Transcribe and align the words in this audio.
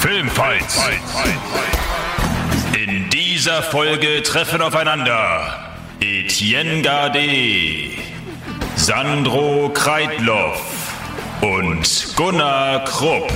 Filmfights. 0.00 0.80
In 2.74 3.08
dieser 3.10 3.62
Folge 3.62 4.22
treffen 4.22 4.60
aufeinander 4.60 5.74
Etienne 6.00 6.82
Gade, 6.82 7.90
Sandro 8.76 9.70
Kreitloff 9.72 10.60
und 11.40 12.16
Gunnar 12.16 12.84
Krupp. 12.84 13.32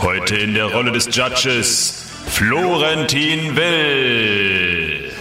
Heute 0.00 0.36
in 0.36 0.54
der 0.54 0.66
Rolle 0.66 0.90
des 0.90 1.14
Judges 1.14 2.10
Florentin 2.28 3.54
Will. 3.56 5.12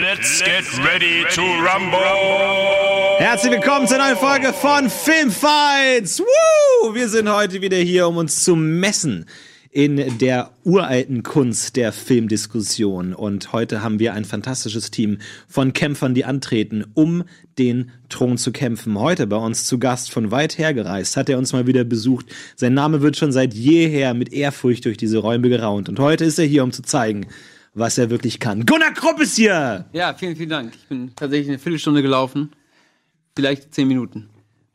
Let's 0.00 0.42
get 0.42 0.64
ready 0.84 1.24
to 1.34 1.42
rumble! 1.42 2.89
Herzlich 3.30 3.52
willkommen 3.52 3.86
zur 3.86 3.98
neuen 3.98 4.16
Folge 4.16 4.52
von 4.52 4.90
Filmfights. 4.90 6.18
Woo! 6.18 6.94
Wir 6.94 7.08
sind 7.08 7.32
heute 7.32 7.60
wieder 7.62 7.76
hier, 7.76 8.08
um 8.08 8.16
uns 8.16 8.42
zu 8.42 8.56
messen 8.56 9.26
in 9.70 10.18
der 10.18 10.50
uralten 10.64 11.22
Kunst 11.22 11.76
der 11.76 11.92
Filmdiskussion. 11.92 13.14
Und 13.14 13.52
heute 13.52 13.84
haben 13.84 14.00
wir 14.00 14.14
ein 14.14 14.24
fantastisches 14.24 14.90
Team 14.90 15.18
von 15.46 15.72
Kämpfern, 15.72 16.12
die 16.12 16.24
antreten, 16.24 16.84
um 16.94 17.22
den 17.56 17.92
Thron 18.08 18.36
zu 18.36 18.50
kämpfen. 18.50 18.98
Heute 18.98 19.28
bei 19.28 19.36
uns 19.36 19.64
zu 19.64 19.78
Gast 19.78 20.10
von 20.10 20.32
weit 20.32 20.58
her 20.58 20.74
gereist, 20.74 21.16
hat 21.16 21.28
er 21.28 21.38
uns 21.38 21.52
mal 21.52 21.68
wieder 21.68 21.84
besucht. 21.84 22.26
Sein 22.56 22.74
Name 22.74 23.00
wird 23.00 23.16
schon 23.16 23.30
seit 23.30 23.54
jeher 23.54 24.12
mit 24.12 24.32
Ehrfurcht 24.32 24.86
durch 24.86 24.96
diese 24.96 25.18
Räume 25.18 25.48
geraunt. 25.50 25.88
Und 25.88 26.00
heute 26.00 26.24
ist 26.24 26.40
er 26.40 26.46
hier, 26.46 26.64
um 26.64 26.72
zu 26.72 26.82
zeigen, 26.82 27.28
was 27.74 27.96
er 27.96 28.10
wirklich 28.10 28.40
kann. 28.40 28.66
Gunnar 28.66 28.92
Krupp 28.92 29.20
ist 29.20 29.36
hier! 29.36 29.84
Ja, 29.92 30.14
vielen, 30.14 30.34
vielen 30.34 30.50
Dank. 30.50 30.72
Ich 30.74 30.88
bin 30.88 31.12
tatsächlich 31.14 31.48
eine 31.48 31.60
Viertelstunde 31.60 32.02
gelaufen. 32.02 32.50
Vielleicht 33.34 33.74
zehn 33.74 33.88
Minuten. 33.88 34.30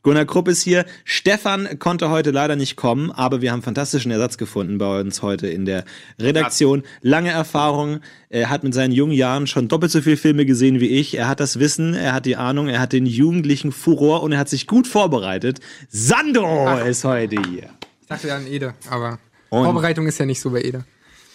Gunnar 0.06 0.24
Krupp 0.24 0.46
ist 0.46 0.62
hier. 0.62 0.84
Stefan 1.04 1.80
konnte 1.80 2.10
heute 2.10 2.30
leider 2.30 2.54
nicht 2.54 2.76
kommen, 2.76 3.10
aber 3.10 3.40
wir 3.42 3.50
haben 3.50 3.62
fantastischen 3.62 4.12
Ersatz 4.12 4.38
gefunden 4.38 4.78
bei 4.78 5.00
uns 5.00 5.20
heute 5.20 5.48
in 5.48 5.64
der 5.64 5.84
Redaktion. 6.20 6.84
Lange 7.02 7.30
Erfahrung. 7.30 7.98
Er 8.28 8.48
hat 8.48 8.62
mit 8.62 8.72
seinen 8.72 8.92
jungen 8.92 9.14
Jahren 9.14 9.48
schon 9.48 9.66
doppelt 9.66 9.90
so 9.90 10.00
viele 10.00 10.16
Filme 10.16 10.46
gesehen 10.46 10.78
wie 10.78 10.90
ich. 10.90 11.16
Er 11.16 11.26
hat 11.26 11.40
das 11.40 11.58
Wissen, 11.58 11.94
er 11.94 12.12
hat 12.12 12.24
die 12.24 12.36
Ahnung, 12.36 12.68
er 12.68 12.78
hat 12.78 12.92
den 12.92 13.04
jugendlichen 13.04 13.72
Furor 13.72 14.22
und 14.22 14.30
er 14.30 14.38
hat 14.38 14.48
sich 14.48 14.68
gut 14.68 14.86
vorbereitet. 14.86 15.58
Sandro 15.88 16.68
Ach. 16.68 16.86
ist 16.86 17.02
heute 17.02 17.42
hier. 17.50 17.70
Ich 18.02 18.06
dachte 18.06 18.28
ja 18.28 18.36
an 18.36 18.46
Ede, 18.46 18.74
aber 18.88 19.18
und 19.50 19.64
Vorbereitung 19.64 20.06
ist 20.06 20.18
ja 20.18 20.26
nicht 20.26 20.40
so 20.40 20.50
bei 20.50 20.62
Ede. 20.62 20.84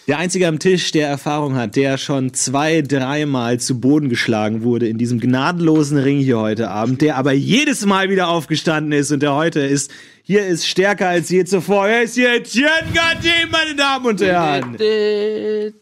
Der 0.08 0.18
Einzige 0.18 0.48
am 0.48 0.58
Tisch, 0.58 0.90
der 0.90 1.06
Erfahrung 1.06 1.54
hat, 1.54 1.76
der 1.76 1.96
schon 1.96 2.34
zwei, 2.34 2.82
dreimal 2.82 3.60
zu 3.60 3.80
Boden 3.80 4.08
geschlagen 4.08 4.62
wurde 4.62 4.88
in 4.88 4.98
diesem 4.98 5.20
gnadenlosen 5.20 5.96
Ring 5.96 6.18
hier 6.18 6.38
heute 6.40 6.70
Abend, 6.70 7.02
der 7.02 7.16
aber 7.16 7.32
jedes 7.32 7.86
Mal 7.86 8.10
wieder 8.10 8.28
aufgestanden 8.28 8.92
ist 8.92 9.12
und 9.12 9.22
der 9.22 9.34
heute 9.34 9.60
ist, 9.60 9.92
hier 10.24 10.44
ist 10.46 10.66
stärker 10.66 11.08
als 11.08 11.30
je 11.30 11.44
zuvor. 11.44 11.86
Er 11.86 12.02
ist 12.02 12.16
hier 12.16 12.34
Etienne 12.34 12.88
Gardin, 12.92 13.50
meine 13.50 13.76
Damen 13.76 14.06
und 14.06 14.20
Herren. 14.20 14.76
Hi. 14.78 15.72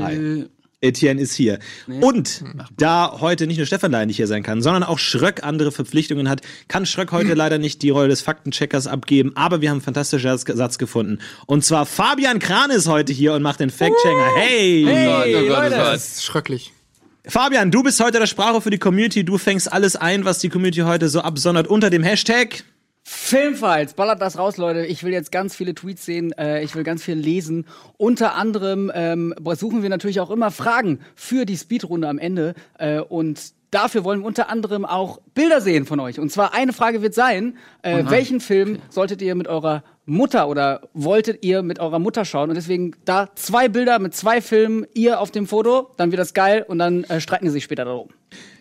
Hi. 0.00 0.48
Etienne 0.80 1.20
ist 1.20 1.34
hier. 1.34 1.58
Nee. 1.88 2.04
Und 2.04 2.44
da 2.76 3.18
heute 3.20 3.48
nicht 3.48 3.56
nur 3.56 3.66
Stefan 3.66 3.90
leider 3.90 4.06
nicht 4.06 4.16
hier 4.16 4.28
sein 4.28 4.44
kann, 4.44 4.62
sondern 4.62 4.84
auch 4.84 5.00
Schröck 5.00 5.42
andere 5.42 5.72
Verpflichtungen 5.72 6.28
hat, 6.28 6.42
kann 6.68 6.86
Schröck 6.86 7.10
heute 7.10 7.34
leider 7.34 7.58
nicht 7.58 7.82
die 7.82 7.90
Rolle 7.90 8.08
des 8.08 8.20
Faktencheckers 8.20 8.86
abgeben, 8.86 9.32
aber 9.34 9.60
wir 9.60 9.70
haben 9.70 9.78
einen 9.78 9.82
fantastischen 9.82 10.38
Satz 10.38 10.78
gefunden. 10.78 11.18
Und 11.46 11.64
zwar 11.64 11.84
Fabian 11.84 12.38
Kran 12.38 12.70
ist 12.70 12.86
heute 12.86 13.12
hier 13.12 13.34
und 13.34 13.42
macht 13.42 13.58
den 13.60 13.70
Fact-Checker. 13.70 14.36
Hey! 14.36 14.84
Hey, 14.86 15.34
oh 15.34 15.48
Gott, 15.48 15.62
oh 15.62 15.62
Gott, 15.62 15.72
Das 15.72 16.08
ist 16.14 16.24
schröcklich. 16.24 16.72
Fabian, 17.26 17.70
du 17.70 17.82
bist 17.82 18.00
heute 18.00 18.20
der 18.20 18.26
Sprache 18.26 18.60
für 18.60 18.70
die 18.70 18.78
Community. 18.78 19.24
Du 19.24 19.36
fängst 19.36 19.70
alles 19.70 19.96
ein, 19.96 20.24
was 20.24 20.38
die 20.38 20.48
Community 20.48 20.80
heute 20.80 21.08
so 21.08 21.20
absondert 21.20 21.66
unter 21.66 21.90
dem 21.90 22.02
Hashtag 22.02 22.64
Filmfights, 23.10 23.94
ballert 23.94 24.20
das 24.20 24.36
raus, 24.36 24.58
Leute. 24.58 24.84
Ich 24.84 25.02
will 25.02 25.14
jetzt 25.14 25.32
ganz 25.32 25.56
viele 25.56 25.74
Tweets 25.74 26.04
sehen, 26.04 26.32
äh, 26.32 26.62
ich 26.62 26.74
will 26.74 26.84
ganz 26.84 27.02
viel 27.02 27.14
lesen. 27.14 27.64
Unter 27.96 28.34
anderem 28.34 28.92
ähm, 28.94 29.34
suchen 29.56 29.82
wir 29.82 29.88
natürlich 29.88 30.20
auch 30.20 30.30
immer 30.30 30.50
Fragen 30.50 31.00
für 31.14 31.46
die 31.46 31.56
Speedrunde 31.56 32.06
am 32.06 32.18
Ende. 32.18 32.54
Äh, 32.78 33.00
und 33.00 33.54
dafür 33.70 34.04
wollen 34.04 34.20
wir 34.20 34.26
unter 34.26 34.50
anderem 34.50 34.84
auch 34.84 35.22
Bilder 35.32 35.62
sehen 35.62 35.86
von 35.86 36.00
euch. 36.00 36.20
Und 36.20 36.30
zwar 36.30 36.52
eine 36.52 36.74
Frage 36.74 37.00
wird 37.00 37.14
sein, 37.14 37.56
äh, 37.80 38.04
welchen 38.08 38.40
Film 38.40 38.78
solltet 38.90 39.22
ihr 39.22 39.34
mit 39.34 39.48
eurer 39.48 39.84
Mutter 40.04 40.46
oder 40.46 40.82
wolltet 40.92 41.42
ihr 41.42 41.62
mit 41.62 41.78
eurer 41.78 41.98
Mutter 41.98 42.26
schauen? 42.26 42.50
Und 42.50 42.56
deswegen 42.56 42.94
da 43.06 43.30
zwei 43.34 43.70
Bilder 43.70 43.98
mit 44.00 44.14
zwei 44.14 44.42
Filmen, 44.42 44.86
ihr 44.92 45.20
auf 45.20 45.30
dem 45.30 45.46
Foto, 45.46 45.92
dann 45.96 46.10
wird 46.10 46.20
das 46.20 46.34
geil 46.34 46.62
und 46.68 46.78
dann 46.78 47.04
äh, 47.04 47.22
streiten 47.22 47.46
sie 47.46 47.52
sich 47.52 47.64
später 47.64 47.86
darum. 47.86 48.10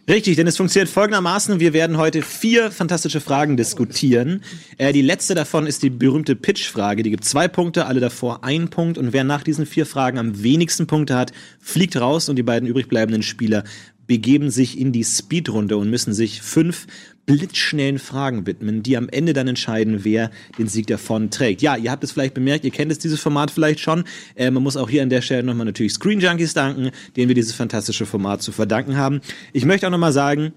Richtig, 0.09 0.37
denn 0.37 0.47
es 0.47 0.55
funktioniert 0.55 0.87
folgendermaßen. 0.87 1.59
Wir 1.59 1.73
werden 1.73 1.97
heute 1.97 2.21
vier 2.21 2.71
fantastische 2.71 3.19
Fragen 3.19 3.57
diskutieren. 3.57 4.41
Äh, 4.77 4.93
die 4.93 5.01
letzte 5.01 5.35
davon 5.35 5.67
ist 5.67 5.83
die 5.83 5.89
berühmte 5.89 6.37
Pitch-Frage. 6.37 7.03
Die 7.03 7.09
gibt 7.09 7.25
zwei 7.25 7.49
Punkte, 7.49 7.87
alle 7.87 7.99
davor 7.99 8.45
ein 8.45 8.69
Punkt. 8.69 8.97
Und 8.97 9.11
wer 9.11 9.25
nach 9.25 9.43
diesen 9.43 9.65
vier 9.65 9.85
Fragen 9.85 10.17
am 10.17 10.41
wenigsten 10.41 10.87
Punkte 10.87 11.17
hat, 11.17 11.33
fliegt 11.59 11.97
raus 11.97 12.29
und 12.29 12.37
die 12.37 12.43
beiden 12.43 12.69
übrig 12.69 12.87
bleibenden 12.87 13.21
Spieler 13.21 13.65
begeben 14.07 14.49
sich 14.49 14.79
in 14.79 14.93
die 14.93 15.03
Speedrunde 15.03 15.75
und 15.75 15.89
müssen 15.89 16.13
sich 16.13 16.41
fünf 16.41 16.87
blitzschnellen 17.27 17.99
Fragen 17.99 18.47
widmen, 18.47 18.81
die 18.81 18.97
am 18.97 19.09
Ende 19.09 19.33
dann 19.33 19.47
entscheiden, 19.47 20.03
wer 20.03 20.31
den 20.57 20.67
Sieg 20.67 20.87
davon 20.87 21.29
trägt. 21.29 21.61
Ja, 21.61 21.75
ihr 21.75 21.91
habt 21.91 22.03
es 22.03 22.13
vielleicht 22.13 22.33
bemerkt, 22.33 22.65
ihr 22.65 22.71
kennt 22.71 22.91
es 22.91 22.97
dieses 22.97 23.19
Format 23.19 23.51
vielleicht 23.51 23.81
schon. 23.81 24.05
Äh, 24.33 24.49
man 24.49 24.63
muss 24.63 24.77
auch 24.77 24.89
hier 24.89 25.03
an 25.03 25.09
der 25.09 25.21
Stelle 25.21 25.43
nochmal 25.43 25.65
natürlich 25.65 25.93
Screen 25.93 26.19
Junkies 26.19 26.55
danken, 26.55 26.89
denen 27.15 27.27
wir 27.27 27.35
dieses 27.35 27.53
fantastische 27.53 28.07
Format 28.07 28.41
zu 28.41 28.51
verdanken 28.51 28.97
haben. 28.97 29.21
Ich 29.53 29.65
möchte 29.65 29.85
auch 29.85 29.91
nochmal 29.91 30.13
sagen, 30.13 30.53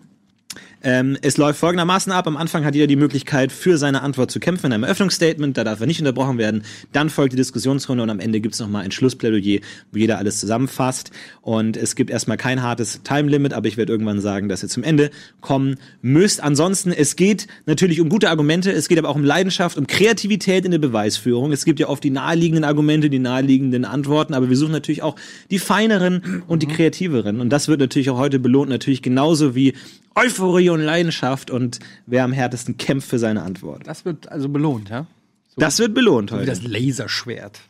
ähm, 0.83 1.19
es 1.21 1.37
läuft 1.37 1.61
folgendermaßen 1.61 2.11
ab. 2.12 2.27
Am 2.27 2.37
Anfang 2.37 2.65
hat 2.65 2.75
jeder 2.75 2.87
die 2.87 2.97
Möglichkeit, 2.97 3.53
für 3.53 3.77
seine 3.77 4.03
Antwort 4.03 4.31
zu 4.31 4.41
kämpfen 4.41 4.66
in 4.66 4.72
einem 4.72 4.84
Eröffnungsstatement. 4.84 5.56
Da 5.56 5.65
darf 5.65 5.81
er 5.81 5.87
nicht 5.87 6.00
unterbrochen 6.00 6.38
werden. 6.38 6.62
Dann 6.93 7.11
folgt 7.11 7.34
die 7.34 7.37
Diskussionsrunde 7.37 8.03
und 8.03 8.11
am 8.11 8.19
Ende 8.19 8.41
gibt 8.41 8.55
es 8.55 8.60
nochmal 8.60 8.84
ein 8.84 8.91
Schlussplädoyer, 8.91 9.60
wo 9.93 9.99
jeder 9.99 10.19
alles 10.19 10.41
zusammenfasst. 10.41 11.10
Und 11.43 11.77
es 11.77 11.97
gibt 11.97 12.10
erstmal 12.10 12.39
kein 12.39 12.62
hartes 12.62 13.03
Time-Limit, 13.03 13.53
aber 13.53 13.69
ich 13.69 13.77
werde 13.77 13.93
irgendwann 13.93 14.21
sagen, 14.21 14.49
dass 14.49 14.62
ihr 14.62 14.69
zum 14.69 14.83
Ende 14.83 15.10
kommen 15.41 15.77
müsst. 16.00 16.43
Ansonsten, 16.43 16.93
es 16.93 17.15
geht 17.15 17.47
natürlich 17.66 18.00
um 18.00 18.09
gute 18.09 18.31
Argumente, 18.31 18.72
es 18.72 18.89
geht 18.89 18.99
aber 18.99 19.10
auch 19.10 19.16
um 19.16 19.25
Leidenschaft, 19.25 19.77
um 19.77 19.87
Kreativität 19.87 20.65
in 20.65 20.71
der 20.71 20.78
Beweisführung. 20.78 21.53
Es 21.53 21.65
gibt 21.65 21.78
ja 21.78 21.89
oft 21.89 22.03
die 22.03 22.10
naheliegenden 22.10 22.65
Argumente, 22.65 23.10
die 23.10 23.19
naheliegenden 23.19 23.84
Antworten, 23.84 24.33
aber 24.33 24.49
wir 24.49 24.56
suchen 24.56 24.72
natürlich 24.72 25.03
auch 25.03 25.16
die 25.50 25.59
feineren 25.59 26.43
und 26.49 26.62
die 26.62 26.66
kreativeren. 26.66 27.41
Und 27.41 27.50
das 27.50 27.69
wird 27.69 27.81
natürlich 27.81 28.09
auch 28.09 28.19
heute 28.19 28.39
belohnt, 28.39 28.71
natürlich 28.71 29.03
genauso 29.03 29.55
wie 29.55 29.75
Euphorie 30.15 30.71
und 30.71 30.81
Leidenschaft 30.81 31.50
und 31.50 31.78
wer 32.06 32.25
am 32.25 32.32
härtesten 32.32 32.76
kämpft 32.76 33.09
für 33.09 33.19
seine 33.19 33.43
Antwort. 33.43 33.87
Das 33.87 34.04
wird 34.04 34.28
also 34.28 34.48
belohnt, 34.48 34.88
ja? 34.88 35.06
So 35.48 35.60
das 35.60 35.78
wird 35.78 35.94
belohnt 35.94 36.32
heute. 36.32 36.43
Wie 36.43 36.47
das 36.47 36.62
Laserschwert. 36.62 37.60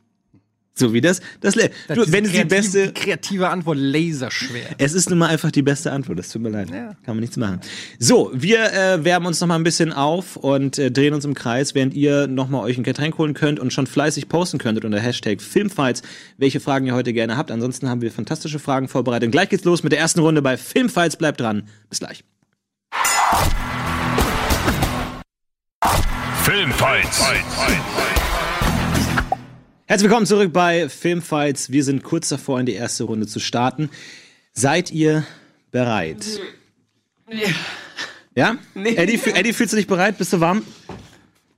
So 0.80 0.94
wie 0.94 1.02
das, 1.02 1.20
das, 1.42 1.54
das 1.54 1.70
du, 1.88 2.10
wenn 2.10 2.24
es 2.24 2.32
die 2.32 2.44
beste 2.44 2.86
die 2.86 2.94
kreative 2.94 3.50
Antwort 3.50 3.76
Laserschwert. 3.78 4.76
Es 4.78 4.94
ist 4.94 5.10
nun 5.10 5.18
mal 5.18 5.28
einfach 5.28 5.50
die 5.50 5.60
beste 5.60 5.92
Antwort. 5.92 6.18
Das 6.18 6.30
tut 6.30 6.40
mir 6.40 6.48
leid, 6.48 6.70
ja. 6.70 6.94
kann 7.04 7.16
man 7.16 7.18
nichts 7.18 7.36
machen. 7.36 7.60
So, 7.98 8.30
wir 8.32 8.72
äh, 8.72 9.04
wärmen 9.04 9.26
uns 9.26 9.42
noch 9.42 9.48
mal 9.48 9.56
ein 9.56 9.62
bisschen 9.62 9.92
auf 9.92 10.36
und 10.36 10.78
äh, 10.78 10.90
drehen 10.90 11.12
uns 11.12 11.26
im 11.26 11.34
Kreis, 11.34 11.74
während 11.74 11.92
ihr 11.92 12.28
noch 12.28 12.48
mal 12.48 12.60
euch 12.60 12.78
ein 12.78 12.82
Getränk 12.82 13.18
holen 13.18 13.34
könnt 13.34 13.60
und 13.60 13.74
schon 13.74 13.86
fleißig 13.86 14.30
posten 14.30 14.56
könntet 14.56 14.86
unter 14.86 14.98
Hashtag 14.98 15.42
Filmfights, 15.42 16.00
welche 16.38 16.60
Fragen 16.60 16.86
ihr 16.86 16.94
heute 16.94 17.12
gerne 17.12 17.36
habt. 17.36 17.50
Ansonsten 17.50 17.90
haben 17.90 18.00
wir 18.00 18.10
fantastische 18.10 18.58
Fragen 18.58 18.88
vorbereitet. 18.88 19.26
Und 19.26 19.32
gleich 19.32 19.50
geht's 19.50 19.64
los 19.64 19.82
mit 19.82 19.92
der 19.92 19.98
ersten 19.98 20.20
Runde 20.20 20.40
bei 20.40 20.56
Filmfights. 20.56 21.16
Bleibt 21.16 21.40
dran. 21.40 21.64
Bis 21.90 21.98
gleich. 21.98 22.24
Filmfights. 26.42 27.22
Herzlich 29.90 30.08
willkommen 30.08 30.26
zurück 30.26 30.52
bei 30.52 30.88
Filmfights. 30.88 31.72
Wir 31.72 31.82
sind 31.82 32.04
kurz 32.04 32.28
davor, 32.28 32.60
in 32.60 32.66
die 32.66 32.74
erste 32.74 33.02
Runde 33.02 33.26
zu 33.26 33.40
starten. 33.40 33.90
Seid 34.52 34.92
ihr 34.92 35.26
bereit? 35.72 36.24
Ja. 37.28 37.48
Ja? 38.36 38.56
Nee. 38.76 38.94
Eddie, 38.94 39.20
Eddie, 39.34 39.52
fühlst 39.52 39.72
du 39.72 39.76
dich 39.76 39.88
bereit? 39.88 40.16
Bist 40.16 40.32
du 40.32 40.38
warm? 40.38 40.62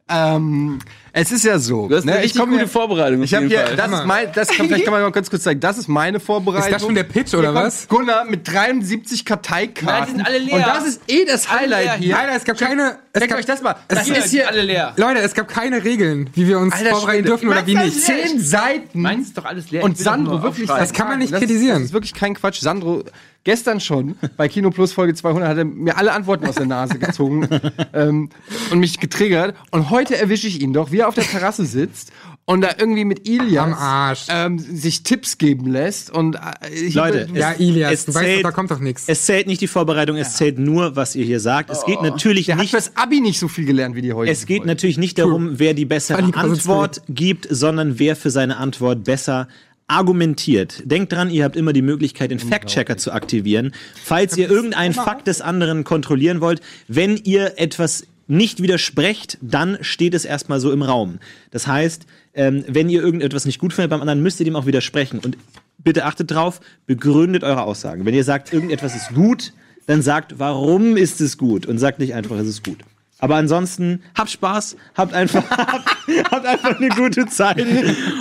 Ähm, 0.09 0.79
es 1.15 1.31
ist 1.31 1.45
ja 1.45 1.59
so. 1.59 1.89
Das 1.89 2.01
ist 2.01 2.05
eine 2.05 2.17
ne? 2.17 2.25
richtig 2.25 2.43
gute 2.43 2.67
Vorbereitung. 2.67 3.23
Ich 3.23 3.35
habe 3.35 3.47
hier, 3.47 3.65
das 3.77 3.93
ist 3.93 4.07
mein, 4.07 4.29
das 4.33 4.49
kann, 4.49 4.67
vielleicht 4.67 4.85
kann 4.85 4.95
man 4.95 5.03
mal 5.03 5.13
ganz 5.13 5.29
kurz 5.29 5.43
zeigen. 5.43 5.61
Das 5.61 5.77
ist 5.77 5.87
meine 5.87 6.21
Vorbereitung. 6.21 6.69
Ist 6.69 6.75
das 6.75 6.83
schon 6.83 6.95
der 6.95 7.03
Pitch 7.05 7.35
oder 7.35 7.55
was? 7.55 7.87
Gunnar 7.87 8.25
mit 8.25 8.51
73 8.51 9.25
Karteikarten. 9.27 9.87
Nein, 9.87 10.05
die 10.07 10.11
sind 10.13 10.27
alle 10.27 10.39
leer. 10.39 10.57
Und 10.57 10.67
das 10.67 10.87
ist 10.87 11.03
eh 11.09 11.25
das 11.27 11.53
Highlight 11.53 11.99
hier. 11.99 12.15
Nein, 12.15 12.31
es 12.35 12.45
gab 12.45 12.57
keine. 12.57 12.99
Es 13.13 13.29
gab, 13.29 13.39
euch 13.39 13.45
das 13.45 13.61
mal. 13.61 13.77
Das, 13.89 14.07
das 14.07 14.09
ist 14.09 14.31
hier 14.31 14.49
alle 14.49 14.63
leer. 14.63 14.95
Leute, 14.97 15.21
es 15.21 15.35
gab 15.35 15.47
keine 15.49 15.85
Regeln, 15.85 16.31
wie 16.33 16.49
wir 16.49 16.59
uns 16.59 16.75
Alter, 16.75 16.91
vorbereiten 16.91 17.27
dürfen 17.27 17.49
oder 17.49 17.67
wie 17.67 17.75
nicht. 17.75 18.01
Zehn 18.01 18.41
Seiten. 18.41 19.03
Meins 19.03 19.29
ist 19.29 19.39
doch 19.39 19.45
alles 19.45 19.71
leer. 19.71 19.85
Und 19.85 19.99
Sandro 19.99 20.43
wirklich. 20.43 20.69
Das 20.69 20.95
kann 20.95 21.09
man 21.09 21.19
nicht 21.19 21.35
kritisieren. 21.35 21.81
Das 21.81 21.85
ist 21.89 21.93
wirklich 21.93 22.15
kein 22.15 22.35
Quatsch. 22.35 22.61
Sandro 22.61 23.05
gestern 23.45 23.81
schon 23.81 24.17
bei 24.37 24.49
Kino 24.49 24.71
Plus 24.71 24.93
Folge 24.93 25.15
200 25.15 25.49
hat 25.49 25.59
er 25.59 25.65
mir 25.65 25.97
alle 25.97 26.13
Antworten 26.13 26.47
aus 26.47 26.55
der 26.57 26.67
Nase 26.67 26.99
gezogen 26.99 27.49
ähm, 27.93 28.29
und 28.71 28.79
mich 28.79 29.01
getriggert. 29.01 29.57
Und 29.71 29.91
heute 29.91 30.17
erwische 30.17 30.47
ich 30.47 30.61
ihn 30.61 30.73
doch, 30.73 30.93
wie 30.93 30.99
er 31.01 31.09
auf 31.09 31.15
der 31.15 31.25
Terrasse 31.25 31.65
sitzt 31.65 32.13
und 32.45 32.61
da 32.63 32.71
irgendwie 32.77 33.05
mit 33.05 33.29
Ilias 33.29 33.79
Arsch. 33.79 34.27
ähm, 34.29 34.59
sich 34.59 35.03
Tipps 35.05 35.39
geben 35.39 35.71
lässt. 35.71 36.11
Und 36.11 36.37
äh, 36.37 36.41
ich 36.73 36.95
Leute, 36.95 37.29
ja, 37.33 37.53
Ilias, 37.53 37.93
es 37.93 38.05
du 38.07 38.15
weißt 38.15 38.25
zählt- 38.25 38.45
doch, 38.45 38.51
da 38.51 38.55
kommt 38.55 38.71
doch 38.71 38.81
nichts. 38.81 39.05
Es 39.07 39.25
zählt 39.27 39.47
nicht 39.47 39.61
die 39.61 39.69
Vorbereitung, 39.69 40.17
es 40.17 40.37
zählt 40.37 40.59
nur, 40.59 40.97
was 40.97 41.15
ihr 41.15 41.25
hier 41.25 41.41
sagt. 41.41 41.71
Es 41.71 41.85
geht 41.85 42.03
natürlich 42.03 42.47
der 42.47 42.57
hat 42.57 42.63
nicht 42.63 42.73
fürs 42.73 42.97
Abi 42.97 43.21
nicht 43.21 43.39
so 43.39 43.49
viel 43.49 43.65
gelernt 43.65 43.95
wie 43.95 44.03
die 44.03 44.13
heute. 44.13 44.31
Es 44.31 44.47
geht 44.47 44.65
natürlich 44.65 44.99
nicht 44.99 45.19
darum, 45.19 45.59
wer 45.59 45.75
die 45.75 45.85
bessere. 45.85 46.23
Antwort 46.35 47.03
gibt, 47.09 47.47
sondern 47.51 47.99
wer 47.99 48.17
für 48.17 48.31
seine 48.31 48.57
Antwort 48.57 49.05
besser 49.05 49.49
argumentiert. 49.93 50.83
Denkt 50.87 51.13
dran, 51.13 51.29
ihr 51.29 51.45
habt 51.45 51.55
immer 51.55 51.73
die 51.73 51.83
Möglichkeit, 51.83 52.31
den 52.31 52.39
Fact-Checker 52.39 52.97
zu 52.97 53.13
aktivieren. 53.13 53.73
Falls 54.03 54.37
ihr 54.37 54.51
irgendeinen 54.51 54.95
Fakt 54.95 55.27
des 55.27 55.43
anderen 55.43 55.85
kontrollieren 55.85 56.41
wollt, 56.41 56.63
wenn 56.89 57.17
ihr 57.17 57.55
etwas 57.59 58.07
nicht 58.27 58.63
widersprecht, 58.63 59.37
dann 59.43 59.77
steht 59.83 60.15
es 60.15 60.25
erstmal 60.25 60.61
so 60.61 60.73
im 60.73 60.83
Raum. 60.83 61.19
Das 61.51 61.67
heißt, 61.67 62.07
ähm, 62.35 62.65
wenn 62.67 62.89
ihr 62.89 63.03
irgendetwas 63.03 63.45
nicht 63.45 63.59
gut 63.59 63.75
findet 63.75 63.91
beim 63.91 64.01
anderen, 64.01 64.23
müsst 64.23 64.41
ihr 64.41 64.45
dem 64.45 64.57
auch 64.57 64.65
widersprechen. 64.65 65.19
Und 65.19 65.37
bitte 65.79 66.07
achtet 66.07 66.31
drauf, 66.31 66.61
begründet 66.87 67.45
eure 67.45 67.63
Aussagen. 67.63 68.07
Wenn 68.07 68.15
ihr 68.15 68.25
sagt, 68.25 68.53
irgendetwas 68.53 68.97
ist 68.97 69.15
gut, 69.15 69.53
dann 69.87 70.01
sagt, 70.01 70.39
warum 70.39 70.97
ist 70.97 71.21
es 71.21 71.37
gut? 71.37 71.67
Und 71.67 71.79
sagt 71.79 71.99
nicht 71.99 72.15
einfach, 72.15 72.37
es 72.37 72.49
ist 72.49 72.65
gut. 72.65 72.79
Aber 73.23 73.37
ansonsten, 73.37 74.03
habt 74.19 74.31
Spaß, 74.31 74.77
habt 74.97 75.15
einfach, 75.15 75.49
habt, 75.51 75.87
habt 76.33 76.45
einfach 76.45 76.77
eine 76.77 76.89
gute 76.89 77.27
Zeit 77.27 77.65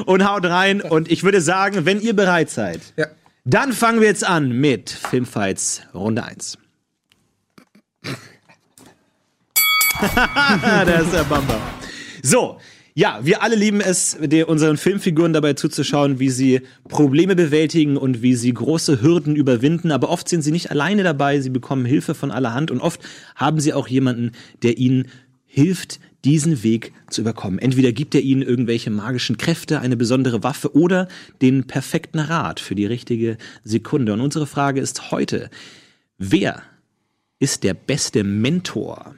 und 0.05 0.23
haut 0.23 0.45
rein. 0.45 0.79
Und 0.79 1.09
ich 1.09 1.23
würde 1.23 1.41
sagen, 1.41 1.87
wenn 1.87 1.99
ihr 1.99 2.15
bereit 2.15 2.51
seid, 2.51 2.81
Ja. 2.97 3.07
dann 3.43 3.73
fangen 3.73 3.99
wir 3.99 4.07
jetzt 4.07 4.23
an 4.23 4.51
mit 4.51 4.91
Filmfights 4.91 5.81
Runde 5.95 6.23
1. 6.23 6.59
der 10.85 11.01
ist 11.01 11.13
der 11.13 11.23
Bamba. 11.23 11.59
So, 12.21 12.59
ja, 12.93 13.19
wir 13.23 13.41
alle 13.41 13.55
lieben 13.55 13.79
es, 13.79 14.17
unseren 14.47 14.77
Filmfiguren 14.77 15.33
dabei 15.33 15.53
zuzuschauen, 15.53 16.19
wie 16.19 16.29
sie 16.29 16.61
Probleme 16.89 17.35
bewältigen 17.35 17.95
und 17.95 18.21
wie 18.21 18.35
sie 18.35 18.53
große 18.53 19.01
Hürden 19.01 19.35
überwinden. 19.35 19.91
Aber 19.91 20.09
oft 20.09 20.27
sind 20.27 20.41
sie 20.41 20.51
nicht 20.51 20.71
alleine 20.71 21.03
dabei, 21.03 21.39
sie 21.39 21.49
bekommen 21.49 21.85
Hilfe 21.85 22.15
von 22.15 22.31
allerhand 22.31 22.69
und 22.69 22.81
oft 22.81 23.01
haben 23.35 23.59
sie 23.59 23.73
auch 23.73 23.87
jemanden, 23.87 24.31
der 24.61 24.77
ihnen 24.77 25.07
hilft, 25.45 25.99
diesen 26.23 26.63
Weg 26.63 26.93
zu 27.09 27.21
überkommen. 27.21 27.59
Entweder 27.59 27.91
gibt 27.91 28.13
er 28.13 28.21
ihnen 28.21 28.41
irgendwelche 28.41 28.89
magischen 28.89 29.37
Kräfte, 29.37 29.79
eine 29.79 29.97
besondere 29.97 30.43
Waffe 30.43 30.75
oder 30.75 31.07
den 31.41 31.65
perfekten 31.65 32.19
Rat 32.19 32.59
für 32.59 32.75
die 32.75 32.85
richtige 32.85 33.37
Sekunde. 33.63 34.13
Und 34.13 34.21
unsere 34.21 34.47
Frage 34.47 34.81
ist 34.81 35.11
heute, 35.11 35.49
wer 36.17 36.61
ist 37.39 37.63
der 37.63 37.73
beste 37.73 38.23
Mentor? 38.23 39.15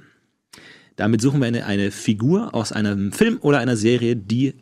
Damit 0.95 1.21
suchen 1.21 1.39
wir 1.39 1.47
eine, 1.47 1.65
eine 1.65 1.91
Figur 1.91 2.53
aus 2.53 2.71
einem 2.71 3.11
Film 3.11 3.37
oder 3.41 3.59
einer 3.59 3.75
Serie, 3.77 4.15
die 4.15 4.53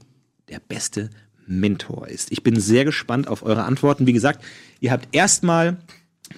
der 0.50 0.60
beste 0.60 1.10
Mentor 1.48 2.08
ist. 2.08 2.32
Ich 2.32 2.44
bin 2.44 2.60
sehr 2.60 2.86
gespannt 2.86 3.28
auf 3.28 3.44
eure 3.44 3.64
Antworten. 3.64 4.08
Wie 4.08 4.14
gesagt, 4.14 4.44
ihr 4.80 4.92
habt 4.92 5.10
erstmal 5.12 5.78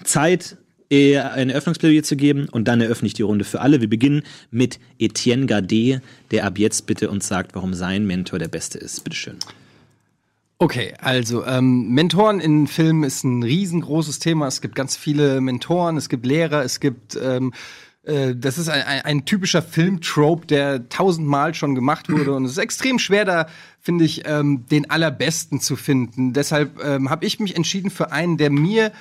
Zeit, 0.04 0.58
äh, 0.90 1.18
ein 1.18 1.50
Eröffnungsplädoyer 1.50 2.04
zu 2.04 2.16
geben 2.16 2.48
und 2.50 2.68
dann 2.68 2.82
eröffne 2.82 3.08
ich 3.08 3.14
die 3.14 3.22
Runde 3.22 3.46
für 3.46 3.62
alle. 3.62 3.82
Wir 3.82 3.90
beginnen 3.90 4.24
mit 4.52 4.80
Etienne 5.00 5.46
Gardet, 5.46 6.02
der 6.32 6.46
ab 6.46 6.58
jetzt 6.58 6.86
bitte 6.86 7.10
uns 7.10 7.28
sagt, 7.28 7.56
warum 7.56 7.74
sein 7.74 8.06
Mentor 8.06 8.40
der 8.40 8.48
beste 8.48 8.80
ist. 8.80 9.04
Bitteschön. 9.04 9.38
Okay, 10.60 10.94
also 11.00 11.46
ähm, 11.46 11.90
Mentoren 11.90 12.40
in 12.40 12.68
Filmen 12.68 13.04
ist 13.04 13.24
ein 13.24 13.44
riesengroßes 13.44 14.20
Thema. 14.20 14.48
Es 14.48 14.62
gibt 14.62 14.76
ganz 14.76 14.96
viele 14.96 15.42
Mentoren, 15.42 15.98
es 15.98 16.10
gibt 16.10 16.26
Lehrer, 16.26 16.64
es 16.64 16.80
gibt 16.80 17.18
ähm, 17.22 17.54
äh, 18.04 18.36
das 18.36 18.58
ist 18.58 18.70
ein, 18.70 18.82
ein, 18.82 19.02
ein 19.02 19.26
typischer 19.26 19.62
Filmtrope, 19.62 20.46
der 20.46 20.90
tausendmal 20.90 21.54
schon 21.54 21.76
gemacht 21.76 22.10
wurde 22.10 22.34
und 22.34 22.46
es 22.46 22.52
ist 22.52 22.58
extrem 22.58 23.00
schwer, 23.00 23.26
da 23.26 23.48
finde 23.80 24.06
ich 24.06 24.28
ähm, 24.28 24.66
den 24.70 24.90
allerbesten 24.90 25.60
zu 25.60 25.76
finden. 25.76 26.34
Deshalb 26.34 26.84
ähm, 26.84 27.10
habe 27.10 27.26
ich 27.26 27.40
mich 27.40 27.56
entschieden 27.56 27.90
für 27.90 28.12
einen, 28.12 28.38
der 28.38 28.50
mir 28.50 28.92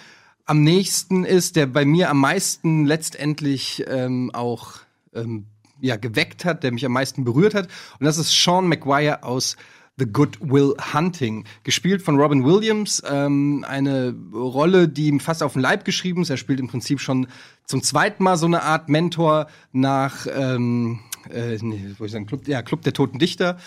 am 0.45 0.63
nächsten 0.63 1.25
ist, 1.25 1.57
der 1.57 1.67
bei 1.67 1.85
mir 1.85 2.11
am 2.11 2.19
meisten 2.19 2.85
letztendlich 2.85 3.85
ähm, 3.89 4.31
auch 4.35 4.75
ähm, 5.15 5.47
ja, 5.81 5.97
geweckt 5.97 6.45
hat, 6.45 6.63
der 6.63 6.73
mich 6.73 6.87
am 6.87 6.93
meisten 6.93 7.25
berührt 7.25 7.55
hat. 7.55 7.69
Und 7.99 8.07
das 8.07 8.19
ist 8.19 8.31
Sean 8.33 8.69
McGuire 8.69 9.25
aus 9.25 9.57
The 10.03 10.13
Good 10.13 10.39
Will 10.41 10.75
Hunting, 10.93 11.45
gespielt 11.63 12.03
von 12.03 12.17
Robin 12.19 12.45
Williams. 12.45 13.03
Ähm, 13.09 13.65
eine 13.69 14.15
Rolle, 14.35 14.89
die 14.89 15.07
ihm 15.07 15.21
fast 15.21 15.43
auf 15.43 15.53
den 15.53 15.63
Leib 15.63 15.85
geschrieben 15.85 16.23
ist. 16.23 16.31
Er 16.31 16.37
spielt 16.37 16.59
im 16.59 16.69
Prinzip 16.69 17.01
schon 17.01 17.29
zum 17.67 17.83
zweiten 17.83 18.25
Mal 18.25 18.37
so 18.37 18.47
eine 18.47 18.63
Art 18.63 18.89
Mentor 18.89 19.47
nach 19.73 20.27
ähm, 20.35 21.01
äh, 21.31 21.57
nee, 21.61 21.95
ich 21.99 22.11
sagen, 22.11 22.27
Club, 22.27 22.49
ja, 22.49 22.63
Club 22.63 22.83
der 22.83 22.93
Toten 22.93 23.19
Dichter. 23.19 23.59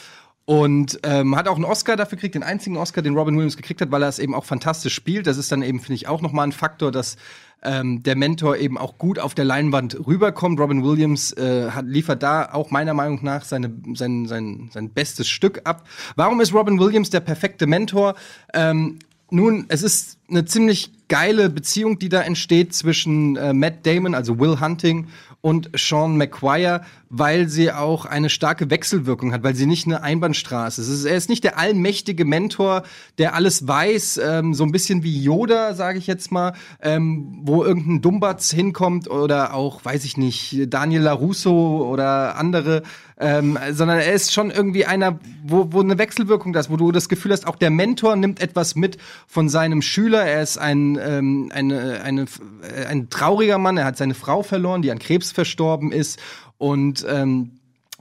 Und 0.48 1.00
ähm, 1.02 1.36
hat 1.36 1.48
auch 1.48 1.56
einen 1.56 1.66
Oscar 1.66 1.96
dafür 1.96 2.18
gekriegt, 2.18 2.36
den 2.36 2.44
einzigen 2.44 2.78
Oscar, 2.78 3.02
den 3.02 3.16
Robin 3.16 3.36
Williams 3.36 3.58
gekriegt 3.58 3.82
hat, 3.82 3.90
weil 3.90 4.04
er 4.04 4.10
es 4.10 4.20
eben 4.20 4.36
auch 4.36 4.46
fantastisch 4.46 4.94
spielt. 4.94 5.26
Das 5.26 5.38
ist 5.38 5.52
dann 5.52 5.64
eben, 5.64 5.80
finde 5.80 5.96
ich, 5.96 6.08
auch 6.08 6.22
nochmal 6.22 6.46
ein 6.46 6.52
Faktor, 6.52 6.92
dass 6.92 7.18
ähm, 7.66 8.04
der 8.04 8.16
Mentor 8.16 8.58
eben 8.58 8.78
auch 8.78 8.98
gut 8.98 9.20
auf 9.20 9.36
der 9.36 9.46
Leinwand 9.46 10.08
rüberkommt. 10.08 10.60
Robin 10.60 10.84
Williams 10.84 11.34
äh, 11.34 11.72
hat, 11.72 11.86
liefert 11.86 12.24
da 12.24 12.50
auch 12.54 12.72
meiner 12.72 12.94
Meinung 12.94 13.20
nach 13.24 13.44
seine, 13.44 13.74
sein, 13.94 14.26
sein, 14.28 14.70
sein 14.74 14.90
bestes 14.92 15.28
Stück 15.28 15.62
ab. 15.66 15.88
Warum 16.16 16.40
ist 16.42 16.54
Robin 16.54 16.80
Williams 16.80 17.10
der 17.10 17.20
perfekte 17.20 17.68
Mentor? 17.68 18.16
Ähm, 18.54 19.00
nun, 19.32 19.66
es 19.70 19.82
ist 19.82 20.20
eine 20.30 20.46
ziemlich 20.46 20.92
geile 21.08 21.50
Beziehung, 21.50 22.00
die 22.00 22.10
da 22.10 22.22
entsteht 22.22 22.74
zwischen 22.74 23.36
äh, 23.36 23.54
Matt 23.54 23.86
Damon, 23.86 24.16
also 24.16 24.40
Will 24.40 24.60
Hunting, 24.60 25.08
und 25.42 25.70
Sean 25.76 26.18
McGuire, 26.18 26.82
weil 27.18 27.48
sie 27.48 27.72
auch 27.72 28.06
eine 28.06 28.30
starke 28.30 28.70
Wechselwirkung 28.70 29.32
hat, 29.32 29.44
weil 29.44 29.56
sie 29.56 29.66
nicht 29.66 29.86
eine 29.86 30.04
Einbahnstraße 30.04 30.82
ist. 30.82 31.06
Er 31.06 31.16
ist 31.16 31.30
nicht 31.30 31.46
der 31.46 31.58
allmächtige 31.58 32.26
Mentor, 32.26 32.84
der 33.18 33.36
alles 33.36 33.68
weiß, 33.68 34.20
ähm, 34.24 34.54
so 34.54 34.66
ein 34.66 34.72
bisschen 34.72 35.04
wie 35.04 35.22
Yoda, 35.22 35.74
sage 35.76 35.98
ich 35.98 36.08
jetzt 36.08 36.32
mal, 36.32 36.54
ähm, 36.82 37.42
wo 37.44 37.64
irgendein 37.64 38.02
Dumbatz 38.02 38.52
hinkommt 38.52 39.10
oder 39.10 39.54
auch, 39.54 39.86
weiß 39.86 40.04
ich 40.04 40.18
nicht, 40.18 40.74
Daniel 40.74 41.04
LaRusso 41.04 41.88
oder 41.90 42.38
andere, 42.38 42.84
ähm, 43.18 43.58
sondern 43.72 44.00
er 44.00 44.12
ist 44.12 44.34
schon 44.34 44.52
irgendwie 44.52 44.86
einer, 44.86 45.20
wo, 45.46 45.72
wo 45.72 45.80
eine 45.80 45.98
Wechselwirkung 45.98 46.52
da 46.52 46.60
ist, 46.60 46.70
wo 46.70 46.76
du 46.76 46.92
das 46.92 47.08
Gefühl 47.08 47.32
hast, 47.32 47.48
auch 47.48 47.56
der 47.56 47.70
Mentor 47.70 48.18
nimmt 48.18 48.42
etwas 48.42 48.76
mit 48.76 48.98
von 49.26 49.48
seinem 49.48 49.82
Schüler. 49.82 50.26
Er 50.26 50.42
ist 50.42 50.58
ein, 50.58 51.00
ähm, 51.02 51.50
eine, 51.54 52.02
eine, 52.02 52.26
äh, 52.62 52.86
ein 52.88 53.10
trauriger 53.10 53.58
Mann, 53.58 53.78
er 53.78 53.86
hat 53.86 53.96
seine 53.96 54.16
Frau 54.16 54.44
verloren, 54.44 54.82
die 54.82 54.92
an 54.92 55.00
Krebs 55.00 55.32
verstorben 55.32 55.94
ist 55.94 56.20
und 56.58 57.06
ähm, 57.08 57.52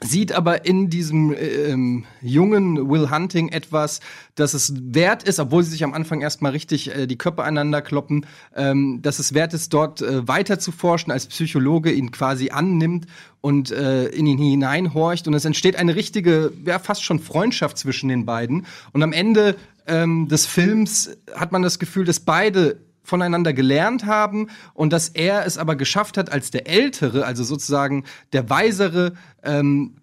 sieht 0.01 0.33
aber 0.33 0.65
in 0.65 0.91
diesem 0.91 1.33
äh, 1.33 1.37
ähm, 1.37 2.05
jungen 2.21 2.91
Will 2.91 3.11
Hunting 3.11 3.49
etwas, 3.49 4.01
dass 4.35 4.55
es 4.55 4.75
wert 4.77 5.23
ist, 5.23 5.39
obwohl 5.39 5.63
sie 5.63 5.71
sich 5.71 5.85
am 5.85 5.95
Anfang 5.95 6.21
erstmal 6.21 6.53
richtig 6.53 6.95
äh, 6.95 7.07
die 7.07 7.17
Köpfe 7.17 7.43
aneinander 7.43 7.81
kloppen, 7.81 8.27
ähm, 8.57 9.01
dass 9.03 9.19
es 9.19 9.35
wert 9.35 9.55
ist, 9.55 9.73
dort 9.73 10.03
äh, 10.03 10.27
weiter 10.27 10.59
zu 10.59 10.73
forschen, 10.73 11.11
als 11.11 11.27
Psychologe 11.27 11.93
ihn 11.93 12.11
quasi 12.11 12.51
annimmt 12.51 13.07
und 13.41 13.71
äh, 13.71 14.07
in 14.07 14.27
ihn 14.27 14.39
hineinhorcht. 14.39 15.29
Und 15.29 15.35
es 15.35 15.45
entsteht 15.45 15.77
eine 15.77 15.95
richtige, 15.95 16.53
ja, 16.65 16.79
fast 16.79 17.05
schon 17.05 17.21
Freundschaft 17.21 17.79
zwischen 17.79 18.09
den 18.09 18.27
beiden. 18.27 18.67
Und 18.93 19.03
am 19.03 19.13
Ende 19.13 19.57
ähm, 19.87 20.29
des 20.29 20.47
Films 20.47 21.17
hat 21.35 21.53
man 21.53 21.63
das 21.63 21.79
Gefühl, 21.79 22.05
dass 22.05 22.21
beide 22.21 22.79
voneinander 23.05 23.53
gelernt 23.53 24.07
haben 24.07 24.49
und 24.73 24.93
dass 24.93 25.11
er 25.11 25.47
es 25.47 25.59
aber 25.59 25.77
geschafft 25.77 26.17
hat, 26.17 26.33
als 26.33 26.51
der 26.51 26.67
Ältere, 26.67 27.25
also 27.25 27.45
sozusagen 27.45 28.05
der 28.33 28.51
Weisere, 28.51 29.13
ähm, 29.45 29.97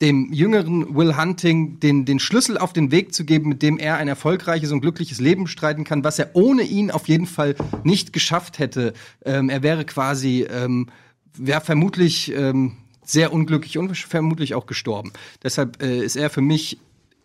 dem 0.00 0.32
jüngeren 0.32 0.94
Will 0.94 1.16
Hunting 1.16 1.80
den, 1.80 2.04
den 2.04 2.18
Schlüssel 2.18 2.58
auf 2.58 2.72
den 2.72 2.90
Weg 2.90 3.14
zu 3.14 3.24
geben, 3.24 3.48
mit 3.48 3.62
dem 3.62 3.78
er 3.78 3.96
ein 3.96 4.08
erfolgreiches 4.08 4.70
und 4.70 4.82
glückliches 4.82 5.20
Leben 5.20 5.44
bestreiten 5.44 5.84
kann, 5.84 6.04
was 6.04 6.18
er 6.18 6.30
ohne 6.34 6.62
ihn 6.62 6.90
auf 6.90 7.08
jeden 7.08 7.26
Fall 7.26 7.56
nicht 7.82 8.12
geschafft 8.12 8.58
hätte. 8.58 8.92
Ähm, 9.24 9.48
er 9.48 9.62
wäre 9.62 9.84
quasi, 9.84 10.46
ähm, 10.50 10.88
wäre 11.34 11.62
vermutlich 11.62 12.30
ähm, 12.32 12.76
sehr 13.02 13.32
unglücklich 13.32 13.78
und 13.78 13.96
vermutlich 13.96 14.54
auch 14.54 14.66
gestorben. 14.66 15.12
Deshalb 15.42 15.82
äh, 15.82 16.04
ist 16.04 16.16
er 16.16 16.28
für 16.28 16.42
mich 16.42 16.78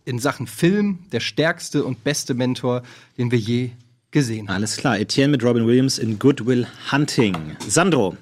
in 0.06 0.20
Sachen 0.20 0.48
Film 0.48 1.00
der 1.12 1.20
stärkste 1.20 1.84
und 1.84 2.04
beste 2.04 2.34
Mentor, 2.34 2.84
den 3.18 3.32
wir 3.32 3.40
je 3.40 3.72
gesehen. 4.12 4.50
Alles 4.50 4.78
klar, 4.78 5.00
Etienne 5.00 5.32
mit 5.32 5.44
Robin 5.44 5.66
Williams 5.66 5.98
in 5.98 6.20
Good 6.20 6.46
Will 6.46 6.68
Hunting. 6.92 7.36
Sandro, 7.68 8.18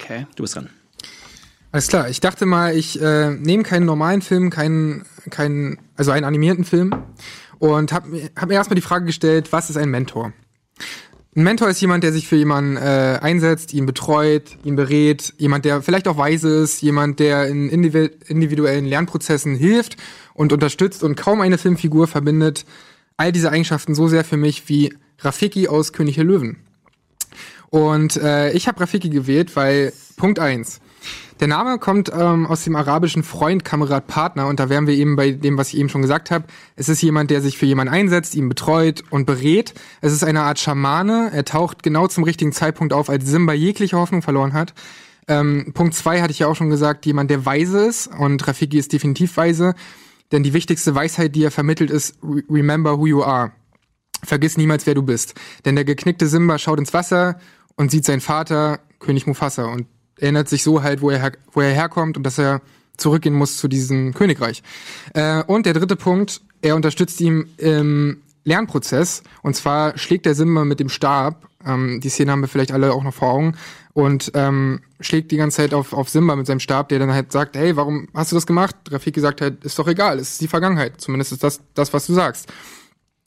Okay. 0.00 0.26
du 0.36 0.42
bist 0.42 0.54
dran. 0.56 0.68
Alles 1.72 1.88
klar, 1.88 2.08
ich 2.08 2.20
dachte 2.20 2.46
mal, 2.46 2.74
ich 2.76 3.00
äh, 3.00 3.30
nehme 3.30 3.62
keinen 3.62 3.86
normalen 3.86 4.22
Film, 4.22 4.50
keinen, 4.50 5.04
keinen, 5.30 5.78
also 5.96 6.10
einen 6.10 6.24
animierten 6.24 6.64
Film 6.64 6.94
und 7.58 7.92
habe 7.92 8.08
mir, 8.08 8.30
hab 8.36 8.48
mir 8.48 8.54
erstmal 8.54 8.76
die 8.76 8.82
Frage 8.82 9.04
gestellt, 9.06 9.52
was 9.52 9.68
ist 9.70 9.76
ein 9.76 9.90
Mentor? 9.90 10.32
Ein 11.34 11.42
Mentor 11.42 11.68
ist 11.68 11.80
jemand, 11.82 12.02
der 12.02 12.12
sich 12.12 12.28
für 12.28 12.36
jemanden 12.36 12.76
äh, 12.78 13.18
einsetzt, 13.20 13.74
ihn 13.74 13.84
betreut, 13.84 14.56
ihn 14.64 14.74
berät, 14.76 15.34
jemand, 15.36 15.66
der 15.66 15.82
vielleicht 15.82 16.08
auch 16.08 16.16
weise 16.16 16.48
ist, 16.62 16.80
jemand, 16.80 17.20
der 17.20 17.46
in 17.46 17.68
individu- 17.70 18.10
individuellen 18.26 18.86
Lernprozessen 18.86 19.54
hilft 19.54 19.96
und 20.32 20.52
unterstützt 20.54 21.02
und 21.04 21.14
kaum 21.16 21.42
eine 21.42 21.58
Filmfigur 21.58 22.06
verbindet 22.06 22.64
all 23.16 23.32
diese 23.32 23.50
Eigenschaften 23.50 23.94
so 23.94 24.08
sehr 24.08 24.24
für 24.24 24.36
mich 24.36 24.68
wie 24.68 24.94
Rafiki 25.18 25.68
aus 25.68 25.92
König 25.92 26.16
der 26.16 26.24
Löwen. 26.24 26.58
Und 27.70 28.16
äh, 28.16 28.52
ich 28.52 28.68
habe 28.68 28.80
Rafiki 28.80 29.08
gewählt, 29.10 29.56
weil 29.56 29.92
Punkt 30.16 30.38
eins. 30.38 30.80
Der 31.40 31.48
Name 31.48 31.78
kommt 31.78 32.10
ähm, 32.16 32.46
aus 32.46 32.64
dem 32.64 32.76
arabischen 32.76 33.22
Freund, 33.22 33.62
Kamerad, 33.62 34.06
Partner 34.06 34.46
und 34.46 34.58
da 34.58 34.70
wären 34.70 34.86
wir 34.86 34.94
eben 34.94 35.16
bei 35.16 35.32
dem, 35.32 35.58
was 35.58 35.68
ich 35.68 35.78
eben 35.78 35.90
schon 35.90 36.00
gesagt 36.00 36.30
habe. 36.30 36.46
Es 36.76 36.88
ist 36.88 37.02
jemand, 37.02 37.30
der 37.30 37.42
sich 37.42 37.58
für 37.58 37.66
jemanden 37.66 37.92
einsetzt, 37.92 38.34
ihn 38.34 38.48
betreut 38.48 39.02
und 39.10 39.26
berät. 39.26 39.74
Es 40.00 40.14
ist 40.14 40.24
eine 40.24 40.42
Art 40.42 40.58
Schamane. 40.58 41.30
Er 41.34 41.44
taucht 41.44 41.82
genau 41.82 42.06
zum 42.06 42.24
richtigen 42.24 42.52
Zeitpunkt 42.52 42.94
auf, 42.94 43.10
als 43.10 43.26
Simba 43.26 43.52
jegliche 43.52 43.98
Hoffnung 43.98 44.22
verloren 44.22 44.54
hat. 44.54 44.72
Ähm, 45.28 45.72
Punkt 45.74 45.94
zwei 45.94 46.22
hatte 46.22 46.30
ich 46.30 46.38
ja 46.38 46.46
auch 46.46 46.56
schon 46.56 46.70
gesagt, 46.70 47.04
jemand, 47.04 47.30
der 47.30 47.44
weise 47.44 47.84
ist 47.84 48.06
und 48.06 48.46
Rafiki 48.48 48.78
ist 48.78 48.94
definitiv 48.94 49.36
weise. 49.36 49.74
Denn 50.32 50.42
die 50.42 50.52
wichtigste 50.52 50.94
Weisheit, 50.94 51.34
die 51.34 51.44
er 51.44 51.50
vermittelt, 51.50 51.90
ist 51.90 52.18
"Re- 52.22 52.42
Remember 52.50 52.98
who 52.98 53.06
you 53.06 53.22
are. 53.22 53.52
Vergiss 54.24 54.56
niemals, 54.56 54.86
wer 54.86 54.94
du 54.94 55.02
bist. 55.02 55.34
Denn 55.64 55.76
der 55.76 55.84
geknickte 55.84 56.26
Simba 56.26 56.58
schaut 56.58 56.78
ins 56.78 56.92
Wasser 56.94 57.38
und 57.76 57.90
sieht 57.90 58.04
seinen 58.04 58.20
Vater, 58.20 58.80
König 58.98 59.26
Mufasa, 59.26 59.66
und 59.66 59.86
erinnert 60.18 60.48
sich 60.48 60.62
so 60.62 60.82
halt, 60.82 61.02
wo 61.02 61.10
er, 61.10 61.20
her 61.20 61.32
wo 61.52 61.60
er 61.60 61.72
herkommt 61.74 62.16
und 62.16 62.22
dass 62.24 62.38
er 62.38 62.62
zurückgehen 62.96 63.34
muss 63.34 63.58
zu 63.58 63.68
diesem 63.68 64.14
Königreich. 64.14 64.62
Äh, 65.12 65.42
und 65.44 65.66
der 65.66 65.74
dritte 65.74 65.96
Punkt, 65.96 66.40
er 66.62 66.74
unterstützt 66.74 67.20
ihn 67.20 67.50
im 67.58 68.22
Lernprozess. 68.46 69.22
Und 69.42 69.56
zwar 69.56 69.98
schlägt 69.98 70.24
der 70.24 70.34
Simba 70.34 70.64
mit 70.64 70.80
dem 70.80 70.88
Stab, 70.88 71.48
ähm, 71.66 72.00
die 72.00 72.08
Szene 72.08 72.32
haben 72.32 72.40
wir 72.40 72.48
vielleicht 72.48 72.72
alle 72.72 72.92
auch 72.92 73.02
noch 73.02 73.12
vor 73.12 73.28
Augen, 73.28 73.56
und 73.92 74.30
ähm, 74.34 74.80
schlägt 75.00 75.32
die 75.32 75.36
ganze 75.36 75.58
Zeit 75.58 75.74
auf, 75.74 75.92
auf 75.92 76.08
Simba 76.08 76.36
mit 76.36 76.46
seinem 76.46 76.60
Stab, 76.60 76.88
der 76.90 76.98
dann 76.98 77.12
halt 77.12 77.32
sagt, 77.32 77.56
hey, 77.56 77.76
warum 77.76 78.08
hast 78.14 78.30
du 78.30 78.36
das 78.36 78.46
gemacht? 78.46 78.76
Rafiki 78.90 79.20
sagt 79.20 79.40
halt, 79.40 79.64
ist 79.64 79.78
doch 79.78 79.88
egal, 79.88 80.18
es 80.18 80.32
ist 80.32 80.40
die 80.40 80.48
Vergangenheit. 80.48 81.00
Zumindest 81.00 81.32
ist 81.32 81.42
das 81.42 81.60
das, 81.74 81.92
was 81.92 82.06
du 82.06 82.14
sagst. 82.14 82.52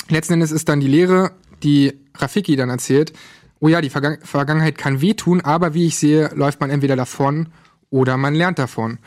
Letzten 0.10 0.34
Endes 0.34 0.52
ist 0.52 0.70
dann 0.70 0.80
die 0.80 0.88
Lehre, 0.88 1.32
die 1.64 1.94
Rafiki 2.16 2.56
dann 2.56 2.70
erzählt, 2.70 3.14
oh 3.60 3.68
ja, 3.68 3.82
die 3.82 3.90
Vergangen 3.90 4.20
Vergangenheit 4.22 4.78
kann 4.78 5.02
wehtun, 5.02 5.42
aber 5.42 5.74
wie 5.74 5.88
ich 5.88 5.98
sehe, 5.98 6.30
läuft 6.34 6.62
man 6.62 6.70
entweder 6.70 6.96
davon 6.96 7.50
oder 7.90 8.18
man 8.18 8.34
lernt 8.34 8.60
davon. 8.60 9.00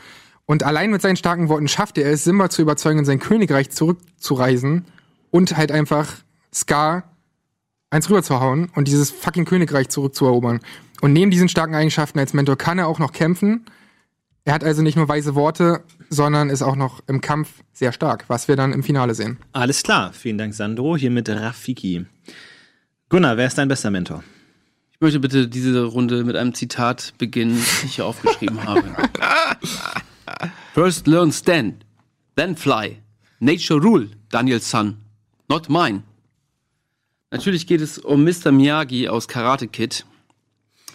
Und 0.45 0.63
allein 0.63 0.91
mit 0.91 1.01
seinen 1.01 1.15
starken 1.15 1.49
Worten 1.49 1.67
schafft 1.67 1.97
er 1.97 2.11
es, 2.11 2.23
Simba 2.23 2.49
zu 2.49 2.61
überzeugen, 2.61 2.99
in 2.99 3.05
sein 3.05 3.19
Königreich 3.19 3.71
zurückzureisen 3.71 4.85
und 5.33 5.57
halt 5.57 5.71
einfach 5.71 6.17
Scar 6.53 7.03
eins 7.89 8.07
rüberzuhauen 8.07 8.69
und 8.75 8.87
dieses 8.87 9.09
fucking 9.09 9.45
Königreich 9.45 9.89
zurückzuerobern. 9.89 10.59
Und 11.01 11.11
neben 11.11 11.31
diesen 11.31 11.49
starken 11.49 11.73
Eigenschaften 11.73 12.19
als 12.19 12.33
Mentor 12.33 12.55
kann 12.55 12.77
er 12.77 12.87
auch 12.87 12.99
noch 12.99 13.11
kämpfen. 13.11 13.65
Er 14.45 14.53
hat 14.53 14.63
also 14.63 14.83
nicht 14.83 14.95
nur 14.95 15.07
weise 15.07 15.33
Worte, 15.33 15.83
sondern 16.09 16.51
ist 16.51 16.61
auch 16.61 16.75
noch 16.75 17.01
im 17.07 17.19
Kampf 17.19 17.63
sehr 17.73 17.91
stark, 17.91 18.25
was 18.27 18.47
wir 18.47 18.55
dann 18.55 18.73
im 18.73 18.83
Finale 18.83 19.15
sehen. 19.15 19.39
Alles 19.53 19.81
klar, 19.81 20.13
vielen 20.13 20.37
Dank, 20.37 20.53
Sandro. 20.53 20.95
Hier 20.97 21.09
mit 21.09 21.27
Rafiki. 21.27 22.05
Gunnar, 23.09 23.35
wer 23.35 23.47
ist 23.47 23.57
dein 23.57 23.67
bester 23.67 23.89
Mentor? 23.89 24.23
Ich 24.91 25.01
möchte 25.01 25.19
bitte 25.19 25.47
diese 25.47 25.83
Runde 25.83 26.23
mit 26.23 26.35
einem 26.35 26.53
Zitat 26.53 27.13
beginnen, 27.17 27.57
das 27.57 27.83
ich 27.85 27.95
hier 27.95 28.05
aufgeschrieben 28.05 28.63
habe. 28.67 28.83
First 30.75 31.07
learn 31.07 31.31
stand, 31.31 31.85
then 32.35 32.55
fly. 32.55 32.99
Nature 33.39 33.81
rule, 33.81 34.09
Daniel's 34.29 34.69
son, 34.69 34.97
not 35.47 35.69
mine. 35.69 36.03
Natürlich 37.31 37.65
geht 37.65 37.81
es 37.81 37.97
um 37.97 38.23
Mr. 38.23 38.51
Miyagi 38.51 39.07
aus 39.09 39.27
Karate 39.27 39.67
Kid. 39.67 40.05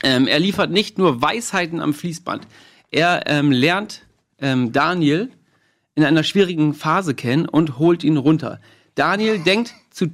Ähm, 0.02 0.26
er 0.26 0.38
liefert 0.38 0.70
nicht 0.70 0.98
nur 0.98 1.20
Weisheiten 1.20 1.80
am 1.80 1.94
Fließband. 1.94 2.46
Er 2.90 3.24
ähm, 3.26 3.50
lernt 3.50 4.02
ähm, 4.38 4.72
Daniel 4.72 5.30
in 5.94 6.04
einer 6.04 6.22
schwierigen 6.22 6.74
Phase 6.74 7.14
kennen 7.14 7.48
und 7.48 7.78
holt 7.78 8.04
ihn 8.04 8.16
runter. 8.16 8.60
Daniel 8.94 9.40
denkt 9.40 9.74
zu, 9.90 10.12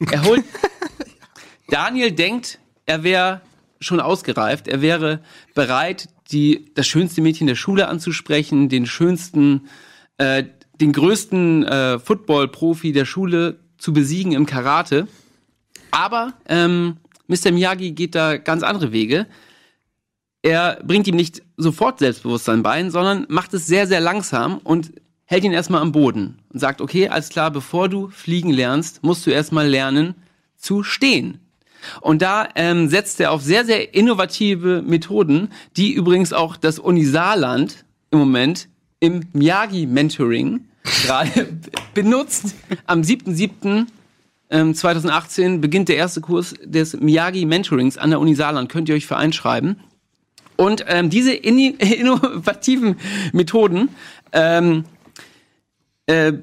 er 0.00 0.24
holt, 0.24 0.44
Daniel 1.68 2.10
denkt, 2.10 2.58
er 2.86 3.04
wäre 3.04 3.40
schon 3.80 4.00
ausgereift. 4.00 4.68
Er 4.68 4.82
wäre 4.82 5.20
bereit, 5.54 6.08
die, 6.30 6.64
das 6.74 6.86
schönste 6.86 7.20
Mädchen 7.20 7.46
der 7.46 7.54
Schule 7.54 7.88
anzusprechen, 7.88 8.68
den 8.68 8.86
schönsten, 8.86 9.68
äh, 10.18 10.44
den 10.80 10.92
größten 10.92 11.64
äh, 11.64 11.98
Football-Profi 11.98 12.92
der 12.92 13.04
Schule 13.04 13.58
zu 13.78 13.92
besiegen 13.92 14.32
im 14.32 14.46
Karate. 14.46 15.08
Aber 15.90 16.34
ähm, 16.48 16.96
Mr. 17.26 17.52
Miyagi 17.52 17.92
geht 17.92 18.14
da 18.14 18.36
ganz 18.36 18.62
andere 18.62 18.92
Wege. 18.92 19.26
Er 20.42 20.80
bringt 20.84 21.06
ihm 21.08 21.16
nicht 21.16 21.42
sofort 21.56 21.98
Selbstbewusstsein 21.98 22.62
bei, 22.62 22.88
sondern 22.90 23.26
macht 23.28 23.52
es 23.54 23.66
sehr, 23.66 23.86
sehr 23.86 24.00
langsam 24.00 24.58
und 24.58 24.92
hält 25.24 25.44
ihn 25.44 25.52
erstmal 25.52 25.82
am 25.82 25.92
Boden 25.92 26.38
und 26.52 26.60
sagt, 26.60 26.80
okay, 26.80 27.08
alles 27.08 27.30
klar, 27.30 27.50
bevor 27.50 27.88
du 27.88 28.08
fliegen 28.08 28.50
lernst, 28.50 29.02
musst 29.02 29.26
du 29.26 29.30
erstmal 29.30 29.66
lernen 29.66 30.14
zu 30.56 30.82
stehen. 30.82 31.40
Und 32.00 32.22
da 32.22 32.48
ähm, 32.54 32.88
setzt 32.88 33.20
er 33.20 33.32
auf 33.32 33.42
sehr, 33.42 33.64
sehr 33.64 33.94
innovative 33.94 34.82
Methoden, 34.82 35.48
die 35.76 35.92
übrigens 35.92 36.32
auch 36.32 36.56
das 36.56 36.78
Unisaarland 36.78 37.84
im 38.10 38.18
Moment 38.18 38.68
im 39.00 39.26
Miyagi-Mentoring 39.32 40.60
gerade 41.04 41.48
benutzt. 41.94 42.54
Am 42.86 43.02
7.7. 43.02 43.86
Ähm, 44.48 44.74
2018 44.74 45.60
beginnt 45.60 45.88
der 45.88 45.96
erste 45.96 46.20
Kurs 46.20 46.54
des 46.62 46.96
Miyagi-Mentorings 46.98 47.98
an 47.98 48.10
der 48.10 48.20
Uni 48.20 48.34
Saarland. 48.34 48.68
Könnt 48.68 48.88
ihr 48.88 48.94
euch 48.94 49.06
für 49.06 49.16
einschreiben. 49.16 49.80
Und 50.56 50.84
ähm, 50.88 51.10
diese 51.10 51.32
in 51.32 51.58
innovativen 51.78 52.96
Methoden 53.32 53.90
ähm, 54.32 54.84
äh, 56.06 56.34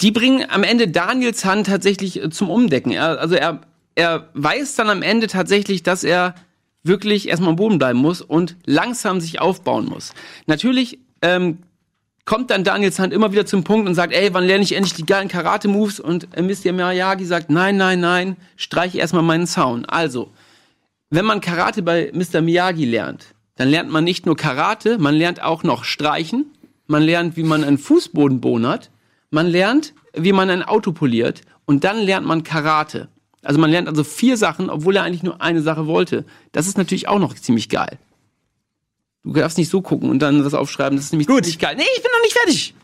die 0.00 0.10
bringen 0.12 0.44
am 0.48 0.62
Ende 0.62 0.88
Daniels 0.88 1.44
Hand 1.44 1.66
tatsächlich 1.66 2.22
äh, 2.22 2.30
zum 2.30 2.50
Umdecken. 2.50 2.92
Er, 2.92 3.20
also 3.20 3.34
er, 3.34 3.62
er 3.94 4.28
weiß 4.34 4.76
dann 4.76 4.90
am 4.90 5.02
Ende 5.02 5.26
tatsächlich, 5.26 5.82
dass 5.82 6.04
er 6.04 6.34
wirklich 6.88 7.28
erstmal 7.28 7.50
am 7.50 7.56
Boden 7.56 7.78
bleiben 7.78 8.00
muss 8.00 8.20
und 8.20 8.56
langsam 8.66 9.20
sich 9.20 9.40
aufbauen 9.40 9.86
muss. 9.86 10.12
Natürlich 10.46 10.98
ähm, 11.22 11.58
kommt 12.24 12.50
dann 12.50 12.64
Daniels 12.64 12.98
Hand 12.98 13.12
immer 13.12 13.32
wieder 13.32 13.46
zum 13.46 13.64
Punkt 13.64 13.88
und 13.88 13.94
sagt, 13.94 14.12
ey, 14.12 14.34
wann 14.34 14.44
lerne 14.44 14.64
ich 14.64 14.72
endlich 14.74 14.94
die 14.94 15.06
geilen 15.06 15.28
Karate-Moves? 15.28 16.00
Und 16.00 16.28
äh, 16.36 16.42
Mr. 16.42 16.72
Miyagi 16.72 17.24
sagt, 17.24 17.48
nein, 17.48 17.76
nein, 17.76 18.00
nein, 18.00 18.36
streich 18.56 18.96
erstmal 18.96 19.22
meinen 19.22 19.46
Zaun. 19.46 19.84
Also, 19.84 20.30
wenn 21.10 21.24
man 21.24 21.40
Karate 21.40 21.82
bei 21.82 22.12
Mr. 22.12 22.40
Miyagi 22.40 22.84
lernt, 22.84 23.34
dann 23.56 23.68
lernt 23.68 23.90
man 23.90 24.04
nicht 24.04 24.26
nur 24.26 24.36
Karate, 24.36 24.98
man 24.98 25.14
lernt 25.14 25.42
auch 25.42 25.62
noch 25.62 25.84
Streichen, 25.84 26.52
man 26.86 27.02
lernt, 27.02 27.36
wie 27.36 27.44
man 27.44 27.64
einen 27.64 27.78
Fußboden 27.78 28.40
bonert, 28.40 28.90
man 29.30 29.46
lernt, 29.46 29.94
wie 30.14 30.32
man 30.32 30.50
ein 30.50 30.62
Auto 30.62 30.92
poliert 30.92 31.42
und 31.64 31.84
dann 31.84 31.98
lernt 31.98 32.26
man 32.26 32.42
Karate. 32.42 33.08
Also 33.48 33.58
man 33.60 33.70
lernt 33.70 33.88
also 33.88 34.04
vier 34.04 34.36
Sachen, 34.36 34.68
obwohl 34.68 34.94
er 34.96 35.04
eigentlich 35.04 35.22
nur 35.22 35.40
eine 35.40 35.62
Sache 35.62 35.86
wollte. 35.86 36.26
Das 36.52 36.66
ist 36.66 36.76
natürlich 36.76 37.08
auch 37.08 37.18
noch 37.18 37.32
ziemlich 37.32 37.70
geil. 37.70 37.96
Du 39.24 39.32
darfst 39.32 39.56
nicht 39.56 39.70
so 39.70 39.80
gucken 39.80 40.10
und 40.10 40.18
dann 40.18 40.44
das 40.44 40.52
aufschreiben, 40.52 40.98
das 40.98 41.06
ist 41.06 41.12
nämlich 41.12 41.28
Gut. 41.28 41.44
ziemlich 41.44 41.58
geil. 41.58 41.74
Nee, 41.74 41.84
ich 41.96 42.02
bin 42.02 42.10
noch 42.14 42.22
nicht 42.22 42.34
fertig. 42.36 42.74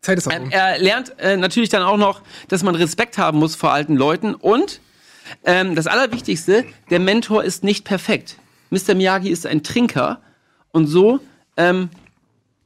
Zeit 0.00 0.16
ist 0.16 0.26
auch 0.26 0.32
Er, 0.32 0.40
um. 0.42 0.50
er 0.50 0.78
lernt 0.78 1.18
äh, 1.18 1.36
natürlich 1.36 1.68
dann 1.68 1.82
auch 1.82 1.98
noch, 1.98 2.22
dass 2.48 2.62
man 2.62 2.76
Respekt 2.76 3.18
haben 3.18 3.38
muss 3.38 3.56
vor 3.56 3.72
alten 3.72 3.94
Leuten 3.94 4.34
und 4.34 4.80
ähm, 5.44 5.74
das 5.74 5.86
Allerwichtigste, 5.86 6.64
der 6.88 6.98
Mentor 6.98 7.44
ist 7.44 7.62
nicht 7.62 7.84
perfekt. 7.84 8.38
Mr. 8.70 8.94
Miyagi 8.94 9.28
ist 9.28 9.46
ein 9.46 9.62
Trinker 9.62 10.22
und 10.72 10.86
so 10.86 11.20
ähm, 11.58 11.90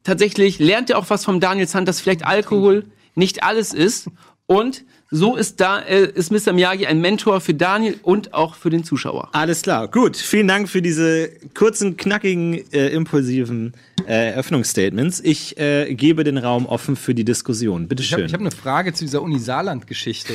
tatsächlich 0.05 0.61
lernt 0.61 0.89
er 0.89 0.99
auch 0.99 1.11
was 1.11 1.25
vom 1.25 1.41
Daniel 1.41 1.67
Sand, 1.67 1.89
dass 1.89 2.01
vielleicht 2.01 2.25
Alkohol 2.25 2.85
nicht 3.17 3.43
alles 3.43 3.75
ist 3.75 4.09
und 4.47 4.85
so 5.17 5.37
ist 5.37 5.61
da 5.61 5.79
äh, 5.81 6.11
ist 6.13 6.33
Mr. 6.33 6.53
Miyagi 6.53 6.87
ein 6.87 7.01
Mentor 7.01 7.41
für 7.41 7.55
Daniel 7.55 7.99
und 8.03 8.35
auch 8.35 8.57
für 8.57 8.69
den 8.71 8.83
Zuschauer. 8.83 9.29
Alles 9.33 9.63
klar, 9.63 9.87
gut. 9.89 10.17
Vielen 10.17 10.49
Dank 10.49 10.69
für 10.69 10.83
diese 10.83 11.31
kurzen, 11.55 11.97
knackigen, 11.97 12.55
äh, 12.73 12.89
impulsiven 12.89 13.75
äh, 14.09 14.31
Eröffnungsstatements. 14.33 15.21
Ich 15.21 15.57
äh, 15.59 15.95
gebe 15.95 16.25
den 16.25 16.37
Raum 16.39 16.67
offen 16.67 16.97
für 16.97 17.15
die 17.15 17.25
Diskussion. 17.25 17.87
Bitte 17.87 18.03
Ich 18.03 18.13
habe 18.13 18.23
schön. 18.23 18.33
hab 18.33 18.41
eine 18.41 18.51
Frage 18.51 18.93
zu 18.93 19.05
dieser 19.05 19.23
Unisaarland-Geschichte, 19.23 20.35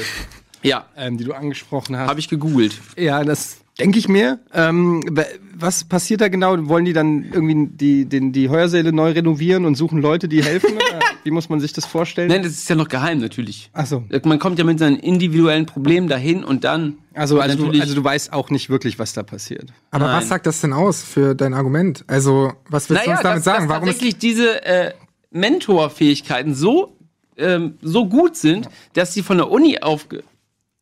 Ja, 0.63 0.85
ähm, 0.95 1.17
die 1.17 1.23
du 1.25 1.33
angesprochen 1.33 1.97
hast. 1.97 2.09
habe 2.09 2.19
ich 2.19 2.29
gegoogelt. 2.29 2.79
Ja, 2.97 3.23
das 3.23 3.57
denke 3.79 3.99
ich 3.99 4.07
mir. 4.07 4.39
Ähm, 4.53 5.01
wa- 5.09 5.25
was 5.55 5.83
passiert 5.83 6.21
da 6.21 6.29
genau? 6.29 6.55
Wollen 6.69 6.85
die 6.85 6.93
dann 6.93 7.25
irgendwie 7.33 7.67
die, 7.71 8.05
den, 8.05 8.31
die 8.31 8.49
Heuersäle 8.49 8.93
neu 8.93 9.11
renovieren 9.11 9.65
und 9.65 9.75
suchen 9.75 10.01
Leute, 10.01 10.27
die 10.27 10.43
helfen? 10.43 10.69
Wie 11.23 11.31
muss 11.31 11.49
man 11.49 11.59
sich 11.59 11.73
das 11.73 11.85
vorstellen? 11.85 12.29
Nein, 12.29 12.43
das 12.43 12.53
ist 12.53 12.69
ja 12.69 12.75
noch 12.75 12.87
geheim 12.87 13.19
natürlich. 13.19 13.69
Ach 13.73 13.85
so. 13.85 14.03
Man 14.23 14.39
kommt 14.39 14.57
ja 14.57 14.63
mit 14.63 14.79
seinen 14.79 14.97
individuellen 14.97 15.65
Problemen 15.65 16.07
dahin 16.07 16.45
und 16.45 16.63
dann 16.63 16.95
Also, 17.13 17.39
also, 17.41 17.57
du, 17.69 17.79
also 17.79 17.93
du 17.93 18.03
weißt 18.03 18.31
auch 18.31 18.49
nicht 18.51 18.69
wirklich, 18.69 18.99
was 18.99 19.11
da 19.13 19.23
passiert. 19.23 19.65
Aber 19.91 20.05
Nein. 20.07 20.17
was 20.17 20.29
sagt 20.29 20.45
das 20.45 20.61
denn 20.61 20.71
aus 20.71 21.03
für 21.03 21.35
dein 21.35 21.53
Argument? 21.53 22.05
Also, 22.07 22.53
was 22.69 22.89
willst 22.89 23.05
du 23.05 23.11
uns 23.11 23.19
damit 23.21 23.37
dass, 23.39 23.43
sagen? 23.43 23.67
dass 23.67 23.69
Warum 23.75 23.89
ist, 23.89 23.95
tatsächlich 23.95 24.17
diese 24.17 24.65
äh, 24.65 24.93
Mentorfähigkeiten 25.31 26.53
so 26.55 26.95
ähm, 27.37 27.75
so 27.81 28.07
gut 28.07 28.35
sind, 28.35 28.69
dass 28.93 29.13
sie 29.13 29.23
von 29.23 29.37
der 29.37 29.49
Uni 29.51 29.79
aufge 29.81 30.23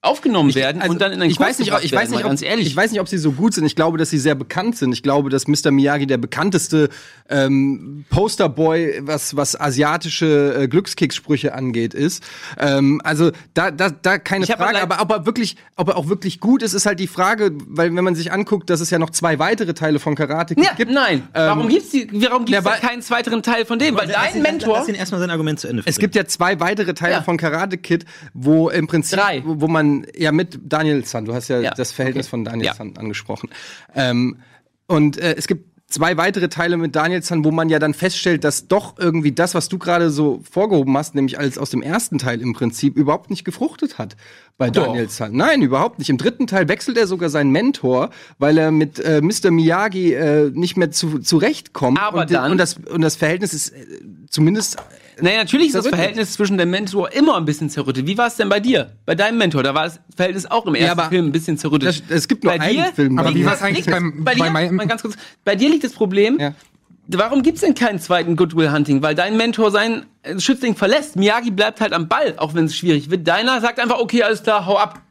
aufgenommen 0.03 0.53
werden 0.53 0.81
Also, 0.81 0.93
und 0.93 1.01
dann 1.01 1.11
in 1.11 1.21
einen 1.21 1.31
ich 1.31 1.39
weiß 1.39 1.57
nicht, 1.59 1.73
ich 1.81 1.91
weiß 1.91 2.09
nicht, 2.11 2.19
ob, 2.23 2.27
ganz 2.29 2.41
ehrlich. 2.43 2.67
ich 2.67 2.75
weiß 2.75 2.91
nicht, 2.91 3.01
ob 3.01 3.07
sie 3.07 3.17
so 3.17 3.31
gut 3.31 3.53
sind. 3.55 3.65
Ich 3.65 3.75
glaube, 3.75 3.97
dass 3.97 4.09
sie 4.11 4.19
sehr 4.19 4.35
bekannt 4.35 4.77
sind. 4.77 4.93
Ich 4.93 5.01
glaube, 5.01 5.29
dass 5.29 5.47
Mr. 5.47 5.71
Miyagi 5.71 6.05
der 6.05 6.17
bekannteste 6.17 6.89
ähm, 7.29 8.05
Posterboy, 8.09 8.99
was 9.01 9.35
was 9.35 9.59
asiatische 9.59 10.55
äh, 10.63 10.67
Glückskekssprüche 10.67 11.53
angeht, 11.55 11.93
ist. 11.95 12.23
Ähm, 12.59 13.01
also 13.03 13.31
da 13.55 13.71
da 13.71 13.89
da 13.89 14.17
keine 14.19 14.45
Frage. 14.45 14.81
Aber 14.81 15.01
ob 15.01 15.11
er 15.11 15.25
wirklich, 15.25 15.57
ob 15.75 15.89
er 15.89 15.97
auch 15.97 16.07
wirklich 16.07 16.39
gut 16.39 16.61
ist, 16.61 16.73
ist 16.73 16.85
halt 16.85 16.99
die 16.99 17.07
Frage, 17.07 17.51
weil 17.67 17.93
wenn 17.95 18.03
man 18.03 18.13
sich 18.15 18.31
anguckt, 18.31 18.69
dass 18.69 18.81
es 18.81 18.91
ja 18.91 18.99
noch 18.99 19.09
zwei 19.09 19.39
weitere 19.39 19.73
Teile 19.73 19.99
von 19.99 20.13
Karate 20.15 20.55
Kid 20.55 20.63
ja, 20.63 20.73
gibt. 20.73 20.91
nein. 20.91 21.27
warum 21.33 21.67
gibt's 21.69 21.89
die, 21.89 22.07
warum 22.13 22.45
gibt's 22.45 22.63
ja, 22.63 22.71
keinen 22.77 23.07
weiteren 23.09 23.41
Teil 23.41 23.65
von 23.65 23.79
dem? 23.79 23.95
Weil 23.97 24.07
dein 24.07 24.41
Mentor. 24.41 24.77
Lass 24.77 24.87
ihn 24.87 24.95
erstmal 24.95 25.19
sein 25.19 25.31
Argument 25.31 25.59
zu 25.59 25.67
Ende 25.67 25.81
Es 25.85 25.97
gibt 25.97 26.13
ja 26.15 26.25
zwei 26.25 26.59
weitere 26.59 26.93
Teile 26.93 27.13
Ja. 27.13 27.21
von 27.23 27.37
Karate 27.37 27.77
Kid, 27.77 28.05
wo 28.33 28.69
im 28.69 28.85
Prinzip, 28.87 29.17
Drei. 29.17 29.41
wo, 29.45 29.61
wo 29.61 29.67
man 29.87 30.07
ja 30.15 30.31
mit 30.31 30.59
Daniel 30.63 31.03
San, 31.05 31.25
du 31.25 31.33
hast 31.33 31.47
ja, 31.47 31.59
Ja, 31.59 31.73
das 31.73 31.91
Verhältnis 31.91 32.25
okay. 32.27 32.31
von 32.31 32.45
Daniel 32.45 32.67
Ja. 32.67 32.73
San 32.75 32.95
angesprochen. 32.97 33.49
Ähm, 33.95 34.37
und 34.87 35.17
äh, 35.17 35.35
es 35.37 35.47
gibt 35.47 35.65
zwei 35.89 36.17
weitere 36.17 36.49
Teile 36.49 36.75
mit 36.75 36.95
Daniel 36.97 37.21
San, 37.23 37.45
wo 37.45 37.51
man 37.51 37.69
ja 37.69 37.79
dann 37.79 37.93
feststellt, 37.93 38.43
dass 38.43 38.67
doch 38.67 38.97
irgendwie 38.99 39.31
das, 39.31 39.55
was 39.55 39.69
du 39.69 39.77
gerade 39.77 40.09
so 40.09 40.41
vorgehoben 40.49 40.97
hast, 40.97 41.15
nämlich 41.15 41.39
als 41.39 41.57
aus 41.57 41.69
dem 41.69 41.81
ersten 41.81 42.17
Teil 42.17 42.41
im 42.41 42.51
Prinzip 42.53 42.97
überhaupt 42.97 43.29
nicht 43.29 43.45
gefruchtet 43.45 43.97
hat 43.97 44.17
bei 44.57 44.69
Daniel 44.69 45.07
San. 45.09 45.31
Nein, 45.33 45.61
überhaupt 45.61 45.99
nicht. 45.99 46.09
Im 46.09 46.17
dritten 46.17 46.45
Teil 46.45 46.67
wechselt 46.67 46.97
er 46.97 47.07
sogar 47.07 47.29
seinen 47.29 47.51
Mentor, 47.51 48.09
weil 48.37 48.57
er 48.57 48.71
mit 48.71 48.99
äh, 48.99 49.21
Mr. 49.21 49.49
Miyagi 49.51 50.13
äh, 50.13 50.51
nicht 50.53 50.75
mehr 50.75 50.91
zu, 50.91 51.19
zurechtkommt. 51.19 51.99
Aber 52.01 52.21
und, 52.21 52.31
dann- 52.31 52.51
und 52.51 52.57
das 52.57 52.75
und 52.75 52.99
das 53.01 53.15
Verhältnis 53.15 53.53
ist 53.53 53.69
äh, 53.69 53.85
zumindest 54.29 54.77
Naja, 55.19 55.37
natürlich 55.39 55.67
ist 55.67 55.75
das. 55.75 55.87
Verhältnis 55.87 56.33
zwischen 56.33 56.57
dem 56.57 56.69
Mentor 56.69 57.11
immer 57.11 57.37
ein 57.37 57.45
bisschen 57.45 57.69
zerrüttet. 57.69 58.05
Wie 58.07 58.17
war 58.17 58.27
es 58.27 58.35
denn 58.35 58.49
bei 58.49 58.59
dir? 58.59 58.91
Bei 59.05 59.15
deinem 59.15 59.37
Mentor, 59.37 59.63
da 59.63 59.73
war 59.73 59.85
das 59.85 59.99
Verhältnis 60.15 60.45
auch 60.45 60.65
im 60.65 60.75
ersten 60.75 60.99
aber 60.99 61.09
Film 61.09 61.27
ein 61.27 61.31
bisschen 61.31 61.57
zerrüttet. 61.57 62.03
das- 62.09 62.17
es 62.17 62.27
gibt 62.27 62.43
nur 62.43 62.53
bei 62.53 62.59
einen 62.61 62.73
dir 62.73 62.85
Film, 62.93 63.17
Aber 63.17 63.33
wie 63.33 63.41
das- 63.43 63.51
war's 63.53 63.61
eigentlich 63.63 63.85
beim- 63.85 64.23
bei 64.23 64.35
dir, 64.35 64.43
bei 64.43 64.49
meinem- 64.49 64.75
mal 64.75 64.87
ganz 64.87 65.01
kurz, 65.01 65.15
bei 65.43 65.55
dir 65.55 65.69
liegt 65.69 65.83
das 65.83 65.93
Problem, 65.93 66.39
Ja. 66.39 66.53
warum 67.07 67.41
gibt's 67.41 67.61
denn 67.61 67.73
keinen 67.73 67.99
zweiten 67.99 68.35
Goodwill 68.35 68.71
Hunting? 68.71 69.01
Weil 69.01 69.15
dein 69.15 69.37
Mentor 69.37 69.71
seinen 69.71 70.05
äh, 70.23 70.39
Schützling 70.39 70.75
verlässt. 70.75 71.15
Miyagi 71.15 71.51
bleibt 71.51 71.81
halt 71.81 71.93
am 71.93 72.07
Ball, 72.07 72.35
auch 72.37 72.53
wenn 72.53 72.65
es 72.65 72.75
schwierig 72.75 73.09
wird. 73.09 73.27
Deiner 73.27 73.59
sagt 73.61 73.79
einfach, 73.79 73.99
okay, 73.99 74.23
alles 74.23 74.43
klar, 74.43 74.65
hau 74.65 74.77
ab. 74.77 75.01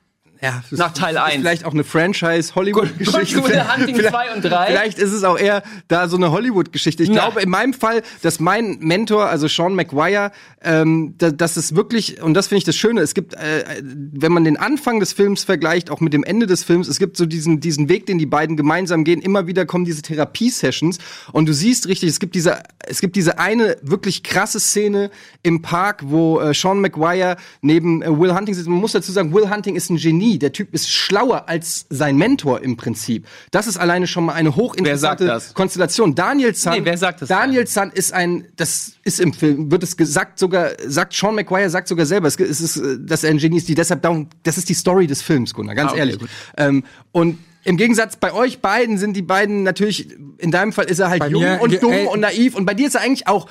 Ja, 0.43 0.63
Nach 0.71 0.93
Teil 0.93 1.15
ist 1.15 1.21
eins. 1.21 1.35
Vielleicht 1.37 1.65
auch 1.65 1.73
eine 1.73 1.85
Franchise-Hollywood-Geschichte. 1.85 3.73
Hunting 3.77 3.97
Vielleicht- 3.97 4.11
2 4.15 4.35
und 4.35 4.45
3. 4.45 4.67
Vielleicht 4.67 4.99
ist 4.99 5.13
es 5.13 5.25
auch 5.25 5.39
eher 5.39 5.63
da 5.89 6.09
so 6.09 6.17
eine 6.17 6.31
Hollywood-Geschichte. 6.31 7.03
Ich 7.03 7.09
Na. 7.09 7.15
glaube 7.23 7.41
in 7.43 7.49
meinem 7.51 7.73
Fall, 7.73 8.03
dass 8.23 8.41
mein 8.41 8.79
Mentor, 8.81 9.27
also 9.27 9.49
Sean 9.49 9.75
McGuire, 9.75 10.33
ähm, 10.63 11.15
da, 11.19 11.31
das 11.31 11.57
ist 11.57 11.75
wirklich, 11.77 12.21
und 12.23 12.35
das 12.35 12.49
finde 12.49 12.59
ich 12.59 12.65
das 12.65 12.77
Schöne, 12.77 13.01
es 13.01 13.15
gibt, 13.15 13.35
äh, 13.35 13.65
wenn 13.83 14.33
man 14.33 14.45
den 14.45 14.57
Anfang 14.57 15.01
des 15.01 15.13
Films 15.13 15.45
vergleicht, 15.45 15.91
auch 15.91 16.01
mit 16.01 16.13
dem 16.13 16.25
Ende 16.25 16.47
des 16.47 16.65
Films, 16.65 16.89
es 16.89 16.99
gibt 16.99 17.17
so 17.17 17.27
diesen, 17.27 17.61
diesen 17.61 17.89
Weg, 17.89 18.07
den 18.07 18.19
die 18.19 18.27
beiden 18.27 18.57
gemeinsam 18.57 19.05
gehen, 19.05 19.21
immer 19.23 19.47
wieder 19.47 19.65
kommen 19.67 19.85
diese 19.85 20.03
Therapie-Sessions 20.03 20.99
und 21.33 21.47
du 21.47 21.53
siehst 21.55 21.89
richtig, 21.89 22.11
es 22.11 22.19
gibt 22.21 22.35
diese, 22.35 22.63
es 22.87 23.01
gibt 23.01 23.17
diese 23.17 23.39
eine 23.39 23.77
wirklich 23.83 24.23
krasse 24.23 24.61
Szene 24.61 25.11
im 25.43 25.63
Park, 25.63 26.03
wo 26.07 26.41
äh, 26.41 26.53
Sean 26.55 26.81
McGuire 26.81 27.37
neben 27.63 28.03
äh, 28.03 28.19
Will 28.19 28.35
Hunting 28.35 28.55
sitzt. 28.55 28.69
Man 28.69 28.79
muss 28.81 28.93
dazu 28.93 29.13
sagen, 29.13 29.33
Will 29.33 29.49
Hunting 29.51 29.77
ist 29.77 29.91
ein 29.91 29.97
Genie. 29.97 30.26
Der 30.39 30.53
Typ 30.53 30.75
ist 30.75 30.91
schlauer 30.91 31.49
als 31.49 31.87
sein 31.91 32.17
Mentor 32.17 32.61
im 32.63 32.77
Prinzip. 32.77 33.27
Das 33.53 33.67
ist 33.67 33.77
alleine 33.77 34.07
schon 34.07 34.25
mal 34.27 34.33
eine 34.35 34.57
hochinteressante 34.57 35.25
Wer 35.25 35.31
sagt 35.35 35.47
das? 35.49 35.55
Konstellation. 35.55 36.15
Daniel 36.15 36.55
San, 36.55 36.79
Nee, 36.79 36.85
wer 36.85 36.99
sagt 36.99 37.23
das 37.23 37.29
Daniel 37.29 37.67
San 37.67 37.91
ist 37.93 38.13
ein, 38.13 38.47
das 38.57 38.93
ist 39.05 39.21
im 39.21 39.33
Film, 39.33 39.71
wird 39.71 39.83
es 39.83 39.97
gesagt 39.97 40.39
sogar, 40.39 40.71
sagt 40.87 41.15
Sean 41.15 41.35
McGuire 41.37 41.71
sagt 41.71 41.89
sogar 41.89 42.05
selber, 42.07 42.27
es 42.29 42.37
ist, 42.37 42.83
dass 43.01 43.23
er 43.25 43.31
ein 43.31 43.39
Genie 43.39 43.59
ist, 43.59 43.69
die 43.69 43.75
deshalb 43.75 44.03
darum, 44.03 44.29
das 44.43 44.59
ist 44.59 44.69
die 44.69 44.75
Story 44.75 45.07
des 45.07 45.23
Films, 45.23 45.55
Gunnar, 45.55 45.75
ganz 45.75 45.91
Ah, 45.91 45.93
okay, 45.93 46.01
ehrlich. 46.01 46.19
Ähm, 46.57 46.85
und 47.13 47.39
im 47.65 47.77
Gegensatz 47.77 48.17
bei 48.17 48.33
euch 48.33 48.61
beiden 48.61 48.97
sind 48.97 49.15
die 49.17 49.23
beiden 49.23 49.65
natürlich, 49.65 50.09
in 50.39 50.53
deinem 50.53 50.73
Fall 50.73 50.85
ist 50.85 51.01
er 51.01 51.09
halt 51.09 51.19
Bei 51.21 51.29
jung 51.29 51.43
mir, 51.43 51.61
und 51.61 51.83
dumm 51.83 51.93
ey. 51.93 52.07
und 52.07 52.21
naiv 52.21 52.55
und 52.55 52.65
bei 52.65 52.75
dir 52.75 52.87
ist 52.87 52.95
er 52.95 53.01
eigentlich 53.01 53.27
auch. 53.27 53.49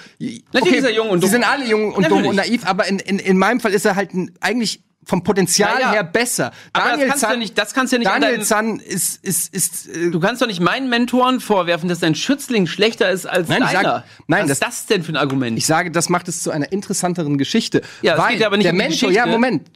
Natürlich 0.53 0.77
ist 0.79 0.86
er 0.86 0.94
jung 0.94 1.10
und 1.10 1.20
Sie 1.20 1.24
dumm. 1.25 1.32
sind 1.32 1.44
alle 1.44 1.65
jung 1.67 1.88
und 1.94 1.96
dumm 1.96 2.24
Natürlich. 2.24 2.29
und 2.29 2.36
naiv, 2.38 2.65
aber 2.65 2.88
in, 2.88 3.00
in, 3.00 3.20
in 3.20 3.38
meinem 3.38 3.60
Fall 3.60 3.74
ist 3.74 3.86
er 3.86 3.96
halt 3.98 4.13
ein, 4.13 4.32
eigentlich 4.39 4.84
vom 5.07 5.24
Potenzial 5.24 5.79
Ja, 5.79 5.91
her 5.91 6.03
besser. 6.03 6.51
Aber 6.74 6.97
das 6.97 7.07
kannst 7.07 7.24
du 7.24 7.27
ja 7.27 7.35
nicht- 7.38 7.57
das 7.57 7.74
kannst 7.74 7.93
du 7.93 7.97
ja 7.97 8.00
nicht 8.00 8.12
an 8.12 8.21
Daniel 8.21 8.43
San 8.43 8.79
ist, 8.79 9.24
ist, 9.24 9.53
ist, 9.53 9.88
äh, 9.88 10.09
Du 10.09 10.19
kannst 10.19 10.41
doch 10.41 10.47
nicht 10.47 10.59
meinen 10.59 10.89
Mentoren 10.89 11.39
vorwerfen, 11.39 11.88
dass 11.89 12.00
dein 12.00 12.15
Schützling 12.15 12.65
schlechter 12.67 13.09
ist 13.12 13.25
als 13.27 13.47
Nein, 13.47 13.62
deiner. 13.62 13.81
sag- 13.81 14.03
nein, 14.27 14.41
Was 14.43 14.47
das- 14.47 14.57
ist 14.57 14.63
das 14.63 14.85
denn 14.88 15.03
für 15.03 15.12
ein 15.13 15.17
Argument? 15.17 15.57
Ich 15.57 15.67
sage, 15.67 15.91
das 15.91 16.09
macht 16.09 16.27
es 16.27 16.41
zu 16.41 16.50
einer 16.51 16.71
interessanteren 16.71 17.38
Geschichte. 17.38 17.81
Ja, 18.01 18.13
es 18.13 18.19
weil 18.19 18.43
aber 18.43 18.57
nicht 18.57 18.65
der 18.65 18.74
um 18.74 18.77
die 18.79 18.83
Mentor, 18.83 19.09
Geschichte. 19.09 19.13
ja, 19.13 19.25
Moment. 19.27 19.69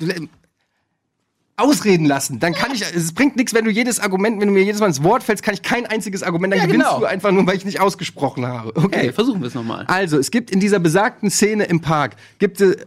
Ausreden 1.58 2.06
lassen. 2.06 2.40
Dann 2.40 2.54
kann 2.54 2.74
ich, 2.74 2.82
es 2.82 3.14
bringt 3.14 3.36
nichts, 3.36 3.54
wenn 3.54 3.66
du 3.66 3.72
jedes 3.72 4.00
Argument, 4.00 4.40
wenn 4.40 4.48
du 4.48 4.54
mir 4.54 4.64
jedes 4.64 4.80
Mal 4.80 4.88
ins 4.88 5.04
Wort 5.04 5.24
fällst, 5.24 5.44
kann 5.44 5.54
ich 5.54 5.62
kein 5.62 5.86
einziges 5.86 6.24
Argument, 6.24 6.54
dann 6.54 6.60
Ja, 6.62 6.66
gewinnst 6.68 6.88
genau. 6.88 7.00
du 7.02 7.06
einfach 7.06 7.32
nur, 7.32 7.46
weil 7.46 7.58
ich 7.58 7.66
nicht 7.66 7.82
ausgesprochen 7.82 8.46
habe. 8.48 8.70
Okay. 8.70 8.86
okay, 8.86 9.12
versuchen 9.12 9.42
wir 9.42 9.48
es 9.50 9.56
nochmal. 9.56 9.84
Also, 9.88 10.18
es 10.18 10.32
gibt 10.32 10.52
in 10.52 10.62
dieser 10.62 10.80
besagten 10.80 11.30
Szene 11.30 11.66
im 11.66 11.82
Park, 11.82 12.16
gibt 12.40 12.62
es, 12.62 12.78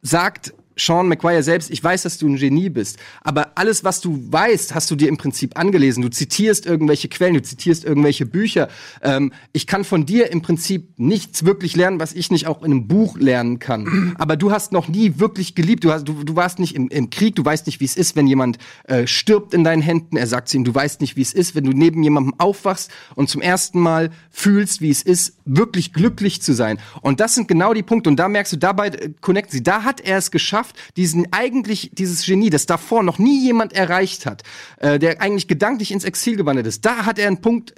sagt 0.00 0.54
Sean 0.78 1.08
McGuire 1.08 1.42
selbst, 1.42 1.70
ich 1.70 1.82
weiß, 1.82 2.02
dass 2.02 2.18
du 2.18 2.28
ein 2.28 2.36
Genie 2.36 2.70
bist, 2.70 2.98
aber 3.22 3.52
alles, 3.56 3.84
was 3.84 4.00
du 4.00 4.20
weißt, 4.30 4.74
hast 4.74 4.90
du 4.90 4.96
dir 4.96 5.08
im 5.08 5.16
Prinzip 5.16 5.58
angelesen. 5.58 6.02
Du 6.02 6.10
zitierst 6.10 6.66
irgendwelche 6.66 7.08
Quellen, 7.08 7.34
du 7.34 7.42
zitierst 7.42 7.84
irgendwelche 7.84 8.26
Bücher. 8.26 8.68
Ähm, 9.02 9.32
ich 9.52 9.66
kann 9.66 9.84
von 9.84 10.06
dir 10.06 10.30
im 10.30 10.42
Prinzip 10.42 10.98
nichts 10.98 11.44
wirklich 11.44 11.76
lernen, 11.76 12.00
was 12.00 12.12
ich 12.12 12.30
nicht 12.30 12.46
auch 12.46 12.62
in 12.62 12.72
einem 12.72 12.88
Buch 12.88 13.18
lernen 13.18 13.58
kann. 13.58 14.14
Aber 14.18 14.36
du 14.36 14.50
hast 14.50 14.72
noch 14.72 14.88
nie 14.88 15.18
wirklich 15.18 15.54
geliebt. 15.54 15.84
Du, 15.84 15.92
hast, 15.92 16.06
du, 16.06 16.24
du 16.24 16.36
warst 16.36 16.58
nicht 16.58 16.74
im, 16.74 16.88
im 16.88 17.10
Krieg, 17.10 17.36
du 17.36 17.44
weißt 17.44 17.66
nicht, 17.66 17.80
wie 17.80 17.84
es 17.84 17.96
ist, 17.96 18.16
wenn 18.16 18.26
jemand 18.26 18.58
äh, 18.84 19.06
stirbt 19.06 19.54
in 19.54 19.64
deinen 19.64 19.82
Händen. 19.82 20.16
Er 20.16 20.26
sagt 20.26 20.48
zu 20.48 20.56
ihm, 20.56 20.64
du 20.64 20.74
weißt 20.74 21.00
nicht, 21.00 21.16
wie 21.16 21.22
es 21.22 21.32
ist, 21.32 21.54
wenn 21.54 21.64
du 21.64 21.72
neben 21.72 22.02
jemandem 22.02 22.34
aufwachst 22.38 22.90
und 23.14 23.28
zum 23.28 23.40
ersten 23.40 23.80
Mal 23.80 24.10
fühlst, 24.30 24.80
wie 24.80 24.90
es 24.90 25.02
ist, 25.02 25.34
wirklich 25.44 25.92
glücklich 25.92 26.42
zu 26.42 26.52
sein. 26.52 26.78
Und 27.00 27.20
das 27.20 27.34
sind 27.34 27.48
genau 27.48 27.74
die 27.74 27.82
Punkte. 27.82 28.10
Und 28.10 28.16
da 28.16 28.28
merkst 28.28 28.52
du, 28.52 28.56
dabei 28.56 28.88
äh, 28.88 29.10
connecten 29.20 29.52
sie. 29.52 29.62
Da 29.62 29.84
hat 29.84 30.00
er 30.00 30.18
es 30.18 30.30
geschafft, 30.30 30.67
diesen 30.96 31.32
eigentlich, 31.32 31.90
dieses 31.92 32.24
Genie, 32.24 32.50
das 32.50 32.66
davor 32.66 33.02
noch 33.02 33.18
nie 33.18 33.42
jemand 33.42 33.72
erreicht 33.72 34.26
hat, 34.26 34.42
äh, 34.78 34.98
der 34.98 35.20
eigentlich 35.20 35.48
gedanklich 35.48 35.90
ins 35.92 36.04
Exil 36.04 36.36
gewandert 36.36 36.66
ist. 36.66 36.84
Da 36.84 37.04
hat 37.06 37.18
er 37.18 37.26
einen 37.28 37.40
Punkt 37.40 37.74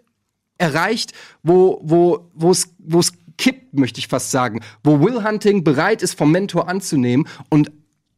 erreicht, 0.58 1.12
wo, 1.42 1.80
wo, 1.82 2.30
wo 2.34 2.50
es, 2.50 2.68
wo 2.78 3.00
es 3.00 3.12
kippt, 3.38 3.74
möchte 3.78 3.98
ich 3.98 4.08
fast 4.08 4.30
sagen, 4.30 4.60
wo 4.84 5.00
Will 5.00 5.24
Hunting 5.24 5.64
bereit 5.64 6.02
ist, 6.02 6.16
vom 6.18 6.30
Mentor 6.30 6.68
anzunehmen 6.68 7.26
und 7.48 7.72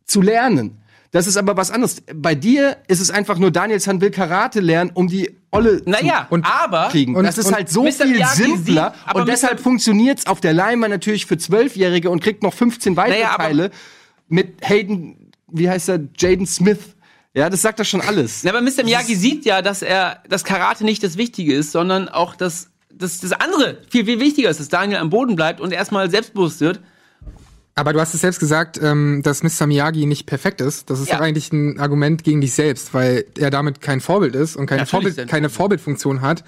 zu 0.05 0.21
lernen. 0.21 0.79
Das 1.13 1.27
ist 1.27 1.37
aber 1.37 1.57
was 1.59 1.71
anderes. 1.71 2.03
Bei 2.15 2.35
dir 2.35 2.79
ist 2.89 3.01
es 3.01 3.11
einfach 3.11 3.39
nur, 3.39 3.51
Daniel 3.51 3.79
San 3.79 4.01
will 4.01 4.11
Karate 4.11 4.61
lernen, 4.61 4.91
um 4.95 5.09
die 5.09 5.31
Olle 5.51 5.83
Naja, 5.85 6.27
zu 6.31 6.41
aber 6.43 6.89
kriegen. 6.91 7.15
und- 7.15 7.25
das 7.25 7.37
ist 7.37 7.47
und 7.49 7.55
halt 7.55 7.69
so 7.69 7.83
Mr. 7.85 7.91
viel 7.93 8.07
Miyagi 8.15 8.43
simpler 8.43 8.95
sieht- 8.97 9.09
aber 9.09 9.21
und 9.21 9.29
deshalb 9.29 9.59
Mr. 9.59 9.63
funktioniert's 9.63 10.27
auf 10.27 10.41
der 10.41 10.55
Leinwand 10.55 10.91
natürlich 10.91 11.27
für 11.27 11.37
Zwölfjährige 11.37 12.09
und 12.09 12.23
kriegt 12.23 12.43
noch 12.43 12.55
15 12.55 12.97
weitere 12.97 13.19
Naja, 13.19 13.35
aber- 13.35 13.43
Teile 13.45 13.71
mit 14.33 14.67
Hayden, 14.67 15.31
wie 15.47 15.69
heißt 15.69 15.91
er, 15.91 16.01
Jaden 16.19 16.47
Smith. 16.47 16.97
Ja, 17.35 17.51
das 17.51 17.63
sagt 17.63 17.81
doch 17.81 17.85
schon 17.85 18.01
alles. 18.01 18.43
Na, 18.43 18.51
aber 18.51 18.63
Mr. 18.63 18.83
Miyagi 18.85 19.15
sieht 19.15 19.45
ja, 19.45 19.63
dass 19.63 19.83
er 19.83 20.23
das 20.29 20.43
Karate 20.43 20.85
nicht 20.85 21.03
das 21.03 21.17
Wichtige 21.17 21.55
ist, 21.55 21.71
sondern 21.71 22.09
auch 22.09 22.35
das, 22.35 22.71
das, 22.91 23.21
das 23.21 23.33
andere 23.33 23.79
viel, 23.91 24.07
viel 24.07 24.21
wichtiger 24.21 24.51
ist, 24.51 24.59
dass 24.59 24.69
Daniel 24.69 25.01
am 25.01 25.11
Boden 25.11 25.37
bleibt 25.37 25.61
und 25.61 25.73
erstmal 25.73 26.11
selbstbewusst 26.11 26.61
wird. 26.61 26.81
Aber 27.75 27.95
du 27.95 28.01
hast 28.01 28.13
es 28.13 28.21
selbst 28.21 28.39
gesagt, 28.39 28.79
ähm, 28.83 29.23
dass 29.25 29.43
Mr. 29.43 29.67
Miyagi 29.67 30.05
nicht 30.05 30.27
perfekt 30.27 30.61
ist. 30.61 30.91
Das 30.91 31.01
ist 31.01 31.09
Ja. 31.09 31.17
doch 31.17 31.25
eigentlich 31.25 31.53
ein 31.53 31.81
Argument 31.81 32.23
gegen 32.23 32.43
dich 32.43 32.53
selbst, 32.53 32.93
weil 32.93 33.25
er 33.39 33.49
damit 33.51 33.81
kein 33.81 34.01
Vorbild 34.03 34.35
ist 34.35 34.57
und 34.57 34.67
keine, 34.67 34.85
Vorbild, 34.85 35.27
keine 35.27 35.49
Vorbildfunktion 35.49 36.21
hat, 36.21 36.45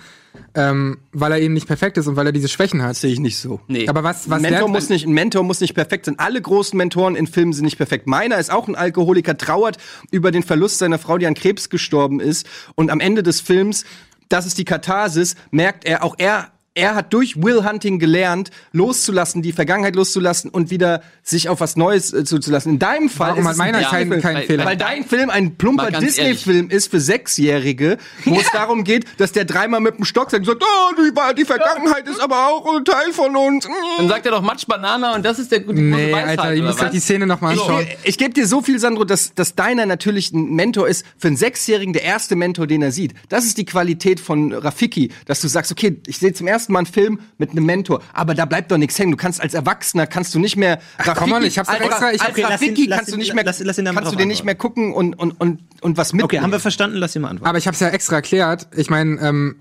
ähm, 0.55 0.99
weil 1.13 1.33
er 1.33 1.41
eben 1.41 1.55
nicht 1.55 1.67
perfekt 1.67 1.97
ist 1.97 2.09
und 2.09 2.17
weil 2.17 2.27
er 2.27 2.33
diese 2.33 2.49
Schwächen 2.49 2.83
hat. 2.83 2.91
Das 2.91 3.01
sehe 3.01 3.13
ich 3.13 3.21
nicht 3.21 3.39
so. 3.39 3.59
Nee. 3.69 3.89
Aber 3.89 4.05
was, 4.05 4.29
was 4.29 4.45
ein 4.45 4.51
Mentor 4.51 4.69
muss 4.69 4.91
nicht, 4.91 5.07
ein 5.07 5.13
Mentor 5.15 5.45
muss 5.45 5.61
nicht 5.63 5.73
perfekt 5.73 6.05
sein. 6.05 6.19
Alle 6.19 6.43
großen 6.43 6.77
Mentoren 6.77 7.17
in 7.17 7.27
Filmen 7.27 7.55
sind 7.55 7.65
nicht 7.65 7.79
perfekt. 7.79 8.07
Meiner 8.07 8.39
ist 8.39 8.53
auch 8.53 8.69
ein 8.69 8.75
Alkoholiker, 8.75 9.39
trauert 9.39 9.79
über 10.11 10.31
den 10.31 10.43
Verlust 10.43 10.79
seiner 10.79 10.99
Frau, 10.99 11.17
die 11.17 11.27
an 11.27 11.35
Krebs 11.35 11.71
gestorben 11.71 12.21
ist. 12.21 12.47
Und 12.75 12.91
am 12.91 13.01
Ende 13.01 13.23
des 13.23 13.41
Films, 13.41 13.87
das 14.29 14.45
ist 14.45 14.59
die 14.59 14.65
Katharsis, 14.67 15.37
merkt 15.51 15.87
er, 15.87 16.05
auch 16.05 16.17
er, 16.19 16.49
er 16.75 16.95
hat 16.97 17.13
durch 17.13 17.41
Will 17.43 17.65
Hunting 17.65 17.99
gelernt, 17.99 18.51
loszulassen, 18.73 19.43
die 19.43 19.53
Vergangenheit 19.53 19.95
loszulassen 19.95 20.51
und 20.51 20.71
wieder 20.71 21.03
sich 21.23 21.49
auf 21.49 21.61
was 21.61 21.77
Neues 21.77 22.13
äh, 22.13 22.25
zuzulassen. 22.25 22.73
In 22.73 22.79
deinem 22.81 23.09
Fall 23.09 23.31
Warum 23.31 23.45
ist 23.47 23.53
es 23.53 23.57
meiner 23.59 23.79
ein 23.79 23.85
keinen- 23.85 24.11
Disney-Film, 24.11 24.23
keinen 24.23 24.47
Fehler? 24.47 24.65
Weil 24.65 24.77
dein 24.77 25.05
Film 25.05 25.31
ein 25.31 25.57
plumper 25.57 25.91
Disney-Film 25.93 26.71
ist 26.71 26.91
für 26.91 27.01
Sechsjährige, 27.01 27.99
wo 28.25 28.35
es 28.39 28.51
darum 28.53 28.85
geht, 28.85 29.05
dass 29.19 29.33
der 29.33 29.45
dreimal 29.45 29.81
mit 29.81 29.97
dem 29.99 30.05
Stock 30.05 30.31
sagt, 30.31 30.47
und 30.49 30.61
sagt 30.61 30.65
oh, 30.65 30.95
die, 31.01 31.35
die 31.41 31.45
Vergangenheit 31.45 32.09
ist 32.09 32.21
aber 32.21 32.49
auch 32.49 32.77
ein 32.77 32.85
Teil 32.85 33.13
von 33.13 33.35
uns. 33.37 33.69
Dann 33.99 34.09
sagt 34.09 34.27
er 34.27 34.33
doch 34.33 34.43
Matsch 34.43 34.67
Banana 34.67 35.15
und 35.15 35.25
das 35.25 35.39
ist 35.39 35.53
der 35.53 35.61
gute 35.61 35.75
große 35.75 35.85
Nee, 35.85 36.13
Weisheit, 36.13 36.39
Alter, 36.41 36.55
ihr 36.55 36.63
müsst 36.63 36.79
euch 36.81 36.87
was? 36.87 36.93
die 36.93 37.01
Szene 37.01 37.27
nochmal 37.27 37.55
Ich, 37.55 37.61
anschauen. 37.61 37.87
ich 38.03 38.19
gebe 38.19 38.35
dir 38.35 38.47
so 38.47 38.63
viel, 38.63 38.79
Sandro, 38.79 39.05
dass, 39.05 39.35
dass 39.35 39.55
deiner 39.55 39.87
natürlich 39.87 40.33
ein 40.33 40.55
Mentor 40.55 40.89
ist, 40.89 41.05
für 41.19 41.29
einen 41.29 41.37
Sechsjährigen 41.37 41.93
der 41.93 42.03
erste 42.03 42.37
Mentor, 42.37 42.67
den 42.67 42.83
er 42.83 42.93
sieht. 42.93 43.15
Das 43.29 43.45
ist 43.45 43.59
die 43.59 43.65
Qualität 43.65 44.19
von 44.21 44.53
Rafiki, 44.53 45.13
dass 45.27 45.41
du 45.41 45.49
sagst, 45.49 45.71
okay, 45.71 46.01
ich 46.07 46.19
sehe 46.19 46.33
zum 46.33 46.47
ersten 46.47 46.64
ersten 46.65 46.73
Mal 46.73 46.81
einen 46.81 46.87
Film 46.87 47.21
mit 47.39 47.51
einem 47.51 47.67
Mentor, 47.67 48.03
aber 48.13 48.35
da 48.35 48.45
bleibt 48.47 48.71
doch 48.73 48.79
nichts 48.79 48.99
hängen. 48.99 49.11
Du 49.13 49.17
kannst 49.17 49.41
als 49.41 49.55
Erwachsener 49.55 50.07
kannst 50.07 50.35
du 50.35 50.39
nicht 50.39 50.57
mehr 50.57 50.79
Ach, 50.99 51.15
komm 51.17 51.33
on, 51.33 51.43
ich 51.45 51.59
hab's 51.59 51.69
als, 51.69 51.81
extra- 51.81 52.13
ich- 52.13 52.23
als 52.23 52.37
ihn- 52.39 52.45
Rafiki 52.47 52.87
lass 52.87 52.99
kannst 52.99 53.13
du 53.13 53.17
ihn- 53.17 53.19
nicht 53.21 53.35
mehr 53.35 53.45
lass- 53.45 53.61
lass 53.61 53.79
ihn 53.79 53.85
kannst 53.85 54.13
du 54.13 54.17
den 54.17 54.29
nicht 54.29 54.45
mehr 54.45 54.55
gucken 54.55 54.93
und 54.93 55.15
und 55.19 55.39
und 55.41 55.61
und 55.83 55.97
was 55.97 56.13
mitnehmen. 56.13 56.25
Okay, 56.25 56.41
haben 56.41 56.53
wir 56.53 56.61
verstanden? 56.61 56.97
Lass 56.97 57.15
ihn 57.15 57.23
mal 57.23 57.29
antworten. 57.29 57.49
Aber 57.49 57.59
ich 57.59 57.67
habe 57.67 57.75
es 57.75 57.81
ja 57.81 57.89
extra 57.89 58.17
erklärt. 58.17 58.69
Ich 58.77 58.91
meine, 58.91 59.21
ähm, 59.21 59.57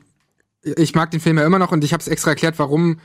ich 0.63 0.95
mag 0.95 1.11
den 1.11 1.19
Film 1.19 1.37
ja 1.37 1.45
immer 1.45 1.59
noch 1.59 1.71
und 1.71 1.83
ich 1.83 1.91
habe 1.93 2.01
es 2.01 2.07
extra 2.07 2.31
erklärt, 2.31 2.57
warum, 2.57 2.99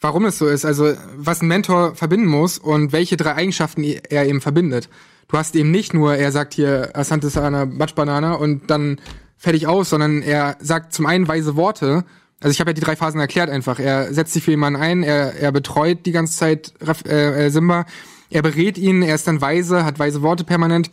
warum 0.00 0.24
es 0.26 0.38
so 0.38 0.46
ist. 0.46 0.64
Also 0.64 0.92
was 1.16 1.42
ein 1.42 1.48
Mentor 1.48 1.94
verbinden 1.96 2.26
muss 2.26 2.58
und 2.58 2.92
welche 2.92 3.16
drei 3.16 3.34
Eigenschaften 3.34 3.82
er 3.82 4.26
eben 4.26 4.40
verbindet. 4.40 4.88
Du 5.28 5.36
hast 5.38 5.54
eben 5.56 5.70
nicht 5.70 5.94
nur, 5.94 6.14
er 6.16 6.32
sagt 6.32 6.54
hier 6.54 6.90
Asante 6.94 7.28
Sana 7.30 7.64
Batschbanana 7.64 8.34
und 8.34 8.70
dann 8.70 8.98
fertig 9.36 9.66
aus, 9.66 9.88
sondern 9.90 10.22
er 10.22 10.56
sagt 10.60 10.92
zum 10.92 11.06
einen 11.06 11.26
weise 11.28 11.56
Worte. 11.56 12.04
Also 12.40 12.52
ich 12.52 12.60
habe 12.60 12.70
ja 12.70 12.74
die 12.74 12.80
drei 12.80 12.96
Phasen 12.96 13.20
erklärt 13.20 13.50
einfach. 13.50 13.78
Er 13.78 14.12
setzt 14.14 14.32
sich 14.32 14.42
für 14.42 14.50
jemanden 14.50 14.80
ein, 14.80 15.02
er, 15.02 15.34
er 15.34 15.52
betreut 15.52 16.06
die 16.06 16.12
ganze 16.12 16.36
Zeit 16.36 16.72
äh, 17.06 17.46
äh, 17.46 17.50
Simba, 17.50 17.84
er 18.30 18.42
berät 18.42 18.78
ihn, 18.78 19.02
er 19.02 19.14
ist 19.14 19.26
dann 19.26 19.40
weise, 19.40 19.84
hat 19.84 19.98
weise 19.98 20.22
Worte 20.22 20.44
permanent. 20.44 20.90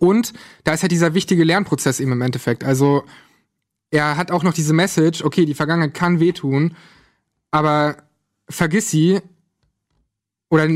Und 0.00 0.32
da 0.64 0.72
ist 0.72 0.82
halt 0.82 0.92
dieser 0.92 1.14
wichtige 1.14 1.44
Lernprozess 1.44 2.00
eben 2.00 2.12
im 2.12 2.22
Endeffekt. 2.22 2.64
Also 2.64 3.04
er 3.90 4.16
hat 4.16 4.32
auch 4.32 4.42
noch 4.42 4.54
diese 4.54 4.72
Message, 4.72 5.22
okay, 5.22 5.46
die 5.46 5.54
Vergangenheit 5.54 5.94
kann 5.94 6.18
wehtun, 6.18 6.76
aber 7.52 7.96
vergiss 8.48 8.90
sie 8.90 9.20
oder 10.50 10.68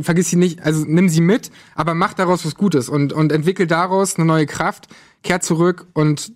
vergiss 0.00 0.30
sie 0.30 0.36
nicht, 0.36 0.62
also 0.62 0.84
nimm 0.84 1.08
sie 1.08 1.20
mit, 1.20 1.52
aber 1.74 1.94
mach 1.94 2.14
daraus 2.14 2.44
was 2.44 2.56
Gutes 2.56 2.88
und, 2.88 3.12
und 3.12 3.30
entwickel 3.30 3.68
daraus 3.68 4.16
eine 4.16 4.24
neue 4.24 4.46
Kraft, 4.46 4.88
kehr 5.22 5.40
zurück 5.40 5.86
und 5.92 6.32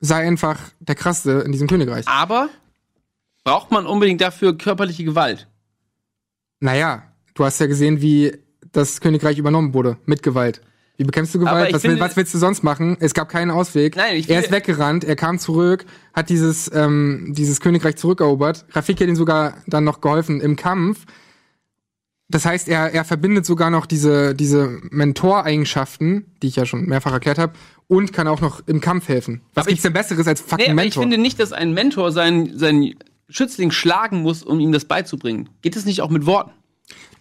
sei 0.00 0.26
einfach 0.26 0.58
der 0.80 0.94
Krasseste 0.94 1.42
in 1.44 1.52
diesem 1.52 1.68
Königreich. 1.68 2.06
Aber 2.08 2.48
braucht 3.44 3.70
man 3.70 3.86
unbedingt 3.86 4.20
dafür 4.20 4.56
körperliche 4.56 5.04
Gewalt? 5.04 5.48
Naja, 6.60 7.02
du 7.34 7.44
hast 7.44 7.60
ja 7.60 7.66
gesehen, 7.66 8.00
wie 8.00 8.36
das 8.72 9.00
Königreich 9.00 9.38
übernommen 9.38 9.74
wurde, 9.74 9.96
mit 10.06 10.22
Gewalt. 10.22 10.60
Wie 10.96 11.04
bekämpfst 11.04 11.32
du 11.34 11.38
Gewalt? 11.38 11.72
Was, 11.72 11.82
finde- 11.82 12.00
was 12.00 12.16
willst 12.16 12.34
du 12.34 12.38
sonst 12.38 12.64
machen? 12.64 12.96
Es 12.98 13.14
gab 13.14 13.28
keinen 13.28 13.52
Ausweg. 13.52 13.94
Nein, 13.96 14.16
ich 14.16 14.28
er 14.28 14.40
ist 14.40 14.50
weggerannt, 14.50 15.04
er 15.04 15.14
kam 15.14 15.38
zurück, 15.38 15.86
hat 16.12 16.28
dieses, 16.28 16.68
ähm, 16.74 17.32
dieses 17.36 17.60
Königreich 17.60 17.96
zurückerobert. 17.96 18.66
Rafiki 18.72 19.04
hat 19.04 19.08
ihm 19.08 19.14
sogar 19.16 19.58
dann 19.68 19.84
noch 19.84 20.00
geholfen 20.00 20.40
im 20.40 20.56
Kampf. 20.56 21.04
Das 22.30 22.44
heißt, 22.44 22.68
er, 22.68 22.92
er 22.92 23.04
verbindet 23.04 23.46
sogar 23.46 23.70
noch 23.70 23.86
diese, 23.86 24.34
diese 24.34 24.78
Mentoreigenschaften, 24.90 26.26
die 26.42 26.48
ich 26.48 26.56
ja 26.56 26.66
schon 26.66 26.84
mehrfach 26.86 27.12
erklärt 27.12 27.38
habe, 27.38 27.54
und 27.86 28.12
kann 28.12 28.28
auch 28.28 28.40
noch 28.42 28.60
im 28.66 28.80
Kampf 28.82 29.08
helfen. 29.08 29.40
Was 29.54 29.62
Aber 29.62 29.68
gibt's 29.70 29.82
denn 29.82 29.94
Besseres 29.94 30.26
als 30.26 30.42
Nee, 30.42 30.48
fucking 30.50 30.66
ich 30.68 30.74
Mentor? 30.74 31.02
finde 31.02 31.18
nicht, 31.18 31.40
dass 31.40 31.52
ein 31.52 31.72
Mentor 31.72 32.12
seinen, 32.12 32.58
seinen 32.58 32.94
Schützling 33.30 33.70
schlagen 33.70 34.20
muss, 34.20 34.42
um 34.42 34.60
ihm 34.60 34.72
das 34.72 34.84
beizubringen. 34.84 35.48
Geht 35.62 35.74
es 35.76 35.86
nicht 35.86 36.02
auch 36.02 36.10
mit 36.10 36.26
Worten? 36.26 36.50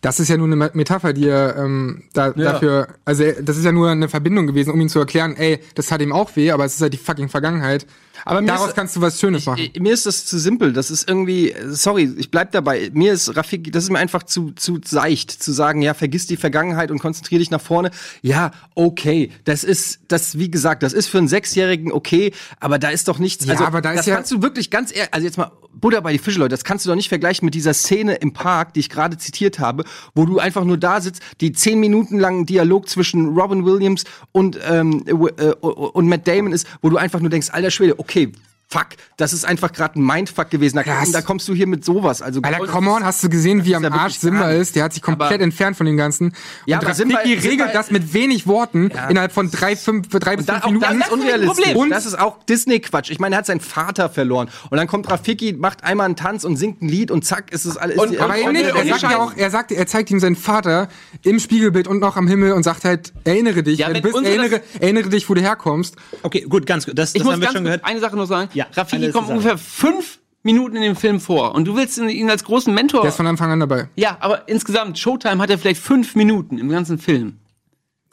Das 0.02 0.20
ist 0.20 0.28
ja 0.30 0.38
nur 0.38 0.46
eine 0.46 0.56
Me- 0.56 0.72
Metapher, 0.74 1.12
die 1.14 1.28
er 1.28 1.56
ähm, 1.58 2.04
da, 2.14 2.32
dafür, 2.32 2.88
also 3.04 3.24
das 3.42 3.58
ist 3.58 3.66
ja 3.66 3.72
nur 3.72 3.90
eine 3.90 4.08
Verbindung 4.10 4.46
gewesen, 4.46 4.72
um 4.72 4.80
ihm 4.80 4.90
zu 4.90 5.00
erklären, 5.00 5.36
ey, 5.36 5.60
das 5.76 5.92
hat 5.92 6.02
ihm 6.02 6.12
auch 6.12 6.36
weh, 6.36 6.52
aber 6.52 6.66
es 6.66 6.76
ist 6.76 6.82
halt 6.82 6.94
die 6.94 6.98
fucking 6.98 7.30
Vergangenheit. 7.30 7.88
Aber 8.26 8.42
mir 8.42 8.48
Daraus 8.48 8.70
ist- 8.70 8.76
kannst 8.76 8.96
du 8.96 9.02
was 9.02 9.20
Schönes 9.20 9.46
machen. 9.46 9.70
Äh, 9.74 9.80
Mir 9.80 9.94
ist 9.94 10.06
das 10.06 10.26
zu 10.26 10.38
simpel. 10.40 10.74
Das 10.74 10.92
ist 10.92 11.08
irgendwie, 11.10 11.54
sorry, 11.68 12.12
ich 12.18 12.32
bleib 12.32 12.52
dabei. 12.52 12.90
Mir 12.94 13.14
ist 13.14 13.36
Rafiki, 13.36 13.72
das 13.72 13.84
ist 13.86 13.90
mir 13.92 14.00
einfach 14.00 14.24
zu, 14.24 14.52
zu 14.52 14.80
seicht, 14.84 15.32
zu 15.32 15.52
sagen, 15.52 15.82
ja, 15.82 15.94
vergiss 15.94 16.28
die 16.28 16.38
Vergangenheit 16.38 16.92
und 16.92 17.00
konzentrier 17.00 17.40
dich 17.40 17.52
nach 17.52 17.62
vorne. 17.62 17.92
Ja, 18.22 18.52
okay. 18.76 19.32
Das 19.46 19.64
ist, 19.64 20.00
das, 20.08 20.38
wie 20.38 20.50
gesagt, 20.52 20.84
das 20.84 20.94
ist 20.94 21.08
für 21.08 21.18
einen 21.18 21.28
Sechsjährigen 21.28 21.92
okay, 21.92 22.34
aber 22.60 22.80
da 22.80 22.90
ist 22.90 23.08
doch 23.08 23.20
nichts. 23.20 23.46
Ja, 23.46 23.54
also, 23.54 23.66
aber 23.66 23.82
da 23.82 23.92
ist 23.92 24.00
das 24.00 24.06
ja- 24.08 24.16
kannst 24.16 24.32
du 24.32 24.42
wirklich 24.42 24.70
ganz 24.70 24.96
ehrlich, 24.96 25.14
also 25.14 25.26
jetzt 25.26 25.38
mal 25.38 25.52
Buddha 25.80 26.00
bei 26.00 26.12
die 26.12 26.18
Fische, 26.18 26.40
Leute, 26.40 26.50
das 26.50 26.64
kannst 26.64 26.86
du 26.86 26.90
doch 26.90 26.96
nicht 26.96 27.08
vergleichen 27.10 27.46
mit 27.46 27.54
dieser 27.54 27.74
Szene 27.76 28.16
im 28.16 28.34
Park, 28.34 28.74
die 28.74 28.80
ich 28.80 28.90
gerade 28.90 29.16
zitiert 29.20 29.60
habe, 29.60 29.84
wo 30.16 30.26
du 30.26 30.40
einfach 30.40 30.64
nur 30.64 30.78
da 30.78 31.02
sitzt, 31.02 31.22
die 31.40 31.52
zehn 31.52 31.80
Minuten 31.80 32.18
langen 32.18 32.48
Dialog 32.48 32.90
zwischen 32.90 33.38
Robin 33.38 33.64
Williams 33.64 34.04
und, 34.32 34.58
ähm, 34.68 35.04
äh, 35.06 35.12
äh, 35.12 35.52
und 35.54 36.08
Matt 36.08 36.28
Damon 36.28 36.52
ist, 36.52 36.66
wo 36.82 36.90
du 36.90 36.98
einfach 36.98 37.20
nur 37.20 37.30
denkst, 37.30 37.50
alter 37.52 37.70
Schwede, 37.70 38.00
okay, 38.00 38.07
okay, 38.08 38.32
fuck, 38.70 38.88
das 39.16 39.32
ist 39.34 39.46
einfach 39.46 39.72
gerade 39.72 40.00
ein 40.00 40.06
Mindfuck 40.06 40.50
gewesen. 40.50 40.76
Da, 40.76 40.84
Krass. 40.84 41.12
da 41.12 41.22
kommst 41.22 41.48
du 41.48 41.54
hier 41.54 41.68
mit 41.68 41.86
sowas. 41.86 42.22
Also, 42.22 42.42
Alter, 42.44 42.68
come 42.68 42.92
on, 42.92 43.06
hast 43.06 43.24
du 43.24 43.30
gesehen, 43.30 43.64
wie 43.66 43.76
am 43.76 43.84
ja 43.84 43.92
Arsch 43.92 44.16
Simba 44.16 44.52
ist? 44.52 44.76
Der 44.76 44.84
hat 44.84 44.94
sich 44.94 45.02
komplett 45.02 45.34
Aber- 45.36 45.44
entfernt 45.44 45.78
von 45.78 45.86
dem 45.86 45.96
Ganzen. 45.98 46.34
Ja, 46.66 46.78
und 46.80 46.86
aber 46.86 46.94
Simba- 46.94 47.20
regelt 47.20 47.74
das 47.74 47.92
mit 47.92 48.14
wenig 48.14 48.46
Worten 48.46 48.92
innerhalb 49.10 49.32
von 49.32 49.50
drei, 49.50 49.76
fünf, 49.76 50.10
drei 50.10 50.36
bis 50.36 50.46
fünf 50.48 50.66
Minuten. 50.66 50.82
das 51.00 51.08
ist 51.08 51.12
unrealistisch. 51.12 51.56
Problem. 51.66 51.78
Und- 51.78 51.90
das 51.92 52.06
ist 52.06 52.20
auch 52.20 52.44
Disney-Quatsch. 52.44 53.10
Ich 53.10 53.20
meine, 53.20 53.36
er 53.36 53.40
hat 53.40 53.46
seinen 53.46 53.62
Vater 53.62 54.10
verloren. 54.10 54.50
Und 54.70 54.78
dann 54.78 54.88
kommt 54.88 55.10
Rafiki, 55.10 55.54
macht 55.54 55.84
einmal 55.84 56.06
einen 56.06 56.16
Tanz 56.18 56.44
und 56.44 56.58
singt 56.58 56.82
ein 56.82 56.90
Lied 56.90 57.10
und 57.10 57.24
zack, 57.26 57.52
ist 57.54 57.66
es 57.66 57.78
alles. 57.78 57.98
Und- 57.98 58.14
ist 58.14 58.20
aber 58.22 58.34
und- 58.44 58.52
nicht. 58.54 58.72
und- 58.72 58.78
Er 58.78 58.86
sagt 59.00 59.02
ja 59.04 59.18
auch, 59.20 59.34
er 59.36 59.50
sagt, 59.50 59.72
er 59.72 59.88
zeigt 59.88 60.12
ihm 60.12 60.20
seinen 60.20 60.36
Vater 60.36 60.90
im 61.24 61.40
Spiegelbild 61.40 61.88
und 61.88 62.00
noch 62.00 62.18
am 62.18 62.28
Himmel 62.28 62.52
und 62.52 62.64
sagt 62.64 62.84
halt, 62.84 63.14
erinnere 63.24 63.64
dich, 63.64 63.80
Ja, 63.80 63.90
bist, 63.90 64.14
erinnere, 64.14 64.62
erinnere 64.80 65.10
dich, 65.10 65.30
wo 65.30 65.34
du 65.34 65.42
herkommst. 65.42 65.96
Okay, 66.24 66.42
gut, 66.50 66.66
ganz 66.66 66.86
gut. 66.86 66.98
Das, 66.98 67.10
Ich 67.10 67.20
das 67.20 67.24
muss 67.24 67.34
haben 67.34 67.42
wir 67.42 67.52
schon 67.52 67.64
gehört. 67.64 67.86
eine 67.86 68.00
Sache 68.02 68.16
noch 68.18 68.26
sagen. 68.26 68.50
Ja, 68.58 68.66
Rafiki 68.74 69.12
kommt 69.12 69.30
ungefähr 69.30 69.58
fünf 69.58 70.20
Minuten 70.44 70.76
in 70.78 70.82
dem 70.82 70.96
Film 70.96 71.20
vor 71.20 71.54
und 71.56 71.66
du 71.66 71.76
willst 71.76 71.98
ihn- 71.98 72.10
ihn 72.10 72.30
als 72.30 72.44
großen 72.44 72.74
Mentor. 72.74 73.02
Der 73.02 73.10
ist 73.10 73.18
von 73.18 73.28
Anfang 73.28 73.52
an 73.52 73.60
dabei. 73.60 73.90
ja, 73.96 74.18
aber 74.20 74.48
insgesamt, 74.48 74.98
Showtime 74.98 75.42
hat 75.42 75.50
er 75.50 75.58
vielleicht 75.58 75.82
fünf 75.82 76.16
Minuten 76.16 76.58
im 76.58 76.70
ganzen 76.70 76.98
Film. 76.98 77.38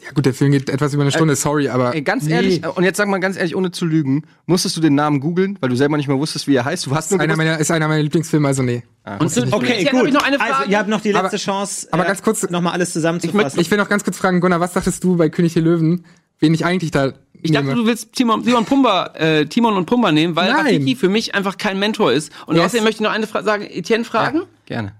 Ja 0.02 0.10
gut, 0.12 0.26
der 0.26 0.34
Film 0.34 0.52
geht 0.52 0.68
etwas 0.68 0.92
über 0.92 1.02
eine 1.02 1.12
Stunde, 1.12 1.34
sorry, 1.36 1.68
aber 1.68 1.94
Ey, 1.94 2.02
ganz 2.02 2.28
ehrlich, 2.28 2.62
äh, 2.62 2.66
und 2.68 2.84
jetzt 2.84 2.96
sag 2.98 3.08
mal 3.08 3.20
ganz 3.20 3.36
ehrlich, 3.36 3.56
ohne 3.56 3.70
zu 3.70 3.86
lügen, 3.86 4.24
musstest 4.44 4.76
du 4.76 4.80
den 4.82 4.94
Namen 4.94 5.20
googeln, 5.20 5.56
weil 5.60 5.70
du 5.70 5.76
selber 5.76 5.96
nicht 5.96 6.08
mehr 6.08 6.18
wusstest, 6.18 6.46
wie 6.46 6.54
er 6.56 6.64
heißt. 6.64 6.84
Du 6.86 6.94
hast 6.94 7.10
nur 7.10 7.20
einer 7.20 7.36
meiner, 7.36 7.58
ist 7.58 7.70
einer 7.70 7.88
meiner 7.88 8.02
Lieblingsfilme, 8.02 8.46
also 8.48 8.62
nee. 8.62 8.82
Und 9.18 9.30
zu, 9.30 9.42
Okay, 9.50 9.72
Etienne, 9.72 9.90
gut. 9.92 10.00
hab 10.00 10.06
ich 10.08 10.12
noch 10.14 10.22
eine 10.24 10.38
Frage. 10.38 10.54
Also, 10.56 10.70
ihr 10.70 10.78
habt 10.78 10.88
noch 10.88 11.00
die 11.00 11.12
letzte 11.12 11.26
Aber- 11.28 11.36
Chance, 11.38 11.88
aber 11.92 12.04
ganz 12.04 12.22
kurz- 12.22 12.50
nochmal 12.50 12.74
alles 12.74 12.92
zusammenzufassen. 12.92 13.60
Ich 13.60 13.70
will 13.70 13.78
noch 13.78 13.88
ganz 13.88 14.04
kurz 14.04 14.18
fragen, 14.18 14.40
Gunnar, 14.40 14.60
was 14.60 14.72
dachtest 14.74 15.02
du 15.04 15.16
bei 15.16 15.28
König 15.30 15.54
der 15.54 15.62
Löwen, 15.62 16.04
wen 16.38 16.52
ich 16.52 16.66
eigentlich 16.66 16.90
da 16.90 17.12
Ich 17.40 17.52
dachte, 17.52 17.66
nehme? 17.66 17.80
du 17.80 17.86
willst 17.86 18.12
Timon, 18.12 18.42
Timon, 18.44 18.64
Pumba, 18.66 19.06
äh, 19.14 19.46
Timon 19.46 19.74
und 19.76 19.86
Pumba 19.86 20.12
nehmen, 20.12 20.36
weil 20.36 20.50
Nein. 20.52 20.66
Rafiki 20.66 20.96
für 20.96 21.08
mich 21.08 21.34
einfach 21.34 21.56
kein 21.56 21.78
Mentor 21.78 22.12
ist. 22.12 22.30
Und 22.46 22.56
Yes. 22.56 22.66
außerdem 22.66 22.84
möchte 22.84 23.02
ich 23.02 23.06
noch 23.06 23.12
eine 23.14 23.26
Frage 23.26 23.44
sagen. 23.46 23.64
Etienne 23.70 24.04
fragen? 24.04 24.42
gerne. 24.66 24.92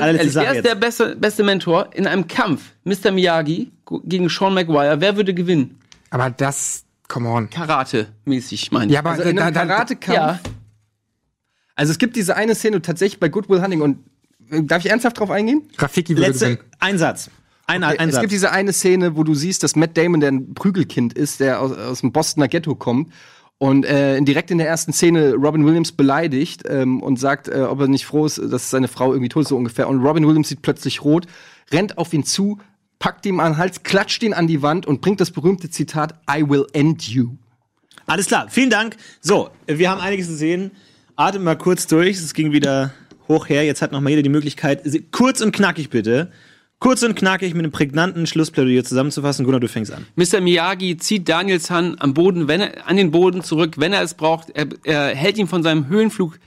Ganz 0.00 0.08
Alle 0.08 0.18
ehrlich, 0.18 0.34
wer 0.34 0.48
ist 0.50 0.54
jetzt. 0.56 0.66
der 0.66 0.74
beste, 0.74 1.16
beste 1.16 1.44
Mentor 1.44 1.90
in 1.94 2.06
einem 2.06 2.26
Kampf? 2.28 2.62
Mr. 2.84 3.10
Miyagi 3.10 3.70
gegen 4.04 4.28
Sean 4.28 4.54
Maguire. 4.54 5.00
Wer 5.00 5.16
würde 5.16 5.34
gewinnen? 5.34 5.78
aber 6.10 6.30
das, 6.30 6.84
come 7.08 7.28
on. 7.28 7.50
Karate-mäßig, 7.50 8.72
meine 8.72 8.86
ich. 8.86 8.92
Ja, 8.92 9.00
aber 9.00 9.10
Also 9.10 9.24
in 9.24 9.38
einem 9.38 9.54
da, 9.54 9.66
Karatekampf. 9.66 10.16
ja. 10.16 10.40
Also 11.74 11.92
es 11.92 11.98
gibt 11.98 12.16
diese 12.16 12.34
eine 12.36 12.54
Szene 12.54 12.82
tatsächlich 12.82 13.20
bei 13.20 13.28
Good 13.28 13.48
Will 13.48 13.62
Hunting 13.62 13.82
und 13.82 13.98
äh, 14.50 14.62
darf 14.62 14.84
ich 14.84 14.90
ernsthaft 14.90 15.18
drauf 15.20 15.30
eingehen? 15.30 15.62
Rafiki 15.78 16.16
würde 16.16 16.28
Letzte, 16.28 16.44
gewinnen. 16.56 16.68
ein 16.80 16.98
Satz. 16.98 17.30
Ein, 17.66 17.84
ein 17.84 18.08
es 18.08 18.14
Satz. 18.14 18.22
gibt 18.22 18.32
diese 18.32 18.50
eine 18.50 18.72
Szene, 18.72 19.14
wo 19.16 19.22
du 19.24 19.34
siehst, 19.34 19.62
dass 19.62 19.76
Matt 19.76 19.96
Damon, 19.98 20.20
der 20.20 20.30
ein 20.32 20.54
Prügelkind 20.54 21.12
ist, 21.12 21.40
der 21.40 21.60
aus, 21.60 21.72
aus 21.76 22.00
dem 22.00 22.12
Bostoner 22.12 22.48
Ghetto 22.48 22.74
kommt 22.74 23.12
und 23.58 23.84
äh, 23.84 24.20
direkt 24.22 24.50
in 24.50 24.58
der 24.58 24.68
ersten 24.68 24.92
Szene 24.92 25.34
Robin 25.34 25.66
Williams 25.66 25.92
beleidigt 25.92 26.62
ähm, 26.68 27.02
und 27.02 27.18
sagt, 27.18 27.48
äh, 27.48 27.62
ob 27.62 27.80
er 27.80 27.88
nicht 27.88 28.06
froh 28.06 28.24
ist, 28.24 28.38
dass 28.38 28.70
seine 28.70 28.88
Frau 28.88 29.12
irgendwie 29.12 29.28
tot 29.28 29.42
ist, 29.42 29.48
so 29.48 29.56
ungefähr. 29.56 29.88
Und 29.88 30.00
Robin 30.04 30.26
Williams 30.26 30.48
sieht 30.48 30.62
plötzlich 30.62 31.02
rot, 31.02 31.26
rennt 31.72 31.98
auf 31.98 32.12
ihn 32.12 32.24
zu, 32.24 32.58
packt 33.00 33.26
ihm 33.26 33.40
an 33.40 33.52
den 33.52 33.58
Hals, 33.58 33.82
klatscht 33.82 34.22
ihn 34.22 34.32
an 34.32 34.46
die 34.46 34.62
Wand 34.62 34.86
und 34.86 35.00
bringt 35.00 35.20
das 35.20 35.32
berühmte 35.32 35.70
Zitat 35.70 36.14
I 36.30 36.48
will 36.48 36.66
end 36.72 37.08
you. 37.08 37.30
Alles 38.06 38.26
klar, 38.26 38.46
vielen 38.48 38.70
Dank. 38.70 38.96
So, 39.20 39.50
wir 39.66 39.90
haben 39.90 40.00
einiges 40.00 40.28
gesehen. 40.28 40.70
Atmet 41.16 41.42
mal 41.42 41.58
kurz 41.58 41.88
durch, 41.88 42.16
es 42.16 42.32
ging 42.32 42.52
wieder 42.52 42.92
hoch 43.26 43.48
her. 43.48 43.64
Jetzt 43.64 43.82
hat 43.82 43.90
noch 43.90 44.00
mal 44.00 44.10
jeder 44.10 44.22
die 44.22 44.28
Möglichkeit, 44.28 44.82
kurz 45.10 45.40
und 45.40 45.52
knackig 45.52 45.90
bitte, 45.90 46.30
kurz 46.78 47.02
und 47.02 47.14
knackig 47.14 47.54
mit 47.54 47.64
einem 47.64 47.72
prägnanten 47.72 48.26
Schlussplädoyer 48.26 48.84
zusammenzufassen. 48.84 49.44
Gunnar, 49.44 49.60
du 49.60 49.68
fängst 49.68 49.92
an. 49.92 50.06
Mr. 50.16 50.40
Miyagi 50.40 50.96
zieht 50.96 51.28
Daniel 51.28 51.60
San 51.60 51.96
am 51.98 52.14
Boden, 52.14 52.48
wenn 52.48 52.60
er, 52.60 52.86
an 52.86 52.96
den 52.96 53.10
Boden 53.10 53.42
zurück, 53.42 53.74
wenn 53.78 53.92
er 53.92 54.02
es 54.02 54.14
braucht. 54.14 54.50
Er, 54.50 54.68
er 54.84 55.14
hält 55.14 55.38
ihn 55.38 55.48
von 55.48 55.62
seinem 55.62 55.88
Höhenflug 55.88 56.38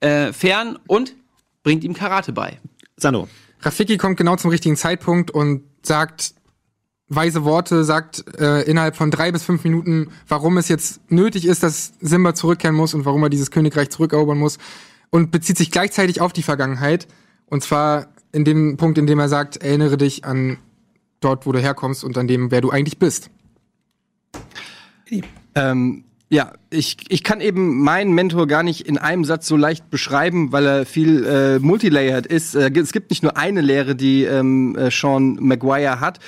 äh, 0.00 0.32
fern 0.32 0.78
und 0.86 1.14
bringt 1.62 1.84
ihm 1.84 1.94
Karate 1.94 2.32
bei. 2.32 2.58
Sandro. 2.96 3.28
Rafiki 3.60 3.96
kommt 3.96 4.16
genau 4.16 4.36
zum 4.36 4.50
richtigen 4.50 4.76
Zeitpunkt 4.76 5.30
und 5.30 5.62
sagt 5.82 6.34
weise 7.08 7.44
Worte, 7.44 7.84
sagt 7.84 8.24
äh, 8.38 8.62
innerhalb 8.62 8.94
von 8.94 9.10
drei 9.10 9.32
bis 9.32 9.42
fünf 9.42 9.64
Minuten, 9.64 10.10
warum 10.28 10.58
es 10.58 10.68
jetzt 10.68 11.10
nötig 11.10 11.46
ist, 11.46 11.62
dass 11.62 11.94
Simba 12.00 12.34
zurückkehren 12.34 12.76
muss 12.76 12.94
und 12.94 13.04
warum 13.04 13.22
er 13.22 13.30
dieses 13.30 13.50
Königreich 13.50 13.90
zurückerobern 13.90 14.38
muss 14.38 14.58
und 15.10 15.30
bezieht 15.30 15.56
sich 15.56 15.70
gleichzeitig 15.70 16.20
auf 16.20 16.32
die 16.32 16.42
Vergangenheit 16.42 17.08
und 17.46 17.62
zwar 17.62 18.08
in 18.32 18.44
dem 18.44 18.76
Punkt, 18.76 18.98
in 18.98 19.06
dem 19.06 19.18
er 19.18 19.28
sagt, 19.28 19.56
erinnere 19.58 19.96
dich 19.96 20.24
an 20.24 20.58
dort, 21.20 21.46
wo 21.46 21.52
du 21.52 21.58
herkommst 21.58 22.04
und 22.04 22.16
an 22.18 22.28
dem, 22.28 22.50
wer 22.50 22.60
du 22.60 22.70
eigentlich 22.70 22.98
bist. 22.98 23.30
Ähm, 25.54 26.04
ja, 26.30 26.52
ich, 26.68 26.98
ich 27.08 27.24
kann 27.24 27.40
eben 27.40 27.82
meinen 27.82 28.12
Mentor 28.12 28.46
gar 28.46 28.62
nicht 28.62 28.86
in 28.86 28.98
einem 28.98 29.24
Satz 29.24 29.46
so 29.46 29.56
leicht 29.56 29.88
beschreiben, 29.88 30.52
weil 30.52 30.66
er 30.66 30.86
viel 30.86 31.24
äh, 31.24 31.58
multilayered 31.58 32.26
ist. 32.26 32.54
Äh, 32.54 32.70
es 32.74 32.92
gibt 32.92 33.10
nicht 33.10 33.22
nur 33.22 33.38
eine 33.38 33.62
Lehre, 33.62 33.96
die 33.96 34.24
ähm, 34.24 34.76
äh, 34.76 34.90
Sean 34.90 35.38
Maguire 35.40 36.00
hat. 36.00 36.18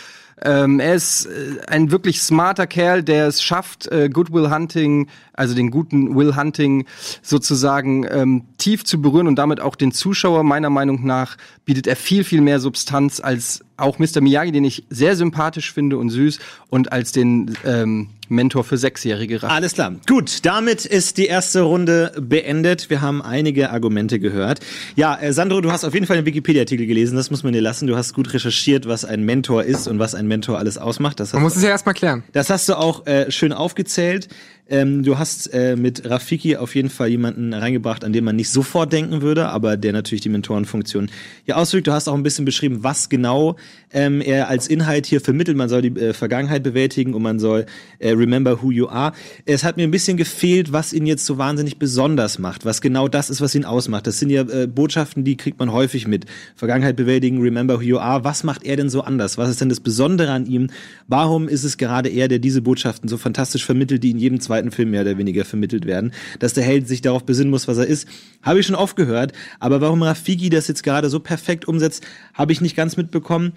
Ähm, 0.42 0.80
er 0.80 0.94
ist 0.94 1.26
äh, 1.26 1.58
ein 1.66 1.90
wirklich 1.90 2.22
smarter 2.22 2.66
Kerl, 2.66 3.02
der 3.02 3.26
es 3.26 3.42
schafft, 3.42 3.88
äh, 3.88 4.08
Goodwill 4.08 4.50
Hunting, 4.50 5.08
also 5.34 5.54
den 5.54 5.70
guten 5.70 6.16
Will 6.16 6.34
Hunting 6.34 6.86
sozusagen 7.20 8.06
ähm, 8.10 8.44
tief 8.56 8.84
zu 8.84 9.02
berühren 9.02 9.26
und 9.26 9.36
damit 9.36 9.60
auch 9.60 9.76
den 9.76 9.92
Zuschauer. 9.92 10.42
Meiner 10.44 10.70
Meinung 10.70 11.04
nach 11.04 11.36
bietet 11.70 11.86
er 11.86 11.94
viel, 11.94 12.24
viel 12.24 12.40
mehr 12.40 12.58
Substanz 12.58 13.20
als 13.20 13.60
auch 13.76 14.00
Mr. 14.00 14.20
Miyagi, 14.20 14.50
den 14.50 14.64
ich 14.64 14.86
sehr 14.90 15.14
sympathisch 15.14 15.72
finde 15.72 15.98
und 15.98 16.10
süß 16.10 16.40
und 16.68 16.90
als 16.90 17.12
den 17.12 17.56
ähm, 17.64 18.08
Mentor 18.28 18.64
für 18.64 18.76
Sechsjährige. 18.76 19.40
Alles 19.44 19.74
klar. 19.74 19.94
Gut, 20.08 20.44
damit 20.44 20.84
ist 20.84 21.16
die 21.16 21.26
erste 21.26 21.60
Runde 21.60 22.12
beendet. 22.20 22.90
Wir 22.90 23.02
haben 23.02 23.22
einige 23.22 23.70
Argumente 23.70 24.18
gehört. 24.18 24.58
Ja, 24.96 25.16
äh, 25.16 25.32
Sandro, 25.32 25.60
du 25.60 25.70
hast 25.70 25.84
auf 25.84 25.94
jeden 25.94 26.06
Fall 26.06 26.16
den 26.16 26.26
Wikipedia-Artikel 26.26 26.86
gelesen. 26.86 27.14
Das 27.14 27.30
muss 27.30 27.44
man 27.44 27.52
dir 27.52 27.62
lassen. 27.62 27.86
Du 27.86 27.96
hast 27.96 28.14
gut 28.14 28.34
recherchiert, 28.34 28.88
was 28.88 29.04
ein 29.04 29.22
Mentor 29.24 29.62
ist 29.62 29.86
und 29.86 30.00
was 30.00 30.16
ein 30.16 30.26
Mentor 30.26 30.58
alles 30.58 30.76
ausmacht. 30.76 31.20
Das 31.20 31.34
Man 31.34 31.42
muss 31.42 31.54
es 31.54 31.62
ja 31.62 31.68
erstmal 31.68 31.94
klären. 31.94 32.24
Das 32.32 32.50
hast 32.50 32.68
du 32.68 32.74
auch 32.74 33.06
äh, 33.06 33.30
schön 33.30 33.52
aufgezählt. 33.52 34.26
Ähm, 34.70 35.02
du 35.02 35.18
hast 35.18 35.52
äh, 35.52 35.74
mit 35.74 36.08
Rafiki 36.08 36.56
auf 36.56 36.76
jeden 36.76 36.90
Fall 36.90 37.08
jemanden 37.08 37.52
reingebracht, 37.52 38.04
an 38.04 38.12
den 38.12 38.22
man 38.22 38.36
nicht 38.36 38.50
sofort 38.50 38.92
denken 38.92 39.20
würde, 39.20 39.48
aber 39.48 39.76
der 39.76 39.92
natürlich 39.92 40.22
die 40.22 40.28
Mentorenfunktion 40.28 41.10
hier 41.44 41.58
ausübt. 41.58 41.88
Du 41.88 41.92
hast 41.92 42.08
auch 42.08 42.14
ein 42.14 42.22
bisschen 42.22 42.44
beschrieben, 42.44 42.84
was 42.84 43.08
genau 43.08 43.56
ähm, 43.92 44.20
er 44.20 44.48
als 44.48 44.68
Inhalt 44.68 45.06
hier 45.06 45.20
vermittelt. 45.20 45.56
Man 45.56 45.68
soll 45.68 45.82
die 45.82 46.00
äh, 46.00 46.12
Vergangenheit 46.12 46.62
bewältigen 46.62 47.14
und 47.14 47.22
man 47.22 47.40
soll 47.40 47.66
äh, 47.98 48.10
remember 48.10 48.62
who 48.62 48.70
you 48.70 48.86
are. 48.86 49.12
Es 49.44 49.64
hat 49.64 49.76
mir 49.76 49.82
ein 49.82 49.90
bisschen 49.90 50.16
gefehlt, 50.16 50.72
was 50.72 50.92
ihn 50.92 51.04
jetzt 51.04 51.26
so 51.26 51.36
wahnsinnig 51.36 51.78
besonders 51.78 52.38
macht, 52.38 52.64
was 52.64 52.80
genau 52.80 53.08
das 53.08 53.28
ist, 53.28 53.40
was 53.40 53.54
ihn 53.56 53.64
ausmacht. 53.64 54.06
Das 54.06 54.20
sind 54.20 54.30
ja 54.30 54.42
äh, 54.42 54.68
Botschaften, 54.68 55.24
die 55.24 55.36
kriegt 55.36 55.58
man 55.58 55.72
häufig 55.72 56.06
mit. 56.06 56.26
Vergangenheit 56.54 56.94
bewältigen, 56.94 57.40
remember 57.40 57.78
who 57.78 57.82
you 57.82 57.98
are. 57.98 58.22
Was 58.22 58.44
macht 58.44 58.62
er 58.62 58.76
denn 58.76 58.88
so 58.88 59.02
anders? 59.02 59.36
Was 59.36 59.50
ist 59.50 59.60
denn 59.60 59.68
das 59.68 59.80
Besondere 59.80 60.30
an 60.30 60.46
ihm? 60.46 60.70
Warum 61.08 61.48
ist 61.48 61.64
es 61.64 61.76
gerade 61.76 62.08
er, 62.08 62.28
der 62.28 62.38
diese 62.38 62.62
Botschaften 62.62 63.08
so 63.08 63.16
fantastisch 63.16 63.64
vermittelt, 63.64 64.04
die 64.04 64.10
in 64.10 64.18
jedem 64.18 64.40
zweiten 64.40 64.59
Film 64.70 64.90
mehr 64.90 65.02
oder 65.02 65.18
weniger 65.18 65.44
vermittelt 65.44 65.86
werden? 65.86 66.12
Dass 66.38 66.54
der 66.54 66.64
Held 66.64 66.86
sich 66.86 67.00
darauf 67.00 67.24
besinnen 67.24 67.50
muss, 67.50 67.68
was 67.68 67.78
er 67.78 67.86
ist, 67.86 68.06
habe 68.42 68.60
ich 68.60 68.66
schon 68.66 68.76
oft 68.76 68.96
gehört. 68.96 69.32
Aber 69.58 69.80
warum 69.80 70.02
Rafiki 70.02 70.50
das 70.50 70.68
jetzt 70.68 70.82
gerade 70.82 71.08
so 71.08 71.20
perfekt 71.20 71.66
umsetzt, 71.66 72.06
habe 72.34 72.52
ich 72.52 72.60
nicht 72.60 72.76
ganz 72.76 72.96
mitbekommen. 72.96 73.52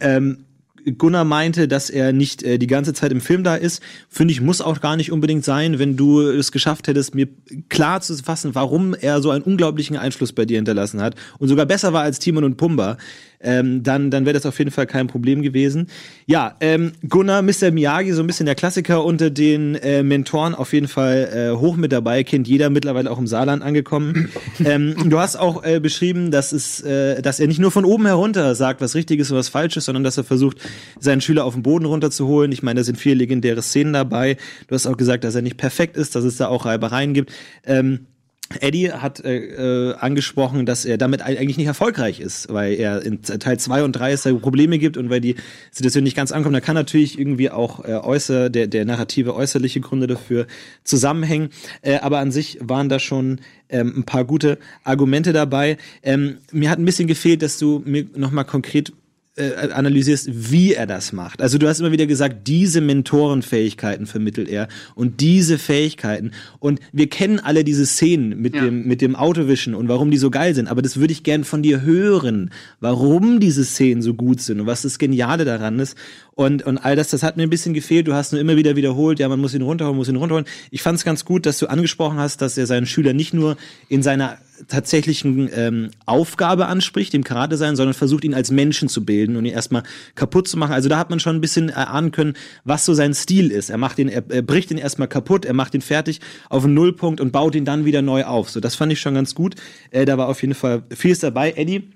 Ähm, 0.00 0.44
Gunnar 0.98 1.24
meinte, 1.24 1.66
dass 1.66 1.90
er 1.90 2.12
nicht 2.12 2.42
äh, 2.44 2.58
die 2.58 2.68
ganze 2.68 2.94
Zeit 2.94 3.10
im 3.10 3.20
Film 3.20 3.42
da 3.42 3.56
ist. 3.56 3.82
Finde 4.08 4.32
ich, 4.32 4.40
muss 4.40 4.60
auch 4.60 4.80
gar 4.80 4.96
nicht 4.96 5.10
unbedingt 5.10 5.44
sein, 5.44 5.78
wenn 5.78 5.96
du 5.96 6.20
es 6.20 6.52
geschafft 6.52 6.86
hättest, 6.86 7.14
mir 7.14 7.28
klar 7.68 8.00
zu 8.00 8.14
fassen, 8.16 8.54
warum 8.54 8.94
er 8.94 9.20
so 9.20 9.30
einen 9.30 9.42
unglaublichen 9.42 9.96
Einfluss 9.96 10.32
bei 10.32 10.44
dir 10.44 10.56
hinterlassen 10.56 11.00
hat 11.00 11.16
und 11.38 11.48
sogar 11.48 11.66
besser 11.66 11.92
war 11.92 12.02
als 12.02 12.20
Timon 12.20 12.44
und 12.44 12.56
Pumba. 12.56 12.98
Ähm, 13.46 13.84
dann 13.84 14.10
dann 14.10 14.26
wäre 14.26 14.34
das 14.34 14.44
auf 14.44 14.58
jeden 14.58 14.72
Fall 14.72 14.86
kein 14.86 15.06
Problem 15.06 15.40
gewesen. 15.40 15.86
Ja, 16.26 16.56
ähm, 16.60 16.92
Gunnar, 17.08 17.42
Mr. 17.42 17.70
Miyagi, 17.70 18.12
so 18.12 18.22
ein 18.22 18.26
bisschen 18.26 18.46
der 18.46 18.56
Klassiker 18.56 19.04
unter 19.04 19.30
den 19.30 19.76
äh, 19.76 20.02
Mentoren, 20.02 20.54
auf 20.54 20.72
jeden 20.72 20.88
Fall 20.88 21.52
äh, 21.54 21.56
hoch 21.56 21.76
mit 21.76 21.92
dabei, 21.92 22.24
kennt 22.24 22.48
jeder 22.48 22.70
mittlerweile 22.70 23.10
auch 23.10 23.18
im 23.18 23.28
Saarland 23.28 23.62
angekommen. 23.62 24.28
ähm, 24.64 24.96
du 25.08 25.20
hast 25.20 25.36
auch 25.36 25.64
äh, 25.64 25.78
beschrieben, 25.78 26.32
dass 26.32 26.50
es, 26.50 26.80
äh, 26.80 27.22
dass 27.22 27.38
er 27.38 27.46
nicht 27.46 27.60
nur 27.60 27.70
von 27.70 27.84
oben 27.84 28.06
herunter 28.06 28.54
sagt, 28.56 28.80
was 28.80 28.96
richtig 28.96 29.20
ist 29.20 29.30
und 29.30 29.36
was 29.36 29.48
falsch 29.48 29.76
ist, 29.76 29.84
sondern 29.84 30.02
dass 30.02 30.16
er 30.16 30.24
versucht, 30.24 30.58
seinen 30.98 31.20
Schüler 31.20 31.44
auf 31.44 31.54
den 31.54 31.62
Boden 31.62 31.84
runterzuholen. 31.84 32.50
Ich 32.50 32.64
meine, 32.64 32.80
da 32.80 32.84
sind 32.84 32.98
viele 32.98 33.14
legendäre 33.14 33.62
Szenen 33.62 33.92
dabei. 33.92 34.36
Du 34.66 34.74
hast 34.74 34.86
auch 34.88 34.96
gesagt, 34.96 35.22
dass 35.22 35.36
er 35.36 35.42
nicht 35.42 35.56
perfekt 35.56 35.96
ist, 35.96 36.16
dass 36.16 36.24
es 36.24 36.36
da 36.36 36.48
auch 36.48 36.66
Reibereien 36.66 37.14
gibt. 37.14 37.32
Ähm, 37.64 38.06
Eddie 38.60 38.92
hat 38.92 39.24
äh, 39.24 39.90
äh, 39.90 39.94
angesprochen, 39.94 40.66
dass 40.66 40.84
er 40.84 40.98
damit 40.98 41.22
eigentlich 41.22 41.56
nicht 41.56 41.66
erfolgreich 41.66 42.20
ist, 42.20 42.52
weil 42.52 42.74
er 42.74 43.02
in 43.02 43.22
Teil 43.22 43.58
2 43.58 43.82
und 43.82 43.92
3 43.92 44.12
es 44.12 44.22
da 44.22 44.32
Probleme 44.34 44.78
gibt 44.78 44.96
und 44.96 45.10
weil 45.10 45.20
die 45.20 45.34
Situation 45.72 46.04
nicht 46.04 46.16
ganz 46.16 46.30
ankommt. 46.32 46.54
Da 46.54 46.60
kann 46.60 46.74
natürlich 46.74 47.18
irgendwie 47.18 47.50
auch 47.50 47.84
äh, 47.84 47.94
äußer, 47.94 48.48
der, 48.48 48.68
der 48.68 48.84
narrative 48.84 49.34
äußerliche 49.34 49.80
Gründe 49.80 50.06
dafür 50.06 50.46
zusammenhängen. 50.84 51.50
Äh, 51.82 51.98
aber 51.98 52.18
an 52.18 52.30
sich 52.30 52.58
waren 52.60 52.88
da 52.88 52.98
schon 53.00 53.40
ähm, 53.68 53.94
ein 53.96 54.04
paar 54.04 54.24
gute 54.24 54.58
Argumente 54.84 55.32
dabei. 55.32 55.76
Ähm, 56.02 56.38
mir 56.52 56.70
hat 56.70 56.78
ein 56.78 56.84
bisschen 56.84 57.08
gefehlt, 57.08 57.42
dass 57.42 57.58
du 57.58 57.82
mir 57.84 58.06
nochmal 58.14 58.44
konkret 58.44 58.92
äh, 59.36 59.68
analysierst, 59.70 60.28
wie 60.32 60.72
er 60.74 60.86
das 60.86 61.12
macht. 61.12 61.42
Also 61.42 61.58
du 61.58 61.68
hast 61.68 61.78
immer 61.80 61.92
wieder 61.92 62.06
gesagt, 62.06 62.48
diese 62.48 62.80
Mentorenfähigkeiten 62.80 64.06
vermittelt 64.06 64.48
er 64.48 64.68
und 64.94 65.20
diese 65.20 65.58
Fähigkeiten. 65.58 66.30
Und 66.58 66.80
wir 66.92 67.08
kennen 67.08 67.38
alle 67.40 67.62
diese 67.64 67.86
Szenen 67.86 68.40
mit 68.40 68.54
Ja. 68.54 68.64
dem 68.64 68.86
mit 68.86 69.00
dem 69.02 69.14
Autowischen 69.16 69.74
und 69.74 69.88
warum 69.88 70.10
die 70.10 70.16
so 70.16 70.30
geil 70.30 70.54
sind. 70.54 70.68
Aber 70.68 70.80
das 70.82 70.96
würde 70.98 71.12
ich 71.12 71.22
gern 71.22 71.44
von 71.44 71.62
dir 71.62 71.82
hören, 71.82 72.50
warum 72.80 73.40
diese 73.40 73.64
Szenen 73.64 74.02
so 74.02 74.14
gut 74.14 74.40
sind 74.40 74.60
und 74.60 74.66
was 74.66 74.82
das 74.82 74.98
Geniale 74.98 75.44
daran 75.44 75.78
ist. 75.80 75.96
Und, 76.36 76.64
und 76.64 76.76
all 76.76 76.96
das, 76.96 77.08
das 77.08 77.22
hat 77.22 77.38
mir 77.38 77.44
ein 77.44 77.50
bisschen 77.50 77.72
gefehlt. 77.72 78.06
Du 78.06 78.12
hast 78.12 78.32
nur 78.32 78.40
immer 78.42 78.56
wieder 78.56 78.76
wiederholt, 78.76 79.18
ja, 79.18 79.26
man 79.26 79.40
muss 79.40 79.54
ihn 79.54 79.62
runterholen, 79.62 79.96
muss 79.96 80.08
ihn 80.08 80.16
runterholen. 80.16 80.46
Ich 80.70 80.82
fand 80.82 80.98
es 80.98 81.04
ganz 81.04 81.24
gut, 81.24 81.46
dass 81.46 81.58
du 81.58 81.66
angesprochen 81.66 82.18
hast, 82.18 82.42
dass 82.42 82.58
er 82.58 82.66
seinen 82.66 82.84
Schüler 82.84 83.14
nicht 83.14 83.32
nur 83.32 83.56
in 83.88 84.02
seiner 84.02 84.36
tatsächlichen 84.68 85.48
ähm, 85.54 85.90
Aufgabe 86.04 86.66
anspricht, 86.66 87.14
dem 87.14 87.24
Karate 87.24 87.56
sein, 87.56 87.74
sondern 87.74 87.94
versucht 87.94 88.22
ihn 88.22 88.34
als 88.34 88.50
Menschen 88.50 88.90
zu 88.90 89.02
bilden 89.06 89.36
und 89.36 89.46
ihn 89.46 89.54
erstmal 89.54 89.82
kaputt 90.14 90.46
zu 90.46 90.58
machen. 90.58 90.72
Also 90.72 90.90
da 90.90 90.98
hat 90.98 91.08
man 91.08 91.20
schon 91.20 91.36
ein 91.36 91.40
bisschen 91.40 91.70
erahnen 91.70 92.12
können, 92.12 92.34
was 92.64 92.84
so 92.84 92.92
sein 92.92 93.14
Stil 93.14 93.50
ist. 93.50 93.70
Er 93.70 93.78
macht 93.78 93.98
ihn, 93.98 94.08
er, 94.08 94.22
er 94.28 94.42
bricht 94.42 94.70
ihn 94.70 94.78
erstmal 94.78 95.08
kaputt, 95.08 95.46
er 95.46 95.54
macht 95.54 95.74
ihn 95.74 95.80
fertig 95.80 96.20
auf 96.50 96.64
einen 96.64 96.74
Nullpunkt 96.74 97.18
und 97.18 97.32
baut 97.32 97.54
ihn 97.54 97.64
dann 97.64 97.86
wieder 97.86 98.02
neu 98.02 98.24
auf. 98.24 98.50
So, 98.50 98.60
das 98.60 98.74
fand 98.74 98.92
ich 98.92 99.00
schon 99.00 99.14
ganz 99.14 99.34
gut. 99.34 99.54
Äh, 99.90 100.04
da 100.04 100.18
war 100.18 100.28
auf 100.28 100.42
jeden 100.42 100.54
Fall 100.54 100.82
vieles 100.90 101.20
dabei. 101.20 101.52
Eddie, 101.56 101.88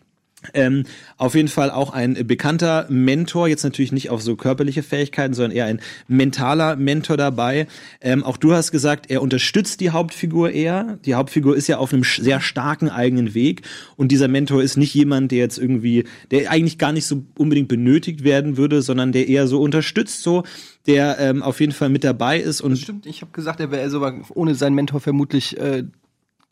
ähm, 0.54 0.84
auf 1.18 1.34
jeden 1.34 1.48
Fall 1.48 1.70
auch 1.70 1.92
ein 1.92 2.26
bekannter 2.26 2.86
Mentor, 2.88 3.48
jetzt 3.48 3.62
natürlich 3.62 3.92
nicht 3.92 4.10
auf 4.10 4.22
so 4.22 4.36
körperliche 4.36 4.82
Fähigkeiten, 4.82 5.34
sondern 5.34 5.52
eher 5.52 5.66
ein 5.66 5.80
mentaler 6.08 6.76
Mentor 6.76 7.16
dabei. 7.16 7.66
Ähm, 8.00 8.24
auch 8.24 8.36
du 8.36 8.52
hast 8.52 8.72
gesagt, 8.72 9.10
er 9.10 9.20
unterstützt 9.20 9.80
die 9.80 9.90
Hauptfigur 9.90 10.50
eher. 10.50 10.98
Die 11.04 11.14
Hauptfigur 11.14 11.56
ist 11.56 11.66
ja 11.66 11.78
auf 11.78 11.92
einem 11.92 12.04
sehr 12.04 12.40
starken 12.40 12.88
eigenen 12.88 13.34
Weg 13.34 13.62
und 13.96 14.12
dieser 14.12 14.28
Mentor 14.28 14.62
ist 14.62 14.76
nicht 14.76 14.94
jemand, 14.94 15.30
der 15.30 15.38
jetzt 15.38 15.58
irgendwie, 15.58 16.04
der 16.30 16.50
eigentlich 16.50 16.78
gar 16.78 16.92
nicht 16.92 17.06
so 17.06 17.22
unbedingt 17.36 17.68
benötigt 17.68 18.24
werden 18.24 18.56
würde, 18.56 18.80
sondern 18.80 19.12
der 19.12 19.28
eher 19.28 19.46
so 19.46 19.60
unterstützt, 19.60 20.22
so, 20.22 20.44
der 20.86 21.18
ähm, 21.18 21.42
auf 21.42 21.60
jeden 21.60 21.72
Fall 21.72 21.90
mit 21.90 22.02
dabei 22.02 22.38
ist 22.38 22.62
und 22.62 22.78
Stimmt, 22.78 23.04
ich 23.04 23.20
habe 23.20 23.32
gesagt, 23.32 23.60
er 23.60 23.70
wäre 23.70 23.90
sogar 23.90 24.14
ohne 24.34 24.54
seinen 24.54 24.74
Mentor 24.74 25.00
vermutlich 25.00 25.58
äh, 25.58 25.84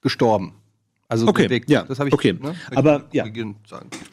gestorben. 0.03 0.53
Also 1.09 1.27
Okay, 1.27 1.45
bewegt. 1.45 1.71
ja, 1.71 1.85
das 1.85 1.99
habe 1.99 2.09
ich 2.09 2.15
okay. 2.15 2.35
ne, 2.35 2.55
Aber, 2.75 3.07
ja. 3.13 3.25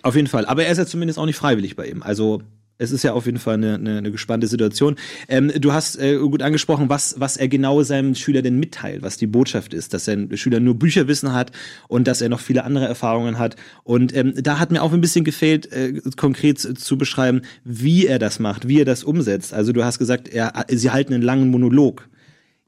Auf 0.02 0.16
jeden 0.16 0.28
Fall. 0.28 0.46
Aber 0.46 0.64
er 0.64 0.72
ist 0.72 0.78
ja 0.78 0.86
zumindest 0.86 1.20
auch 1.20 1.26
nicht 1.26 1.36
freiwillig 1.36 1.76
bei 1.76 1.88
ihm. 1.88 2.02
Also 2.02 2.42
es 2.78 2.92
ist 2.92 3.04
ja 3.04 3.14
auf 3.14 3.26
jeden 3.26 3.38
Fall 3.38 3.56
eine, 3.56 3.76
eine, 3.76 3.98
eine 4.00 4.12
gespannte 4.12 4.48
Situation. 4.48 4.96
Ähm, 5.28 5.52
du 5.60 5.72
hast 5.72 5.98
äh, 5.98 6.18
gut 6.18 6.42
angesprochen, 6.42 6.90
was, 6.90 7.16
was 7.20 7.38
er 7.38 7.48
genau 7.48 7.82
seinem 7.84 8.16
Schüler 8.16 8.42
denn 8.42 8.60
mitteilt, 8.60 9.02
was 9.02 9.18
die 9.18 9.28
Botschaft 9.28 9.74
ist, 9.74 9.94
dass 9.94 10.06
sein 10.06 10.36
Schüler 10.36 10.60
nur 10.60 10.76
Bücherwissen 10.76 11.34
hat 11.34 11.52
und 11.88 12.08
dass 12.08 12.22
er 12.22 12.30
noch 12.30 12.40
viele 12.40 12.64
andere 12.64 12.86
Erfahrungen 12.86 13.40
hat. 13.40 13.56
Und 13.84 14.16
ähm, 14.16 14.34
da 14.36 14.60
hat 14.60 14.72
mir 14.72 14.82
auch 14.82 14.92
ein 14.92 15.02
bisschen 15.02 15.24
gefehlt, 15.24 15.72
äh, 15.72 16.02
konkret 16.18 16.60
zu, 16.60 16.74
zu 16.74 16.98
beschreiben, 16.98 17.42
wie 17.64 18.08
er 18.08 18.20
das 18.20 18.40
macht, 18.40 18.68
wie 18.68 18.82
er 18.82 18.86
das 18.86 19.04
umsetzt. 19.04 19.54
Also 19.54 19.72
du 19.72 19.84
hast 19.84 20.00
gesagt, 20.00 20.28
er, 20.28 20.66
sie 20.70 20.92
halten 20.92 21.14
einen 21.14 21.24
langen 21.24 21.50
Monolog. 21.50 22.10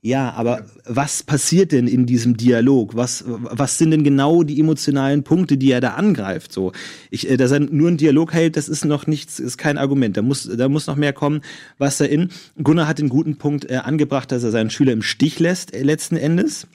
Ja, 0.01 0.31
aber 0.33 0.65
was 0.86 1.23
passiert 1.23 1.71
denn 1.71 1.88
in 1.88 2.05
diesem 2.05 2.38
Dialog? 2.38 2.95
Was, 2.95 3.23
was 3.27 3.79
sind 3.79 3.91
denn 3.91 4.03
genau 4.03 4.43
die 4.43 4.60
emotionalen 4.60 5.23
Punkte, 5.23 5.57
die 5.57 5.71
er 5.71 5.81
da 5.81 5.95
angreift? 5.95 6.53
So, 6.53 6.71
ich, 7.10 7.29
äh, 7.29 7.36
dass 7.36 7.51
er 7.51 7.60
nur 7.60 7.88
einen 7.88 7.97
Dialog 7.97 8.31
hält, 8.31 8.57
das 8.57 8.69
ist 8.69 8.86
noch 8.86 9.07
nichts, 9.07 9.39
ist 9.39 9.57
kein 9.57 9.77
Argument. 9.77 10.15
Da 10.15 10.21
muss, 10.21 10.43
da 10.43 10.69
muss 10.69 10.86
noch 10.86 10.97
mehr 10.97 11.13
kommen, 11.13 11.41
was 11.79 11.97
da 11.97 12.05
in. 12.05 12.29
Gunnar 12.62 12.88
hat 12.88 12.99
den 12.99 13.10
guten 13.10 13.38
Punkt 13.38 13.69
äh, 13.69 13.77
angebracht, 13.77 14.31
dass 14.31 14.43
er 14.43 14.51
seinen 14.51 14.69
Schüler 14.69 14.93
im 14.93 15.01
Stich 15.01 15.39
lässt, 15.39 15.73
äh, 15.73 15.81
letzten 15.81 16.15
Endes. 16.15 16.67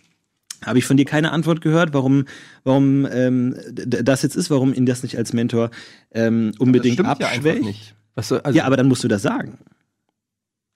Habe 0.64 0.78
ich 0.78 0.84
von 0.84 0.96
dir 0.96 1.04
keine 1.04 1.32
Antwort 1.32 1.60
gehört, 1.60 1.94
warum, 1.94 2.24
warum 2.64 3.06
ähm, 3.10 3.56
das 3.72 4.22
jetzt 4.22 4.36
ist, 4.36 4.50
warum 4.50 4.74
ihn 4.74 4.86
das 4.86 5.02
nicht 5.02 5.16
als 5.16 5.32
Mentor 5.32 5.70
ähm, 6.12 6.52
unbedingt 6.58 6.98
ja 6.98 7.04
abschwächt? 7.04 7.94
soll, 8.16 8.40
also, 8.40 8.58
ja, 8.58 8.64
aber 8.64 8.76
dann 8.76 8.88
musst 8.88 9.02
du 9.02 9.08
das 9.08 9.22
sagen. 9.22 9.58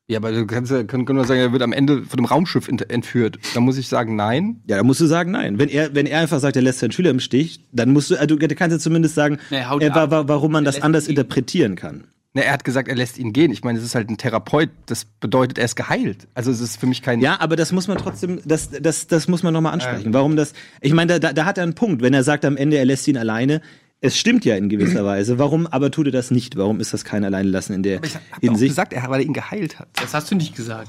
Ja, 0.08 0.18
aber 0.18 0.32
du 0.32 0.46
kannst 0.46 0.70
ja 0.70 0.84
können, 0.84 1.04
können 1.04 1.18
wir 1.18 1.24
sagen, 1.24 1.40
er 1.40 1.52
wird 1.52 1.62
am 1.62 1.72
Ende 1.72 2.04
von 2.04 2.16
dem 2.18 2.26
Raumschiff 2.26 2.68
ent- 2.68 2.90
entführt. 2.90 3.38
Da 3.54 3.60
muss 3.60 3.76
ich 3.76 3.88
sagen, 3.88 4.14
nein. 4.16 4.60
Ja, 4.66 4.76
dann 4.76 4.86
musst 4.86 5.00
du 5.00 5.06
sagen, 5.06 5.32
nein. 5.32 5.58
Wenn 5.58 5.68
er, 5.68 5.94
wenn 5.94 6.06
er 6.06 6.20
einfach 6.20 6.38
sagt, 6.40 6.56
er 6.56 6.62
lässt 6.62 6.78
seinen 6.78 6.92
Schüler 6.92 7.10
im 7.10 7.20
Stich, 7.20 7.60
dann 7.72 7.92
musst 7.92 8.10
du, 8.10 8.16
also, 8.16 8.36
du 8.36 8.54
kannst 8.54 8.74
ja 8.74 8.78
zumindest 8.78 9.14
sagen, 9.14 9.38
Nee, 9.50 9.58
äh, 9.58 9.90
wa 9.94 10.24
warum 10.28 10.52
man 10.52 10.64
Er 10.64 10.72
das 10.72 10.82
anders 10.82 11.08
interpretieren 11.08 11.74
kann. 11.76 12.04
Ne, 12.34 12.44
er 12.44 12.52
hat 12.52 12.64
gesagt, 12.64 12.86
er 12.88 12.94
lässt 12.94 13.18
ihn 13.18 13.32
gehen. 13.32 13.50
Ich 13.50 13.64
meine, 13.64 13.78
es 13.78 13.84
ist 13.84 13.94
halt 13.94 14.10
ein 14.10 14.18
Therapeut. 14.18 14.68
Das 14.84 15.06
bedeutet, 15.06 15.56
er 15.58 15.64
ist 15.64 15.74
geheilt. 15.74 16.28
Also 16.34 16.50
es 16.50 16.60
ist 16.60 16.76
für 16.78 16.86
mich 16.86 17.00
kein. 17.00 17.20
Ja, 17.20 17.40
aber 17.40 17.56
das 17.56 17.72
muss 17.72 17.88
man 17.88 17.96
trotzdem, 17.96 18.40
das, 18.44 18.68
das, 18.70 19.06
das 19.06 19.26
muss 19.26 19.42
man 19.42 19.54
nochmal 19.54 19.72
ansprechen. 19.72 20.12
Warum 20.12 20.36
das, 20.36 20.52
ich 20.82 20.92
meine, 20.92 21.14
da, 21.14 21.18
da, 21.18 21.32
da 21.32 21.44
hat 21.46 21.56
er 21.56 21.62
einen 21.64 21.74
Punkt, 21.74 22.02
wenn 22.02 22.12
er 22.12 22.24
sagt 22.24 22.44
am 22.44 22.58
Ende, 22.58 22.76
er 22.76 22.84
lässt 22.84 23.08
ihn 23.08 23.16
alleine. 23.16 23.62
Es 24.06 24.18
stimmt 24.18 24.44
ja 24.44 24.56
in 24.56 24.68
gewisser 24.68 25.04
Weise. 25.04 25.38
Warum 25.38 25.66
aber 25.66 25.90
tut 25.90 26.06
er 26.06 26.12
das 26.12 26.30
nicht? 26.30 26.56
Warum 26.56 26.80
ist 26.80 26.94
das 26.94 27.04
kein 27.04 27.24
Alleinlassen 27.24 27.74
in 27.74 27.82
der 27.82 28.02
Ich 28.04 28.14
habe 28.14 28.24
auch 28.34 28.40
Hinsicht? 28.40 28.70
gesagt, 28.70 28.92
er, 28.92 29.08
weil 29.08 29.20
er 29.20 29.26
ihn 29.26 29.32
geheilt 29.32 29.78
hat. 29.78 29.88
Das 29.94 30.14
hast 30.14 30.30
du 30.30 30.34
nicht 30.34 30.54
gesagt. 30.54 30.88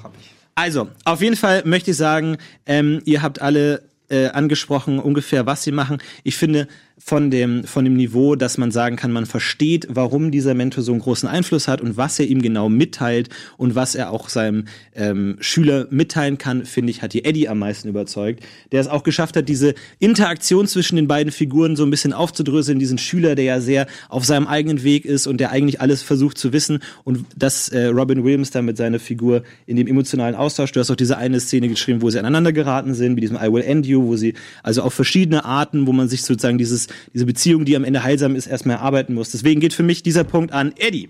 Also, 0.56 0.90
auf 1.06 1.22
jeden 1.22 1.36
Fall 1.36 1.64
möchte 1.66 1.92
ich 1.92 1.98
sagen, 1.98 2.38
ähm, 2.66 3.02
ihr 3.06 3.22
habt 3.22 3.42
alle 3.42 3.84
äh, 4.10 4.28
angesprochen, 4.28 5.00
ungefähr 5.00 5.46
was 5.46 5.64
sie 5.64 5.72
machen. 5.72 5.98
Ich 6.24 6.38
finde, 6.38 6.68
von 7.00 7.30
dem, 7.30 7.64
von 7.64 7.86
dem 7.86 7.96
Niveau, 7.96 8.36
dass 8.36 8.58
man 8.58 8.72
sagen 8.72 8.96
kann, 8.96 9.12
man 9.12 9.28
versteht, 9.28 9.88
warum 9.90 10.32
dieser 10.32 10.56
Mentor 10.56 10.84
so 10.84 10.92
einen 10.92 11.02
großen 11.02 11.30
Einfluss 11.30 11.68
hat 11.68 11.80
und 11.80 11.96
was 11.96 12.20
er 12.20 12.26
ihm 12.26 12.42
genau 12.42 12.70
mitteilt 12.70 13.30
und 13.56 13.76
was 13.76 13.94
er 13.94 14.12
auch 14.12 14.30
seinem 14.30 14.66
ähm, 14.96 15.38
Schüler 15.40 15.88
mitteilen 15.92 16.38
kann, 16.40 16.66
finde 16.66 16.90
ich, 16.90 17.04
hat 17.04 17.14
die 17.14 17.24
Eddie 17.24 17.50
am 17.50 17.60
meisten 17.60 17.88
überzeugt, 17.88 18.44
der 18.72 18.82
es 18.82 18.88
auch 18.88 19.04
geschafft 19.04 19.38
hat, 19.38 19.48
diese 19.48 19.76
Interaktion 20.00 20.68
zwischen 20.68 20.96
den 20.96 21.08
beiden 21.08 21.32
Figuren 21.32 21.76
so 21.76 21.84
ein 21.84 21.92
bisschen 21.92 22.14
aufzudröseln, 22.14 22.80
diesen 22.80 22.98
Schüler, 22.98 23.36
der 23.36 23.46
ja 23.46 23.62
sehr 23.62 23.86
auf 24.10 24.26
seinem 24.26 24.48
eigenen 24.48 24.84
Weg 24.84 25.06
ist 25.06 25.28
und 25.28 25.38
der 25.38 25.52
eigentlich 25.52 25.80
alles 25.80 26.02
versucht 26.02 26.38
zu 26.38 26.52
wissen 26.52 26.80
und 27.04 27.26
dass 27.36 27.70
äh, 27.70 27.86
Robin 27.86 28.24
Williams 28.24 28.50
da 28.50 28.64
mit 28.64 28.76
seiner 28.76 29.00
Figur 29.00 29.44
in 29.68 29.78
dem 29.78 29.88
emotionalen 29.88 30.36
Austausch, 30.36 30.72
du 30.72 30.80
hast 30.80 30.90
auch 30.90 30.96
diese 30.96 31.18
eine 31.18 31.40
Szene 31.40 31.70
geschrieben, 31.70 32.02
wo 32.02 32.10
sie 32.10 32.18
aneinander 32.18 32.52
geraten 32.52 32.96
sind, 32.96 33.14
mit 33.14 33.24
diesem 33.24 33.38
I 33.38 33.52
will 33.52 33.62
end 33.62 33.86
you, 33.86 34.04
wo 34.04 34.16
sie 34.16 34.34
also 34.64 34.82
auf 34.82 34.96
verschiedene 34.96 35.46
Arten, 35.46 35.86
wo 35.86 35.94
man 35.94 36.10
sich 36.10 36.24
sozusagen 36.24 36.58
dieses 36.58 36.87
diese 37.14 37.26
Beziehung, 37.26 37.66
die 37.66 37.76
am 37.76 37.84
Ende 37.84 38.04
heilsam 38.04 38.36
ist, 38.36 38.48
erstmal 38.48 38.78
erarbeiten 38.78 39.14
muss. 39.14 39.32
Deswegen 39.32 39.60
geht 39.62 39.74
für 39.74 39.84
mich 39.84 40.04
dieser 40.04 40.24
Punkt 40.24 40.52
an 40.54 40.74
Eddie. 40.78 41.10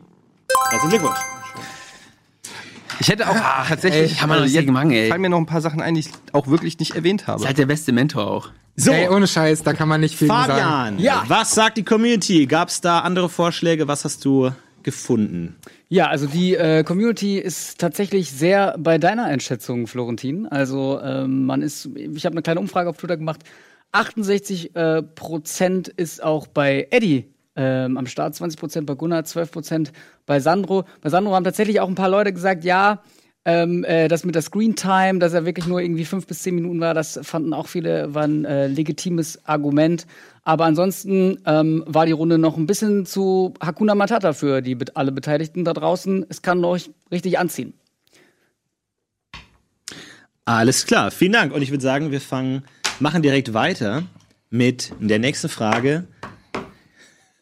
Herzlichen 0.70 0.90
Glückwunsch. 0.90 1.20
Ich 3.00 3.10
hätte 3.10 3.30
auch 3.30 3.36
tatsächlich, 3.68 4.12
ey, 4.14 4.18
kann 4.18 4.30
man 4.30 4.40
doch 4.40 4.46
jetzt 4.46 4.56
nicht 4.56 4.72
machen, 4.72 4.92
ey. 4.92 5.10
fallen 5.10 5.22
mir 5.22 5.30
noch 5.30 5.38
ein 5.38 5.46
paar 5.46 5.62
Sachen 5.62 5.82
ein, 5.82 5.94
die 5.94 6.00
ich 6.02 6.10
auch 6.34 6.48
wirklich 6.48 6.80
nicht 6.80 6.96
erwähnt 6.96 7.28
habe. 7.28 7.42
Ist 7.42 7.48
halt 7.48 7.58
der 7.58 7.68
beste 7.68 7.92
Mentor 7.92 8.28
auch. 8.30 8.50
So, 8.76 8.92
Ey, 8.92 9.10
ohne 9.10 9.28
Scheiß, 9.28 9.64
da 9.64 9.74
kann 9.74 9.88
man 9.88 10.02
nicht 10.02 10.16
viel 10.16 10.28
sagen. 10.28 10.52
Fabian, 10.52 11.00
Ja. 11.00 11.24
was 11.28 11.52
sagt 11.52 11.78
die 11.78 11.84
Community? 11.84 12.46
Gab 12.46 12.70
es 12.70 12.80
da 12.80 13.00
andere 13.00 13.28
Vorschläge? 13.28 13.88
Was 13.88 14.06
hast 14.06 14.24
du 14.24 14.52
gefunden? 14.84 15.56
Ja, 15.90 16.08
also 16.08 16.28
die 16.28 16.56
äh, 16.56 16.84
Community 16.84 17.40
ist 17.40 17.80
tatsächlich 17.80 18.32
sehr 18.32 18.76
bei 18.78 18.98
deiner 19.00 19.26
Einschätzung, 19.26 19.88
Florentin. 19.88 20.48
Also 20.48 21.00
ähm, 21.04 21.46
man 21.46 21.62
ist, 21.64 21.90
ich 21.96 22.26
habe 22.26 22.34
eine 22.34 22.42
kleine 22.44 22.60
Umfrage 22.60 22.90
auf 22.90 22.98
Twitter 22.98 23.18
gemacht. 23.18 23.40
68 23.92 24.76
äh, 24.76 25.04
Prozent 25.04 25.88
ist 25.88 26.24
auch 26.24 26.48
bei 26.48 26.88
Eddie 26.92 27.34
ähm, 27.56 27.98
am 27.98 28.06
Start, 28.06 28.36
20 28.36 28.60
Prozent 28.60 28.86
bei 28.86 28.96
Gunnar, 28.96 29.24
12 29.24 29.52
Prozent 29.52 29.92
bei 30.26 30.40
Sandro. 30.40 30.86
Bei 31.02 31.10
Sandro 31.10 31.34
haben 31.34 31.44
tatsächlich 31.44 31.80
auch 31.80 31.88
ein 31.88 31.96
paar 31.96 32.10
Leute 32.10 32.32
gesagt, 32.32 32.64
ja, 32.64 33.02
ähm, 33.46 33.86
äh, 33.86 34.10
das 34.10 34.26
mit 34.26 34.36
der 34.36 34.42
Screen 34.42 34.76
Time, 34.76 35.20
dass 35.20 35.34
er 35.34 35.46
wirklich 35.46 35.68
nur 35.68 35.80
irgendwie 35.80 36.04
fünf 36.04 36.28
bis 36.28 36.44
zehn 36.44 36.54
Minuten 36.54 36.82
war, 36.82 36.94
das 36.94 37.18
fanden 37.24 37.54
auch 37.54 37.68
viele, 37.68 38.14
war 38.14 38.26
ein 38.26 38.44
äh, 38.44 38.68
legitimes 38.68 39.46
Argument. 39.46 40.06
Aber 40.44 40.66
ansonsten 40.66 41.40
ähm, 41.46 41.84
war 41.88 42.06
die 42.06 42.12
Runde 42.12 42.38
noch 42.38 42.58
ein 42.58 42.68
bisschen 42.68 43.06
zu 43.06 43.54
Hakuna 43.62 43.96
Matata 43.96 44.34
für 44.34 44.62
die 44.62 44.78
alle 44.94 45.12
Beteiligten 45.12 45.64
da 45.64 45.74
draußen. 45.74 46.26
Es 46.30 46.42
kann 46.42 46.64
euch 46.66 46.90
richtig 47.10 47.40
anziehen. 47.40 47.74
Alles 50.44 50.86
klar, 50.86 51.12
vielen 51.12 51.34
Dank. 51.34 51.54
Und 51.54 51.62
ich 51.62 51.72
würde 51.72 51.84
sagen, 51.84 52.12
wir 52.12 52.22
fangen, 52.22 52.64
machen 53.00 53.22
direkt 53.22 53.54
weiter 53.54 54.04
mit 54.50 54.94
der 55.00 55.20
nächsten 55.20 55.50
Frage. 55.50 56.08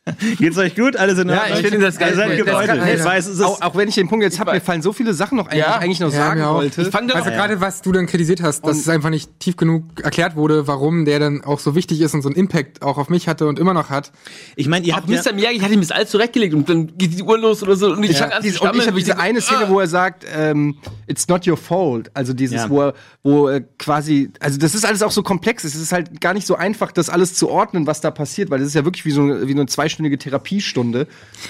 Geht's 0.37 0.55
euch 0.59 0.75
gut? 0.75 0.95
Alle 0.97 1.15
sind 1.15 1.29
Ja, 1.29 1.45
ich 1.51 1.61
finde 1.65 1.79
das 1.79 1.97
geil. 1.97 2.11
Ihr 2.11 2.15
seid 2.15 2.29
Das 2.29 2.37
gebeutelt. 2.45 2.99
Ich 2.99 3.03
weiß, 3.03 3.25
es 3.25 3.33
ist 3.35 3.41
auch, 3.41 3.59
auch 3.61 3.75
wenn 3.75 3.89
ich 3.89 3.95
den 3.95 4.07
Punkt 4.07 4.21
jetzt 4.23 4.39
habe, 4.39 4.51
mir 4.53 4.61
fallen 4.61 4.83
so 4.83 4.93
viele 4.93 5.15
Sachen 5.15 5.35
noch 5.35 5.47
ein, 5.47 5.53
die 5.55 5.59
ich 5.61 5.65
eigentlich 5.67 5.99
noch 5.99 6.11
Ja, 6.11 6.17
sagen 6.27 6.43
wollte. 6.45 6.83
Ich 6.83 6.89
fang 6.89 7.09
Also 7.09 7.29
doch 7.29 7.35
gerade 7.35 7.59
was 7.59 7.81
du 7.81 7.91
dann 7.91 8.05
kritisiert 8.05 8.39
hast, 8.43 8.61
dass 8.67 8.77
es 8.77 8.87
einfach 8.87 9.09
nicht 9.09 9.39
tief 9.39 9.57
genug 9.57 9.83
erklärt 10.03 10.35
wurde, 10.35 10.67
warum 10.67 11.05
der 11.05 11.17
dann 11.19 11.43
auch 11.43 11.57
so 11.57 11.73
wichtig 11.73 12.01
ist 12.01 12.13
und 12.13 12.21
so 12.21 12.29
einen 12.29 12.35
Impact 12.35 12.83
auch 12.83 12.99
auf 12.99 13.09
mich 13.09 13.27
hatte 13.27 13.47
und 13.47 13.57
immer 13.57 13.73
noch 13.73 13.89
hat. 13.89 14.11
ich 14.55 14.67
meine, 14.67 14.85
ihr 14.85 14.95
habt 14.95 15.09
ja, 15.09 15.19
Mr. 15.23 15.33
Miyagi 15.33 15.57
hat 15.59 15.71
ihm 15.71 15.81
das 15.81 15.89
alles 15.89 16.11
zurechtgelegt 16.11 16.53
und 16.53 16.69
dann 16.69 16.95
geht 16.97 17.17
die 17.17 17.23
Uhr 17.23 17.39
los 17.39 17.63
oder 17.63 17.75
so 17.75 17.91
und 17.93 18.03
ich 18.03 18.15
fang 18.15 18.31
an 18.31 18.43
zu 18.43 18.43
Diese, 18.43 18.47
und 18.47 18.53
ich 18.53 18.57
stammeln. 18.57 18.87
habe 18.87 18.99
diese 18.99 19.17
eine 19.17 19.41
Szene, 19.41 19.69
wo 19.69 19.79
er 19.79 19.87
sagt, 19.87 20.23
ähm, 20.31 20.75
it's 21.07 21.27
not 21.27 21.47
your 21.47 21.57
fault. 21.57 22.11
Also 22.13 22.33
dieses, 22.33 22.57
Ja. 22.61 22.69
wo 22.69 22.81
er, 22.83 22.93
wo 23.23 23.47
er 23.47 23.61
quasi, 23.61 24.29
also 24.39 24.59
das 24.59 24.75
ist 24.75 24.85
alles 24.85 25.01
auch 25.01 25.11
so 25.11 25.23
komplex. 25.23 25.63
Es 25.63 25.73
ist 25.73 25.91
halt 25.91 26.21
gar 26.21 26.35
nicht 26.35 26.45
so 26.45 26.55
einfach, 26.55 26.91
das 26.91 27.09
alles 27.09 27.33
zu 27.33 27.49
ordnen, 27.49 27.87
was 27.87 28.01
da 28.01 28.11
passiert, 28.11 28.51
weil 28.51 28.59
das 28.59 28.67
ist 28.67 28.75
ja 28.75 28.85
wirklich 28.85 29.03
wie 29.05 29.11
so 29.11 29.21
eine, 29.23 29.47
wie 29.47 29.51
eine 29.53 29.65
zweistündige 29.95 30.17
Therapiestunde. 30.17 31.07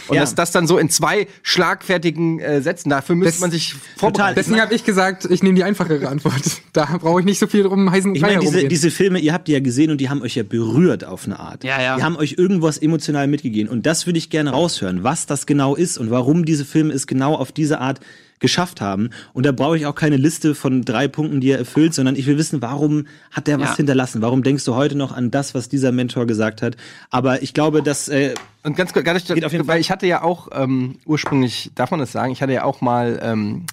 Und 0.07 0.15
Ja. 0.15 0.21
dass 0.21 0.35
das 0.35 0.51
dann 0.51 0.67
so 0.67 0.77
in 0.77 0.89
zwei 0.89 1.27
schlagfertigen 1.43 2.39
äh, 2.39 2.61
Sätzen, 2.61 2.89
dafür 2.89 3.15
müsste 3.15 3.33
Das- 3.33 3.41
man 3.41 3.51
sich 3.51 3.75
vorbereiten. 3.97 4.35
Deswegen 4.35 4.61
habe 4.61 4.73
ich 4.73 4.83
gesagt, 4.83 5.25
ich 5.25 5.41
nehme 5.43 5.55
die 5.55 5.63
einfachere 5.63 6.07
Antwort. 6.09 6.33
Da 6.75 6.97
brauche 6.97 7.21
ich 7.21 7.25
nicht 7.25 7.39
so 7.39 7.47
viel 7.47 7.63
drum 7.63 7.89
heißen 7.89 8.13
Ich 8.15 8.21
meine, 8.21 8.39
diese, 8.39 8.67
diese 8.67 8.91
Filme, 8.91 9.19
ihr 9.19 9.31
habt 9.33 9.47
die 9.47 9.53
ja 9.53 9.61
gesehen 9.61 9.91
und 9.91 10.01
die 10.01 10.09
haben 10.09 10.21
euch 10.21 10.35
ja 10.35 10.43
berührt 10.43 11.05
auf 11.05 11.25
eine 11.25 11.39
Art. 11.39 11.63
Ja, 11.63 11.81
ja. 11.81 11.95
Die 11.95 12.03
haben 12.03 12.17
euch 12.17 12.35
irgendwas 12.37 12.77
emotional 12.77 13.27
mitgegeben. 13.27 13.71
Und 13.71 13.85
das 13.85 14.05
würde 14.05 14.17
ich 14.19 14.29
gerne 14.29 14.49
raushören, 14.51 15.01
was 15.03 15.25
das 15.25 15.45
genau 15.45 15.75
ist 15.75 15.97
und 15.97 16.11
warum 16.11 16.43
diese 16.43 16.65
Filme 16.65 16.93
es 16.93 17.07
genau 17.07 17.35
auf 17.35 17.53
diese 17.53 17.79
Art 17.79 18.01
geschafft 18.39 18.81
haben. 18.81 19.09
Und 19.33 19.45
da 19.45 19.51
brauche 19.51 19.77
ich 19.77 19.85
auch 19.85 19.95
keine 19.95 20.17
Liste 20.17 20.55
von 20.55 20.83
drei 20.83 21.07
Punkten, 21.07 21.39
die 21.41 21.49
er 21.51 21.57
erfüllt, 21.59 21.93
sondern 21.93 22.15
ich 22.15 22.25
will 22.27 22.37
wissen, 22.37 22.61
warum 22.61 23.07
hat 23.31 23.47
der 23.47 23.59
was 23.59 23.69
Ja. 23.71 23.75
hinterlassen? 23.77 24.21
Warum 24.21 24.43
denkst 24.43 24.65
du 24.65 24.75
heute 24.75 24.95
noch 24.95 25.11
an 25.13 25.31
das, 25.31 25.55
was 25.55 25.69
dieser 25.69 25.91
Mentor 25.91 26.25
gesagt 26.27 26.61
hat? 26.61 26.75
Aber 27.09 27.41
ich 27.43 27.53
glaube, 27.53 27.81
dass 27.81 28.07
äh, 28.09 28.33
Und 28.63 28.75
ganz 28.75 28.91
kurz, 28.93 29.05
gar 29.05 29.13
nicht, 29.13 29.27
Geht 29.27 29.45
auf 29.45 29.51
jeden 29.51 29.67
weil 29.67 29.75
Fall. 29.75 29.81
ich 29.81 29.89
hatte 29.91 30.05
ja 30.07 30.21
auch 30.21 30.49
ähm, 30.51 30.97
ursprünglich, 31.05 31.71
darf 31.75 31.91
man 31.91 31.99
das 31.99 32.11
sagen, 32.11 32.31
ich 32.33 32.41
hatte 32.41 32.53
ja 32.53 32.63
auch 32.65 32.81
mal 32.81 33.19
ähm, 33.21 33.65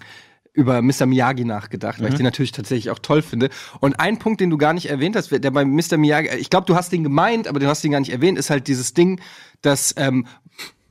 über 0.55 0.83
Mr. 0.83 1.07
Miyagi 1.07 1.45
nachgedacht, 1.47 2.01
weil 2.03 2.11
ich 2.11 2.17
den 2.17 2.25
natürlich 2.25 2.53
tatsächlich 2.53 2.91
auch 2.91 2.99
toll 2.99 3.23
finde. 3.23 3.49
Und 3.81 3.99
ein 3.99 4.19
Punkt, 4.19 4.39
den 4.41 4.51
du 4.51 4.59
gar 4.59 4.75
nicht 4.75 4.91
erwähnt 4.91 5.17
hast, 5.17 5.31
der 5.33 5.51
bei 5.51 5.65
Mr. 5.65 5.97
Miyagi, 5.97 6.37
ich 6.37 6.51
glaube, 6.51 6.67
du 6.67 6.75
hast 6.77 6.93
den 6.93 7.03
gemeint, 7.03 7.49
aber 7.49 7.59
du 7.59 7.67
hast 7.67 7.83
den 7.83 7.91
gar 7.91 8.01
nicht 8.01 8.13
erwähnt, 8.13 8.39
ist 8.39 8.51
halt 8.51 8.69
dieses 8.69 8.93
Ding, 8.93 9.19
dass 9.63 9.95
ähm, 9.97 10.27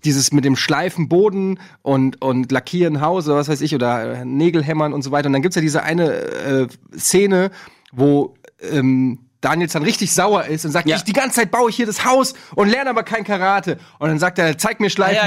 dieses 0.04 0.32
mit 0.32 0.46
dem 0.46 0.56
Schleifen 0.56 1.10
Boden 1.10 1.60
und, 1.82 2.22
und 2.22 2.52
Lackieren 2.52 3.02
Haus 3.02 3.28
oder 3.28 3.38
was 3.38 3.50
weiß 3.50 3.62
ich, 3.62 3.76
oder 3.76 4.22
äh, 4.22 4.26
Nägelhämmern 4.26 4.94
und 4.94 5.02
so 5.02 5.12
weiter. 5.12 5.28
Und 5.28 5.34
dann 5.34 5.42
gibt's 5.42 5.56
ja 5.56 5.62
diese 5.62 5.84
eine 5.84 6.12
äh, 6.12 6.68
Szene, 6.98 7.52
wo 7.92 8.36
ähm, 8.62 9.20
Daniels 9.42 9.74
dann 9.74 9.84
richtig 9.84 10.14
sauer 10.14 10.46
ist 10.46 10.66
und 10.66 10.72
sagt, 10.72 10.88
Ja. 10.88 10.96
ich 10.98 11.04
die 11.04 11.14
ganze 11.14 11.38
Zeit 11.38 11.52
baue 11.52 11.70
ich 11.72 11.76
hier 11.76 11.88
das 11.88 12.06
Haus 12.06 12.34
und 12.56 12.70
lerne 12.70 12.90
aber 12.92 13.04
kein 13.04 13.24
Karate. 13.24 13.78
Und 14.00 14.10
dann 14.10 14.20
sagt 14.20 14.38
er, 14.40 14.58
zeig 14.58 14.80
mir 14.80 14.90
Schleifen 14.90 15.16
Ja, 15.16 15.26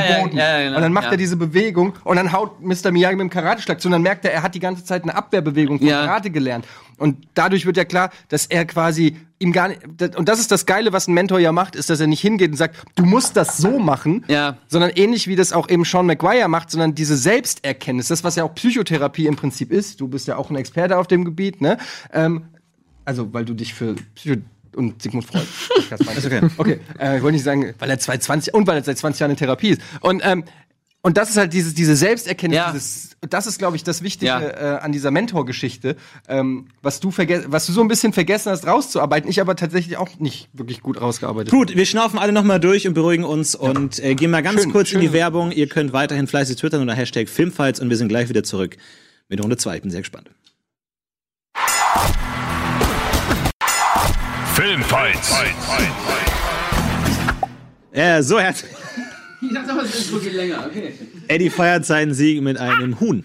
ja, 0.59 0.61
ja, 0.71 0.77
und 0.77 0.83
dann 0.83 0.93
macht 0.93 1.11
er 1.11 1.17
diese 1.17 1.37
Bewegung 1.37 1.95
und 2.05 2.17
dann 2.17 2.33
haut 2.33 2.61
Mr. 2.63 2.93
Miyagi 2.93 3.17
mit 3.17 3.23
dem 3.25 3.31
Karateschlag 3.31 3.81
zu 3.81 3.89
und 3.89 3.93
dann 3.93 4.03
merkt 4.03 4.25
er, 4.25 4.33
er 4.33 4.43
hat 4.43 4.55
die 4.55 4.61
ganze 4.61 4.85
Zeit 4.85 5.03
eine 5.03 5.15
Abwehrbewegung 5.17 5.79
von. 5.79 5.89
Karate 5.89 6.31
gelernt. 6.31 6.65
Und 6.97 7.27
dadurch 7.35 7.67
wird 7.67 7.77
ja 7.77 7.85
klar, 7.85 8.11
dass 8.29 8.47
er 8.47 8.65
quasi 8.67 9.17
ihm 9.41 9.53
gar 9.53 9.67
nicht, 9.67 9.81
und 10.17 10.29
das 10.29 10.39
ist 10.39 10.53
das 10.53 10.65
Geile, 10.65 10.93
was 10.93 11.09
ein 11.09 11.15
Mentor 11.15 11.41
ja 11.41 11.51
macht, 11.51 11.75
ist, 11.75 11.91
dass 11.91 11.99
er 11.99 12.07
nicht 12.07 12.21
hingeht 12.21 12.53
und 12.53 12.57
sagt, 12.57 12.77
du 12.95 13.05
musst 13.05 13.37
das 13.37 13.57
so 13.59 13.81
machen, 13.81 14.25
Ja. 14.29 14.59
sondern 14.69 14.91
ähnlich 14.95 15.27
wie 15.27 15.35
das 15.35 15.53
auch 15.53 15.69
eben 15.69 15.85
Sean 15.85 16.07
McGuire 16.07 16.47
macht, 16.47 16.71
sondern 16.71 16.95
diese 16.95 17.17
Selbsterkenntnis, 17.17 18.09
das, 18.09 18.23
was 18.23 18.37
ja 18.37 18.45
auch 18.45 18.55
Psychotherapie 18.55 19.27
im 19.27 19.35
Prinzip 19.35 19.73
ist, 19.73 20.01
du 20.01 20.07
bist 20.07 20.29
ja 20.29 20.37
auch 20.37 20.51
ein 20.51 20.57
Experte 20.57 20.97
auf 20.97 21.09
dem 21.09 21.25
Gebiet, 21.25 21.61
ne? 21.61 21.79
Ähm, 22.13 22.45
also, 23.05 23.33
weil 23.33 23.45
du 23.45 23.55
dich 23.55 23.75
für 23.75 23.95
Psycho 24.15 24.41
und 24.77 25.03
Sigmund 25.03 25.25
Freud. 25.27 25.47
Okay. 26.25 26.41
Okay, 26.57 26.81
äh, 26.99 27.17
ich 27.19 27.23
wollte 27.23 27.35
nicht 27.35 27.45
sagen, 27.45 27.75
weil 27.79 27.91
er 27.91 27.99
20 27.99 28.53
und 28.55 28.67
weil 28.67 28.77
er 28.79 28.85
seit 28.85 28.99
20 28.99 29.21
Jahren 29.21 29.31
in 29.31 29.37
Therapie 29.37 29.71
ist. 29.71 29.83
Und 30.01 30.23
ähm, 30.25 30.45
und 31.03 31.19
das 31.19 31.29
ist 31.29 31.37
halt 31.37 31.53
dieses, 31.53 31.75
diese 31.75 31.97
Selbsterkenntnis, 31.97 32.57
Ja. 32.57 32.73
dieses, 32.73 33.11
das 33.29 33.47
ist, 33.47 33.59
glaube 33.59 33.77
ich, 33.77 33.85
das 33.85 34.03
Wichtige 34.03 34.27
Ja. 34.31 34.41
äh, 34.41 34.81
an 34.81 34.91
dieser 34.91 35.11
Mentor-Geschichte, 35.11 35.97
ähm, 36.29 36.69
was 36.81 36.99
du 36.99 37.13
was 37.15 37.67
du 37.67 37.73
so 37.73 37.83
ein 37.83 37.89
bisschen 37.89 38.15
vergessen 38.15 38.51
hast, 38.51 38.67
rauszuarbeiten, 38.67 39.29
ich 39.29 39.39
aber 39.43 39.55
tatsächlich 39.55 39.99
auch 39.99 40.19
nicht 40.19 40.49
wirklich 40.55 40.81
gut 40.81 40.99
rausgearbeitet. 40.99 41.51
Gut, 41.53 41.77
wir 41.77 41.85
schnaufen 41.85 42.19
alle 42.19 42.33
nochmal 42.33 42.59
durch 42.59 42.89
und 42.89 42.95
beruhigen 42.95 43.25
uns 43.25 43.55
und 43.55 44.03
äh, 44.03 44.15
gehen 44.15 44.31
mal 44.31 44.43
ganz 44.43 44.63
Schön, 44.63 44.73
kurz 44.73 44.93
in 44.93 45.01
die 45.01 45.07
schön. 45.09 45.13
Werbung. 45.13 45.53
Ihr 45.53 45.69
könnt 45.69 45.93
weiterhin 45.93 46.27
fleißig 46.27 46.57
twittern 46.57 46.81
unter 46.81 46.95
Hashtag 46.95 47.29
Filmfights 47.29 47.81
und 47.81 47.91
wir 47.91 47.99
sind 47.99 48.09
gleich 48.09 48.31
wieder 48.31 48.43
zurück 48.43 48.79
mit 49.29 49.43
Runde 49.43 49.59
2. 49.59 49.77
Ich 49.77 49.83
bin 49.83 49.91
sehr 49.91 50.01
gespannt. 50.01 50.31
Filmfights. 54.55 55.35
Äh, 57.91 58.23
so 58.23 58.39
herzlich. 58.39 58.71
Ich 59.43 59.53
dachte 59.53 59.73
aber, 59.73 59.83
es 59.83 59.97
ist 59.97 60.11
so 60.11 60.21
viel 60.21 60.37
länger, 60.37 60.65
okay. 60.65 60.93
Eddie 61.27 61.51
feiert 61.51 61.85
seinen 61.85 62.15
Sieg 62.15 62.41
mit 62.41 62.57
einem 62.59 63.01
Huhn. 63.01 63.25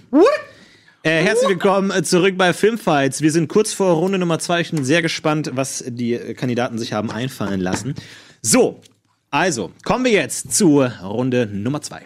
Äh, 1.03 1.21
herzlich 1.21 1.49
willkommen 1.49 1.91
äh, 1.91 2.01
zurück 2.01 2.35
bei 2.35 2.51
Filmfights. 2.51 3.21
Wir 3.21 3.31
sind 3.31 3.47
kurz 3.47 3.73
vor 3.73 3.93
Runde 3.93 4.17
Nummer 4.17 4.39
zwei. 4.39 4.61
Ich 4.61 4.71
bin 4.71 4.83
sehr 4.83 5.03
gespannt, 5.03 5.51
was 5.53 5.83
die 5.87 6.13
äh, 6.15 6.33
Kandidaten 6.33 6.79
sich 6.79 6.93
haben 6.93 7.11
einfallen 7.11 7.59
lassen. 7.59 7.93
So, 8.41 8.81
also 9.29 9.71
kommen 9.83 10.05
wir 10.05 10.11
jetzt 10.11 10.55
zu 10.55 10.81
Runde 10.81 11.45
Nummer 11.45 11.83
zwei. 11.83 12.01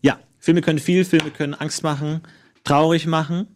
Ja, 0.00 0.18
Filme 0.38 0.62
können 0.62 0.78
viel, 0.78 1.04
Filme 1.04 1.30
können 1.30 1.52
Angst 1.52 1.82
machen, 1.82 2.22
traurig 2.64 3.06
machen. 3.06 3.48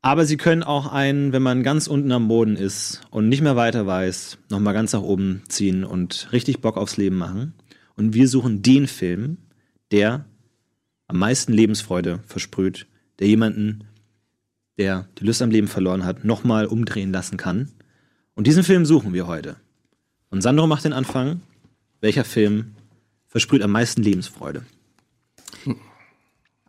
Aber 0.00 0.26
sie 0.26 0.36
können 0.36 0.62
auch 0.62 0.92
einen, 0.92 1.32
wenn 1.32 1.42
man 1.42 1.62
ganz 1.62 1.86
unten 1.88 2.12
am 2.12 2.28
Boden 2.28 2.56
ist 2.56 3.00
und 3.10 3.28
nicht 3.28 3.42
mehr 3.42 3.56
weiter 3.56 3.86
weiß, 3.86 4.38
nochmal 4.48 4.74
ganz 4.74 4.92
nach 4.92 5.02
oben 5.02 5.42
ziehen 5.48 5.84
und 5.84 6.28
richtig 6.32 6.60
Bock 6.60 6.76
aufs 6.76 6.96
Leben 6.96 7.16
machen. 7.16 7.54
Und 7.96 8.14
wir 8.14 8.28
suchen 8.28 8.62
den 8.62 8.86
Film, 8.86 9.38
der 9.90 10.24
am 11.08 11.18
meisten 11.18 11.52
Lebensfreude 11.52 12.20
versprüht, 12.26 12.86
der 13.18 13.26
jemanden, 13.26 13.84
der 14.76 15.08
die 15.18 15.24
Lust 15.24 15.42
am 15.42 15.50
Leben 15.50 15.66
verloren 15.66 16.04
hat, 16.04 16.24
nochmal 16.24 16.66
umdrehen 16.66 17.10
lassen 17.10 17.36
kann. 17.36 17.72
Und 18.34 18.46
diesen 18.46 18.62
Film 18.62 18.86
suchen 18.86 19.12
wir 19.12 19.26
heute. 19.26 19.56
Und 20.30 20.42
Sandro 20.42 20.68
macht 20.68 20.84
den 20.84 20.92
Anfang. 20.92 21.40
Welcher 22.00 22.24
Film 22.24 22.76
versprüht 23.26 23.62
am 23.62 23.72
meisten 23.72 24.02
Lebensfreude? 24.02 24.62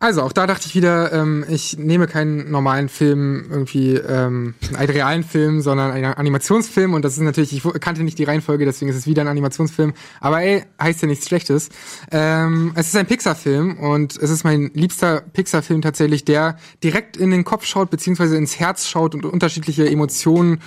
Also 0.02 0.22
auch 0.22 0.32
da 0.32 0.46
dachte 0.46 0.66
ich 0.66 0.74
wieder, 0.74 1.12
ähm, 1.12 1.44
ich 1.46 1.76
nehme 1.76 2.06
keinen 2.06 2.50
normalen 2.50 2.88
Film, 2.88 3.44
irgendwie 3.50 3.96
ähm, 3.96 4.54
einen 4.74 4.90
realen 4.90 5.22
Film, 5.22 5.60
sondern 5.60 5.90
einen 5.90 6.14
Animationsfilm. 6.14 6.94
Und 6.94 7.04
das 7.04 7.18
ist 7.18 7.20
natürlich, 7.20 7.52
ich 7.52 7.62
kannte 7.80 8.02
nicht 8.02 8.18
die 8.18 8.24
Reihenfolge, 8.24 8.64
deswegen 8.64 8.90
ist 8.90 8.96
es 8.96 9.06
wieder 9.06 9.20
ein 9.20 9.28
Animationsfilm. 9.28 9.92
Aber 10.20 10.40
ey, 10.40 10.64
heißt 10.82 11.02
ja 11.02 11.08
nichts 11.08 11.28
Schlechtes. 11.28 11.68
Ähm, 12.10 12.72
es 12.76 12.86
ist 12.86 12.96
ein 12.96 13.04
Pixar-Film 13.04 13.78
und 13.78 14.16
es 14.16 14.30
ist 14.30 14.42
mein 14.42 14.70
liebster 14.72 15.20
Pixar-Film 15.20 15.82
tatsächlich, 15.82 16.24
der 16.24 16.56
direkt 16.82 17.18
in 17.18 17.30
den 17.30 17.44
Kopf 17.44 17.66
schaut, 17.66 17.90
beziehungsweise 17.90 18.38
ins 18.38 18.58
Herz 18.58 18.88
schaut 18.88 19.14
und 19.14 19.26
unterschiedliche 19.26 19.86
Emotionen 19.86 20.60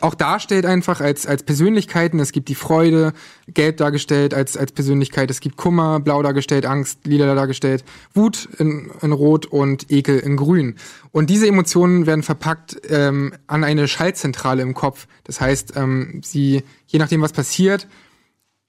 auch 0.00 0.14
darstellt 0.14 0.66
einfach 0.66 1.00
als, 1.00 1.26
als 1.26 1.42
Persönlichkeiten. 1.42 2.18
Es 2.18 2.32
gibt 2.32 2.48
die 2.48 2.54
Freude, 2.54 3.12
gelb 3.48 3.76
dargestellt 3.76 4.34
als, 4.34 4.56
als 4.56 4.72
Persönlichkeit. 4.72 5.30
Es 5.30 5.40
gibt 5.40 5.56
Kummer, 5.56 6.00
blau 6.00 6.22
dargestellt, 6.22 6.66
Angst, 6.66 7.06
lila 7.06 7.34
dargestellt, 7.34 7.84
Wut 8.14 8.48
in, 8.58 8.90
in 9.00 9.12
rot 9.12 9.46
und 9.46 9.90
Ekel 9.90 10.18
in 10.18 10.36
grün. 10.36 10.76
Und 11.12 11.30
diese 11.30 11.46
Emotionen 11.46 12.06
werden 12.06 12.22
verpackt 12.22 12.80
ähm, 12.88 13.34
an 13.46 13.64
eine 13.64 13.86
Schaltzentrale 13.86 14.62
im 14.62 14.74
Kopf. 14.74 15.06
Das 15.24 15.40
heißt, 15.40 15.74
ähm, 15.76 16.20
sie, 16.24 16.62
je 16.86 16.98
nachdem 16.98 17.20
was 17.20 17.32
passiert, 17.32 17.86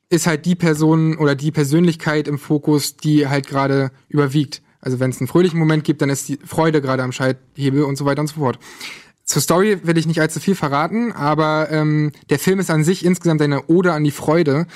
ist 0.10 0.28
halt 0.28 0.46
die 0.46 0.56
Person 0.56 1.18
oder 1.18 1.36
die 1.36 1.52
Persönlichkeit 1.52 2.28
im 2.28 2.38
Fokus, 2.38 2.98
die 2.98 3.28
halt 3.28 3.48
gerade 3.48 3.92
überwiegt. 4.10 4.62
Also 4.80 5.00
wenn 5.00 5.10
es 5.10 5.20
einen 5.20 5.30
fröhlichen 5.30 5.58
Moment 5.58 5.86
gibt, 5.86 6.02
dann 6.02 6.10
ist 6.10 6.28
die 6.28 6.38
Freude 6.46 6.82
gerade 6.82 7.04
am 7.04 7.14
Schalthebel 7.14 7.84
und 7.84 7.96
so 7.96 8.06
weiter 8.06 8.20
und 8.22 8.28
so 8.28 8.36
fort. 8.36 8.60
Zur 9.26 9.42
Story 9.42 9.80
will 9.84 9.98
ich 9.98 10.06
nicht 10.06 10.20
allzu 10.20 10.40
viel 10.40 10.56
verraten, 10.56 11.12
aber 11.14 11.70
ähm, 11.72 12.12
der 12.30 12.40
Film 12.40 12.60
ist 12.60 12.70
an 12.70 12.84
sich 12.84 13.06
insgesamt 13.06 13.42
eine 13.42 13.68
Ode 13.68 13.94
an 13.94 14.04
die 14.04 14.12
Freude. 14.12 14.68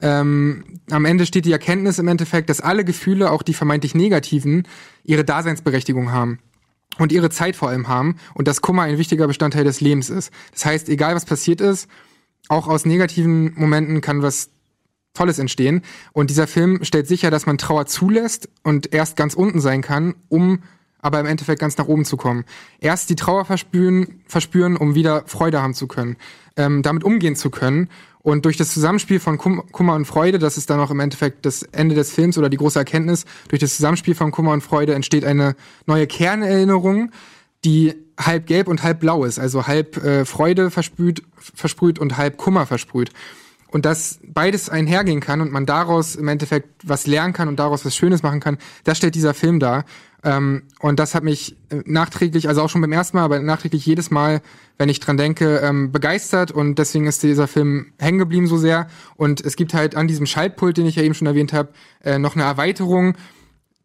Ähm, 0.00 0.80
am 0.90 1.04
Ende 1.06 1.24
steht 1.24 1.46
die 1.46 1.52
Erkenntnis 1.52 1.98
im 1.98 2.08
Endeffekt, 2.08 2.50
dass 2.50 2.60
alle 2.60 2.84
Gefühle, 2.84 3.30
auch 3.30 3.42
die 3.42 3.54
vermeintlich 3.54 3.94
negativen, 3.94 4.68
ihre 5.04 5.24
Daseinsberechtigung 5.24 6.12
haben 6.12 6.38
und 6.98 7.12
ihre 7.12 7.30
Zeit 7.30 7.56
vor 7.56 7.70
allem 7.70 7.88
haben 7.88 8.16
und 8.34 8.46
dass 8.46 8.60
Kummer 8.60 8.82
ein 8.82 8.98
wichtiger 8.98 9.26
Bestandteil 9.26 9.64
des 9.64 9.80
Lebens 9.80 10.10
ist. 10.10 10.30
Das 10.52 10.66
heißt, 10.66 10.88
egal 10.90 11.14
was 11.14 11.24
passiert 11.24 11.60
ist, 11.60 11.88
auch 12.48 12.68
aus 12.68 12.84
negativen 12.84 13.54
Momenten 13.54 14.00
kann 14.00 14.20
was 14.20 14.50
Tolles 15.14 15.38
entstehen. 15.38 15.82
Und 16.12 16.28
dieser 16.28 16.46
Film 16.46 16.84
stellt 16.84 17.06
sicher, 17.06 17.30
dass 17.30 17.46
man 17.46 17.56
Trauer 17.56 17.86
zulässt 17.86 18.48
und 18.62 18.92
erst 18.92 19.16
ganz 19.16 19.34
unten 19.34 19.60
sein 19.60 19.80
kann, 19.80 20.14
um 20.28 20.62
aber 21.04 21.20
im 21.20 21.26
Endeffekt 21.26 21.60
ganz 21.60 21.76
nach 21.76 21.86
oben 21.86 22.06
zu 22.06 22.16
kommen. 22.16 22.44
Erst 22.80 23.10
die 23.10 23.14
Trauer 23.14 23.44
verspüren, 23.44 24.22
verspüren 24.26 24.76
um 24.76 24.94
wieder 24.94 25.24
Freude 25.26 25.60
haben 25.60 25.74
zu 25.74 25.86
können, 25.86 26.16
ähm, 26.56 26.82
damit 26.82 27.04
umgehen 27.04 27.36
zu 27.36 27.50
können. 27.50 27.90
Und 28.22 28.46
durch 28.46 28.56
das 28.56 28.72
Zusammenspiel 28.72 29.20
von 29.20 29.36
Kum 29.36 29.70
Kummer 29.70 29.96
und 29.96 30.06
Freude, 30.06 30.38
das 30.38 30.56
ist 30.56 30.70
dann 30.70 30.80
auch 30.80 30.90
im 30.90 31.00
Endeffekt 31.00 31.44
das 31.44 31.62
Ende 31.62 31.94
des 31.94 32.10
Films 32.10 32.38
oder 32.38 32.48
die 32.48 32.56
große 32.56 32.78
Erkenntnis, 32.78 33.26
durch 33.48 33.60
das 33.60 33.76
Zusammenspiel 33.76 34.14
von 34.14 34.30
Kummer 34.30 34.52
und 34.52 34.62
Freude 34.62 34.94
entsteht 34.94 35.26
eine 35.26 35.56
neue 35.84 36.06
Kernerinnerung, 36.06 37.10
die 37.66 37.94
halb 38.18 38.46
gelb 38.46 38.66
und 38.68 38.82
halb 38.82 39.00
blau 39.00 39.24
ist, 39.24 39.38
also 39.38 39.66
halb 39.66 40.02
äh, 40.02 40.24
Freude 40.24 40.70
versprüht, 40.70 41.22
versprüht 41.36 41.98
und 41.98 42.16
halb 42.16 42.38
Kummer 42.38 42.64
versprüht. 42.64 43.10
Und 43.70 43.84
dass 43.84 44.20
beides 44.22 44.70
einhergehen 44.70 45.20
kann 45.20 45.42
und 45.42 45.52
man 45.52 45.66
daraus 45.66 46.14
im 46.14 46.28
Endeffekt 46.28 46.68
was 46.82 47.06
lernen 47.06 47.34
kann 47.34 47.48
und 47.48 47.56
daraus 47.58 47.84
was 47.84 47.94
Schönes 47.94 48.22
machen 48.22 48.40
kann, 48.40 48.56
das 48.84 48.96
stellt 48.96 49.16
dieser 49.16 49.34
Film 49.34 49.60
dar. 49.60 49.84
Ähm, 50.24 50.62
und 50.80 50.98
das 50.98 51.14
hat 51.14 51.22
mich 51.22 51.56
äh, 51.68 51.82
nachträglich, 51.84 52.48
also 52.48 52.62
auch 52.62 52.70
schon 52.70 52.80
beim 52.80 52.92
ersten 52.92 53.16
Mal, 53.16 53.24
aber 53.24 53.40
nachträglich 53.40 53.84
jedes 53.84 54.10
Mal, 54.10 54.40
wenn 54.78 54.88
ich 54.88 54.98
dran 54.98 55.18
denke, 55.18 55.58
ähm, 55.58 55.92
begeistert. 55.92 56.50
Und 56.50 56.78
deswegen 56.78 57.06
ist 57.06 57.22
dieser 57.22 57.46
Film 57.46 57.92
hängen 57.98 58.18
geblieben 58.18 58.46
so 58.46 58.56
sehr. 58.56 58.88
Und 59.16 59.42
es 59.42 59.56
gibt 59.56 59.74
halt 59.74 59.94
an 59.94 60.08
diesem 60.08 60.26
Schaltpult, 60.26 60.78
den 60.78 60.86
ich 60.86 60.96
ja 60.96 61.02
eben 61.02 61.14
schon 61.14 61.26
erwähnt 61.26 61.52
habe, 61.52 61.68
äh, 62.02 62.18
noch 62.18 62.34
eine 62.34 62.44
Erweiterung. 62.44 63.14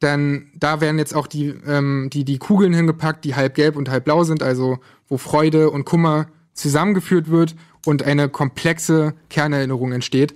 Denn 0.01 0.47
da 0.55 0.79
werden 0.79 0.97
jetzt 0.97 1.13
auch 1.13 1.27
die, 1.27 1.53
ähm, 1.67 2.09
die, 2.11 2.23
die 2.23 2.37
Kugeln 2.37 2.73
hingepackt, 2.73 3.25
die 3.25 3.35
halb 3.35 3.53
gelb 3.55 3.75
und 3.75 3.89
halb 3.89 4.05
blau 4.05 4.23
sind, 4.23 4.41
also 4.41 4.79
wo 5.09 5.17
Freude 5.17 5.69
und 5.69 5.83
Kummer 5.83 6.27
zusammengeführt 6.53 7.29
wird 7.29 7.55
und 7.85 8.03
eine 8.03 8.29
komplexe 8.29 9.13
Kernerinnerung 9.29 9.91
entsteht. 9.91 10.35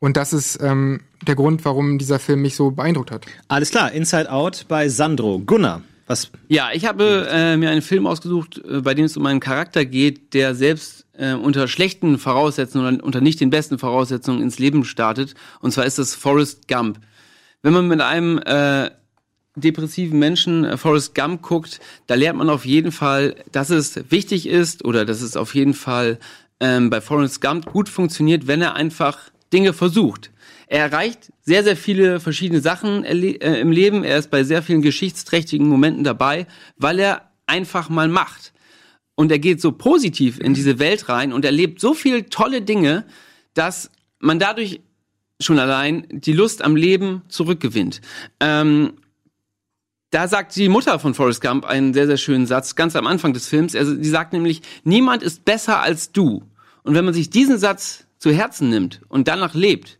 Und 0.00 0.16
das 0.16 0.32
ist 0.32 0.58
ähm, 0.62 1.00
der 1.26 1.34
Grund, 1.34 1.64
warum 1.64 1.98
dieser 1.98 2.18
Film 2.18 2.42
mich 2.42 2.56
so 2.56 2.70
beeindruckt 2.70 3.10
hat. 3.10 3.26
Alles 3.48 3.70
klar, 3.70 3.92
Inside 3.92 4.32
Out 4.32 4.64
bei 4.66 4.88
Sandro. 4.88 5.38
Gunnar, 5.38 5.82
was 6.06 6.30
Ja, 6.48 6.70
ich 6.72 6.86
habe 6.86 7.28
äh, 7.30 7.56
mir 7.58 7.70
einen 7.70 7.82
Film 7.82 8.06
ausgesucht, 8.06 8.60
äh, 8.66 8.80
bei 8.80 8.94
dem 8.94 9.04
es 9.04 9.16
um 9.18 9.26
einen 9.26 9.40
Charakter 9.40 9.84
geht, 9.84 10.32
der 10.32 10.54
selbst 10.54 11.06
äh, 11.12 11.34
unter 11.34 11.68
schlechten 11.68 12.18
Voraussetzungen 12.18 12.96
oder 12.96 13.04
unter 13.04 13.20
nicht 13.20 13.40
den 13.40 13.50
besten 13.50 13.78
Voraussetzungen 13.78 14.42
ins 14.42 14.58
Leben 14.58 14.84
startet. 14.84 15.34
Und 15.60 15.72
zwar 15.72 15.84
ist 15.84 15.98
es 15.98 16.14
Forrest 16.14 16.66
Gump. 16.66 16.98
Wenn 17.62 17.74
man 17.74 17.86
mit 17.86 18.00
einem 18.00 18.38
äh, 18.38 18.90
depressiven 19.54 20.18
Menschen 20.18 20.64
äh, 20.64 20.76
Forrest 20.78 21.14
Gump 21.14 21.42
guckt, 21.42 21.78
da 22.06 22.14
lernt 22.14 22.38
man 22.38 22.48
auf 22.48 22.64
jeden 22.64 22.90
Fall, 22.90 23.36
dass 23.52 23.68
es 23.68 24.10
wichtig 24.10 24.48
ist 24.48 24.82
oder 24.82 25.04
dass 25.04 25.20
es 25.20 25.36
auf 25.36 25.54
jeden 25.54 25.74
Fall 25.74 26.18
ähm, 26.58 26.88
bei 26.88 27.02
Forrest 27.02 27.42
Gump 27.42 27.66
gut 27.66 27.90
funktioniert, 27.90 28.46
wenn 28.46 28.62
er 28.62 28.74
einfach 28.74 29.29
Dinge 29.52 29.72
versucht. 29.72 30.30
Er 30.66 30.84
erreicht 30.84 31.32
sehr, 31.42 31.64
sehr 31.64 31.76
viele 31.76 32.20
verschiedene 32.20 32.60
Sachen 32.60 33.04
äh, 33.04 33.60
im 33.60 33.72
Leben. 33.72 34.04
Er 34.04 34.18
ist 34.18 34.30
bei 34.30 34.44
sehr 34.44 34.62
vielen 34.62 34.82
geschichtsträchtigen 34.82 35.66
Momenten 35.66 36.04
dabei, 36.04 36.46
weil 36.76 36.98
er 37.00 37.30
einfach 37.46 37.88
mal 37.88 38.08
macht. 38.08 38.52
Und 39.16 39.32
er 39.32 39.38
geht 39.38 39.60
so 39.60 39.72
positiv 39.72 40.38
in 40.38 40.54
diese 40.54 40.78
Welt 40.78 41.08
rein 41.08 41.32
und 41.32 41.44
erlebt 41.44 41.80
so 41.80 41.92
viel 41.92 42.22
tolle 42.24 42.62
Dinge, 42.62 43.04
dass 43.54 43.90
man 44.20 44.38
dadurch 44.38 44.80
schon 45.40 45.58
allein 45.58 46.06
die 46.10 46.32
Lust 46.32 46.62
am 46.62 46.76
Leben 46.76 47.22
zurückgewinnt. 47.28 48.00
Ähm, 48.38 48.92
da 50.10 50.28
sagt 50.28 50.56
die 50.56 50.68
Mutter 50.68 50.98
von 50.98 51.14
Forrest 51.14 51.40
Gump 51.40 51.64
einen 51.64 51.94
sehr, 51.94 52.06
sehr 52.06 52.16
schönen 52.16 52.46
Satz, 52.46 52.74
ganz 52.74 52.96
am 52.96 53.06
Anfang 53.06 53.32
des 53.32 53.46
Films. 53.46 53.74
Also, 53.74 53.94
die 53.94 54.08
sagt 54.08 54.32
nämlich, 54.32 54.62
niemand 54.84 55.22
ist 55.22 55.44
besser 55.44 55.80
als 55.80 56.12
du. 56.12 56.42
Und 56.82 56.94
wenn 56.94 57.04
man 57.04 57.14
sich 57.14 57.30
diesen 57.30 57.58
Satz 57.58 58.06
zu 58.20 58.30
Herzen 58.30 58.68
nimmt 58.68 59.00
und 59.08 59.26
danach 59.26 59.54
lebt, 59.54 59.98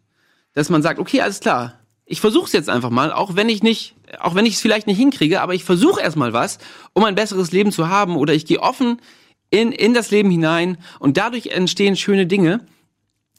dass 0.53 0.69
man 0.69 0.83
sagt, 0.83 1.01
okay, 1.01 1.23
alles 1.23 1.41
klar, 1.41 1.81
ich 2.05 2.21
versuche 2.21 2.53
jetzt 2.53 2.69
einfach 2.69 2.91
mal, 2.91 3.13
auch 3.13 3.35
wenn 3.35 3.49
ich 3.49 3.63
nicht, 3.63 3.95
auch 4.21 4.35
wenn 4.35 4.47
ich 4.47 4.55
es 4.55 4.61
vielleicht 4.61 4.87
nicht 4.87 4.99
hinkriege, 4.99 5.41
aber 5.41 5.55
ich 5.55 5.65
versuche 5.65 6.01
erstmal 6.01 6.33
was, 6.33 6.59
um 6.93 7.05
ein 7.05 7.15
besseres 7.15 7.51
Leben 7.51 7.73
zu 7.73 7.89
haben 7.89 8.17
oder 8.17 8.35
ich 8.35 8.47
gehe 8.47 8.61
offen 8.61 9.01
in, 9.49 9.73
in 9.73 9.95
das 9.95 10.11
Leben 10.11 10.31
hinein 10.31 10.77
und 10.99 11.17
dadurch 11.17 11.49
entstehen 11.49 11.97
schöne 11.97 12.27
Dinge. 12.27 12.67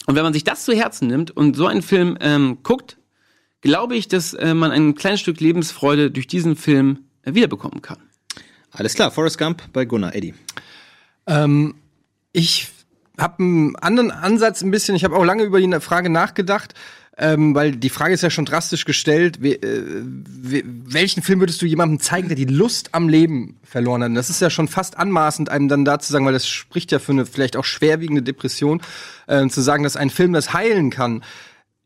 Und 0.08 0.16
wenn 0.16 0.24
man 0.24 0.34
sich 0.34 0.44
das 0.44 0.66
zu 0.66 0.74
Herzen 0.74 1.08
nimmt 1.08 1.32
und 1.32 1.56
so 1.56 1.68
einen 1.68 1.84
Film 1.84 2.18
ähm, 2.22 2.60
guckt, 2.64 2.98
glaube 3.62 3.96
ich, 3.96 4.08
dass 4.08 4.34
äh, 4.34 4.54
man 4.54 4.72
ein 4.72 4.96
kleines 4.96 5.20
Stück 5.20 5.40
Lebensfreude 5.40 6.10
durch 6.10 6.28
diesen 6.28 6.56
Film 6.56 7.06
äh, 7.22 7.36
wiederbekommen 7.36 7.82
kann. 7.82 8.00
Alles 8.72 8.96
klar, 8.96 9.12
Forrest 9.12 9.38
Gump 9.38 9.62
bei 9.74 9.86
Gunnar. 9.86 10.16
Eddie. 10.16 10.34
Ähm, 11.28 11.76
ich 12.32 12.70
habe 13.22 13.44
einen 13.44 13.76
anderen 13.76 14.12
Ansatz 14.12 14.62
ein 14.62 14.72
bisschen. 14.72 14.96
Ich 14.96 15.04
habe 15.04 15.16
auch 15.16 15.24
lange 15.24 15.44
über 15.44 15.60
die 15.60 15.80
Frage 15.80 16.10
nachgedacht, 16.10 16.74
ähm, 17.18 17.54
weil 17.54 17.74
die 17.76 17.90
Frage 17.90 18.14
ist 18.14 18.24
ja 18.24 18.30
schon 18.30 18.46
drastisch 18.46 18.86
gestellt. 18.86 19.42
We, 19.42 19.62
äh, 19.62 20.04
we, 20.04 20.64
welchen 20.66 21.22
Film 21.22 21.40
würdest 21.40 21.62
du 21.62 21.66
jemandem 21.66 22.00
zeigen, 22.00 22.30
der 22.30 22.38
die 22.38 22.46
Lust 22.46 22.94
am 22.94 23.10
Leben 23.10 23.60
verloren 23.64 24.04
hat? 24.04 24.16
Das 24.16 24.30
ist 24.30 24.42
ja 24.42 24.50
schon 24.50 24.68
fast 24.68 24.98
anmaßend, 24.98 25.50
einem 25.50 25.68
dann 25.68 25.86
da 25.86 26.00
zu 26.00 26.12
sagen, 26.12 26.26
weil 26.26 26.34
das 26.34 26.48
spricht 26.48 26.92
ja 26.92 27.00
für 27.00 27.12
eine 27.12 27.26
vielleicht 27.26 27.58
auch 27.58 27.66
schwerwiegende 27.66 28.24
Depression, 28.24 28.82
äh, 29.28 29.48
zu 29.48 29.62
sagen, 29.62 29.84
dass 29.84 29.98
ein 29.98 30.10
Film 30.10 30.34
das 30.34 30.54
heilen 30.54 30.90
kann. 30.90 31.24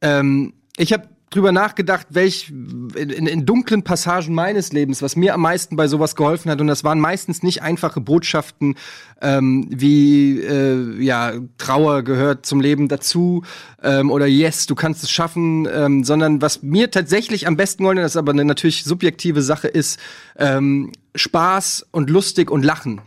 Ähm, 0.02 0.54
ich 0.78 0.94
habe 0.94 1.08
drüber 1.30 1.52
nachgedacht, 1.52 2.08
welch 2.12 2.50
in, 2.50 3.28
in, 3.28 3.46
dunklen 3.46 3.84
Passagen 3.84 4.34
meines 4.34 4.72
Lebens, 4.72 5.02
was 5.02 5.16
mir 5.16 5.34
am 5.34 5.42
meisten 5.42 5.76
bei 5.76 5.88
sowas 5.88 6.16
geholfen 6.16 6.50
hat, 6.52 6.62
und 6.62 6.68
das 6.68 6.84
waren 6.84 7.00
meistens 7.00 7.44
nicht 7.44 7.62
einfache 7.62 8.00
Botschaften 8.00 8.76
ähm, 9.22 9.68
wie 9.70 10.40
äh, 10.40 11.02
ja 11.04 11.34
Trauer 11.58 12.04
gehört 12.04 12.46
zum 12.46 12.62
Leben 12.62 12.88
dazu 12.88 13.44
ähm, 13.82 14.12
oder 14.12 14.28
Yes, 14.28 14.66
du 14.66 14.76
kannst 14.76 15.04
es 15.04 15.12
schaffen, 15.12 15.68
ähm, 15.72 16.04
sondern 16.04 16.42
was 16.42 16.64
mir 16.64 16.92
tatsächlich 16.92 17.48
am 17.48 17.58
besten 17.58 17.84
geholfen 17.84 18.00
hat, 18.00 18.06
das 18.06 18.18
aber 18.18 18.32
eine 18.32 18.46
natürlich 18.46 18.84
subjektive 18.84 19.42
Sache 19.42 19.68
ist, 19.68 20.00
ähm, 20.38 20.92
Spaß 21.16 21.88
und 21.92 22.10
lustig 22.10 22.52
und 22.52 22.64
Lachen. 22.64 23.02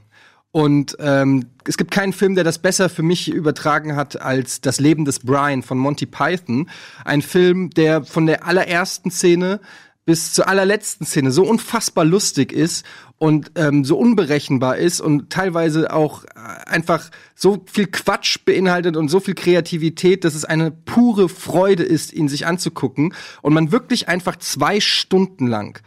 Und 0.51 0.97
ähm, 0.99 1.47
es 1.65 1.77
gibt 1.77 1.91
keinen 1.91 2.13
Film, 2.13 2.35
der 2.35 2.45
das 2.45 2.59
besser 2.59 2.89
für 2.89 3.03
mich 3.03 3.29
übertragen 3.29 3.97
hat 3.97 4.21
als 4.21 4.61
Das 4.61 4.81
Leben 4.81 5.05
des 5.05 5.21
Brian 5.21 5.63
von 5.63 5.79
Monty 5.79 6.07
Python. 6.07 6.71
Ein 7.05 7.23
Film, 7.23 7.71
der 7.71 8.05
von 8.05 8.27
der 8.27 8.47
allerersten 8.47 9.11
Szene 9.11 9.61
bis 10.07 10.33
zur 10.33 10.49
allerletzten 10.49 11.05
Szene 11.05 11.31
so 11.31 11.45
unfassbar 11.45 12.07
lustig 12.07 12.51
ist 12.51 12.87
und 13.19 13.51
ähm, 13.57 13.85
so 13.85 13.99
unberechenbar 13.99 14.79
ist 14.79 15.03
und 15.03 15.29
teilweise 15.29 15.93
auch 15.93 16.25
äh, 16.25 16.29
einfach 16.65 17.11
so 17.35 17.63
viel 17.71 17.89
Quatsch 17.89 18.39
beinhaltet 18.47 18.97
und 18.97 19.11
so 19.11 19.21
viel 19.21 19.35
Kreativität, 19.35 20.25
dass 20.25 20.35
es 20.35 20.47
eine 20.47 20.71
pure 20.71 21.29
Freude 21.29 21.83
ist, 21.83 22.15
ihn 22.15 22.31
sich 22.31 22.47
anzugucken 22.47 23.13
und 23.43 23.53
man 23.53 23.71
wirklich 23.71 24.09
einfach 24.09 24.37
zwei 24.37 24.81
Stunden 24.81 25.47
lang 25.47 25.83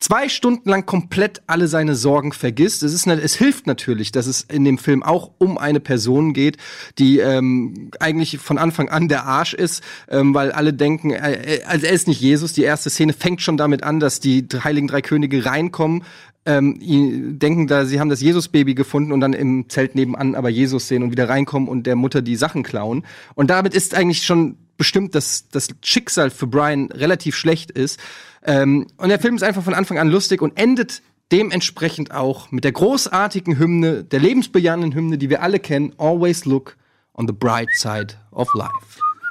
zwei 0.00 0.28
Stunden 0.28 0.68
lang 0.68 0.86
komplett 0.86 1.42
alle 1.46 1.68
seine 1.68 1.94
Sorgen 1.94 2.32
vergisst. 2.32 2.82
Es, 2.82 2.92
ist, 2.92 3.06
ne- 3.06 3.20
es 3.20 3.34
hilft 3.36 3.66
natürlich, 3.66 4.10
dass 4.10 4.26
es 4.26 4.42
in 4.42 4.64
dem 4.64 4.78
Film 4.78 5.02
auch 5.02 5.30
um 5.38 5.58
eine 5.58 5.78
Person 5.78 6.32
geht, 6.32 6.56
die 6.98 7.18
ähm, 7.18 7.90
eigentlich 8.00 8.38
von 8.38 8.58
Anfang 8.58 8.88
an 8.88 9.08
der 9.08 9.26
Arsch 9.26 9.54
ist, 9.54 9.82
ähm, 10.08 10.34
weil 10.34 10.52
alle 10.52 10.72
denken, 10.72 11.10
äh, 11.10 11.60
also 11.66 11.86
er 11.86 11.92
ist 11.92 12.08
nicht 12.08 12.20
Jesus. 12.20 12.52
Die 12.54 12.62
erste 12.62 12.90
Szene 12.90 13.12
fängt 13.12 13.42
schon 13.42 13.56
damit 13.56 13.82
an, 13.82 14.00
dass 14.00 14.20
die 14.20 14.46
Heiligen 14.64 14.88
Drei 14.88 15.02
Könige 15.02 15.44
reinkommen 15.44 16.02
ähm, 16.46 17.38
denken 17.38 17.66
da, 17.66 17.84
sie 17.84 18.00
haben 18.00 18.08
das 18.08 18.22
Jesus-Baby 18.22 18.74
gefunden 18.74 19.12
und 19.12 19.20
dann 19.20 19.34
im 19.34 19.68
Zelt 19.68 19.94
nebenan 19.94 20.34
aber 20.34 20.48
Jesus 20.48 20.88
sehen 20.88 21.02
und 21.02 21.10
wieder 21.10 21.28
reinkommen 21.28 21.68
und 21.68 21.86
der 21.86 21.96
Mutter 21.96 22.22
die 22.22 22.36
Sachen 22.36 22.62
klauen. 22.62 23.04
Und 23.34 23.50
damit 23.50 23.74
ist 23.74 23.94
eigentlich 23.94 24.24
schon 24.24 24.56
bestimmt, 24.80 25.14
dass 25.14 25.46
das 25.50 25.68
Schicksal 25.82 26.30
für 26.30 26.46
Brian 26.46 26.90
relativ 26.90 27.36
schlecht 27.36 27.70
ist. 27.70 28.00
Ähm, 28.42 28.86
und 28.96 29.10
der 29.10 29.20
Film 29.20 29.36
ist 29.36 29.42
einfach 29.42 29.62
von 29.62 29.74
Anfang 29.74 29.98
an 29.98 30.08
lustig 30.08 30.40
und 30.40 30.56
endet 30.58 31.02
dementsprechend 31.30 32.12
auch 32.12 32.50
mit 32.50 32.64
der 32.64 32.72
großartigen 32.72 33.58
Hymne, 33.58 34.04
der 34.04 34.20
lebensbejahenden 34.20 34.94
Hymne, 34.94 35.18
die 35.18 35.28
wir 35.28 35.42
alle 35.42 35.58
kennen, 35.60 35.92
Always 35.98 36.46
Look 36.46 36.78
on 37.12 37.26
the 37.28 37.34
Bright 37.34 37.68
Side 37.74 38.14
of 38.30 38.48
Life. 38.54 38.70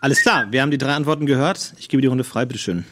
Alles 0.02 0.22
klar, 0.22 0.52
wir 0.52 0.62
haben 0.62 0.70
die 0.70 0.78
drei 0.78 0.94
Antworten 0.94 1.26
gehört. 1.26 1.74
Ich 1.80 1.90
gebe 1.90 2.02
die 2.02 2.08
Runde 2.08 2.24
frei, 2.24 2.46
bitteschön. 2.46 2.86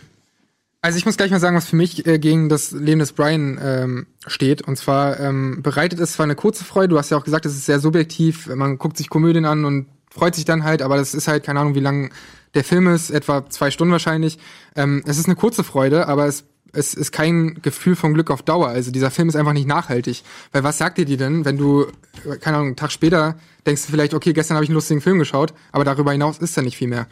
Also 0.82 0.98
ich 0.98 1.06
muss 1.06 1.16
gleich 1.16 1.30
mal 1.30 1.40
sagen, 1.40 1.56
was 1.56 1.68
für 1.68 1.76
mich 1.76 2.08
äh, 2.08 2.18
gegen 2.18 2.50
das 2.50 2.72
Leben 2.72 3.00
des 3.00 3.14
Brian 3.14 3.60
ähm, 3.62 4.08
steht. 4.26 4.64
Und 4.64 4.78
zwar 4.78 5.20
ähm, 5.20 5.62
bereitet 5.62 6.00
es 6.00 6.14
zwar 6.14 6.24
eine 6.24 6.36
kurze 6.36 6.66
Freude, 6.66 6.90
du 6.90 6.98
hast 6.98 7.12
ja 7.12 7.18
auch 7.18 7.24
gesagt, 7.24 7.46
es 7.46 7.56
ist 7.56 7.68
sehr 7.68 7.80
subjektiv, 7.80 8.48
man 8.48 8.80
guckt 8.80 8.98
sich 8.98 9.10
Komödien 9.10 9.46
an 9.46 9.64
und 9.64 9.86
freut 10.10 10.34
sich 10.36 10.46
dann 10.46 10.64
halt, 10.64 10.82
aber 10.82 10.98
das 10.98 11.14
ist 11.14 11.28
halt, 11.28 11.44
keine 11.44 11.60
Ahnung, 11.60 11.76
wie 11.76 11.80
lang 11.80 12.12
der 12.54 12.64
Film 12.64 12.88
ist, 12.88 13.10
etwa 13.10 13.50
zwei 13.50 13.72
Stunden 13.72 13.92
wahrscheinlich. 13.92 14.38
Ähm, 14.76 15.04
es 15.06 15.18
ist 15.18 15.26
eine 15.26 15.36
kurze 15.36 15.64
Freude, 15.64 16.08
aber 16.08 16.26
es, 16.28 16.46
es 16.74 16.94
ist 16.94 17.12
kein 17.12 17.60
Gefühl 17.62 17.96
von 17.96 18.14
Glück 18.14 18.32
auf 18.32 18.44
Dauer. 18.44 18.70
Also 18.70 18.92
dieser 18.92 19.12
Film 19.12 19.30
ist 19.30 19.36
einfach 19.36 19.54
nicht 19.54 19.68
nachhaltig. 19.68 20.24
Weil 20.52 20.64
was 20.64 20.78
sagt 20.78 20.98
dir 20.98 21.06
die 21.06 21.18
denn, 21.18 21.46
wenn 21.46 21.58
du, 21.58 21.88
keine 22.42 22.58
Ahnung, 22.58 22.68
einen 22.68 22.76
Tag 22.76 22.92
später 22.92 23.38
denkst 23.66 23.86
du 23.86 23.92
vielleicht, 23.92 24.14
okay, 24.14 24.34
gestern 24.34 24.56
habe 24.56 24.64
ich 24.64 24.70
einen 24.70 24.76
lustigen 24.76 25.02
Film 25.02 25.20
geschaut, 25.20 25.54
aber 25.72 25.84
darüber 25.84 26.12
hinaus 26.12 26.38
ist 26.38 26.58
da 26.58 26.62
nicht 26.62 26.78
viel 26.78 26.88
mehr. 26.88 27.08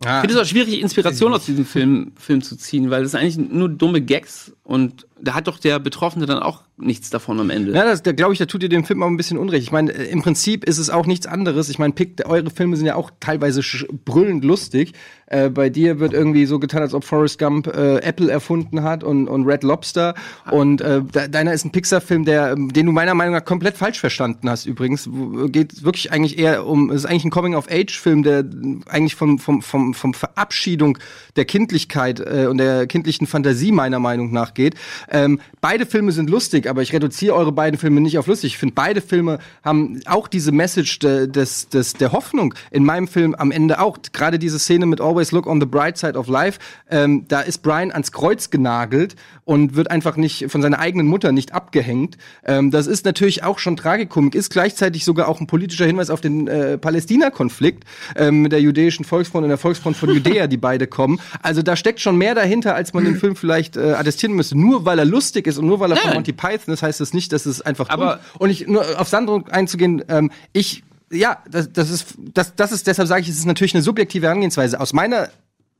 Ich 0.00 0.08
finde 0.08 0.34
es 0.34 0.36
auch 0.36 0.44
schwierig, 0.44 0.80
Inspiration 0.80 1.32
aus 1.32 1.46
diesem 1.46 1.64
Film, 1.64 2.12
Film 2.16 2.42
zu 2.42 2.56
ziehen, 2.56 2.90
weil 2.90 3.02
das 3.02 3.14
eigentlich 3.14 3.38
nur 3.38 3.70
dumme 3.70 4.02
Gags 4.02 4.52
und 4.66 5.06
da 5.20 5.34
hat 5.34 5.46
doch 5.46 5.58
der 5.58 5.78
Betroffene 5.78 6.26
dann 6.26 6.40
auch 6.40 6.64
nichts 6.76 7.08
davon 7.08 7.40
am 7.40 7.50
Ende. 7.50 7.72
Ja, 7.72 7.84
das, 7.84 8.02
da 8.02 8.12
glaube 8.12 8.32
ich, 8.32 8.38
da 8.38 8.46
tut 8.46 8.62
ihr 8.62 8.68
dem 8.68 8.84
Film 8.84 9.02
auch 9.02 9.06
ein 9.06 9.16
bisschen 9.16 9.38
Unrecht. 9.38 9.62
Ich 9.62 9.72
meine, 9.72 9.92
äh, 9.92 10.10
im 10.10 10.22
Prinzip 10.22 10.64
ist 10.64 10.78
es 10.78 10.90
auch 10.90 11.06
nichts 11.06 11.26
anderes. 11.26 11.68
Ich 11.70 11.78
meine, 11.78 11.94
eure 12.24 12.50
Filme 12.50 12.76
sind 12.76 12.86
ja 12.86 12.96
auch 12.96 13.10
teilweise 13.20 13.62
brüllend 14.04 14.44
lustig. 14.44 14.92
Äh, 15.28 15.50
bei 15.50 15.70
dir 15.70 16.00
wird 16.00 16.12
irgendwie 16.12 16.46
so 16.46 16.58
getan, 16.58 16.82
als 16.82 16.94
ob 16.94 17.04
Forrest 17.04 17.38
Gump 17.38 17.66
äh, 17.68 17.98
Apple 17.98 18.30
erfunden 18.30 18.82
hat 18.82 19.04
und, 19.04 19.28
und 19.28 19.46
Red 19.46 19.62
Lobster. 19.62 20.14
Und 20.50 20.80
äh, 20.80 21.00
de 21.02 21.28
deiner 21.28 21.52
ist 21.52 21.64
ein 21.64 21.72
Pixar-Film, 21.72 22.24
der, 22.24 22.52
ähm, 22.52 22.72
den 22.72 22.86
du 22.86 22.92
meiner 22.92 23.14
Meinung 23.14 23.34
nach 23.34 23.44
komplett 23.44 23.76
falsch 23.76 24.00
verstanden 24.00 24.50
hast. 24.50 24.66
Übrigens 24.66 25.08
geht 25.46 25.82
wirklich 25.84 26.12
eigentlich 26.12 26.38
eher 26.38 26.66
um, 26.66 26.90
es 26.90 26.96
ist 26.96 27.06
eigentlich 27.06 27.24
ein 27.24 27.30
Coming-of-Age-Film, 27.30 28.22
der 28.22 28.40
äh, 28.40 28.44
eigentlich 28.86 29.14
vom, 29.14 29.38
vom, 29.38 29.62
vom, 29.62 29.94
vom 29.94 30.12
Verabschiedung 30.12 30.98
der 31.36 31.46
Kindlichkeit 31.46 32.20
äh, 32.20 32.46
und 32.48 32.58
der 32.58 32.86
kindlichen 32.86 33.26
Fantasie 33.26 33.72
meiner 33.72 33.98
Meinung 33.98 34.32
nach 34.32 34.55
geht. 34.56 34.74
Ähm, 35.08 35.38
beide 35.60 35.86
Filme 35.86 36.10
sind 36.10 36.28
lustig, 36.28 36.68
aber 36.68 36.82
ich 36.82 36.92
reduziere 36.92 37.36
eure 37.36 37.52
beiden 37.52 37.78
Filme 37.78 38.00
nicht 38.00 38.18
auf 38.18 38.26
lustig. 38.26 38.54
Ich 38.54 38.58
finde, 38.58 38.74
beide 38.74 39.00
Filme 39.00 39.38
haben 39.62 40.00
auch 40.06 40.26
diese 40.26 40.50
Message 40.50 40.98
de, 40.98 41.28
des, 41.28 41.68
des, 41.68 41.92
der 41.92 42.10
Hoffnung. 42.10 42.54
In 42.72 42.84
meinem 42.84 43.06
Film 43.06 43.36
am 43.36 43.52
Ende 43.52 43.78
auch. 43.78 43.98
Gerade 44.12 44.38
diese 44.38 44.58
Szene 44.58 44.86
mit 44.86 45.00
Always 45.00 45.30
Look 45.30 45.46
on 45.46 45.60
the 45.60 45.66
Bright 45.66 45.98
Side 45.98 46.18
of 46.18 46.26
Life. 46.26 46.58
Ähm, 46.90 47.26
da 47.28 47.40
ist 47.40 47.58
Brian 47.58 47.92
ans 47.92 48.10
Kreuz 48.10 48.50
genagelt 48.50 49.14
und 49.44 49.76
wird 49.76 49.90
einfach 49.90 50.16
nicht 50.16 50.46
von 50.48 50.62
seiner 50.62 50.78
eigenen 50.78 51.06
Mutter 51.06 51.32
nicht 51.32 51.54
abgehängt. 51.54 52.16
Ähm, 52.44 52.70
das 52.70 52.86
ist 52.86 53.04
natürlich 53.04 53.44
auch 53.44 53.58
schon 53.58 53.76
Tragikomik, 53.76 54.34
ist 54.34 54.50
gleichzeitig 54.50 55.04
sogar 55.04 55.28
auch 55.28 55.40
ein 55.40 55.46
politischer 55.46 55.86
Hinweis 55.86 56.10
auf 56.10 56.20
den 56.20 56.48
äh, 56.48 56.78
Palästina-Konflikt 56.78 57.84
ähm, 58.16 58.42
mit 58.42 58.52
der 58.52 58.60
jüdischen 58.60 59.04
Volksfront 59.04 59.44
und 59.44 59.48
der 59.48 59.58
Volksfront 59.58 59.96
von 59.96 60.08
Judäa, 60.10 60.46
die 60.46 60.56
beide 60.56 60.86
kommen. 60.86 61.20
Also 61.42 61.62
da 61.62 61.76
steckt 61.76 62.00
schon 62.00 62.16
mehr 62.16 62.34
dahinter, 62.34 62.74
als 62.74 62.92
man 62.94 63.04
den 63.04 63.16
Film 63.16 63.36
vielleicht 63.36 63.76
äh, 63.76 63.92
attestieren 63.92 64.34
müsste. 64.34 64.45
Nur 64.54 64.84
weil 64.84 64.98
er 64.98 65.04
lustig 65.04 65.46
ist 65.46 65.58
und 65.58 65.66
nur 65.66 65.80
weil 65.80 65.90
er 65.92 65.96
von 65.96 66.06
Nein. 66.08 66.14
Monty 66.16 66.32
Python 66.32 66.74
ist, 66.74 66.82
heißt 66.82 67.00
das 67.00 67.12
nicht, 67.12 67.32
dass 67.32 67.46
es 67.46 67.60
einfach 67.62 67.88
Aber- 67.88 68.16
dumm. 68.16 68.40
Und 68.40 68.50
ich 68.50 68.66
nur 68.66 69.00
auf 69.00 69.08
Sandro 69.08 69.42
einzugehen, 69.50 70.04
ähm, 70.08 70.30
ich 70.52 70.82
ja, 71.10 71.38
das, 71.48 71.72
das 71.72 71.90
ist 71.90 72.14
das, 72.34 72.54
das 72.56 72.72
ist 72.72 72.86
deshalb 72.86 73.06
sage 73.08 73.22
ich, 73.22 73.28
es 73.28 73.38
ist 73.38 73.46
natürlich 73.46 73.74
eine 73.74 73.82
subjektive 73.82 74.26
Herangehensweise. 74.26 74.80
Aus 74.80 74.92
meiner 74.92 75.28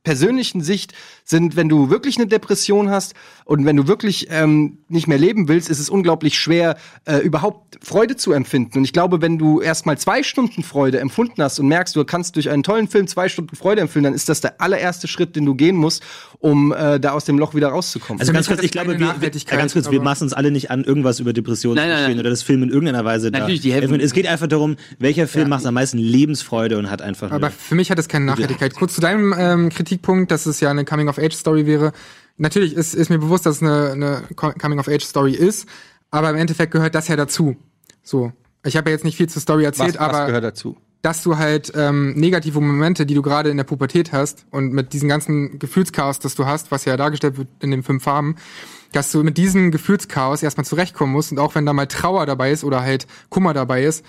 persönlichen 0.07 0.61
Sicht 0.61 0.93
sind, 1.25 1.57
wenn 1.57 1.67
du 1.67 1.89
wirklich 1.89 2.15
eine 2.15 2.27
Depression 2.27 2.89
hast 2.89 3.13
und 3.43 3.65
wenn 3.65 3.75
du 3.75 3.89
wirklich 3.89 4.27
ähm, 4.29 4.77
nicht 4.87 5.09
mehr 5.09 5.17
leben 5.17 5.49
willst, 5.49 5.69
ist 5.69 5.79
es 5.79 5.89
unglaublich 5.89 6.39
schwer, 6.39 6.77
äh, 7.03 7.17
überhaupt 7.17 7.77
Freude 7.83 8.15
zu 8.15 8.31
empfinden. 8.31 8.77
Und 8.77 8.85
ich 8.85 8.93
glaube, 8.93 9.21
wenn 9.21 9.37
du 9.37 9.59
erst 9.59 9.85
mal 9.85 9.97
zwei 9.97 10.23
Stunden 10.23 10.63
Freude 10.63 11.01
empfunden 11.01 11.43
hast 11.43 11.59
und 11.59 11.67
merkst, 11.67 11.93
du 11.93 12.05
kannst 12.05 12.37
durch 12.37 12.49
einen 12.49 12.63
tollen 12.63 12.87
Film 12.87 13.05
zwei 13.07 13.27
Stunden 13.27 13.53
Freude 13.57 13.81
empfinden, 13.81 14.05
dann 14.05 14.13
ist 14.13 14.29
das 14.29 14.39
der 14.39 14.61
allererste 14.61 15.09
Schritt, 15.09 15.35
den 15.35 15.45
du 15.45 15.55
gehen 15.55 15.75
musst, 15.75 16.03
um 16.39 16.71
äh, 16.71 17.01
da 17.01 17.11
aus 17.11 17.25
dem 17.25 17.37
Loch 17.37 17.53
wieder 17.53 17.67
rauszukommen. 17.67 18.21
Also 18.21 18.31
ganz 18.31 18.47
kurz, 18.47 18.63
ich 18.63 18.71
glaube, 18.71 18.93
wir, 18.93 18.99
wir, 18.99 19.07
Nachhaltigkeit, 19.07 19.59
ganz 19.59 19.73
kurz, 19.73 19.91
wir 19.91 20.01
maßen 20.01 20.23
uns 20.23 20.31
alle 20.31 20.51
nicht 20.51 20.71
an, 20.71 20.85
irgendwas 20.85 21.19
über 21.19 21.33
Depressionen 21.33 21.75
Nein, 21.75 21.89
zu 21.89 21.95
verstehen 21.97 22.19
oder 22.21 22.29
das 22.29 22.43
Film 22.43 22.63
in 22.63 22.69
irgendeiner 22.69 23.03
Weise 23.03 23.29
da. 23.29 23.39
Natürlich, 23.39 23.59
die 23.59 23.73
helfen. 23.73 23.99
Es 23.99 24.13
geht 24.13 24.27
einfach 24.27 24.47
darum, 24.47 24.77
welcher 24.99 25.27
Film 25.27 25.49
macht 25.49 25.65
am 25.65 25.73
meisten 25.73 25.97
Lebensfreude 25.97 26.77
und 26.77 26.89
hat 26.89 27.01
einfach 27.01 27.31
Aber 27.31 27.51
für 27.51 27.75
mich 27.75 27.91
hat 27.91 27.99
es 27.99 28.07
keine 28.07 28.23
Nachhaltigkeit. 28.23 28.73
Kurz 28.73 28.95
zu 28.95 29.01
deinem 29.01 29.35
ähm, 29.37 29.71
Kritikpunkt, 29.97 30.31
dass 30.31 30.45
es 30.45 30.59
ja 30.59 30.69
eine 30.69 30.85
Coming-of-Age-Story 30.85 31.65
wäre. 31.65 31.91
Natürlich 32.37 32.73
ist, 32.75 32.93
ist 32.93 33.09
mir 33.09 33.17
bewusst, 33.19 33.45
dass 33.45 33.57
es 33.57 33.61
eine, 33.63 33.91
eine 33.91 34.23
Co- 34.35 34.53
Coming-of-Age-Story 34.53 35.33
ist, 35.33 35.67
aber 36.11 36.29
im 36.29 36.35
Endeffekt 36.35 36.71
gehört 36.71 36.95
das 36.95 37.07
ja 37.07 37.15
dazu. 37.15 37.57
So. 38.03 38.31
Ich 38.63 38.77
habe 38.77 38.89
ja 38.89 38.95
jetzt 38.95 39.03
nicht 39.05 39.17
viel 39.17 39.27
zur 39.29 39.41
Story 39.41 39.63
erzählt, 39.65 39.95
was, 39.99 40.07
was 40.07 40.15
aber 40.15 40.25
gehört 40.27 40.43
dazu? 40.43 40.77
dass 41.03 41.23
du 41.23 41.37
halt 41.37 41.71
ähm, 41.75 42.15
negative 42.15 42.59
Momente, 42.59 43.05
die 43.05 43.13
du 43.13 43.21
gerade 43.21 43.49
in 43.49 43.57
der 43.57 43.63
Pubertät 43.63 44.11
hast 44.11 44.45
und 44.49 44.73
mit 44.73 44.93
diesem 44.93 45.07
ganzen 45.07 45.57
Gefühlschaos, 45.59 46.19
das 46.19 46.35
du 46.35 46.45
hast, 46.45 46.71
was 46.71 46.85
ja 46.85 46.97
dargestellt 46.97 47.37
wird 47.37 47.47
in 47.61 47.71
den 47.71 47.83
fünf 47.83 48.03
Farben, 48.03 48.35
dass 48.91 49.11
du 49.11 49.23
mit 49.23 49.37
diesem 49.37 49.71
Gefühlschaos 49.71 50.43
erstmal 50.43 50.65
zurechtkommen 50.65 51.13
musst 51.13 51.31
und 51.31 51.39
auch 51.39 51.55
wenn 51.55 51.65
da 51.65 51.71
mal 51.73 51.85
Trauer 51.87 52.25
dabei 52.25 52.51
ist 52.51 52.63
oder 52.63 52.81
halt 52.81 53.07
Kummer 53.29 53.53
dabei 53.53 53.83
ist, 53.83 54.03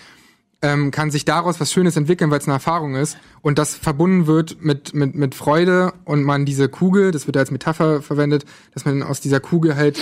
ähm, 0.62 0.90
kann 0.90 1.10
sich 1.10 1.24
daraus 1.24 1.60
was 1.60 1.72
Schönes 1.72 1.96
entwickeln, 1.96 2.30
weil 2.30 2.38
es 2.38 2.46
eine 2.46 2.54
Erfahrung 2.54 2.96
ist 2.96 3.16
und 3.42 3.58
das 3.58 3.76
verbunden 3.76 4.26
wird 4.26 4.62
mit, 4.62 4.92
mit, 4.94 5.14
mit 5.14 5.34
Freude 5.34 5.92
und 6.04 6.24
man 6.24 6.44
diese 6.44 6.68
Kugel, 6.68 7.12
das 7.12 7.26
wird 7.26 7.36
ja 7.36 7.40
als 7.40 7.50
Metapher 7.50 8.02
verwendet, 8.02 8.44
dass 8.74 8.84
man 8.84 9.02
aus 9.02 9.20
dieser 9.20 9.40
Kugel 9.40 9.76
halt 9.76 9.98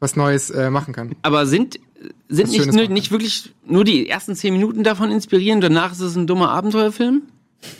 was 0.00 0.14
Neues 0.14 0.50
äh, 0.50 0.70
machen 0.70 0.94
kann. 0.94 1.16
Aber 1.22 1.46
sind, 1.46 1.80
sind 2.28 2.50
nicht, 2.50 2.72
nur, 2.72 2.88
nicht 2.88 3.10
wirklich 3.10 3.52
nur 3.66 3.82
die 3.82 4.08
ersten 4.08 4.36
zehn 4.36 4.52
Minuten 4.52 4.84
davon 4.84 5.10
inspirierend, 5.10 5.64
danach 5.64 5.92
ist 5.92 6.00
es 6.00 6.14
ein 6.14 6.28
dummer 6.28 6.50
Abenteuerfilm? 6.50 7.22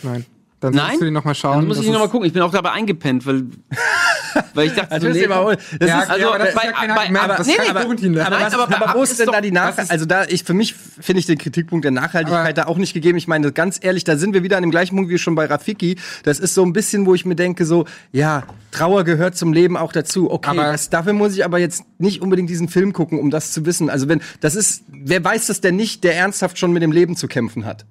Nein. 0.02 0.26
Dann 0.60 0.72
Nein? 0.72 0.80
solltest 0.80 1.00
du 1.00 1.04
den 1.04 1.14
noch 1.14 1.24
mal 1.24 1.34
schauen. 1.36 1.58
Dann 1.58 1.66
muss 1.68 1.78
ich 1.80 1.86
noch 1.86 2.00
mal 2.00 2.06
ist- 2.06 2.10
gucken. 2.10 2.26
Ich 2.26 2.32
bin 2.32 2.42
auch 2.42 2.50
dabei 2.50 2.72
eingepennt, 2.72 3.24
weil, 3.26 3.44
weil 4.54 4.66
ich 4.66 4.72
dachte, 4.74 5.00
so, 5.00 5.06
Das 5.06 5.10
ist 5.10 5.14
nee, 5.16 5.22
immer- 5.24 5.56
das 5.78 5.88
Ja, 5.88 6.00
ist- 6.02 6.10
also, 6.10 6.28
aber 6.30 6.38
das 6.38 6.48
ist 6.48 6.54
bei- 6.56 6.64
ja 6.64 6.72
kein 6.72 6.88
bei- 6.88 7.00
Argument, 7.02 7.24
aber- 7.24 7.34
das 7.36 7.46
nee, 7.46 7.52
ist 7.52 7.58
nee, 7.60 7.66
kein 7.66 7.76
Florentin 7.76 8.12
da. 8.14 8.26
Aber, 8.26 8.36
Nein, 8.36 8.46
was, 8.46 8.54
aber- 8.54 8.62
aber, 8.76 8.88
aber 8.90 8.98
wo 8.98 9.02
ist 9.04 9.10
ist 9.12 9.20
denn 9.20 9.26
doch- 9.26 9.34
da 9.34 9.40
die 9.40 9.52
Nach 9.52 9.76
was 9.76 9.84
ist- 9.84 9.90
Also 9.92 10.04
da 10.04 10.24
ich 10.24 10.42
für 10.42 10.54
mich 10.54 10.74
finde 10.74 11.20
ich 11.20 11.26
den 11.26 11.38
Kritikpunkt 11.38 11.84
der 11.84 11.92
Nachhaltigkeit 11.92 12.40
Aber- 12.44 12.52
da 12.52 12.66
auch 12.66 12.76
nicht 12.76 12.92
gegeben. 12.92 13.18
Ich 13.18 13.28
meine, 13.28 13.52
ganz 13.52 13.78
ehrlich, 13.80 14.02
da 14.04 14.16
sind 14.16 14.34
wir 14.34 14.42
wieder 14.42 14.56
an 14.56 14.62
dem 14.64 14.70
gleichen 14.72 14.96
Punkt 14.96 15.10
wie 15.10 15.18
schon 15.18 15.34
bei 15.36 15.46
Rafiki. 15.46 15.96
Das 16.24 16.40
ist 16.40 16.54
so 16.54 16.64
ein 16.64 16.72
bisschen, 16.72 17.06
wo 17.06 17.14
ich 17.14 17.24
mir 17.24 17.36
denke, 17.36 17.64
so 17.64 17.84
ja, 18.10 18.42
Trauer 18.72 19.04
gehört 19.04 19.36
zum 19.36 19.52
Leben 19.52 19.76
auch 19.76 19.92
dazu. 19.92 20.28
Okay, 20.30 20.50
Aber- 20.50 20.72
das, 20.72 20.90
dafür 20.90 21.12
muss 21.12 21.34
ich 21.34 21.44
aber 21.44 21.58
jetzt 21.58 21.84
nicht 21.98 22.20
unbedingt 22.20 22.50
diesen 22.50 22.68
Film 22.68 22.92
gucken, 22.92 23.20
um 23.20 23.30
das 23.30 23.52
zu 23.52 23.64
wissen. 23.64 23.90
Also 23.90 24.08
wenn 24.08 24.20
das 24.40 24.56
ist, 24.56 24.82
wer 24.88 25.22
weiß 25.22 25.46
das 25.46 25.60
denn 25.60 25.76
nicht, 25.76 26.02
der 26.02 26.16
ernsthaft 26.16 26.58
schon 26.58 26.72
mit 26.72 26.82
dem 26.82 26.90
Leben 26.90 27.14
zu 27.16 27.28
kämpfen 27.28 27.64
hat? 27.64 27.86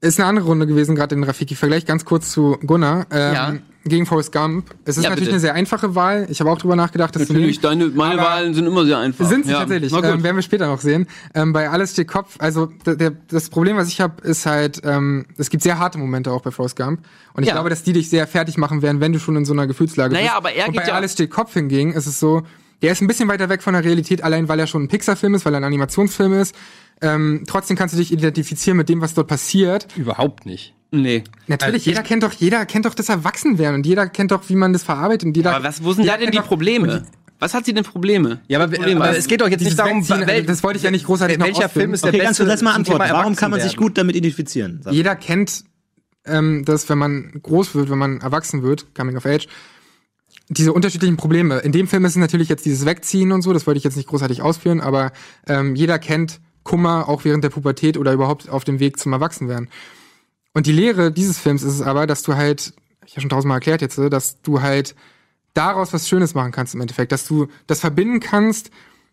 Ist 0.00 0.20
eine 0.20 0.28
andere 0.28 0.46
Runde 0.46 0.66
gewesen, 0.66 0.94
gerade 0.94 1.14
in 1.14 1.24
Rafiki-Vergleich. 1.24 1.86
Ganz 1.86 2.04
kurz 2.04 2.30
zu 2.30 2.58
Gunnar. 2.64 3.06
Ähm, 3.10 3.32
Ja. 3.34 3.54
Gegen 3.88 4.04
Forrest 4.04 4.32
Gump. 4.32 4.74
Es 4.84 4.96
ist 4.98 5.04
Ja, 5.04 5.10
natürlich 5.10 5.26
bitte. 5.28 5.34
eine 5.34 5.40
sehr 5.40 5.54
einfache 5.54 5.94
Wahl. 5.94 6.26
Ich 6.28 6.40
habe 6.40 6.50
auch 6.50 6.58
drüber 6.58 6.74
nachgedacht, 6.74 7.14
das 7.14 7.28
Natürlich, 7.28 7.60
deine, 7.60 7.86
meine 7.86 8.20
Wahlen 8.20 8.52
sind 8.52 8.66
immer 8.66 8.84
sehr 8.84 8.98
einfach. 8.98 9.24
Sind 9.28 9.46
sie 9.46 9.52
ja. 9.52 9.60
tatsächlich. 9.60 9.92
Ähm, 9.92 10.24
werden 10.24 10.34
wir 10.34 10.42
später 10.42 10.66
noch 10.66 10.80
sehen. 10.80 11.06
Ähm, 11.34 11.52
bei 11.52 11.70
Alles 11.70 11.92
steht 11.92 12.08
Kopf. 12.08 12.34
Also 12.40 12.66
der, 12.84 12.96
der, 12.96 13.12
das 13.28 13.48
Problem, 13.48 13.76
was 13.76 13.86
ich 13.86 14.00
habe, 14.00 14.20
ist 14.26 14.44
halt, 14.44 14.80
ähm, 14.84 15.26
es 15.38 15.50
gibt 15.50 15.62
sehr 15.62 15.78
harte 15.78 15.98
Momente 15.98 16.32
auch 16.32 16.42
bei 16.42 16.50
Forrest 16.50 16.74
Gump. 16.74 16.98
Und 17.34 17.44
ich 17.44 17.48
Ja. 17.48 17.54
glaube, 17.54 17.70
dass 17.70 17.84
die 17.84 17.92
dich 17.92 18.10
sehr 18.10 18.26
fertig 18.26 18.56
machen 18.58 18.82
werden, 18.82 19.00
wenn 19.00 19.12
du 19.12 19.20
schon 19.20 19.36
in 19.36 19.44
so 19.44 19.52
einer 19.52 19.68
Gefühlslage 19.68 20.12
Naja, 20.14 20.24
bist. 20.30 20.36
aber 20.36 20.52
er 20.52 20.66
Und 20.66 20.72
geht 20.72 20.82
bei 20.82 20.88
ja- 20.88 20.94
Alles 20.94 21.12
steht 21.12 21.30
Kopf 21.30 21.52
hingegen 21.54 21.92
ist 21.92 22.06
es 22.06 22.18
so, 22.18 22.42
der 22.82 22.92
ist 22.92 23.00
ein 23.00 23.06
bisschen 23.06 23.28
weiter 23.28 23.48
weg 23.48 23.62
von 23.62 23.74
der 23.74 23.84
Realität, 23.84 24.22
allein 24.22 24.48
weil 24.48 24.58
er 24.60 24.66
schon 24.66 24.84
ein 24.84 24.88
Pixar-Film 24.88 25.34
ist, 25.34 25.44
weil 25.44 25.54
er 25.54 25.58
ein 25.60 25.64
Animationsfilm 25.64 26.32
ist. 26.34 26.54
Ähm, 27.02 27.44
trotzdem 27.46 27.76
kannst 27.76 27.94
du 27.94 27.98
dich 27.98 28.12
identifizieren 28.12 28.76
mit 28.76 28.88
dem, 28.88 29.00
was 29.00 29.14
dort 29.14 29.28
passiert. 29.28 29.86
Überhaupt 29.96 30.46
nicht. 30.46 30.74
nee. 30.90 31.24
Natürlich, 31.46 31.84
jeder 31.86 32.02
kennt 32.02 32.22
doch, 32.22 32.32
jeder 32.32 32.64
kennt 32.66 32.86
doch 32.86 32.94
das 32.94 33.08
Erwachsenwerden 33.08 33.76
und 33.76 33.86
jeder 33.86 34.06
kennt 34.08 34.30
doch, 34.30 34.48
wie 34.48 34.56
man 34.56 34.72
das 34.72 34.82
verarbeitet 34.82 35.26
und 35.26 35.36
jeder. 35.36 35.54
Aber 35.54 35.64
was, 35.64 35.82
wo 35.84 35.92
sind 35.92 36.06
da 36.06 36.16
denn 36.16 36.30
die 36.30 36.38
Probleme? 36.40 37.04
Was 37.38 37.52
hat 37.52 37.66
sie 37.66 37.74
denn 37.74 37.84
Probleme? 37.84 38.40
Ja, 38.48 38.58
aber, 38.62 38.74
Probleme. 38.74 39.04
aber 39.04 39.14
es 39.16 39.26
geht 39.26 39.42
doch 39.42 39.48
jetzt 39.48 39.62
nicht 39.62 39.78
darum, 39.78 39.98
Wegziehen, 40.08 40.26
wel- 40.26 40.44
das 40.46 40.62
wollte 40.62 40.78
ich 40.78 40.82
ja 40.84 40.90
nicht 40.90 41.04
großartig 41.04 41.36
noch 41.36 41.44
welcher. 41.46 41.68
Film 41.68 41.92
ist 41.92 42.02
der 42.02 42.08
Okay, 42.08 42.18
beste 42.18 42.26
ganz 42.28 42.38
kurz, 42.38 42.48
lass 42.48 42.62
mal 42.62 42.72
antworten. 42.72 43.04
Warum 43.10 43.36
kann 43.36 43.50
man 43.50 43.60
sich 43.60 43.76
gut 43.76 43.98
damit 43.98 44.16
identifizieren? 44.16 44.80
Jeder 44.90 45.16
kennt 45.16 45.64
ähm, 46.24 46.64
das, 46.64 46.88
wenn 46.88 46.96
man 46.96 47.32
groß 47.42 47.74
wird, 47.74 47.90
wenn 47.90 47.98
man 47.98 48.20
erwachsen 48.22 48.62
wird, 48.62 48.94
coming 48.94 49.16
of 49.18 49.26
age. 49.26 49.48
Diese 50.48 50.72
unterschiedlichen 50.72 51.16
Probleme. 51.16 51.58
In 51.58 51.72
dem 51.72 51.88
Film 51.88 52.04
ist 52.04 52.12
es 52.12 52.16
natürlich 52.18 52.48
jetzt 52.48 52.64
dieses 52.66 52.86
Wegziehen 52.86 53.32
und 53.32 53.42
so, 53.42 53.52
das 53.52 53.66
wollte 53.66 53.78
ich 53.78 53.84
jetzt 53.84 53.96
nicht 53.96 54.08
großartig 54.08 54.42
ausführen, 54.42 54.80
aber 54.80 55.12
ähm, 55.46 55.74
jeder 55.74 55.98
kennt 55.98 56.40
Kummer 56.62 57.08
auch 57.08 57.24
während 57.24 57.44
der 57.44 57.50
Pubertät 57.50 57.96
oder 57.96 58.12
überhaupt 58.12 58.48
auf 58.48 58.64
dem 58.64 58.78
Weg 58.80 58.98
zum 58.98 59.12
Erwachsenwerden. 59.12 59.68
Und 60.52 60.66
die 60.66 60.72
Lehre 60.72 61.12
dieses 61.12 61.38
Films 61.38 61.62
ist 61.62 61.74
es 61.74 61.82
aber, 61.82 62.06
dass 62.06 62.22
du 62.22 62.34
halt, 62.34 62.72
ich 63.04 63.12
habe 63.12 63.20
schon 63.22 63.30
tausendmal 63.30 63.58
erklärt 63.58 63.82
jetzt, 63.82 63.98
dass 63.98 64.40
du 64.42 64.62
halt 64.62 64.94
daraus 65.54 65.92
was 65.92 66.08
Schönes 66.08 66.34
machen 66.34 66.52
kannst 66.52 66.74
im 66.74 66.80
Endeffekt, 66.80 67.12
dass 67.12 67.26
du 67.26 67.48
das 67.66 67.80
verbinden 67.80 68.20
kannst, 68.20 68.70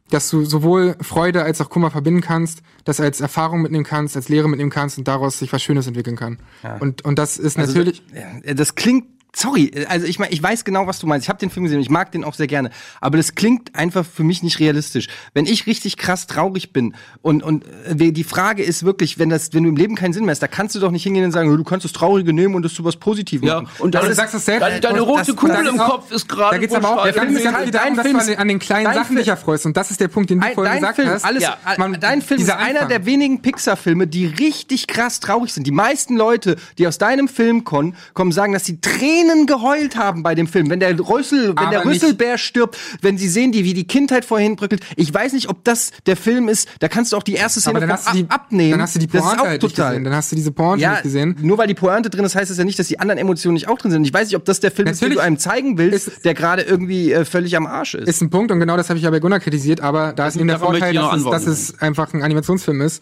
dass 0.09 0.29
du 0.29 0.45
sowohl 0.45 0.95
Freude 1.01 1.43
als 1.43 1.61
auch 1.61 1.69
Kummer 1.69 1.89
verbinden 1.89 2.21
kannst, 2.21 2.61
das 2.84 2.99
als 2.99 3.21
Erfahrung 3.21 3.61
mitnehmen 3.61 3.86
kannst, 3.86 4.15
als 4.15 4.29
Lehre 4.29 4.49
mitnehmen 4.49 4.69
kannst 4.69 4.97
und 4.97 5.07
daraus 5.07 5.39
sich 5.39 5.51
was 5.53 5.63
Schönes 5.63 5.88
entwickeln 5.88 6.15
kann. 6.17 6.39
Und, 6.79 7.03
und 7.05 7.17
das 7.17 7.38
ist 7.38 7.57
Also, 7.57 7.73
natürlich. 7.73 8.03
ja, 8.45 8.53
das 8.53 8.75
klingt. 8.75 9.05
Sorry, 9.36 9.71
also 9.89 10.05
ich 10.05 10.19
meine, 10.19 10.31
ich 10.31 10.43
weiß 10.43 10.63
genau, 10.63 10.86
was 10.86 10.99
du 10.99 11.07
meinst. 11.07 11.25
Ich 11.25 11.29
habe 11.29 11.39
den 11.39 11.49
Film 11.49 11.63
gesehen 11.63 11.77
und 11.79 11.84
ich 11.84 11.89
mag 11.89 12.11
den 12.11 12.23
auch 12.23 12.36
sehr 12.36 12.45
gerne. 12.45 12.69
Aber 13.01 13.17
das 13.17 13.34
klingt 13.34 13.73
einfach 13.75 14.05
für 14.05 14.23
mich 14.23 14.43
nicht 14.43 14.59
realistisch. 14.59 15.07
Wenn 15.34 15.47
ich 15.47 15.65
richtig 15.65 15.97
krass 15.97 16.27
traurig 16.27 16.71
bin 16.71 16.93
und 17.23 17.41
und 17.41 17.65
äh, 17.88 18.11
die 18.11 18.23
Frage 18.23 18.61
ist 18.61 18.84
wirklich, 18.84 19.17
wenn 19.17 19.29
das, 19.29 19.51
wenn 19.53 19.63
du 19.63 19.69
im 19.69 19.75
Leben 19.75 19.95
keinen 19.95 20.13
Sinn 20.13 20.25
mehr 20.25 20.34
hast, 20.34 20.41
da 20.43 20.47
kannst 20.47 20.75
du 20.75 20.79
doch 20.79 20.91
nicht 20.91 21.01
hingehen 21.01 21.25
und 21.25 21.31
sagen, 21.31 21.49
du 21.57 21.63
kannst 21.63 21.84
das 21.84 21.93
Traurige 21.93 22.31
nehmen 22.31 22.53
und 22.53 22.63
das 22.63 22.75
zu 22.75 22.84
was 22.86 22.95
Positivem 22.95 23.47
Ja, 23.47 23.61
machen. 23.61 23.73
und 23.79 23.95
Aber 23.95 24.05
das 24.05 24.05
du 24.05 24.11
ist, 24.11 24.17
sagst 24.17 24.36
es 24.36 24.45
selbst. 24.45 24.61
deine, 24.61 24.79
deine 24.79 25.01
Und 25.03 25.09
rote 25.09 25.25
das- 25.25 25.36
Kugel 25.36 25.55
das 25.63 25.73
im 25.73 25.79
auch- 25.79 25.89
Kopf 25.89 26.11
ist 26.11 26.29
gerade. 26.29 26.55
Da 26.55 26.57
geht's 26.59 26.75
aber 26.75 26.91
auch 26.91 27.03
ganz, 27.03 27.17
Film 27.17 27.36
ist 27.36 27.43
ganz 27.43 27.55
halt- 27.55 27.63
viel 27.63 27.71
darum, 27.71 27.95
dein 27.95 28.15
dass 28.15 28.25
du 28.27 28.38
an 28.38 28.47
den, 28.47 28.59
kleinen 28.59 28.86
dein 28.86 28.93
Sachen 28.93 29.05
Film- 29.07 29.17
dich 29.17 29.27
erfreust. 29.29 29.65
Und 29.65 29.75
das 29.75 29.89
ist 29.89 29.99
der 29.99 30.09
Punkt, 30.09 30.29
den 30.29 30.41
du 30.41 30.45
Ein- 30.45 30.53
vorhin 30.53 30.73
dein 30.73 30.79
gesagt 30.81 30.95
Film, 30.97 31.09
hast. 31.09 31.25
alles, 31.25 31.41
Ja. 31.41 31.57
man, 31.79 31.99
dein 31.99 32.21
Film 32.21 32.39
ist 32.39 32.43
dieser 32.45 32.59
einer 32.59 32.81
Anfang. 32.81 32.89
der 32.89 33.05
wenigen 33.07 33.41
Pixar-Filme, 33.41 34.05
die 34.05 34.27
richtig 34.27 34.86
krass 34.86 35.19
traurig 35.19 35.51
sind. 35.53 35.65
Die 35.65 35.71
meisten 35.71 36.17
Leute, 36.17 36.55
die 36.77 36.86
aus 36.86 36.99
deinem 36.99 37.27
Film 37.27 37.63
kommen, 37.63 37.95
kommen 38.13 38.31
sagen, 38.31 38.53
dass 38.53 38.65
sie 38.65 38.79
Tränen 38.79 39.22
geheult 39.47 39.95
haben 39.95 40.24
bei 40.24 40.36
dem 40.36 40.47
Film. 40.47 40.69
Wenn 40.69 40.80
der 40.80 40.97
Rössel, 40.99 41.49
wenn 41.49 41.57
Aber 41.57 41.69
der 41.71 41.86
Rüsselbär 41.86 42.38
stirbt, 42.38 42.78
wenn 43.01 43.17
sie 43.17 43.28
sehen, 43.28 43.51
die, 43.51 43.63
wie 43.63 43.74
die 43.74 43.86
Kindheit 43.86 44.26
vorhin 44.26 44.55
bröckelt. 44.55 44.82
Ich 44.95 45.13
weiß 45.13 45.34
nicht, 45.34 45.49
ob 45.49 45.63
das 45.63 45.91
der 46.05 46.15
Film 46.15 46.49
ist. 46.49 46.67
Da 46.80 46.88
kannst 46.88 47.11
du 47.11 47.17
auch 47.17 47.24
die 47.24 47.34
erste 47.34 47.61
Szene 47.61 47.80
du 47.80 47.86
die, 48.13 48.26
ab 48.30 48.43
abnehmen. 48.43 48.71
dann 48.71 48.82
hast 48.82 48.95
du 48.95 48.99
die 48.99 49.07
Pointe 49.07 49.41
auch 49.41 49.45
halt 49.45 49.63
nicht 49.63 49.76
gesehen. 49.76 50.03
Dann 50.03 50.15
hast 50.15 50.32
du 50.32 50.36
diese 50.36 50.51
Pointe 50.51 50.84
ja, 50.84 50.91
nicht 50.91 51.03
gesehen. 51.03 51.36
nur 51.41 51.57
weil 51.57 51.67
die 51.67 51.74
Pointe 51.74 52.09
drin 52.09 52.26
ist, 52.26 52.36
heißt 52.36 52.51
es 52.51 52.57
ja 52.57 52.63
nicht, 52.63 52.78
dass 52.80 52.88
die 52.88 52.99
anderen 52.99 53.19
Emotionen 53.19 53.53
nicht 53.53 53.67
auch 53.67 53.78
drin 53.78 53.91
sind. 53.91 54.05
Ich 54.05 54.13
weiß 54.13 54.28
nicht, 54.28 54.36
ob 54.36 54.45
das 54.45 54.59
der 54.59 54.71
Film 54.71 54.88
ist, 54.88 55.01
den 55.01 55.05
Natürlich 55.09 55.17
du 55.17 55.24
einem 55.24 55.38
zeigen 55.38 55.78
willst, 55.78 56.07
ist- 56.07 56.26
der 56.26 56.34
gerade 56.34 56.61
irgendwie 56.63 57.11
äh, 57.11 57.26
völlig 57.26 57.55
am 57.57 57.65
Arsch 57.65 57.95
ist. 57.95 58.07
Ist 58.07 58.21
ein 58.21 58.30
Punkt 58.30 58.51
und 58.51 58.59
genau 58.59 58.78
das 58.78 58.89
habe 58.89 58.97
ich 58.97 59.03
ja 59.03 59.11
bei 59.11 59.19
Gunnar 59.19 59.39
kritisiert, 59.39 59.82
aber 59.82 60.13
da 60.13 60.28
ist 60.28 60.36
eben 60.36 60.47
der 60.47 60.59
Vorteil, 60.59 60.93
dass 60.93 61.15
es, 61.15 61.24
dass 61.24 61.47
es 61.47 61.80
einfach 61.82 62.13
ein 62.13 62.21
Animationsfilm 62.24 62.82
ist 62.82 63.01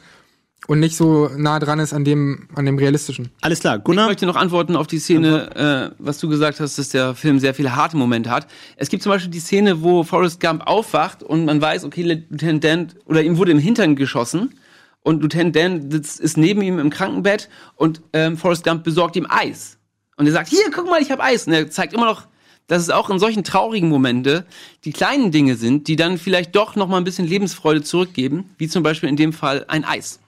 und 0.67 0.79
nicht 0.79 0.95
so 0.95 1.29
nah 1.35 1.59
dran 1.59 1.79
ist 1.79 1.93
an 1.93 2.03
dem, 2.05 2.47
an 2.55 2.65
dem 2.65 2.77
realistischen. 2.77 3.29
Alles 3.41 3.59
klar, 3.59 3.77
Ich 3.77 3.83
Gunnar. 3.83 4.07
möchte 4.07 4.25
noch 4.25 4.35
antworten 4.35 4.75
auf 4.75 4.87
die 4.87 4.99
Szene, 4.99 5.55
äh, 5.55 5.95
was 5.97 6.19
du 6.19 6.29
gesagt 6.29 6.59
hast, 6.59 6.77
dass 6.77 6.89
der 6.89 7.15
Film 7.15 7.39
sehr 7.39 7.53
viele 7.53 7.75
harte 7.75 7.97
Momente 7.97 8.29
hat. 8.29 8.47
Es 8.77 8.89
gibt 8.89 9.03
zum 9.03 9.11
Beispiel 9.11 9.31
die 9.31 9.39
Szene, 9.39 9.81
wo 9.81 10.03
Forrest 10.03 10.39
Gump 10.39 10.67
aufwacht 10.67 11.23
und 11.23 11.45
man 11.45 11.61
weiß, 11.61 11.83
okay, 11.83 12.03
Lieutenant 12.03 12.63
Dan, 12.63 12.87
oder 13.05 13.23
ihm 13.23 13.37
wurde 13.37 13.51
im 13.51 13.59
Hintern 13.59 13.95
geschossen 13.95 14.53
und 15.01 15.21
Lieutenant 15.21 15.55
Dan 15.55 15.91
sitzt, 15.91 16.19
ist 16.19 16.37
neben 16.37 16.61
ihm 16.61 16.77
im 16.79 16.89
Krankenbett 16.91 17.49
und 17.75 18.01
ähm, 18.13 18.37
Forrest 18.37 18.63
Gump 18.63 18.83
besorgt 18.83 19.15
ihm 19.15 19.25
Eis. 19.29 19.77
Und 20.17 20.27
er 20.27 20.31
sagt, 20.33 20.49
hier, 20.49 20.69
guck 20.73 20.85
mal, 20.87 21.01
ich 21.01 21.09
habe 21.11 21.23
Eis. 21.23 21.47
Und 21.47 21.53
er 21.53 21.69
zeigt 21.71 21.93
immer 21.93 22.05
noch, 22.05 22.27
dass 22.67 22.83
es 22.83 22.91
auch 22.91 23.09
in 23.09 23.17
solchen 23.17 23.43
traurigen 23.43 23.89
Momente 23.89 24.45
die 24.85 24.93
kleinen 24.93 25.31
Dinge 25.31 25.55
sind, 25.55 25.87
die 25.87 25.95
dann 25.95 26.19
vielleicht 26.19 26.55
doch 26.55 26.75
noch 26.75 26.87
mal 26.87 26.97
ein 26.97 27.03
bisschen 27.03 27.25
Lebensfreude 27.27 27.81
zurückgeben, 27.81 28.51
wie 28.59 28.67
zum 28.67 28.83
Beispiel 28.83 29.09
in 29.09 29.15
dem 29.15 29.33
Fall 29.33 29.65
ein 29.67 29.83
Eis. 29.83 30.19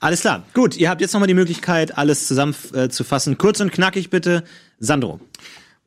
Alles 0.00 0.20
klar. 0.20 0.44
Gut, 0.54 0.76
ihr 0.76 0.90
habt 0.90 1.00
jetzt 1.00 1.12
nochmal 1.12 1.28
die 1.28 1.34
Möglichkeit, 1.34 1.96
alles 1.96 2.26
zusammenzufassen. 2.26 3.38
Kurz 3.38 3.60
und 3.60 3.72
knackig 3.72 4.10
bitte. 4.10 4.44
Sandro. 4.78 5.20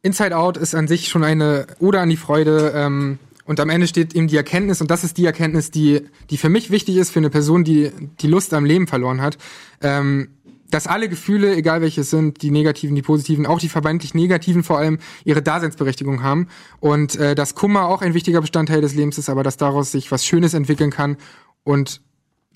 Inside 0.02 0.38
Out 0.38 0.58
ist 0.58 0.76
an 0.76 0.88
sich 0.88 1.08
schon 1.08 1.24
eine 1.24 1.68
Ode 1.80 2.00
an 2.00 2.10
die 2.10 2.18
Freude. 2.18 2.74
Ähm, 2.76 3.20
und 3.46 3.60
am 3.60 3.70
Ende 3.70 3.88
steht 3.88 4.16
eben 4.16 4.28
die 4.28 4.38
Erkenntnis, 4.38 4.82
und 4.82 4.90
das 4.90 5.04
ist 5.04 5.18
die 5.18 5.26
Erkenntnis, 5.26 5.70
die, 5.70 6.02
die 6.30 6.38
für 6.38 6.50
mich 6.50 6.72
wichtig 6.72 6.98
ist, 6.98 7.12
für 7.12 7.20
eine 7.20 7.30
Person, 7.30 7.64
die 7.64 7.92
die 8.20 8.28
Lust 8.28 8.54
am 8.54 8.66
Leben 8.66 8.88
verloren 8.88 9.22
hat, 9.22 9.38
ähm, 9.82 10.30
dass 10.72 10.88
alle 10.88 11.10
Gefühle, 11.10 11.56
egal 11.56 11.82
welche 11.82 12.02
es 12.02 12.10
sind, 12.10 12.42
die 12.42 12.50
negativen, 12.50 12.96
die 12.96 13.04
positiven, 13.04 13.46
auch 13.46 13.60
die 13.60 13.70
vermeintlich 13.70 14.16
negativen 14.16 14.64
vor 14.64 14.80
allem, 14.80 14.98
ihre 15.24 15.44
Daseinsberechtigung 15.44 16.24
haben. 16.24 16.48
Und 16.80 17.16
äh, 17.18 17.36
dass 17.36 17.54
Kummer 17.54 17.88
auch 17.88 18.02
ein 18.02 18.16
wichtiger 18.16 18.42
Bestandteil 18.42 18.82
des 18.82 18.96
Lebens 18.96 19.18
ist, 19.20 19.30
aber 19.30 19.44
dass 19.44 19.58
daraus 19.58 19.92
sich 19.92 20.12
was 20.12 20.26
Schönes 20.26 20.56
entwickeln 20.56 20.90
kann 20.90 21.18
und 21.64 22.02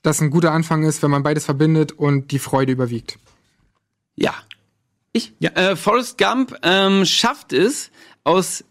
das 0.02 0.22
ein 0.22 0.30
guter 0.30 0.52
Anfang 0.52 0.84
ist, 0.84 1.04
wenn 1.04 1.12
man 1.12 1.24
beides 1.24 1.46
verbindet 1.46 1.92
und 1.92 2.32
die 2.32 2.40
Freude 2.40 2.72
überwiegt. 2.72 3.20
Ja. 4.16 4.34
Ich? 5.12 5.34
Ja. 5.40 5.52
Äh, 5.52 5.76
Forrest 5.76 6.18
Gump 6.18 6.56
ähm, 6.64 7.06
schafft 7.06 7.54
es, 7.54 7.92
aus, 8.24 8.64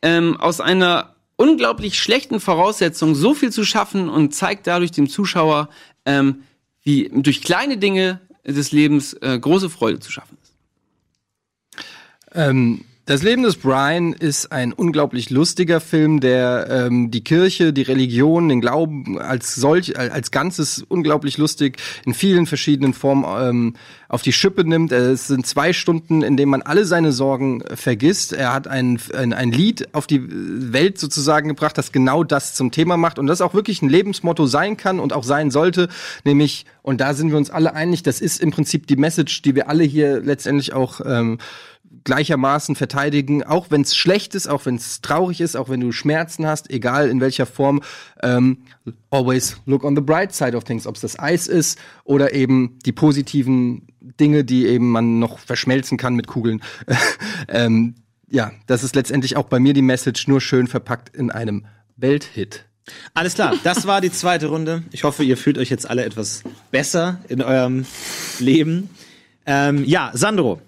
ähm, 0.00 0.36
aus 0.40 0.60
einer 0.60 1.14
unglaublich 1.36 1.98
schlechten 1.98 2.40
Voraussetzung 2.40 3.14
so 3.14 3.34
viel 3.34 3.50
zu 3.50 3.64
schaffen 3.64 4.08
und 4.08 4.34
zeigt 4.34 4.66
dadurch 4.66 4.92
dem 4.92 5.08
Zuschauer, 5.08 5.68
ähm, 6.06 6.44
wie 6.82 7.10
durch 7.12 7.42
kleine 7.42 7.78
Dinge 7.78 8.20
des 8.44 8.72
Lebens 8.72 9.14
äh, 9.14 9.38
große 9.38 9.70
Freude 9.70 10.00
zu 10.00 10.10
schaffen 10.10 10.38
ist. 10.42 10.54
Ähm, 12.32 12.84
das 13.12 13.22
Leben 13.22 13.42
des 13.42 13.56
Brian 13.56 14.14
ist 14.14 14.52
ein 14.52 14.72
unglaublich 14.72 15.28
lustiger 15.28 15.80
Film, 15.80 16.20
der 16.20 16.66
ähm, 16.70 17.10
die 17.10 17.22
Kirche, 17.22 17.74
die 17.74 17.82
Religion, 17.82 18.48
den 18.48 18.62
Glauben 18.62 19.18
als 19.18 19.54
solch, 19.54 19.98
als 19.98 20.22
als 20.22 20.30
Ganzes 20.30 20.82
unglaublich 20.88 21.36
lustig 21.36 21.76
in 22.06 22.14
vielen 22.14 22.46
verschiedenen 22.46 22.94
Formen 22.94 23.24
ähm, 23.26 23.74
auf 24.08 24.22
die 24.22 24.32
Schippe 24.32 24.64
nimmt. 24.64 24.92
Es 24.92 25.26
sind 25.26 25.46
zwei 25.46 25.74
Stunden, 25.74 26.22
in 26.22 26.38
denen 26.38 26.50
man 26.50 26.62
alle 26.62 26.86
seine 26.86 27.12
Sorgen 27.12 27.60
äh, 27.60 27.76
vergisst. 27.76 28.32
Er 28.32 28.54
hat 28.54 28.66
ein, 28.66 28.98
ein, 29.14 29.34
ein 29.34 29.52
Lied 29.52 29.94
auf 29.94 30.06
die 30.06 30.22
Welt 30.26 30.96
sozusagen 30.96 31.48
gebracht, 31.48 31.76
das 31.76 31.92
genau 31.92 32.24
das 32.24 32.54
zum 32.54 32.70
Thema 32.70 32.96
macht 32.96 33.18
und 33.18 33.26
das 33.26 33.42
auch 33.42 33.52
wirklich 33.52 33.82
ein 33.82 33.90
Lebensmotto 33.90 34.46
sein 34.46 34.78
kann 34.78 35.00
und 35.00 35.12
auch 35.12 35.24
sein 35.24 35.50
sollte, 35.50 35.88
nämlich, 36.24 36.64
und 36.80 37.02
da 37.02 37.12
sind 37.12 37.30
wir 37.30 37.36
uns 37.36 37.50
alle 37.50 37.74
einig, 37.74 38.02
das 38.02 38.22
ist 38.22 38.40
im 38.40 38.52
Prinzip 38.52 38.86
die 38.86 38.96
Message, 38.96 39.42
die 39.42 39.54
wir 39.54 39.68
alle 39.68 39.84
hier 39.84 40.20
letztendlich 40.20 40.72
auch 40.72 41.02
ähm, 41.04 41.38
gleichermaßen 42.04 42.74
verteidigen, 42.74 43.42
auch 43.42 43.70
wenn 43.70 43.82
es 43.82 43.96
schlecht 43.96 44.34
ist, 44.34 44.48
auch 44.48 44.66
wenn 44.66 44.76
es 44.76 45.00
traurig 45.00 45.40
ist, 45.40 45.56
auch 45.56 45.68
wenn 45.68 45.80
du 45.80 45.92
Schmerzen 45.92 46.46
hast, 46.46 46.70
egal 46.70 47.08
in 47.08 47.20
welcher 47.20 47.46
Form. 47.46 47.82
Ähm, 48.22 48.58
always 49.10 49.56
look 49.66 49.84
on 49.84 49.94
the 49.94 50.02
bright 50.02 50.34
side 50.34 50.56
of 50.56 50.64
things, 50.64 50.86
ob 50.86 50.96
es 50.96 51.02
das 51.02 51.18
Eis 51.18 51.46
ist 51.46 51.78
oder 52.04 52.34
eben 52.34 52.78
die 52.84 52.92
positiven 52.92 53.86
Dinge, 54.00 54.44
die 54.44 54.66
eben 54.66 54.90
man 54.90 55.18
noch 55.18 55.38
verschmelzen 55.38 55.98
kann 55.98 56.14
mit 56.14 56.26
Kugeln. 56.26 56.62
ähm, 57.48 57.94
ja, 58.28 58.52
das 58.66 58.82
ist 58.82 58.94
letztendlich 58.94 59.36
auch 59.36 59.44
bei 59.44 59.60
mir 59.60 59.74
die 59.74 59.82
Message, 59.82 60.26
nur 60.26 60.40
schön 60.40 60.66
verpackt 60.66 61.14
in 61.14 61.30
einem 61.30 61.66
Welthit. 61.96 62.64
Alles 63.14 63.34
klar, 63.34 63.54
das 63.62 63.86
war 63.86 64.00
die 64.00 64.10
zweite 64.10 64.46
Runde. 64.46 64.82
Ich 64.90 65.04
hoffe, 65.04 65.22
ihr 65.22 65.36
fühlt 65.36 65.58
euch 65.58 65.70
jetzt 65.70 65.88
alle 65.88 66.04
etwas 66.04 66.42
besser 66.70 67.20
in 67.28 67.42
eurem 67.42 67.84
Leben. 68.40 68.90
Ähm, 69.46 69.84
ja, 69.84 70.10
Sandro. 70.14 70.60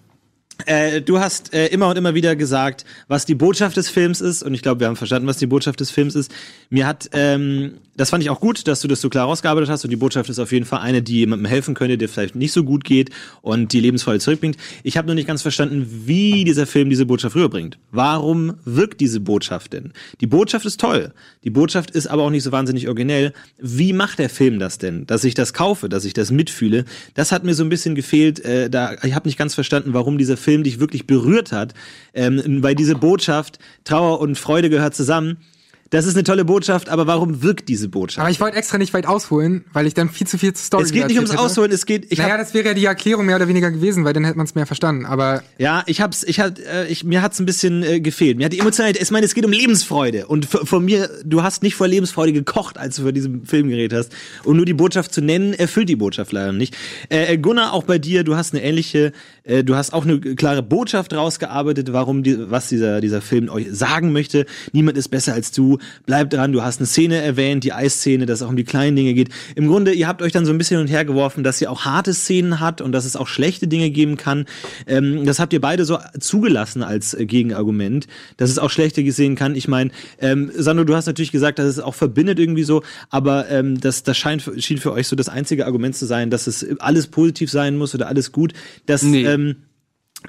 Äh, 0.66 1.00
du 1.02 1.18
hast 1.18 1.52
äh, 1.52 1.66
immer 1.66 1.88
und 1.88 1.96
immer 1.96 2.14
wieder 2.14 2.36
gesagt, 2.36 2.84
was 3.08 3.26
die 3.26 3.34
Botschaft 3.34 3.76
des 3.76 3.88
Films 3.88 4.20
ist, 4.20 4.42
und 4.42 4.54
ich 4.54 4.62
glaube, 4.62 4.80
wir 4.80 4.86
haben 4.86 4.96
verstanden, 4.96 5.26
was 5.26 5.38
die 5.38 5.46
Botschaft 5.46 5.80
des 5.80 5.90
Films 5.90 6.14
ist. 6.14 6.32
Mir 6.70 6.86
hat, 6.86 7.10
ähm, 7.12 7.74
das 7.96 8.10
fand 8.10 8.22
ich 8.22 8.30
auch 8.30 8.40
gut, 8.40 8.66
dass 8.66 8.80
du 8.80 8.88
das 8.88 9.00
so 9.00 9.08
klar 9.08 9.26
rausgearbeitet 9.26 9.70
hast, 9.70 9.84
und 9.84 9.90
die 9.90 9.96
Botschaft 9.96 10.28
ist 10.30 10.38
auf 10.38 10.52
jeden 10.52 10.64
Fall 10.64 10.80
eine, 10.80 11.02
die 11.02 11.18
jemandem 11.18 11.46
helfen 11.46 11.74
könnte, 11.74 11.98
der 11.98 12.08
vielleicht 12.08 12.34
nicht 12.34 12.52
so 12.52 12.64
gut 12.64 12.84
geht 12.84 13.10
und 13.42 13.72
die 13.72 13.80
Lebensfreude 13.80 14.20
zurückbringt. 14.20 14.56
Ich 14.82 14.96
habe 14.96 15.06
nur 15.06 15.14
nicht 15.14 15.26
ganz 15.26 15.42
verstanden, 15.42 15.86
wie 16.06 16.44
dieser 16.44 16.66
Film 16.66 16.90
diese 16.90 17.06
Botschaft 17.06 17.36
rüberbringt. 17.36 17.78
Warum 17.90 18.54
wirkt 18.64 19.00
diese 19.00 19.20
Botschaft 19.20 19.72
denn? 19.72 19.92
Die 20.20 20.26
Botschaft 20.26 20.66
ist 20.66 20.80
toll. 20.80 21.12
Die 21.44 21.50
Botschaft 21.50 21.90
ist 21.90 22.06
aber 22.06 22.22
auch 22.22 22.30
nicht 22.30 22.42
so 22.42 22.52
wahnsinnig 22.52 22.88
originell. 22.88 23.32
Wie 23.58 23.92
macht 23.92 24.18
der 24.18 24.30
Film 24.30 24.58
das 24.58 24.78
denn? 24.78 25.06
Dass 25.06 25.24
ich 25.24 25.34
das 25.34 25.52
kaufe, 25.52 25.88
dass 25.88 26.04
ich 26.04 26.14
das 26.14 26.30
mitfühle, 26.30 26.84
das 27.14 27.32
hat 27.32 27.44
mir 27.44 27.54
so 27.54 27.62
ein 27.62 27.68
bisschen 27.68 27.94
gefehlt. 27.94 28.44
Äh, 28.44 28.70
da, 28.70 28.94
ich 29.02 29.14
habe 29.14 29.28
nicht 29.28 29.38
ganz 29.38 29.54
verstanden, 29.54 29.94
warum 29.94 30.18
dieser 30.18 30.36
Film 30.36 30.64
dich 30.64 30.80
wirklich 30.80 31.06
berührt 31.06 31.52
hat, 31.52 31.74
ähm, 32.12 32.62
weil 32.62 32.74
diese 32.74 32.94
Botschaft, 32.94 33.58
Trauer 33.84 34.20
und 34.20 34.36
Freude 34.36 34.70
gehört 34.70 34.94
zusammen. 34.94 35.38
Das 35.94 36.06
ist 36.06 36.16
eine 36.16 36.24
tolle 36.24 36.44
Botschaft, 36.44 36.88
aber 36.88 37.06
warum 37.06 37.44
wirkt 37.44 37.68
diese 37.68 37.88
Botschaft? 37.88 38.18
Aber 38.18 38.28
ich 38.28 38.40
wollte 38.40 38.56
extra 38.56 38.78
nicht 38.78 38.92
weit 38.94 39.06
ausholen, 39.06 39.64
weil 39.72 39.86
ich 39.86 39.94
dann 39.94 40.10
viel 40.10 40.26
zu 40.26 40.38
viel 40.38 40.52
zur 40.52 40.64
Story 40.64 40.82
es 40.82 40.90
geht 40.90 41.06
nicht 41.06 41.18
ums 41.18 41.30
hätte. 41.30 41.40
Ausholen, 41.40 41.70
es 41.70 41.86
geht. 41.86 42.10
Ich 42.10 42.18
naja, 42.18 42.32
hab, 42.32 42.40
das 42.40 42.52
wäre 42.52 42.66
ja 42.66 42.74
die 42.74 42.84
Erklärung 42.84 43.26
mehr 43.26 43.36
oder 43.36 43.46
weniger 43.46 43.70
gewesen, 43.70 44.04
weil 44.04 44.12
dann 44.12 44.24
hätte 44.24 44.36
man 44.36 44.44
es 44.44 44.56
mehr 44.56 44.66
verstanden. 44.66 45.06
Aber 45.06 45.44
ja, 45.56 45.84
ich 45.86 46.00
hab's, 46.00 46.24
ich 46.24 46.40
hat, 46.40 46.58
äh, 46.58 46.88
ich, 46.88 47.04
mir 47.04 47.22
hat's 47.22 47.38
ein 47.38 47.46
bisschen 47.46 47.84
äh, 47.84 48.00
gefehlt. 48.00 48.38
Mir 48.38 48.46
hat 48.46 48.52
die 48.52 48.58
Emotionalität. 48.58 49.00
Ich 49.04 49.10
meine, 49.12 49.24
es 49.24 49.36
geht 49.36 49.46
um 49.46 49.52
Lebensfreude 49.52 50.26
und 50.26 50.46
von 50.46 50.84
mir, 50.84 51.08
du 51.24 51.44
hast 51.44 51.62
nicht 51.62 51.76
vor 51.76 51.86
Lebensfreude 51.86 52.32
gekocht, 52.32 52.76
als 52.76 52.96
du 52.96 53.02
vor 53.02 53.12
diesem 53.12 53.44
Film 53.44 53.68
geredet 53.68 53.96
hast. 53.96 54.12
Und 54.42 54.56
nur 54.56 54.66
die 54.66 54.74
Botschaft 54.74 55.14
zu 55.14 55.20
nennen, 55.20 55.54
erfüllt 55.54 55.88
die 55.88 55.94
Botschaft 55.94 56.32
leider 56.32 56.50
nicht. 56.50 56.76
Äh, 57.08 57.38
Gunnar, 57.38 57.72
auch 57.72 57.84
bei 57.84 58.00
dir, 58.00 58.24
du 58.24 58.34
hast 58.34 58.52
eine 58.52 58.64
ähnliche, 58.64 59.12
äh, 59.44 59.62
du 59.62 59.76
hast 59.76 59.92
auch 59.92 60.04
eine 60.04 60.18
klare 60.18 60.64
Botschaft 60.64 61.14
rausgearbeitet, 61.14 61.92
warum 61.92 62.24
die, 62.24 62.50
was 62.50 62.68
dieser 62.68 63.00
dieser 63.00 63.22
Film 63.22 63.48
euch 63.48 63.68
sagen 63.70 64.10
möchte. 64.10 64.44
Niemand 64.72 64.98
ist 64.98 65.06
besser 65.06 65.34
als 65.34 65.52
du. 65.52 65.78
Bleib 66.06 66.30
dran, 66.30 66.52
du 66.52 66.62
hast 66.62 66.78
eine 66.80 66.86
Szene 66.86 67.16
erwähnt, 67.16 67.64
die 67.64 67.72
Eisszene, 67.72 68.26
dass 68.26 68.40
es 68.40 68.42
auch 68.42 68.50
um 68.50 68.56
die 68.56 68.64
kleinen 68.64 68.96
Dinge 68.96 69.14
geht. 69.14 69.28
Im 69.54 69.66
Grunde, 69.68 69.92
ihr 69.92 70.08
habt 70.08 70.22
euch 70.22 70.32
dann 70.32 70.44
so 70.46 70.52
ein 70.52 70.58
bisschen 70.58 70.78
hin 70.78 70.86
und 70.86 70.92
her 70.92 71.04
geworfen, 71.04 71.44
dass 71.44 71.58
sie 71.58 71.66
auch 71.66 71.84
harte 71.84 72.14
Szenen 72.14 72.60
hat 72.60 72.80
und 72.80 72.92
dass 72.92 73.04
es 73.04 73.16
auch 73.16 73.28
schlechte 73.28 73.66
Dinge 73.68 73.90
geben 73.90 74.16
kann. 74.16 74.46
Ähm, 74.86 75.24
das 75.24 75.38
habt 75.38 75.52
ihr 75.52 75.60
beide 75.60 75.84
so 75.84 75.98
zugelassen 76.18 76.82
als 76.82 77.14
äh, 77.14 77.26
Gegenargument, 77.26 78.06
dass 78.36 78.50
es 78.50 78.58
auch 78.58 78.70
schlechte 78.70 79.04
gesehen 79.04 79.36
kann. 79.36 79.54
Ich 79.54 79.68
meine, 79.68 79.90
ähm, 80.20 80.50
Sandro, 80.56 80.84
du 80.84 80.94
hast 80.94 81.06
natürlich 81.06 81.32
gesagt, 81.32 81.58
dass 81.58 81.66
es 81.66 81.80
auch 81.80 81.94
verbindet 81.94 82.38
irgendwie 82.38 82.64
so, 82.64 82.82
aber 83.10 83.48
ähm, 83.50 83.80
das, 83.80 84.02
das 84.02 84.16
scheint, 84.16 84.48
schien 84.58 84.78
für 84.78 84.92
euch 84.92 85.08
so 85.08 85.16
das 85.16 85.28
einzige 85.28 85.66
Argument 85.66 85.96
zu 85.96 86.06
sein, 86.06 86.30
dass 86.30 86.46
es 86.46 86.66
alles 86.80 87.06
positiv 87.06 87.50
sein 87.50 87.76
muss 87.76 87.94
oder 87.94 88.08
alles 88.08 88.32
gut. 88.32 88.52
Das, 88.86 89.02
Nee. 89.02 89.24
ähm, 89.24 89.56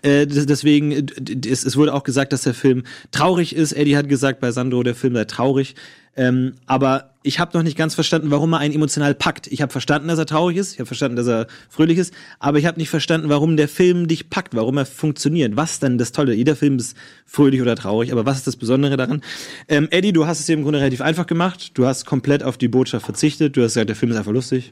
äh, 0.02 0.28
des- 0.28 0.46
deswegen, 0.46 1.08
es, 1.48 1.66
es 1.66 1.78
wurde 1.78 1.94
auch 1.94 2.04
gesagt, 2.04 2.34
dass 2.34 2.44
der 2.44 2.54
Film 2.54 2.84
traurig 3.12 3.56
ist. 3.56 3.72
Eddie 3.74 3.98
hat 3.98 4.10
gesagt 4.10 4.40
bei 4.40 4.52
Sandro, 4.52 4.84
der 4.84 4.96
Film 4.96 5.14
sei 5.16 5.26
traurig. 5.26 5.76
Ähm, 6.18 6.54
aber 6.66 7.12
ich 7.24 7.40
habe 7.40 7.58
noch 7.58 7.64
nicht 7.64 7.78
ganz 7.78 7.94
verstanden, 7.94 8.32
warum 8.32 8.54
er 8.54 8.60
einen 8.60 8.74
emotional 8.74 9.14
packt. 9.14 9.48
Ich 9.48 9.62
habe 9.62 9.70
verstanden, 9.72 10.08
dass 10.08 10.18
er 10.18 10.26
traurig 10.26 10.56
ist, 10.56 10.72
ich 10.72 10.80
habe 10.80 10.88
verstanden, 10.88 11.18
dass 11.18 11.28
er 11.28 11.48
fröhlich 11.70 11.98
ist, 11.98 12.14
aber 12.40 12.58
ich 12.58 12.66
habe 12.66 12.80
nicht 12.80 12.90
verstanden, 12.90 13.28
warum 13.28 13.58
der 13.58 13.68
Film 13.68 14.08
dich 14.08 14.30
packt, 14.30 14.56
warum 14.56 14.78
er 14.78 14.86
funktioniert. 14.86 15.58
Was 15.58 15.80
denn 15.80 15.98
das 15.98 16.14
Tolle? 16.14 16.34
Jeder 16.34 16.56
Film 16.56 16.78
ist 16.78 16.96
fröhlich 17.26 17.62
oder 17.62 17.76
traurig, 17.76 18.14
aber 18.14 18.26
was 18.26 18.38
ist 18.38 18.48
das 18.48 18.56
Besondere 18.56 18.96
daran? 18.96 19.22
Ähm, 19.68 19.90
Eddie, 19.92 20.14
du 20.14 20.26
hast 20.26 20.40
es 20.40 20.46
dir 20.46 20.54
im 20.54 20.64
Grunde 20.64 20.80
relativ 20.80 21.02
einfach 21.02 21.28
gemacht. 21.28 21.72
Du 21.74 21.86
hast 21.86 22.06
komplett 22.06 22.44
auf 22.44 22.58
die 22.58 22.70
Botschaft 22.70 23.06
verzichtet. 23.06 23.58
Du 23.58 23.62
hast 23.64 23.74
gesagt, 23.74 23.90
der 23.90 23.98
Film 23.98 24.14
ist 24.14 24.18
einfach 24.18 24.32
lustig. 24.32 24.72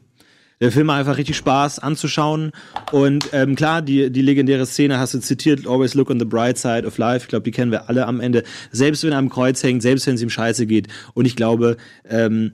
Der 0.62 0.72
Film 0.72 0.88
macht 0.88 1.00
einfach 1.00 1.18
richtig 1.18 1.38
Spaß 1.38 1.80
anzuschauen. 1.80 2.52
Und 2.92 3.30
ähm, 3.34 3.56
klar, 3.56 3.82
die, 3.82 4.12
die 4.12 4.22
legendäre 4.22 4.66
Szene 4.66 5.00
hast 5.00 5.14
du 5.14 5.20
zitiert, 5.20 5.68
Always 5.68 5.94
Look 5.94 6.10
on 6.10 6.20
the 6.20 6.26
Bright 6.26 6.58
Side 6.58 6.86
of 6.86 6.98
Life. 6.98 7.26
Ich 7.26 7.30
glaube, 7.30 7.44
die 7.44 7.52
kennen 7.52 7.72
wir 7.72 7.90
alle 7.90 8.08
am 8.08 8.20
Ende. 8.20 8.44
Selbst 8.72 9.04
wenn 9.04 9.12
er 9.12 9.18
am 9.18 9.30
Kreuz 9.30 9.62
hängt, 9.64 9.82
selbst 9.82 10.08
wenn 10.08 10.16
es 10.16 10.22
ihm 10.22 10.30
scheiße 10.30 10.66
geht. 10.66 10.88
Und 11.14 11.26
ich 11.26 11.36
glaube, 11.36 11.78
ähm, 12.10 12.54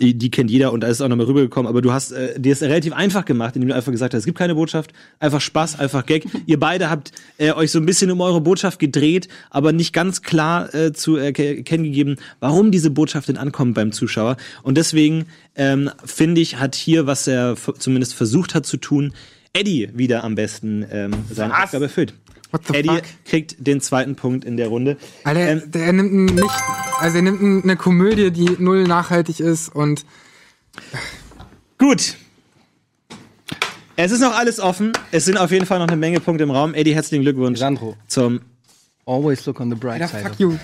die, 0.00 0.30
kennt 0.30 0.50
jeder 0.50 0.72
und 0.72 0.80
da 0.80 0.88
ist 0.88 1.00
auch 1.00 1.08
nochmal 1.08 1.26
rübergekommen, 1.26 1.68
aber 1.68 1.80
du 1.80 1.92
hast 1.92 2.12
äh, 2.12 2.38
dir 2.38 2.52
es 2.52 2.62
relativ 2.62 2.92
einfach 2.92 3.24
gemacht, 3.24 3.56
indem 3.56 3.70
du 3.70 3.74
einfach 3.74 3.90
gesagt 3.90 4.12
hast, 4.12 4.20
es 4.20 4.26
gibt 4.26 4.38
keine 4.38 4.54
Botschaft, 4.54 4.92
einfach 5.18 5.40
Spaß, 5.40 5.78
einfach 5.78 6.04
Gag. 6.04 6.26
Ihr 6.46 6.60
beide 6.60 6.90
habt 6.90 7.12
äh, 7.38 7.52
euch 7.52 7.70
so 7.70 7.78
ein 7.78 7.86
bisschen 7.86 8.10
um 8.10 8.20
eure 8.20 8.40
Botschaft 8.40 8.78
gedreht, 8.78 9.28
aber 9.50 9.72
nicht 9.72 9.92
ganz 9.92 10.22
klar 10.22 10.74
äh, 10.74 10.92
zu 10.92 11.16
erkennen 11.16 11.84
gegeben, 11.84 12.16
warum 12.40 12.70
diese 12.70 12.90
Botschaft 12.90 13.28
denn 13.28 13.38
ankommt 13.38 13.74
beim 13.74 13.92
Zuschauer. 13.92 14.36
Und 14.62 14.76
deswegen 14.76 15.26
ähm, 15.56 15.90
finde 16.04 16.40
ich, 16.40 16.58
hat 16.58 16.74
hier, 16.74 17.06
was 17.06 17.26
er 17.26 17.56
zumindest 17.78 18.14
versucht 18.14 18.54
hat 18.54 18.66
zu 18.66 18.76
tun, 18.76 19.14
Eddie 19.54 19.88
wieder 19.94 20.22
am 20.22 20.34
besten 20.34 20.84
ähm, 20.90 21.12
seine 21.30 21.62
Aufgabe 21.62 21.84
erfüllt. 21.84 22.12
What 22.50 22.62
the 22.66 22.74
Eddie 22.74 22.88
fuck? 22.88 23.02
kriegt 23.26 23.56
den 23.66 23.80
zweiten 23.80 24.16
Punkt 24.16 24.44
in 24.44 24.56
der 24.56 24.68
Runde. 24.68 24.96
Alter, 25.24 25.40
Ähm, 25.40 25.62
der, 25.66 25.84
er 25.86 25.92
nimmt 25.92 26.34
nicht, 26.34 26.50
also 26.98 27.16
er 27.16 27.22
nimmt 27.22 27.64
eine 27.64 27.76
Komödie, 27.76 28.30
die 28.30 28.56
null 28.58 28.84
nachhaltig 28.84 29.40
ist 29.40 29.68
und 29.74 30.04
Gut. 31.78 32.14
Es 33.96 34.12
ist 34.12 34.20
noch 34.20 34.36
alles 34.36 34.60
offen. 34.60 34.92
Es 35.10 35.24
sind 35.24 35.36
auf 35.38 35.50
jeden 35.50 35.66
Fall 35.66 35.78
noch 35.80 35.88
eine 35.88 35.96
Menge 35.96 36.20
Punkte 36.20 36.44
im 36.44 36.50
Raum. 36.50 36.74
Eddie, 36.74 36.94
herzlichen 36.94 37.22
Glückwunsch 37.22 37.58
Sandro. 37.58 37.96
zum. 38.06 38.40
Always 39.06 39.44
look 39.46 39.58
on 39.60 39.70
the 39.70 39.76
bright 39.76 40.02
Alter, 40.02 40.18
side. 40.18 40.28
fuck 40.30 40.38
you. 40.40 40.54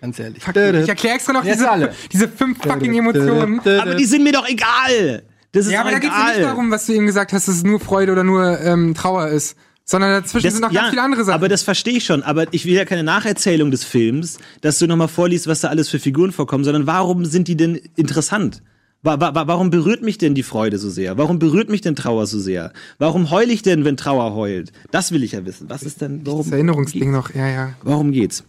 Ganz 0.00 0.18
ehrlich. 0.18 0.42
Fuck 0.42 0.56
you. 0.56 0.62
Ich 0.62 0.88
erkläre 0.88 1.14
extra 1.16 1.32
noch 1.32 1.42
diese, 1.42 1.70
alle. 1.70 1.94
diese 2.12 2.28
fünf 2.28 2.58
fucking 2.62 2.94
Emotionen. 2.94 3.60
Aber 3.60 3.94
die 3.96 4.04
sind 4.04 4.22
mir 4.24 4.32
doch 4.32 4.48
egal. 4.48 5.24
Das 5.52 5.66
ist 5.66 5.72
Ja, 5.72 5.80
aber 5.80 5.90
doch 5.90 5.96
da 5.96 6.00
geht's 6.00 6.14
ja 6.16 6.24
nicht 6.26 6.36
egal. 6.38 6.50
darum, 6.50 6.70
was 6.70 6.86
du 6.86 6.92
eben 6.94 7.06
gesagt 7.06 7.32
hast, 7.32 7.48
dass 7.48 7.56
es 7.56 7.64
nur 7.64 7.80
Freude 7.80 8.12
oder 8.12 8.22
nur 8.24 8.60
ähm, 8.60 8.94
Trauer 8.94 9.28
ist. 9.28 9.56
Sondern 9.90 10.22
dazwischen 10.22 10.44
Das, 10.44 10.52
sind 10.54 10.62
noch 10.62 10.70
ja, 10.70 10.82
ganz 10.82 10.90
viele 10.90 11.02
andere 11.02 11.24
Sachen. 11.24 11.34
aber 11.34 11.48
das 11.48 11.62
verstehe 11.62 11.94
ich 11.94 12.04
schon. 12.04 12.22
Aber 12.22 12.44
ich 12.52 12.64
will 12.64 12.74
ja 12.74 12.84
keine 12.84 13.02
Nacherzählung 13.02 13.72
des 13.72 13.82
Films, 13.82 14.38
dass 14.60 14.78
du 14.78 14.86
nochmal 14.86 15.08
vorliest, 15.08 15.48
was 15.48 15.60
da 15.62 15.68
alles 15.68 15.88
für 15.88 15.98
Figuren 15.98 16.30
vorkommen, 16.30 16.62
sondern 16.62 16.86
warum 16.86 17.24
sind 17.24 17.48
die 17.48 17.56
denn 17.56 17.74
interessant? 17.96 18.62
Wa 19.02 19.18
wa 19.18 19.34
wa- 19.34 19.46
warum 19.48 19.70
berührt 19.70 20.02
mich 20.02 20.16
denn 20.18 20.34
die 20.36 20.42
Freude 20.44 20.78
so 20.78 20.90
sehr? 20.90 21.18
Warum 21.18 21.38
berührt 21.40 21.70
mich 21.70 21.80
denn 21.80 21.96
Trauer 21.96 22.26
so 22.26 22.38
sehr? 22.38 22.72
Warum 22.98 23.30
heule 23.30 23.52
ich 23.52 23.62
denn, 23.62 23.84
wenn 23.84 23.96
Trauer 23.96 24.34
heult? 24.34 24.70
Das 24.92 25.10
will 25.10 25.24
ich 25.24 25.32
ja 25.32 25.44
wissen. 25.44 25.68
Was 25.70 25.82
ist 25.82 26.00
denn, 26.02 26.20
warum? 26.24 26.42
das 26.44 26.52
Erinnerungsding 26.52 27.10
noch, 27.10 27.34
ja, 27.34 27.48
ja. 27.48 27.72
Warum 27.82 28.12
geht's? 28.12 28.44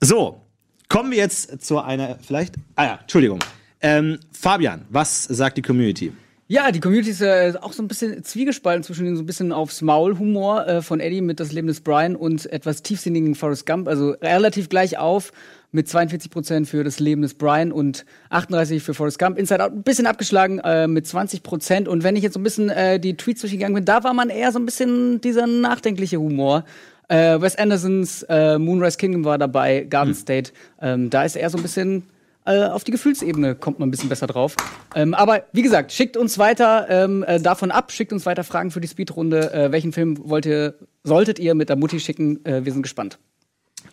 So, 0.00 0.42
kommen 0.88 1.10
wir 1.10 1.18
jetzt 1.18 1.64
zu 1.64 1.80
einer, 1.80 2.16
vielleicht, 2.24 2.54
ah 2.76 2.84
ja, 2.84 2.98
Entschuldigung. 3.02 3.40
Ähm, 3.82 4.18
Fabian, 4.32 4.82
was 4.90 5.24
sagt 5.24 5.56
die 5.56 5.62
Community? 5.62 6.12
Ja, 6.52 6.72
die 6.72 6.80
Community 6.80 7.10
ist 7.10 7.20
äh, 7.20 7.52
auch 7.60 7.72
so 7.72 7.80
ein 7.80 7.86
bisschen 7.86 8.24
zwiegespalten 8.24 8.82
zwischen 8.82 9.04
den 9.04 9.14
so 9.14 9.22
ein 9.22 9.26
bisschen 9.26 9.52
aufs 9.52 9.82
Maul-Humor 9.82 10.66
äh, 10.66 10.82
von 10.82 10.98
Eddie 10.98 11.20
mit 11.20 11.38
Das 11.38 11.52
Leben 11.52 11.68
des 11.68 11.80
Brian 11.80 12.16
und 12.16 12.52
etwas 12.52 12.82
tiefsinnigen 12.82 13.36
Forrest 13.36 13.66
Gump. 13.66 13.86
Also 13.86 14.16
relativ 14.20 14.68
gleich 14.68 14.98
auf 14.98 15.30
mit 15.70 15.88
42 15.88 16.28
Prozent 16.28 16.68
für 16.68 16.82
Das 16.82 16.98
Leben 16.98 17.22
des 17.22 17.34
Brian 17.34 17.70
und 17.70 18.04
38 18.30 18.82
für 18.82 18.94
Forrest 18.94 19.20
Gump. 19.20 19.38
Inside 19.38 19.64
Out 19.64 19.70
ein 19.70 19.84
bisschen 19.84 20.08
abgeschlagen 20.08 20.58
äh, 20.58 20.88
mit 20.88 21.06
20 21.06 21.44
Prozent. 21.44 21.86
Und 21.86 22.02
wenn 22.02 22.16
ich 22.16 22.24
jetzt 22.24 22.34
so 22.34 22.40
ein 22.40 22.42
bisschen 22.42 22.68
äh, 22.68 22.98
die 22.98 23.16
Tweets 23.16 23.42
durchgegangen 23.42 23.76
bin, 23.76 23.84
da 23.84 24.02
war 24.02 24.12
man 24.12 24.28
eher 24.28 24.50
so 24.50 24.58
ein 24.58 24.66
bisschen 24.66 25.20
dieser 25.20 25.46
nachdenkliche 25.46 26.16
Humor. 26.16 26.64
Äh, 27.06 27.40
Wes 27.40 27.54
Andersons 27.54 28.24
äh, 28.28 28.58
Moonrise 28.58 28.98
Kingdom 28.98 29.24
war 29.24 29.38
dabei, 29.38 29.86
Garden 29.88 30.14
State. 30.14 30.50
Ähm, 30.82 31.10
da 31.10 31.22
ist 31.22 31.36
er 31.36 31.48
so 31.48 31.58
ein 31.58 31.62
bisschen 31.62 32.02
äh, 32.50 32.64
auf 32.64 32.84
die 32.84 32.90
Gefühlsebene 32.90 33.54
kommt 33.54 33.78
man 33.78 33.88
ein 33.88 33.90
bisschen 33.90 34.08
besser 34.08 34.26
drauf. 34.26 34.56
Ähm, 34.94 35.14
aber 35.14 35.44
wie 35.52 35.62
gesagt, 35.62 35.92
schickt 35.92 36.16
uns 36.16 36.38
weiter 36.38 36.86
ähm, 36.88 37.22
äh, 37.22 37.40
davon 37.40 37.70
ab, 37.70 37.92
schickt 37.92 38.12
uns 38.12 38.26
weiter 38.26 38.44
Fragen 38.44 38.70
für 38.70 38.80
die 38.80 38.88
Speedrunde. 38.88 39.52
Äh, 39.52 39.72
welchen 39.72 39.92
Film 39.92 40.18
wollt 40.28 40.46
ihr, 40.46 40.74
solltet 41.04 41.38
ihr 41.38 41.54
mit 41.54 41.68
der 41.68 41.76
Mutti 41.76 42.00
schicken? 42.00 42.44
Äh, 42.44 42.64
wir 42.64 42.72
sind 42.72 42.82
gespannt. 42.82 43.18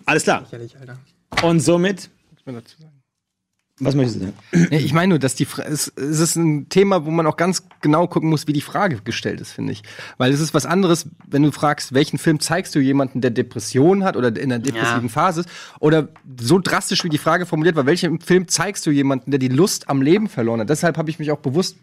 Alles 0.05 0.23
klar. 0.23 0.45
Und 1.43 1.59
somit, 1.59 2.09
was 3.79 3.93
möchtest 3.93 4.15
du 4.15 4.19
sagen? 4.21 4.33
Nee, 4.71 4.79
ich 4.79 4.93
meine 4.93 5.09
nur, 5.09 5.19
dass 5.19 5.35
die 5.35 5.45
Fra 5.45 5.63
es, 5.63 5.93
es 5.95 6.19
ist 6.19 6.35
ein 6.35 6.67
Thema, 6.69 7.05
wo 7.05 7.11
man 7.11 7.27
auch 7.27 7.37
ganz 7.37 7.63
genau 7.81 8.07
gucken 8.07 8.29
muss, 8.29 8.47
wie 8.47 8.53
die 8.53 8.61
Frage 8.61 9.01
gestellt 9.03 9.39
ist, 9.39 9.51
finde 9.51 9.73
ich. 9.73 9.83
Weil 10.17 10.31
es 10.31 10.39
ist 10.39 10.55
was 10.55 10.65
anderes, 10.65 11.07
wenn 11.27 11.43
du 11.43 11.51
fragst, 11.51 11.93
welchen 11.93 12.17
Film 12.17 12.39
zeigst 12.39 12.73
du 12.73 12.79
jemanden, 12.79 13.21
der 13.21 13.29
Depressionen 13.29 14.03
hat 14.03 14.17
oder 14.17 14.29
in 14.29 14.51
einer 14.51 14.59
depressiven 14.59 15.09
Phase 15.09 15.41
ist, 15.41 15.49
oder 15.79 16.07
so 16.39 16.57
drastisch 16.57 17.03
wie 17.03 17.09
die 17.09 17.19
Frage 17.19 17.45
formuliert 17.45 17.75
war, 17.75 17.85
welchen 17.85 18.19
Film 18.19 18.47
zeigst 18.47 18.85
du 18.87 18.91
jemanden, 18.91 19.29
der 19.29 19.39
die 19.39 19.47
Lust 19.47 19.89
am 19.89 20.01
Leben 20.01 20.27
verloren 20.27 20.61
hat. 20.61 20.69
Deshalb 20.69 20.97
habe 20.97 21.11
ich 21.11 21.19
mich 21.19 21.31
auch 21.31 21.39
bewusst 21.39 21.77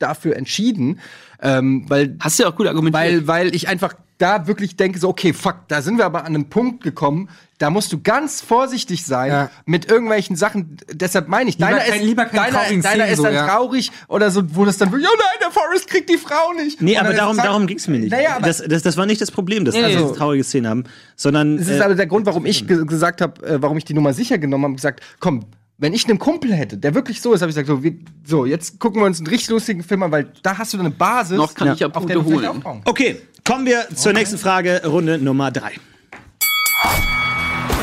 dafür 0.00 0.36
entschieden, 0.36 0.98
ähm, 1.42 1.84
weil 1.88 2.16
Hast 2.20 2.38
du 2.38 2.42
ja 2.42 2.48
auch 2.50 2.56
gut 2.56 2.66
argumentiert. 2.66 3.26
weil, 3.26 3.26
weil 3.26 3.54
ich 3.54 3.68
einfach 3.68 3.94
da 4.18 4.46
wirklich 4.46 4.76
denke, 4.76 4.98
so, 4.98 5.08
okay, 5.08 5.32
fuck, 5.32 5.60
da 5.68 5.80
sind 5.80 5.96
wir 5.96 6.04
aber 6.04 6.20
an 6.20 6.26
einem 6.34 6.50
Punkt 6.50 6.82
gekommen, 6.84 7.30
da 7.56 7.70
musst 7.70 7.90
du 7.92 8.02
ganz 8.02 8.42
vorsichtig 8.42 9.06
sein 9.06 9.30
Ja. 9.30 9.50
mit 9.64 9.90
irgendwelchen 9.90 10.36
Sachen. 10.36 10.76
Deshalb 10.92 11.28
meine 11.28 11.48
ich, 11.48 11.56
Lieber 11.58 11.70
deiner 11.70 11.78
kein- 11.84 12.00
ist, 12.00 12.06
lieber 12.06 12.24
keine 12.26 12.52
deiner, 12.52 12.58
deiner 12.68 12.82
Szenen 12.82 13.08
ist 13.08 13.16
so, 13.16 13.22
dann 13.24 13.34
ja. 13.34 13.46
traurig 13.48 13.90
oder 14.08 14.30
so, 14.30 14.42
wo 14.54 14.66
das 14.66 14.76
dann, 14.76 14.90
ja 14.92 14.96
nein, 14.98 15.38
der 15.40 15.50
Forrest 15.50 15.88
kriegt 15.88 16.10
die 16.10 16.18
Frau 16.18 16.52
nicht. 16.54 16.82
Nee, 16.82 16.98
aber 16.98 17.14
darum, 17.14 17.32
es 17.36 17.38
halt- 17.38 17.48
darum 17.48 17.66
ging's 17.66 17.88
mir 17.88 17.98
nicht. 17.98 18.10
Naja, 18.12 18.36
aber 18.36 18.46
das, 18.46 18.62
das, 18.66 18.82
das 18.82 18.98
war 18.98 19.06
nicht 19.06 19.22
das 19.22 19.30
Problem, 19.30 19.64
dass 19.64 19.74
Nee, 19.74 19.80
wir 19.82 19.88
nee. 19.88 19.96
so 19.98 20.10
traurige 20.14 20.44
Szenen 20.44 20.68
haben, 20.68 20.84
sondern 21.16 21.56
Das 21.56 21.68
ist 21.68 21.78
äh, 21.80 21.82
aber 21.82 21.94
der 21.94 22.06
Grund, 22.06 22.26
warum 22.26 22.44
ich 22.44 22.66
ge 22.66 22.84
gesagt 22.84 23.22
habe, 23.22 23.42
äh, 23.46 23.62
warum 23.62 23.78
ich 23.78 23.86
die 23.86 23.94
Nummer 23.94 24.12
sicher 24.12 24.36
genommen 24.36 24.64
habe, 24.64 24.74
gesagt, 24.74 25.00
komm, 25.18 25.44
wenn 25.80 25.94
ich 25.94 26.06
einen 26.06 26.18
Kumpel 26.18 26.52
hätte, 26.52 26.76
der 26.76 26.94
wirklich 26.94 27.22
so 27.22 27.32
ist, 27.32 27.40
habe 27.40 27.48
ich 27.50 27.56
gesagt, 27.56 27.68
so, 27.68 27.82
wir, 27.82 27.94
so, 28.22 28.44
jetzt 28.44 28.78
gucken 28.78 29.00
wir 29.00 29.06
uns 29.06 29.16
einen 29.18 29.28
richtig 29.28 29.48
lustigen 29.48 29.82
Film 29.82 30.02
an, 30.02 30.12
weil 30.12 30.30
da 30.42 30.58
hast 30.58 30.74
du 30.74 30.76
dann 30.76 30.84
eine 30.86 30.94
Basis, 30.94 31.38
Noch 31.38 31.54
kann 31.54 31.72
ich 31.72 31.80
ja 31.80 31.90
auf 31.90 32.04
der 32.04 32.22
holen. 32.22 32.44
aufbauen. 32.44 32.82
okay, 32.84 33.22
kommen 33.44 33.64
wir 33.64 33.88
zur 33.94 34.12
nächsten 34.12 34.36
Frage, 34.36 34.82
Runde 34.84 35.16
Nummer 35.16 35.50
drei. 35.50 35.72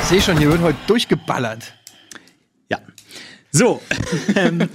Ich 0.01 0.09
sehe 0.09 0.21
schon, 0.21 0.37
hier 0.37 0.49
wird 0.49 0.61
heute 0.61 0.77
durchgeballert. 0.85 1.73
Ja. 2.69 2.77
So, 3.51 3.81
ähm, 4.35 4.69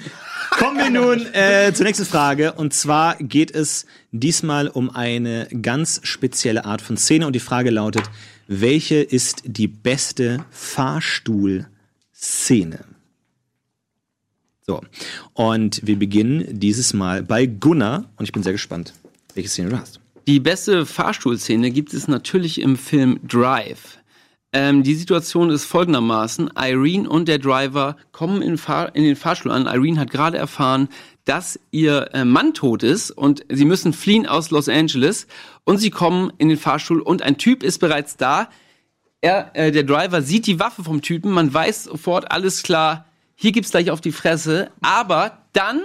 kommen 0.50 0.78
wir 0.78 0.90
nun 0.90 1.24
äh, 1.32 1.72
zur 1.72 1.86
nächsten 1.86 2.04
Frage. 2.04 2.54
Und 2.54 2.74
zwar 2.74 3.14
geht 3.18 3.54
es 3.54 3.86
diesmal 4.10 4.66
um 4.66 4.90
eine 4.90 5.46
ganz 5.62 6.00
spezielle 6.02 6.64
Art 6.64 6.82
von 6.82 6.96
Szene. 6.96 7.28
Und 7.28 7.34
die 7.34 7.40
Frage 7.40 7.70
lautet, 7.70 8.02
welche 8.48 8.96
ist 8.96 9.42
die 9.46 9.68
beste 9.68 10.44
Fahrstuhlszene? 10.50 12.80
So, 14.66 14.80
und 15.34 15.80
wir 15.84 15.98
beginnen 15.98 16.46
dieses 16.60 16.94
Mal 16.94 17.22
bei 17.22 17.46
Gunnar. 17.46 18.04
Und 18.16 18.24
ich 18.24 18.32
bin 18.32 18.42
sehr 18.42 18.52
gespannt, 18.52 18.94
welche 19.34 19.48
Szene 19.48 19.70
du 19.70 19.78
hast. 19.78 20.00
Die 20.28 20.38
beste 20.38 20.86
Fahrstuhlszene 20.86 21.72
gibt 21.72 21.92
es 21.94 22.06
natürlich 22.06 22.60
im 22.60 22.76
Film 22.76 23.18
Drive. 23.26 23.98
Ähm, 24.52 24.82
die 24.84 24.94
Situation 24.94 25.50
ist 25.50 25.64
folgendermaßen. 25.64 26.50
Irene 26.56 27.08
und 27.08 27.26
der 27.26 27.38
Driver 27.38 27.96
kommen 28.12 28.40
in, 28.40 28.56
Fahr 28.56 28.94
in 28.94 29.02
den 29.02 29.16
Fahrstuhl 29.16 29.50
an. 29.50 29.66
Irene 29.66 29.98
hat 29.98 30.10
gerade 30.10 30.38
erfahren, 30.38 30.88
dass 31.24 31.58
ihr 31.70 32.10
äh, 32.12 32.24
Mann 32.24 32.54
tot 32.54 32.82
ist 32.82 33.10
und 33.10 33.44
sie 33.48 33.64
müssen 33.64 33.92
fliehen 33.92 34.26
aus 34.26 34.50
Los 34.50 34.68
Angeles. 34.68 35.26
Und 35.64 35.78
sie 35.78 35.90
kommen 35.90 36.32
in 36.38 36.48
den 36.48 36.58
Fahrstuhl 36.58 37.00
und 37.00 37.22
ein 37.22 37.38
Typ 37.38 37.62
ist 37.62 37.78
bereits 37.78 38.16
da. 38.16 38.48
Er, 39.20 39.50
äh, 39.54 39.72
der 39.72 39.84
Driver 39.84 40.22
sieht 40.22 40.46
die 40.46 40.60
Waffe 40.60 40.84
vom 40.84 41.00
Typen. 41.00 41.32
Man 41.32 41.52
weiß 41.52 41.84
sofort, 41.84 42.30
alles 42.30 42.62
klar, 42.62 43.06
hier 43.34 43.52
gibt's 43.52 43.70
gleich 43.70 43.90
auf 43.90 44.00
die 44.00 44.12
Fresse. 44.12 44.70
Aber 44.80 45.38
dann 45.52 45.80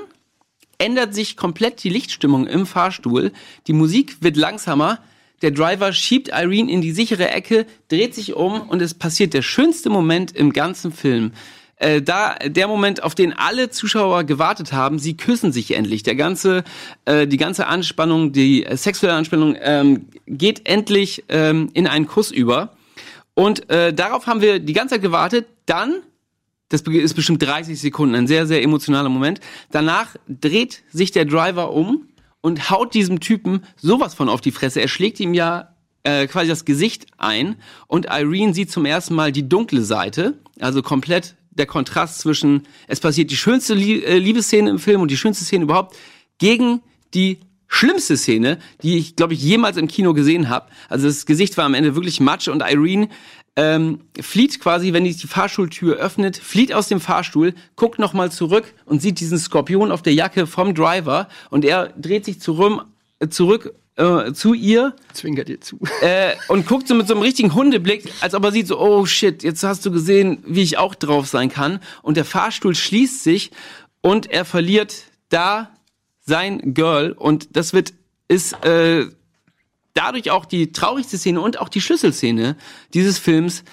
ändert 0.77 1.13
sich 1.13 1.37
komplett 1.37 1.83
die 1.83 1.89
Lichtstimmung 1.89 2.47
im 2.47 2.65
Fahrstuhl. 2.65 3.31
Die 3.67 3.73
Musik 3.73 4.17
wird 4.21 4.37
langsamer. 4.37 4.99
Der 5.41 5.51
Driver 5.51 5.93
schiebt 5.93 6.29
Irene 6.29 6.71
in 6.71 6.81
die 6.81 6.91
sichere 6.91 7.29
Ecke, 7.29 7.65
dreht 7.89 8.15
sich 8.15 8.33
um 8.33 8.61
und 8.61 8.81
es 8.81 8.93
passiert 8.93 9.33
der 9.33 9.43
schönste 9.43 9.89
Moment 9.89 10.35
im 10.35 10.51
ganzen 10.51 10.91
Film. 10.91 11.31
äh, 11.77 12.01
da 12.01 12.35
der 12.35 12.67
Moment, 12.67 13.03
auf 13.03 13.15
den 13.15 13.33
alle 13.33 13.69
Zuschauer 13.69 14.23
gewartet 14.23 14.73
haben. 14.73 14.99
Sie 14.99 15.15
küssen 15.15 15.51
sich 15.51 15.75
endlich. 15.75 16.03
Der 16.03 16.15
ganze, 16.15 16.63
äh, 17.05 17.27
die 17.27 17.37
ganze 17.37 17.67
Anspannung, 17.67 18.31
die 18.31 18.65
äh, 18.65 18.75
sexuelle 18.77 19.15
Anspannung 19.15 19.55
ähm, 19.59 20.07
geht 20.25 20.67
endlich 20.67 21.23
ähm, 21.29 21.69
in 21.73 21.87
einen 21.87 22.07
Kuss 22.07 22.31
über. 22.31 22.75
Und 23.35 23.69
äh, 23.69 23.93
darauf 23.93 24.25
haben 24.25 24.41
wir 24.41 24.59
die 24.59 24.73
ganze 24.73 24.95
Zeit 24.95 25.03
gewartet. 25.03 25.47
Dann, 25.67 26.01
das 26.69 26.81
ist 26.81 27.13
bestimmt 27.13 27.41
30 27.41 27.79
Sekunden, 27.79 28.15
ein 28.15 28.27
sehr, 28.27 28.45
sehr 28.45 28.61
emotionaler 28.61 29.09
Moment. 29.09 29.39
Danach 29.71 30.15
dreht 30.27 30.83
sich 30.91 31.11
der 31.11 31.25
Driver 31.25 31.71
um 31.71 32.07
und 32.41 32.69
haut 32.69 32.93
diesem 32.93 33.19
Typen 33.19 33.61
sowas 33.77 34.13
von 34.13 34.29
auf 34.29 34.41
die 34.41 34.51
Fresse. 34.51 34.81
Er 34.81 34.87
schlägt 34.87 35.19
ihm 35.19 35.33
ja 35.33 35.75
äh, 36.03 36.27
quasi 36.27 36.49
das 36.49 36.65
Gesicht 36.65 37.07
ein 37.17 37.55
und 37.87 38.05
Irene 38.05 38.53
sieht 38.53 38.71
zum 38.71 38.85
ersten 38.85 39.15
Mal 39.15 39.31
die 39.31 39.47
dunkle 39.47 39.81
Seite, 39.81 40.39
also 40.59 40.81
komplett 40.81 41.35
der 41.51 41.65
Kontrast 41.65 42.19
zwischen, 42.19 42.63
es 42.87 42.99
passiert 42.99 43.31
die 43.31 43.35
schönste 43.35 43.73
äh, 43.73 44.17
Liebesszene 44.17 44.69
im 44.69 44.79
Film 44.79 45.01
und 45.01 45.11
die 45.11 45.17
schönste 45.17 45.43
Szene 45.43 45.63
überhaupt, 45.63 45.95
gegen 46.37 46.81
die 47.13 47.39
schlimmste 47.67 48.15
Szene, 48.15 48.59
die 48.81 48.97
ich, 48.97 49.15
glaube 49.15 49.33
ich, 49.33 49.41
jemals 49.41 49.77
im 49.77 49.87
Kino 49.87 50.13
gesehen 50.13 50.49
habe. 50.49 50.69
Also 50.89 51.07
das 51.07 51.25
Gesicht 51.25 51.57
war 51.57 51.65
am 51.65 51.73
Ende 51.73 51.95
wirklich 51.95 52.19
matsch 52.19 52.47
und 52.47 52.61
Irene 52.61 53.09
ähm, 53.57 54.01
flieht 54.21 54.59
quasi, 54.59 54.93
wenn 54.93 55.03
die 55.03 55.13
Fahrstuhltür 55.13 55.97
öffnet, 55.97 56.37
flieht 56.37 56.73
aus 56.73 56.87
dem 56.87 56.99
Fahrstuhl, 57.01 57.55
guckt 57.75 57.97
nochmal 57.97 58.31
zurück 58.31 58.71
und 58.85 59.01
sieht 59.01 59.19
diesen 59.19 59.39
Skorpion 59.39 59.91
auf 59.91 60.03
der 60.03 60.13
Jacke 60.13 60.45
vom 60.45 60.75
Driver 60.75 61.27
und 61.49 61.65
er 61.65 61.87
dreht 61.97 62.23
sich 62.23 62.39
zurück, 62.39 62.85
äh, 63.19 63.27
zurück 63.29 63.73
äh, 63.95 64.31
zu 64.31 64.53
ihr 64.53 64.95
Zwinkert 65.11 65.49
ihr 65.49 65.59
zu. 65.59 65.79
äh, 66.01 66.35
und 66.49 66.67
guckt 66.67 66.87
so 66.87 66.93
mit 66.93 67.07
so 67.07 67.15
einem 67.15 67.23
richtigen 67.23 67.55
Hundeblick, 67.55 68.13
als 68.21 68.35
ob 68.35 68.43
er 68.43 68.51
sieht 68.51 68.67
so, 68.67 68.79
oh 68.79 69.07
shit, 69.07 69.41
jetzt 69.41 69.63
hast 69.63 69.83
du 69.87 69.91
gesehen, 69.91 70.37
wie 70.45 70.61
ich 70.61 70.77
auch 70.77 70.93
drauf 70.93 71.27
sein 71.27 71.49
kann. 71.49 71.79
Und 72.03 72.15
der 72.15 72.25
Fahrstuhl 72.25 72.75
schließt 72.75 73.23
sich 73.23 73.49
und 74.01 74.29
er 74.29 74.45
verliert 74.45 74.93
da 75.29 75.71
sein 76.21 76.75
Girl 76.75 77.11
und 77.13 77.57
das 77.57 77.73
wird 77.73 77.93
ist 78.27 78.63
äh, 78.65 79.07
dadurch 79.97 80.31
auch 80.31 80.45
die 80.45 80.71
traurigste 80.71 81.17
Szene 81.17 81.41
und 81.41 81.59
auch 81.59 81.69
die 81.69 81.81
Schlüsselszene 81.81 82.55
dieses 82.93 83.17
Films. 83.17 83.63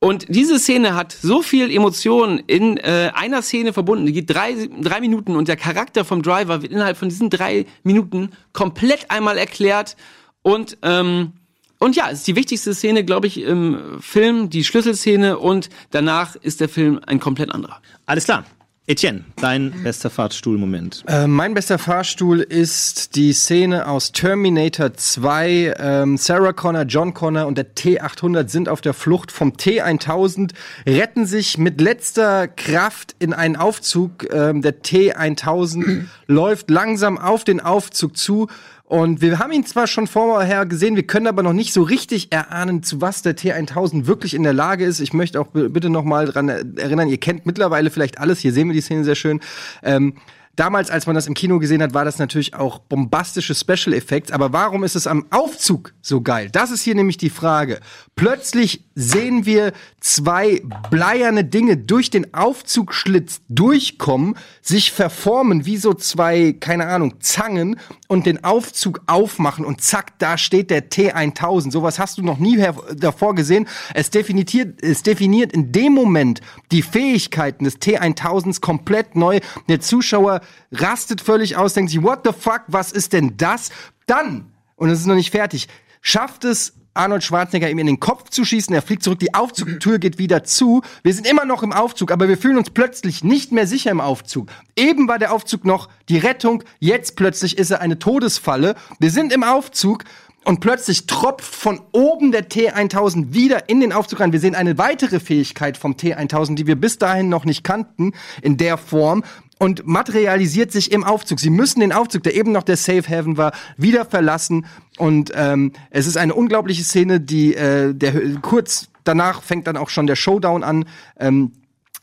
Und 0.00 0.26
diese 0.28 0.58
Szene 0.58 0.94
hat 0.94 1.12
so 1.12 1.42
viel 1.42 1.74
Emotion 1.74 2.40
in 2.46 2.76
äh, 2.76 3.10
einer 3.14 3.42
Szene 3.42 3.72
verbunden. 3.72 4.06
Die 4.06 4.12
geht 4.12 4.30
drei, 4.30 4.68
drei 4.80 5.00
Minuten 5.00 5.34
und 5.34 5.48
der 5.48 5.56
Charakter 5.56 6.04
vom 6.04 6.22
Driver 6.22 6.62
wird 6.62 6.72
innerhalb 6.72 6.96
von 6.96 7.08
diesen 7.08 7.30
drei 7.30 7.66
Minuten 7.82 8.30
komplett 8.52 9.10
einmal 9.10 9.38
erklärt. 9.38 9.96
Und, 10.42 10.78
ähm, 10.82 11.32
und 11.78 11.96
ja, 11.96 12.10
es 12.10 12.18
ist 12.18 12.28
die 12.28 12.36
wichtigste 12.36 12.74
Szene, 12.74 13.04
glaube 13.04 13.26
ich, 13.26 13.40
im 13.40 14.00
Film, 14.00 14.50
die 14.50 14.62
Schlüsselszene. 14.62 15.38
Und 15.38 15.68
danach 15.90 16.36
ist 16.36 16.60
der 16.60 16.68
Film 16.68 17.00
ein 17.06 17.18
komplett 17.18 17.52
anderer. 17.52 17.80
Alles 18.06 18.24
klar. 18.24 18.44
Etienne, 18.90 19.22
dein 19.36 19.82
bester 19.82 20.08
Fahrstuhlmoment. 20.08 21.04
Äh, 21.06 21.26
mein 21.26 21.52
bester 21.52 21.76
Fahrstuhl 21.76 22.40
ist 22.40 23.16
die 23.16 23.34
Szene 23.34 23.86
aus 23.86 24.12
Terminator 24.12 24.94
2. 24.94 25.74
Ähm, 25.78 26.16
Sarah 26.16 26.54
Connor, 26.54 26.84
John 26.84 27.12
Connor 27.12 27.46
und 27.46 27.58
der 27.58 27.74
T800 27.74 28.48
sind 28.48 28.70
auf 28.70 28.80
der 28.80 28.94
Flucht 28.94 29.30
vom 29.30 29.50
T1000, 29.52 30.52
retten 30.86 31.26
sich 31.26 31.58
mit 31.58 31.82
letzter 31.82 32.48
Kraft 32.48 33.14
in 33.18 33.34
einen 33.34 33.56
Aufzug. 33.56 34.32
Ähm, 34.32 34.62
der 34.62 34.82
T1000 34.82 36.04
läuft 36.26 36.70
langsam 36.70 37.18
auf 37.18 37.44
den 37.44 37.60
Aufzug 37.60 38.16
zu. 38.16 38.48
Und 38.88 39.20
wir 39.20 39.38
haben 39.38 39.52
ihn 39.52 39.66
zwar 39.66 39.86
schon 39.86 40.06
vorher 40.06 40.64
gesehen, 40.64 40.96
wir 40.96 41.06
können 41.06 41.26
aber 41.26 41.42
noch 41.42 41.52
nicht 41.52 41.74
so 41.74 41.82
richtig 41.82 42.32
erahnen, 42.32 42.82
zu 42.82 43.02
was 43.02 43.20
der 43.20 43.36
T1000 43.36 44.06
wirklich 44.06 44.32
in 44.32 44.42
der 44.42 44.54
Lage 44.54 44.86
ist. 44.86 45.00
Ich 45.00 45.12
möchte 45.12 45.38
auch 45.38 45.48
bitte 45.48 45.90
noch 45.90 46.04
mal 46.04 46.24
dran 46.24 46.48
erinnern, 46.48 47.08
ihr 47.08 47.18
kennt 47.18 47.44
mittlerweile 47.44 47.90
vielleicht 47.90 48.18
alles, 48.18 48.38
hier 48.38 48.54
sehen 48.54 48.68
wir 48.68 48.74
die 48.74 48.80
Szene 48.80 49.04
sehr 49.04 49.14
schön. 49.14 49.40
Ähm, 49.82 50.14
Damals, 50.58 50.90
als 50.90 51.06
man 51.06 51.14
das 51.14 51.28
im 51.28 51.34
Kino 51.34 51.60
gesehen 51.60 51.80
hat, 51.84 51.94
war 51.94 52.04
das 52.04 52.18
natürlich 52.18 52.54
auch 52.54 52.80
bombastische 52.80 53.54
Special 53.54 53.94
Effects. 53.94 54.32
Aber 54.32 54.52
warum 54.52 54.82
ist 54.82 54.96
es 54.96 55.06
am 55.06 55.26
Aufzug 55.30 55.94
so 56.02 56.20
geil? 56.20 56.48
Das 56.50 56.72
ist 56.72 56.82
hier 56.82 56.96
nämlich 56.96 57.16
die 57.16 57.30
Frage. 57.30 57.78
Plötzlich 58.16 58.82
sehen 58.96 59.46
wir 59.46 59.72
zwei 60.00 60.60
bleierne 60.90 61.44
Dinge 61.44 61.76
durch 61.76 62.10
den 62.10 62.34
Aufzugschlitz 62.34 63.40
durchkommen, 63.48 64.34
sich 64.60 64.90
verformen 64.90 65.64
wie 65.64 65.76
so 65.76 65.94
zwei, 65.94 66.56
keine 66.58 66.88
Ahnung, 66.88 67.20
Zangen 67.20 67.78
und 68.08 68.26
den 68.26 68.42
Aufzug 68.42 69.02
aufmachen 69.06 69.64
und 69.64 69.82
zack, 69.82 70.18
da 70.18 70.36
steht 70.38 70.70
der 70.70 70.90
T1000. 70.90 71.70
Sowas 71.70 71.98
hast 71.98 72.18
du 72.18 72.22
noch 72.22 72.38
nie 72.38 72.58
davor 72.96 73.34
gesehen. 73.34 73.68
Es 73.94 74.10
definiert, 74.10 74.82
es 74.82 75.02
definiert 75.02 75.52
in 75.52 75.70
dem 75.72 75.92
Moment 75.92 76.40
die 76.72 76.82
Fähigkeiten 76.82 77.64
des 77.64 77.80
T1000s 77.80 78.60
komplett 78.60 79.14
neu. 79.14 79.40
Der 79.68 79.80
Zuschauer 79.80 80.40
rastet 80.72 81.20
völlig 81.20 81.56
aus, 81.56 81.74
denkt 81.74 81.90
sich, 81.90 82.02
what 82.02 82.20
the 82.24 82.32
fuck, 82.32 82.62
was 82.66 82.92
ist 82.92 83.12
denn 83.12 83.36
das? 83.36 83.70
Dann, 84.06 84.52
und 84.76 84.88
es 84.88 85.00
ist 85.00 85.06
noch 85.06 85.14
nicht 85.14 85.30
fertig, 85.30 85.68
schafft 86.00 86.44
es 86.44 86.74
Arnold 86.98 87.22
Schwarzenegger 87.22 87.70
ihm 87.70 87.78
in 87.78 87.86
den 87.86 88.00
Kopf 88.00 88.28
zu 88.30 88.44
schießen. 88.44 88.74
Er 88.74 88.82
fliegt 88.82 89.02
zurück, 89.02 89.20
die 89.20 89.34
Aufzugtür 89.34 89.98
geht 89.98 90.18
wieder 90.18 90.42
zu. 90.44 90.82
Wir 91.02 91.14
sind 91.14 91.26
immer 91.26 91.44
noch 91.44 91.62
im 91.62 91.72
Aufzug, 91.72 92.10
aber 92.10 92.28
wir 92.28 92.36
fühlen 92.36 92.58
uns 92.58 92.70
plötzlich 92.70 93.22
nicht 93.22 93.52
mehr 93.52 93.66
sicher 93.66 93.90
im 93.90 94.00
Aufzug. 94.00 94.48
Eben 94.76 95.08
war 95.08 95.18
der 95.18 95.32
Aufzug 95.32 95.64
noch 95.64 95.88
die 96.08 96.18
Rettung, 96.18 96.64
jetzt 96.80 97.16
plötzlich 97.16 97.56
ist 97.56 97.70
er 97.70 97.80
eine 97.80 97.98
Todesfalle. 97.98 98.74
Wir 98.98 99.10
sind 99.10 99.32
im 99.32 99.44
Aufzug 99.44 100.04
und 100.44 100.60
plötzlich 100.60 101.06
tropft 101.06 101.54
von 101.54 101.80
oben 101.92 102.32
der 102.32 102.48
T1000 102.48 103.32
wieder 103.32 103.68
in 103.68 103.80
den 103.80 103.92
Aufzug 103.92 104.20
rein. 104.20 104.32
Wir 104.32 104.40
sehen 104.40 104.54
eine 104.54 104.78
weitere 104.78 105.20
Fähigkeit 105.20 105.76
vom 105.76 105.92
T1000, 105.92 106.54
die 106.54 106.66
wir 106.66 106.76
bis 106.76 106.98
dahin 106.98 107.28
noch 107.28 107.44
nicht 107.44 107.64
kannten 107.64 108.12
in 108.42 108.56
der 108.56 108.78
Form 108.78 109.24
und 109.58 109.86
materialisiert 109.86 110.72
sich 110.72 110.92
im 110.92 111.04
Aufzug. 111.04 111.40
Sie 111.40 111.50
müssen 111.50 111.80
den 111.80 111.92
Aufzug, 111.92 112.22
der 112.22 112.34
eben 112.34 112.52
noch 112.52 112.62
der 112.62 112.76
Safe 112.76 113.02
Haven 113.08 113.36
war, 113.36 113.52
wieder 113.76 114.04
verlassen. 114.04 114.66
Und 114.98 115.32
ähm, 115.34 115.72
es 115.90 116.06
ist 116.06 116.16
eine 116.16 116.34
unglaubliche 116.34 116.84
Szene, 116.84 117.20
die 117.20 117.54
äh, 117.54 117.94
der 117.94 118.12
kurz 118.42 118.88
danach 119.04 119.42
fängt 119.42 119.66
dann 119.66 119.76
auch 119.76 119.88
schon 119.88 120.06
der 120.06 120.16
Showdown 120.16 120.64
an. 120.64 120.84
Ähm, 121.18 121.52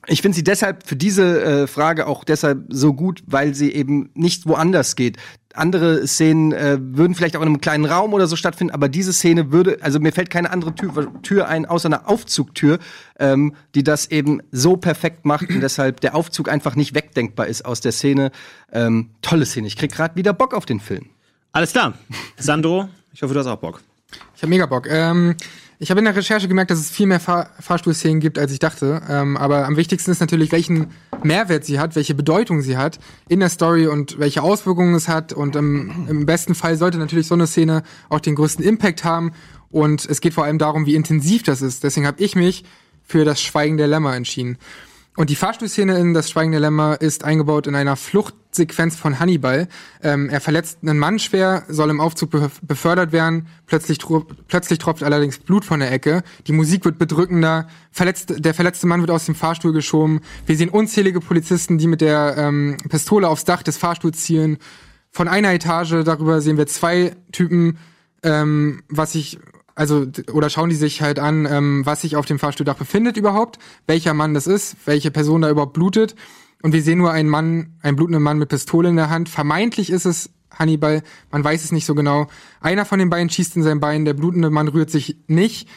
ich 0.07 0.21
finde 0.21 0.35
sie 0.35 0.43
deshalb 0.43 0.87
für 0.87 0.95
diese 0.95 1.43
äh, 1.43 1.67
Frage 1.67 2.07
auch 2.07 2.23
deshalb 2.23 2.65
so 2.69 2.93
gut, 2.93 3.23
weil 3.25 3.55
sie 3.55 3.71
eben 3.71 4.09
nicht 4.13 4.47
woanders 4.47 4.95
geht 4.95 5.17
andere 5.55 6.07
Szenen 6.07 6.51
äh, 6.51 6.77
würden 6.79 7.15
vielleicht 7.15 7.35
auch 7.35 7.41
in 7.41 7.47
einem 7.47 7.61
kleinen 7.61 7.85
Raum 7.85 8.13
oder 8.13 8.27
so 8.27 8.35
stattfinden, 8.35 8.73
aber 8.73 8.89
diese 8.89 9.13
Szene 9.13 9.51
würde, 9.51 9.77
also 9.81 9.99
mir 9.99 10.11
fällt 10.11 10.29
keine 10.29 10.51
andere 10.51 10.75
Tür, 10.75 11.21
Tür 11.21 11.47
ein, 11.47 11.65
außer 11.65 11.87
einer 11.87 12.07
Aufzugtür, 12.07 12.79
ähm, 13.19 13.55
die 13.73 13.83
das 13.83 14.11
eben 14.11 14.41
so 14.51 14.77
perfekt 14.77 15.25
macht 15.25 15.49
und 15.49 15.61
deshalb 15.61 16.01
der 16.01 16.15
Aufzug 16.15 16.49
einfach 16.49 16.75
nicht 16.75 16.95
wegdenkbar 16.95 17.47
ist 17.47 17.65
aus 17.65 17.81
der 17.81 17.91
Szene. 17.91 18.31
Ähm, 18.71 19.11
tolle 19.21 19.45
Szene. 19.45 19.67
Ich 19.67 19.77
krieg 19.77 19.91
gerade 19.91 20.15
wieder 20.15 20.33
Bock 20.33 20.53
auf 20.53 20.65
den 20.65 20.79
Film. 20.79 21.09
Alles 21.55 21.71
klar. 21.71 21.93
Sandro, 22.37 22.89
ich 23.13 23.23
hoffe, 23.23 23.33
du 23.33 23.39
hast 23.39 23.47
auch 23.47 23.55
Bock. 23.55 23.79
Ich 24.35 24.41
habe 24.41 24.49
mega 24.49 24.65
Bock. 24.65 24.87
Ähm, 24.89 25.35
ich 25.79 25.89
habe 25.89 26.01
in 26.01 26.05
der 26.05 26.13
Recherche 26.13 26.49
gemerkt, 26.49 26.69
dass 26.69 26.79
es 26.79 26.89
viel 26.89 27.05
mehr 27.05 27.21
Fahr 27.21 27.49
Fahrstuhlszenen 27.61 28.19
gibt, 28.19 28.37
als 28.37 28.51
ich 28.51 28.59
dachte. 28.59 29.01
Ähm, 29.07 29.37
aber 29.37 29.65
am 29.65 29.77
wichtigsten 29.77 30.11
ist 30.11 30.19
natürlich, 30.19 30.51
welchen 30.51 30.87
Mehrwert 31.23 31.63
sie 31.63 31.79
hat, 31.79 31.95
welche 31.95 32.13
Bedeutung 32.13 32.61
sie 32.61 32.75
hat 32.75 32.99
in 33.29 33.39
der 33.39 33.47
Story 33.47 33.87
und 33.87 34.19
welche 34.19 34.43
Auswirkungen 34.43 34.95
es 34.95 35.07
hat. 35.07 35.31
Und 35.31 35.55
ähm, 35.55 36.07
im 36.09 36.25
besten 36.25 36.55
Fall 36.55 36.75
sollte 36.75 36.97
natürlich 36.97 37.27
so 37.27 37.35
eine 37.35 37.47
Szene 37.47 37.83
auch 38.09 38.19
den 38.19 38.35
größten 38.35 38.65
Impact 38.65 39.05
haben. 39.05 39.31
Und 39.71 40.05
es 40.05 40.19
geht 40.19 40.33
vor 40.33 40.43
allem 40.43 40.57
darum, 40.57 40.85
wie 40.85 40.95
intensiv 40.95 41.43
das 41.43 41.61
ist. 41.61 41.85
Deswegen 41.85 42.05
habe 42.05 42.21
ich 42.21 42.35
mich 42.35 42.65
für 43.05 43.23
das 43.23 43.41
Schweigen 43.41 43.77
der 43.77 43.87
Lämmer 43.87 44.13
entschieden. 44.13 44.57
Und 45.15 45.29
die 45.29 45.35
Fahrstuhlszene 45.35 45.97
in 45.97 46.13
Das 46.13 46.29
Schweigende 46.29 46.59
Lämmer 46.59 46.99
ist 46.99 47.23
eingebaut 47.23 47.67
in 47.67 47.75
einer 47.75 47.95
Fluchtsequenz 47.95 48.97
von 48.97 49.17
Hannibal. 49.17 49.69
Ähm, 50.03 50.29
er 50.29 50.41
verletzt 50.41 50.79
einen 50.81 50.99
Mann 50.99 51.19
schwer, 51.19 51.63
soll 51.69 51.89
im 51.89 52.01
Aufzug 52.01 52.31
be 52.31 52.51
befördert 52.61 53.13
werden. 53.13 53.47
Plötzlich, 53.65 53.99
plötzlich 54.49 54.77
tropft 54.77 55.03
allerdings 55.03 55.39
Blut 55.39 55.63
von 55.63 55.79
der 55.79 55.91
Ecke. 55.93 56.21
Die 56.47 56.51
Musik 56.51 56.83
wird 56.83 56.97
bedrückender. 56.97 57.67
Verletzt, 57.91 58.33
der 58.43 58.53
verletzte 58.53 58.87
Mann 58.87 58.99
wird 58.99 59.11
aus 59.11 59.25
dem 59.25 59.35
Fahrstuhl 59.35 59.71
geschoben. 59.71 60.19
Wir 60.47 60.57
sehen 60.57 60.69
unzählige 60.69 61.21
Polizisten, 61.21 61.77
die 61.77 61.87
mit 61.87 62.01
der 62.01 62.35
ähm, 62.37 62.75
Pistole 62.89 63.29
aufs 63.29 63.45
Dach 63.45 63.63
des 63.63 63.77
Fahrstuhls 63.77 64.21
zielen. 64.21 64.57
Von 65.11 65.29
einer 65.29 65.53
Etage 65.53 66.03
darüber 66.03 66.41
sehen 66.41 66.57
wir 66.57 66.67
zwei 66.67 67.15
Typen, 67.31 67.77
ähm, 68.21 68.83
was 68.89 69.15
ich 69.15 69.39
also 69.75 70.07
oder 70.31 70.49
schauen 70.49 70.69
die 70.69 70.75
sich 70.75 71.01
halt 71.01 71.19
an, 71.19 71.45
ähm, 71.49 71.85
was 71.85 72.01
sich 72.01 72.15
auf 72.15 72.25
dem 72.25 72.39
Fahrstuhldach 72.39 72.75
befindet 72.75 73.17
überhaupt, 73.17 73.59
welcher 73.87 74.13
Mann 74.13 74.33
das 74.33 74.47
ist, 74.47 74.77
welche 74.85 75.11
Person 75.11 75.41
da 75.41 75.49
überhaupt 75.49 75.73
blutet. 75.73 76.15
Und 76.63 76.71
wir 76.71 76.81
sehen 76.81 76.97
nur 76.97 77.11
einen 77.11 77.29
Mann, 77.29 77.75
einen 77.81 77.95
blutenden 77.95 78.23
Mann 78.23 78.39
mit 78.39 78.49
Pistole 78.49 78.89
in 78.89 78.95
der 78.95 79.09
Hand. 79.09 79.29
Vermeintlich 79.29 79.89
ist 79.91 80.05
es 80.05 80.31
Hannibal, 80.57 81.03
man 81.31 81.43
weiß 81.43 81.63
es 81.63 81.71
nicht 81.71 81.85
so 81.85 81.93
genau. 81.93 82.27
Einer 82.61 82.85
von 82.85 82.97
den 82.97 83.09
beiden 83.09 83.29
schießt 83.29 83.57
in 83.57 83.63
sein 83.63 83.79
Bein, 83.79 84.05
der 84.05 84.13
blutende 84.13 84.49
Mann 84.49 84.69
rührt 84.69 84.89
sich 84.89 85.17
nicht. 85.27 85.67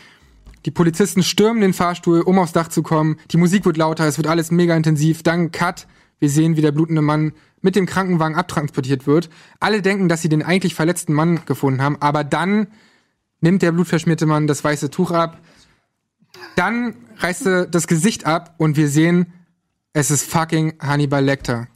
Die 0.65 0.71
Polizisten 0.71 1.23
stürmen 1.23 1.61
den 1.61 1.73
Fahrstuhl, 1.73 2.21
um 2.21 2.39
aufs 2.39 2.53
Dach 2.53 2.69
zu 2.69 2.83
kommen. 2.83 3.17
Die 3.31 3.37
Musik 3.37 3.65
wird 3.65 3.77
lauter, 3.77 4.07
es 4.07 4.19
wird 4.19 4.29
alles 4.29 4.51
mega 4.51 4.77
intensiv. 4.77 5.23
Dann 5.23 5.51
Cut. 5.51 5.87
Wir 6.21 6.31
sehen, 6.31 6.57
wie 6.57 6.63
der 6.63 6.73
blutende 6.73 7.03
Mann 7.03 7.33
mit 7.61 7.77
dem 7.77 7.87
Krankenwagen 7.87 8.37
abtransportiert 8.37 9.07
wird. 9.07 9.31
Alle 9.61 9.83
denken, 9.83 10.09
dass 10.09 10.23
sie 10.23 10.29
den 10.29 10.43
eigentlich 10.43 10.75
verletzten 10.75 11.13
Mann 11.13 11.41
gefunden 11.47 11.83
haben, 11.83 11.97
aber 12.01 12.25
dann 12.25 12.69
nimmt 13.41 13.63
der 13.63 13.73
blutverschmierte 13.73 14.27
Mann 14.27 14.47
das 14.47 14.63
weiße 14.63 14.91
Tuch 14.91 15.11
ab. 15.11 15.39
Dann 16.57 16.95
reißt 17.19 17.47
er 17.47 17.67
das 17.67 17.87
Gesicht 17.87 18.27
ab 18.27 18.55
und 18.59 18.77
wir 18.77 18.89
sehen, 18.89 19.33
es 19.93 20.11
ist 20.11 20.25
fucking 20.25 20.75
Hannibal 20.81 21.25
Lecter. 21.25 21.69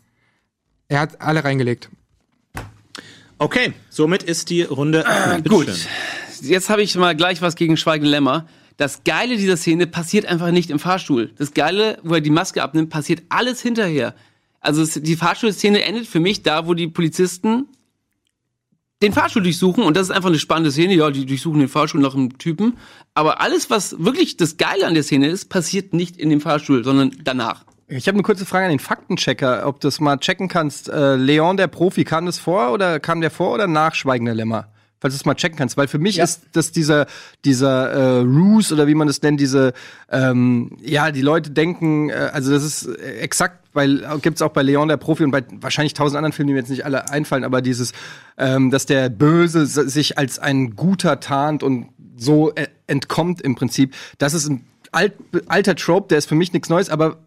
Er 0.88 1.00
hat 1.00 1.20
alle 1.20 1.44
reingelegt. 1.44 1.88
Okay, 3.38 3.72
somit 3.90 4.22
ist 4.22 4.50
die 4.50 4.62
Runde 4.62 5.04
Gut. 5.48 5.66
Bitteschön. 5.66 5.90
Jetzt 6.42 6.70
habe 6.70 6.82
ich 6.82 6.94
mal 6.96 7.16
gleich 7.16 7.40
was 7.40 7.56
gegen 7.56 7.76
Schweigende 7.76 8.10
Lämmer. 8.10 8.46
Das 8.76 9.04
Geile 9.04 9.36
dieser 9.36 9.56
Szene 9.56 9.86
passiert 9.86 10.26
einfach 10.26 10.50
nicht 10.50 10.70
im 10.70 10.78
Fahrstuhl. 10.78 11.32
Das 11.38 11.54
Geile, 11.54 11.98
wo 12.02 12.14
er 12.14 12.20
die 12.20 12.30
Maske 12.30 12.62
abnimmt, 12.62 12.90
passiert 12.90 13.22
alles 13.28 13.60
hinterher. 13.60 14.14
Also 14.60 15.00
die 15.00 15.16
Fahrstuhlszene 15.16 15.82
endet 15.82 16.06
für 16.06 16.20
mich 16.20 16.42
da, 16.42 16.66
wo 16.66 16.74
die 16.74 16.88
Polizisten 16.88 17.68
den 19.03 19.12
Fahrstuhl 19.12 19.42
durchsuchen 19.42 19.84
und 19.84 19.96
das 19.96 20.05
ist 20.09 20.11
einfach 20.11 20.28
eine 20.28 20.38
spannende 20.38 20.70
Szene. 20.70 20.94
Ja, 20.94 21.11
die 21.11 21.26
durchsuchen 21.26 21.61
den 21.61 21.68
Fahrstuhl 21.68 22.00
nach 22.00 22.14
einem 22.14 22.38
Typen. 22.38 22.78
Aber 23.14 23.40
alles, 23.40 23.68
was 23.68 23.96
wirklich 23.98 24.36
das 24.36 24.57
Geile 24.57 24.86
an 24.86 24.94
der 24.94 25.03
Szene 25.03 25.28
ist, 25.28 25.48
passiert 25.48 25.92
nicht 25.92 26.16
in 26.16 26.30
dem 26.30 26.40
Fahrstuhl, 26.40 26.84
sondern 26.84 27.12
danach. 27.24 27.64
Ich 27.88 28.09
habe 28.09 28.16
eine 28.16 28.22
kurze 28.22 28.46
Frage 28.46 28.64
an 28.64 28.70
den 28.70 28.78
Faktenchecker, 28.78 29.66
ob 29.66 29.80
du 29.80 29.88
es 29.88 30.00
mal 30.00 30.16
checken 30.16 30.48
kannst. 30.48 30.88
Äh, 30.88 31.16
Leon, 31.16 31.59
der 31.59 31.66
Profi, 31.66 32.05
kam 32.05 32.24
das 32.24 32.38
vor 32.38 32.72
oder 32.72 33.00
kam 33.00 33.20
der 33.20 33.30
vor 33.30 33.53
oder 33.53 33.66
nach 33.66 33.94
Schweigender 33.94 34.34
Lämmer? 34.34 34.68
Falls 35.03 35.14
du 35.14 35.18
es 35.18 35.26
mal 35.26 35.34
checken 35.34 35.59
kannst, 35.59 35.76
weil 35.76 35.88
für 35.88 35.98
mich 35.98 36.16
Ja. 36.16 36.24
ist 36.24 36.42
das 36.53 36.72
dieser 36.72 37.07
dieser 37.44 37.90
äh, 37.90 38.18
Ruse 38.20 38.72
oder 38.72 38.86
wie 38.86 38.94
man 38.94 39.09
das 39.09 39.20
nennt, 39.20 39.40
diese 39.40 39.72
ähm, 40.11 40.78
ja 40.80 41.11
die 41.11 41.20
Leute 41.20 41.50
denken, 41.50 42.09
äh, 42.09 42.30
also 42.32 42.53
das 42.53 42.62
ist 42.64 42.86
äh, 42.86 43.18
exakt, 43.18 43.59
weil 43.74 44.07
gibt's 44.22 44.40
auch 44.42 44.53
bei 44.53 44.62
Leon 44.62 44.88
der 44.88 44.96
Profi 44.96 45.24
und 45.24 45.32
bei 45.32 45.42
wahrscheinlich 45.61 45.92
tausend 45.94 46.16
anderen 46.16 46.32
Filmen, 46.32 46.48
die 46.48 46.55
mir 46.55 46.61
jetzt 46.61 46.70
nicht 46.70 46.84
alle 46.84 47.11
einfallen, 47.11 47.42
aber 47.44 47.61
dieses, 47.62 47.92
ähm, 48.38 48.70
dass 48.70 48.86
der 48.86 49.09
Böse 49.09 49.66
sich 49.66 50.18
als 50.18 50.38
ein 50.38 50.76
Guter 50.76 51.20
tarnt 51.20 51.62
und 51.62 51.88
so 52.16 52.55
äh, 52.55 52.68
entkommt 52.86 53.40
im 53.42 53.57
Prinzip. 53.57 53.94
Das 54.18 54.34
ist 54.34 54.48
ein 54.48 54.64
alt, 54.92 55.14
alter 55.48 55.74
Trope, 55.74 56.09
der 56.09 56.18
ist 56.18 56.28
für 56.28 56.36
mich 56.36 56.53
nichts 56.53 56.68
Neues, 56.68 56.88
aber 56.90 57.18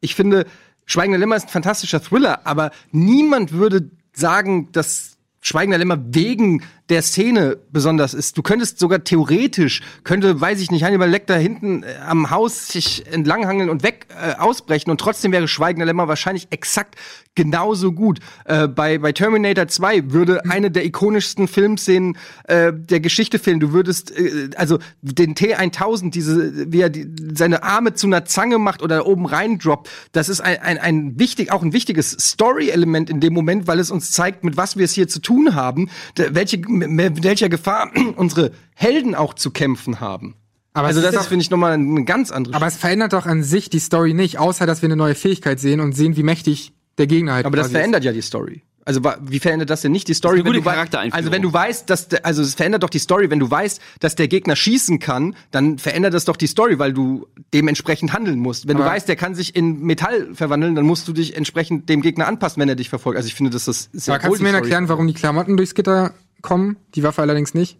ich 0.00 0.14
finde, 0.16 0.46
Schweigender 0.86 1.18
Lämmer 1.18 1.36
ist 1.36 1.44
ein 1.44 1.50
fantastischer 1.50 2.02
Thriller, 2.02 2.44
aber 2.44 2.72
niemand 2.90 3.52
würde 3.52 3.88
sagen, 4.12 4.70
dass 4.72 5.16
Schweigender 5.40 5.78
Lämmer 5.78 5.98
wegen 6.12 6.62
der 6.92 7.02
Szene 7.02 7.56
besonders 7.70 8.12
ist. 8.12 8.36
Du 8.36 8.42
könntest 8.42 8.78
sogar 8.78 9.02
theoretisch, 9.02 9.80
könnte, 10.04 10.40
weiß 10.40 10.60
ich 10.60 10.70
nicht, 10.70 10.84
Hannibal 10.84 11.08
Lecter 11.08 11.38
hinten 11.38 11.82
äh, 11.82 11.94
am 12.06 12.30
Haus 12.30 12.68
sich 12.68 13.06
entlanghangeln 13.10 13.70
und 13.70 13.82
weg 13.82 14.08
äh, 14.10 14.34
ausbrechen 14.38 14.90
und 14.90 15.00
trotzdem 15.00 15.32
wäre 15.32 15.48
Schweigender 15.48 15.86
Lämmer 15.86 16.06
wahrscheinlich 16.06 16.48
exakt 16.50 16.96
genauso 17.34 17.92
gut. 17.92 18.20
Äh, 18.44 18.68
bei, 18.68 18.98
bei 18.98 19.12
Terminator 19.12 19.66
2 19.66 20.12
würde 20.12 20.44
eine 20.44 20.70
der 20.70 20.84
ikonischsten 20.84 21.48
Filmszenen 21.48 22.18
äh, 22.44 22.72
der 22.74 23.00
Geschichte 23.00 23.38
fehlen. 23.38 23.60
Du 23.60 23.72
würdest, 23.72 24.10
äh, 24.16 24.50
also 24.56 24.78
den 25.00 25.34
T1000, 25.34 26.10
diese, 26.10 26.70
wie 26.70 26.80
er 26.80 26.90
die, 26.90 27.08
seine 27.34 27.62
Arme 27.62 27.94
zu 27.94 28.06
einer 28.06 28.24
Zange 28.24 28.58
macht 28.58 28.82
oder 28.82 29.06
oben 29.06 29.26
rein 29.26 29.58
droppt, 29.58 29.88
das 30.12 30.28
ist 30.28 30.40
ein, 30.40 30.58
ein, 30.58 30.78
ein 30.78 31.18
wichtig, 31.18 31.50
auch 31.52 31.62
ein 31.62 31.72
wichtiges 31.72 32.10
Story-Element 32.10 33.08
in 33.08 33.20
dem 33.20 33.32
Moment, 33.32 33.66
weil 33.66 33.78
es 33.78 33.90
uns 33.90 34.10
zeigt, 34.10 34.44
mit 34.44 34.56
was 34.56 34.76
wir 34.76 34.84
es 34.84 34.92
hier 34.92 35.08
zu 35.08 35.20
tun 35.20 35.54
haben, 35.54 35.88
welche, 36.16 36.60
mit 36.88 37.22
welcher 37.24 37.48
Gefahr 37.48 37.90
unsere 38.16 38.52
Helden 38.74 39.14
auch 39.14 39.34
zu 39.34 39.50
kämpfen 39.50 40.00
haben. 40.00 40.34
Aber 40.74 40.86
also 40.88 41.02
das 41.02 41.14
doch- 41.14 41.28
finde 41.28 41.42
ich, 41.42 41.50
nochmal 41.50 41.72
eine 41.72 42.04
ganz 42.04 42.30
andere 42.30 42.54
Aber 42.54 42.66
es 42.66 42.76
verändert 42.76 43.12
doch 43.12 43.26
an 43.26 43.42
sich 43.42 43.68
die 43.68 43.78
Story 43.78 44.14
nicht, 44.14 44.38
außer 44.38 44.66
dass 44.66 44.80
wir 44.82 44.86
eine 44.86 44.96
neue 44.96 45.14
Fähigkeit 45.14 45.60
sehen 45.60 45.80
und 45.80 45.92
sehen, 45.94 46.16
wie 46.16 46.22
mächtig 46.22 46.72
der 46.98 47.06
Gegner 47.06 47.34
halt 47.34 47.46
Aber 47.46 47.56
das 47.56 47.64
quasi 47.66 47.72
ist. 47.74 47.78
verändert 47.78 48.04
ja 48.04 48.12
die 48.12 48.22
Story. 48.22 48.62
Also 48.84 49.00
wie 49.20 49.38
verändert 49.38 49.70
das 49.70 49.82
denn 49.82 49.92
nicht 49.92 50.08
die 50.08 50.14
Story? 50.14 50.42
Das 50.42 50.50
ist 50.52 50.66
eine 50.66 50.88
wenn 50.90 50.90
du. 51.10 51.14
Also 51.14 51.30
wenn 51.30 51.42
du 51.42 51.52
weißt, 51.52 51.88
dass 51.88 52.08
der, 52.08 52.26
also 52.26 52.42
es 52.42 52.54
verändert 52.54 52.82
doch 52.82 52.90
die 52.90 52.98
Story, 52.98 53.30
wenn 53.30 53.38
du 53.38 53.48
weißt, 53.48 53.80
dass 54.00 54.16
der 54.16 54.26
Gegner 54.26 54.56
schießen 54.56 54.98
kann, 54.98 55.36
dann 55.52 55.78
verändert 55.78 56.14
das 56.14 56.24
doch 56.24 56.36
die 56.36 56.48
Story, 56.48 56.80
weil 56.80 56.92
du 56.92 57.28
dementsprechend 57.54 58.12
handeln 58.12 58.40
musst. 58.40 58.66
Wenn 58.66 58.76
du 58.78 58.82
Aber- 58.82 58.92
weißt, 58.92 59.06
der 59.06 59.14
kann 59.14 59.36
sich 59.36 59.54
in 59.54 59.82
Metall 59.82 60.34
verwandeln, 60.34 60.74
dann 60.74 60.84
musst 60.84 61.06
du 61.06 61.12
dich 61.12 61.36
entsprechend 61.36 61.88
dem 61.90 62.00
Gegner 62.02 62.26
anpassen, 62.26 62.60
wenn 62.60 62.68
er 62.68 62.74
dich 62.74 62.88
verfolgt. 62.88 63.18
Also 63.18 63.28
ich 63.28 63.34
finde, 63.36 63.50
dass 63.50 63.66
das 63.66 63.88
sehr 63.92 64.14
Aber 64.14 64.22
kannst 64.22 64.40
du 64.40 64.42
mir 64.42 64.50
erklären, 64.52 64.88
warum 64.88 65.06
die 65.06 65.14
Klamotten 65.14 65.56
durchs 65.56 65.74
Gitter 65.76 66.12
kommen? 66.42 66.76
Die 66.94 67.02
Waffe 67.02 67.22
allerdings 67.22 67.54
nicht. 67.54 67.78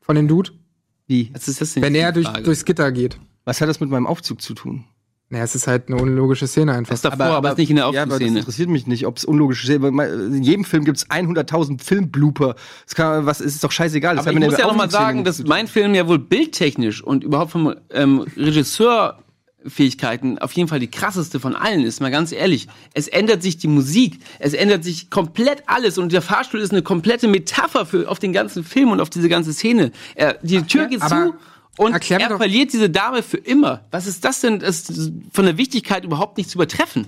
Von 0.00 0.16
dem 0.16 0.28
Dude? 0.28 0.50
Wie? 1.06 1.30
Was 1.32 1.48
ist 1.48 1.60
das 1.60 1.74
denn? 1.74 1.82
Wenn 1.82 1.94
er 1.94 2.12
durch, 2.12 2.28
durchs 2.28 2.64
Gitter 2.64 2.92
geht. 2.92 3.18
Was 3.44 3.60
hat 3.60 3.68
das 3.68 3.80
mit 3.80 3.90
meinem 3.90 4.06
Aufzug 4.06 4.40
zu 4.40 4.54
tun? 4.54 4.84
Naja, 5.32 5.44
es 5.44 5.54
ist 5.54 5.66
halt 5.66 5.88
eine 5.88 5.96
unlogische 5.96 6.46
Szene 6.46 6.72
einfach. 6.74 6.90
Das 6.90 6.98
ist 6.98 7.04
davor, 7.06 7.36
aber, 7.36 7.54
nicht 7.54 7.70
in 7.70 7.76
der 7.76 7.86
Ja, 7.86 8.02
aber 8.02 8.10
das 8.10 8.16
Aufzugsszene. 8.16 8.38
interessiert 8.40 8.68
mich 8.68 8.86
nicht, 8.86 9.06
ob 9.06 9.16
es 9.16 9.24
unlogisch 9.24 9.64
ist. 9.64 9.70
In 9.70 10.42
jedem 10.42 10.64
Film 10.66 10.84
gibt 10.84 10.98
es 10.98 11.08
100.000 11.08 11.82
Filmblooper. 11.82 12.54
Das 12.84 12.94
kann, 12.94 13.24
was 13.24 13.40
ist 13.40 13.64
doch 13.64 13.72
scheißegal. 13.72 14.16
Das 14.16 14.26
Aber 14.26 14.36
ich 14.36 14.44
muss 14.44 14.58
ja 14.58 14.66
noch 14.66 14.76
mal 14.76 14.84
Aufzugsszene 14.84 15.06
sagen, 15.06 15.24
dass 15.24 15.42
mein 15.44 15.68
Film 15.68 15.94
ja 15.94 16.06
wohl 16.06 16.18
bildtechnisch 16.18 17.02
und 17.02 17.24
überhaupt 17.24 17.52
vom 17.52 17.74
ähm, 17.92 18.26
Regisseurfähigkeiten 19.64 20.38
auf 20.38 20.52
jeden 20.52 20.68
Fall 20.68 20.80
die 20.80 20.90
krasseste 20.90 21.40
von 21.40 21.54
allen 21.54 21.84
ist, 21.84 22.00
mal 22.00 22.10
ganz 22.10 22.32
ehrlich. 22.32 22.68
Es 22.94 23.08
ändert 23.08 23.42
sich 23.42 23.58
die 23.58 23.68
Musik, 23.68 24.18
es 24.38 24.54
ändert 24.54 24.84
sich 24.84 25.10
komplett 25.10 25.64
alles 25.66 25.98
und 25.98 26.12
der 26.12 26.22
Fahrstuhl 26.22 26.60
ist 26.60 26.72
eine 26.72 26.82
komplette 26.82 27.28
Metapher 27.28 27.86
für 27.86 28.08
auf 28.08 28.18
den 28.18 28.32
ganzen 28.32 28.64
Film 28.64 28.90
und 28.90 29.00
auf 29.00 29.10
diese 29.10 29.28
ganze 29.28 29.52
Szene. 29.52 29.92
Er, 30.14 30.38
die 30.42 30.62
Tür 30.62 30.86
geht 30.86 31.02
zu 31.02 31.34
und 31.78 32.10
er 32.10 32.36
verliert 32.36 32.72
diese 32.72 32.90
Dame 32.90 33.22
für 33.22 33.38
immer. 33.38 33.84
Was 33.90 34.06
ist 34.06 34.24
das 34.24 34.40
denn? 34.40 34.58
Das 34.58 34.90
ist 34.90 35.12
von 35.32 35.46
der 35.46 35.56
Wichtigkeit 35.56 36.04
überhaupt 36.04 36.36
nicht 36.36 36.50
zu 36.50 36.58
übertreffen. 36.58 37.06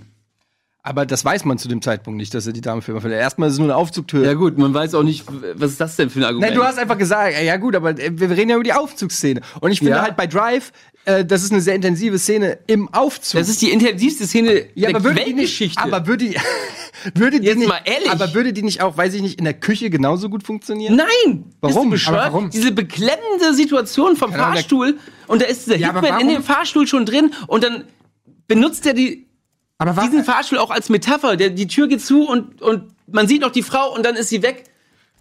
Aber 0.87 1.07
das 1.07 1.25
weiß 1.25 1.47
man 1.47 1.57
zu 1.57 1.67
dem 1.67 1.81
Zeitpunkt 1.81 2.19
nicht, 2.19 2.35
dass 2.35 2.47
er 2.47 2.53
die 2.53 2.61
Dame 2.61 2.83
für 2.83 2.93
immer 2.93 3.01
verliert. 3.01 3.19
Erstmal 3.23 3.49
ist 3.49 3.55
es 3.55 3.59
nur 3.59 3.69
eine 3.69 3.77
Aufzugtür. 3.77 4.23
Ja 4.23 4.35
gut, 4.35 4.59
man 4.59 4.75
weiß 4.75 4.95
auch 4.95 5.03
nicht, 5.03 5.25
was 5.55 5.71
ist 5.73 5.81
das 5.81 5.97
denn 5.97 6.11
für 6.11 6.19
ein 6.21 6.25
Argument. 6.25 6.51
Nein, 6.51 6.59
du 6.61 6.63
hast 6.63 6.79
einfach 6.79 6.99
gesagt, 6.99 7.35
ja 7.43 7.57
gut, 7.57 7.75
aber 7.75 7.99
äh, 7.99 8.11
wir 8.13 8.29
reden 8.29 8.51
ja 8.51 8.57
über 8.57 8.65
die 8.65 8.75
Aufzugsszene. 8.75 9.41
Und 9.61 9.71
ich 9.73 9.79
finde 9.79 9.93
Ja. 9.93 10.03
halt 10.03 10.17
bei 10.19 10.27
Drive, 10.27 10.73
äh, 11.07 11.25
das 11.25 11.43
ist 11.43 11.53
eine 11.53 11.63
sehr 11.63 11.75
intensive 11.75 12.19
Szene 12.19 12.59
im 12.67 12.93
Aufzug. 12.93 13.41
das 13.41 13.49
ist 13.49 13.63
die 13.63 13.71
intensivste 13.71 14.27
Szene 14.27 14.67
ja, 14.75 14.89
der 14.89 14.97
aber 14.97 15.05
würde 15.05 15.21
die 15.25 15.33
nicht, 15.33 15.59
Weltgeschichte. 15.59 15.83
aber 15.83 16.07
würde 16.07 16.27
die, 16.29 16.37
würde 17.15 17.41
die 17.41 17.47
Jetzt 17.47 17.57
nicht, 17.61 17.69
mal 17.69 17.81
ehrlich. 17.87 18.11
aber 18.11 18.35
würde 18.35 18.53
die 18.53 18.63
nicht 18.63 18.83
auch, 18.83 18.95
weiß 18.95 19.15
ich 19.15 19.23
nicht, 19.23 19.39
in 19.39 19.45
der 19.47 19.55
Küche 19.55 19.89
genauso 19.89 20.29
gut 20.29 20.43
funktionieren? 20.43 20.97
Nein! 20.97 21.45
Warum? 21.63 21.89
Bist 21.89 22.09
warum? 22.11 22.51
Diese 22.51 22.73
beklemmende 22.73 23.55
Situation 23.55 24.17
vom 24.17 24.33
der- 24.33 24.41
Fahrstuhl 24.41 24.99
und 25.29 25.41
da 25.41 25.47
ist 25.47 25.65
dieser 25.65 25.79
Ja, 25.79 25.95
Hitman 25.99 26.21
in 26.21 26.29
dem 26.29 26.43
Fahrstuhl 26.43 26.87
schon 26.87 27.07
drin 27.07 27.33
und 27.47 27.65
dann 27.65 27.85
benutzt 28.49 28.85
er 28.87 28.93
die, 28.93 29.27
Aber 29.79 29.97
was, 29.97 30.05
diesen 30.05 30.25
Fahrstuhl 30.25 30.59
auch 30.59 30.71
als 30.71 30.89
Metapher. 30.89 31.37
Der, 31.37 31.51
die 31.51 31.67
Tür 31.67 31.89
geht 31.89 32.05
zu 32.05 32.29
und, 32.29 32.63
und 32.63 32.93
man 33.07 33.29
sieht 33.29 33.41
noch 33.41 33.51
die 33.51 33.63
Frau 33.63 33.95
und 33.95 34.05
dann 34.05 34.17
ist 34.17 34.29
sie 34.29 34.43
weg. 34.43 34.65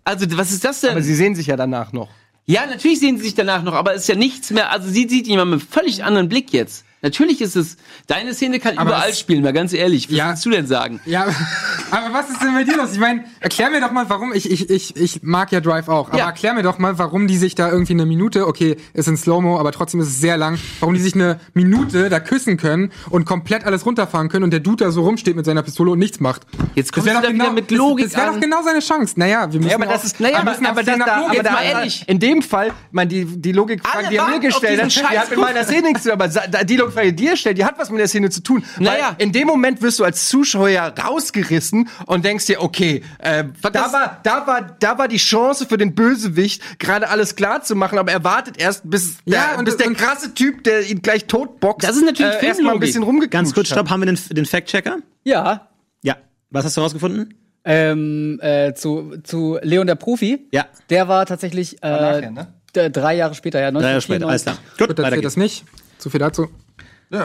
Also, 0.04 0.26
was 0.38 0.51
ist 0.51 0.64
das 0.64 0.82
denn? 0.82 0.91
Aber 0.91 1.01
sie 1.01 1.16
sehen 1.16 1.36
sich 1.36 1.47
ja 1.47 1.56
danach 1.56 1.93
noch. 1.93 2.10
ja, 2.45 2.66
natürlich 2.66 2.99
sehen 2.99 3.18
sie 3.18 3.24
sich 3.24 3.36
danach 3.36 3.64
noch, 3.64 3.74
aber 3.74 3.93
es 3.93 4.01
ist 4.04 4.08
ja 4.10 4.16
nichts 4.16 4.51
mehr. 4.51 4.72
Also, 4.72 4.89
sie 4.89 5.08
sieht 5.08 5.28
ihn 5.28 5.36
mit 5.36 5.41
einem 5.41 5.60
völlig 5.60 6.04
anderen 6.04 6.30
Blick 6.30 6.51
jetzt. 6.54 6.86
Natürlich 7.04 7.41
ist 7.41 7.56
es, 7.56 7.78
deine 8.08 8.34
Szene 8.34 8.60
kann 8.60 8.78
Aber 8.78 8.91
überall 8.91 9.14
spielen, 9.14 9.43
mal 9.43 9.54
ganz 9.54 9.74
ehrlich. 9.74 10.10
Was 10.10 10.18
Ja. 10.18 10.30
willst 10.30 10.45
du 10.45 10.49
denn 10.49 10.66
sagen? 10.68 10.99
Ja, 11.06 11.24
aber- 11.91 12.14
was 12.14 12.30
ist 12.30 12.41
denn 12.41 12.54
bei 12.54 12.64
dir 12.64 12.78
los? 12.78 12.93
Ich 12.93 12.99
meine, 12.99 13.26
erklär 13.41 13.70
mir 13.70 13.82
doch 13.82 13.91
mal, 13.91 14.10
warum 14.10 14.34
ich 14.34 14.49
ich 14.49 14.70
ich 14.70 14.95
ich 14.95 15.22
mag 15.22 15.51
ja 15.51 15.60
Drive 15.62 15.89
auch, 15.89 16.08
aber 16.10 16.18
Ja. 16.18 16.28
erklär 16.28 16.54
mir 16.54 16.64
doch 16.64 16.80
mal, 16.80 16.97
warum 16.97 17.28
die 17.28 17.38
sich 17.38 17.54
da 17.56 17.70
irgendwie 17.70 17.93
eine 17.93 18.06
Minute, 18.06 18.47
okay, 18.47 18.78
ist 18.93 19.08
in 19.08 19.18
Slow-Mo, 19.18 19.60
aber 19.60 19.72
trotzdem 19.74 19.99
ist 19.99 20.08
es 20.08 20.20
sehr 20.22 20.38
lang, 20.38 20.58
warum 20.80 20.95
die 20.95 21.01
sich 21.01 21.14
eine 21.14 21.39
Minute 21.54 22.10
da 22.10 22.20
küssen 22.22 22.58
können 22.58 22.91
und 23.10 23.26
komplett 23.26 23.66
alles 23.66 23.86
runterfahren 23.86 24.30
können 24.30 24.45
und 24.45 24.51
der 24.51 24.62
Dude 24.62 24.86
da 24.86 24.91
so 24.91 25.01
rumsteht 25.04 25.36
mit 25.36 25.45
seiner 25.45 25.62
Pistole 25.62 25.91
und 25.91 25.99
nichts 25.99 26.20
macht. 26.22 26.43
Jetzt 26.74 26.93
kommst 26.93 27.06
wär 27.08 27.16
du 27.16 27.20
doch 27.22 27.28
da 27.28 27.34
wieder 27.34 27.51
mit 27.51 27.70
Logik 27.72 28.06
Das, 28.06 28.14
das 28.14 28.22
wäre 28.24 28.34
doch 28.34 28.39
genau 28.39 28.64
seine 28.64 28.80
Chance. 28.80 29.16
Naja, 29.18 29.51
wir 29.51 29.60
müssen 29.60 29.70
Ja, 29.70 29.76
aber 29.76 29.88
auch, 29.88 29.91
das 29.91 30.06
ist, 30.06 30.20
naja, 30.22 30.38
aber- 30.39 30.51
aber 30.51 30.84
das 30.84 30.97
da- 31.06 31.20
Logik. 31.20 31.34
jetzt 31.38 31.47
aber 31.47 31.58
mal 31.58 31.64
da, 31.66 31.80
ehrlich. 31.80 32.04
in 32.08 32.20
dem 32.20 32.41
Fall, 32.41 32.72
meine, 32.91 33.10
die, 33.10 33.26
die 33.26 33.51
Alle 33.93 34.08
die 34.10 34.16
er 34.16 34.28
mir 34.28 34.39
gestellt 34.39 34.82
hat, 34.82 34.89
diesen 34.89 35.04
die 35.12 35.18
hat 35.20 35.30
mit 35.30 35.39
meiner 35.39 35.64
Szene 35.66 35.88
nichts 35.89 36.04
zu 36.04 36.10
tun, 36.12 36.22
aber 36.22 36.28
die 36.64 36.76
Logikfrage, 36.78 36.93
die 37.02 37.16
dir 37.16 37.36
stellt, 37.38 37.58
die 37.58 37.66
hat 37.66 37.78
was 37.78 37.89
mit 37.89 38.00
der 38.00 38.08
Szene 38.08 38.30
zu 38.30 38.41
tun. 38.41 38.64
Naja. 38.80 39.16
Weil 39.18 39.26
in 39.26 39.32
dem 39.32 39.48
Moment 39.48 39.82
wirst 39.82 40.00
du 40.00 40.04
als 40.04 40.28
Zuschauer 40.30 40.70
rausgerissen 41.04 41.89
und 42.06 42.26
denkst 42.26 42.46
dir, 42.46 42.62
okay, 42.62 43.04
äh, 43.20 43.44
da, 43.62 43.91
war, 43.94 44.20
da, 44.24 44.48
war, 44.48 44.62
da 44.80 44.98
war 44.98 45.08
die 45.08 45.18
Chance 45.18 45.66
für 45.68 45.78
den 45.78 45.96
Bösewicht, 45.96 46.80
gerade 46.80 47.10
alles 47.10 47.36
klar 47.36 47.64
zu 47.64 47.76
machen, 47.76 47.98
aber 47.98 48.12
er 48.12 48.24
wartet 48.24 48.58
erst, 48.60 48.89
bis, 48.89 49.18
Ja, 49.26 49.50
der, 49.50 49.60
und- 49.60 49.66
bis 49.66 49.78
der 49.78 49.88
und- 49.88 49.98
krasse 49.98 50.34
Typ, 50.34 50.64
der 50.64 50.86
ihn 50.89 51.02
gleich 51.02 51.26
totboxt, 51.26 51.88
Das 51.88 51.96
ist 51.96 52.06
natürlich 52.06 52.36
äh, 52.41 52.46
erstmal 52.48 52.74
ein 52.74 52.80
bisschen 52.80 53.04
rumgeknutscht 53.04 53.32
Ganz 53.32 53.54
kurz, 53.54 53.68
stopp, 53.68 53.89
haben 53.89 54.02
wir 54.02 54.06
den, 54.08 54.20
den 54.32 54.46
Fact-Checker? 54.46 54.98
Ja. 55.24 55.68
Ja. 56.04 56.18
Was 56.50 56.66
hast 56.66 56.78
du 56.78 56.82
rausgefunden? 56.82 57.34
Ähm, 57.66 58.39
äh, 58.41 58.74
zu, 58.74 59.14
zu 59.24 59.58
Leon 59.62 59.88
der 59.88 59.96
Profi. 59.96 60.48
Ja. 60.52 60.66
Der 60.89 61.08
war 61.08 61.26
tatsächlich 61.26 61.82
äh, 61.82 61.89
nachher, 61.89 62.32
ne? 62.32 62.48
drei 62.91 63.16
Jahre 63.16 63.36
später, 63.36 63.62
ja. 63.62 63.72
Drei 63.72 63.82
Jahre 63.89 64.02
später, 64.02 64.28
alles 64.28 64.46
1994. 64.46 64.76
klar. 64.78 64.88
Gut, 64.88 64.98
Gut, 64.98 65.10
geht's. 65.14 65.24
das 65.24 65.38
nicht. 65.38 65.64
Zu 65.98 66.10
viel 66.10 66.20
dazu. 66.20 66.50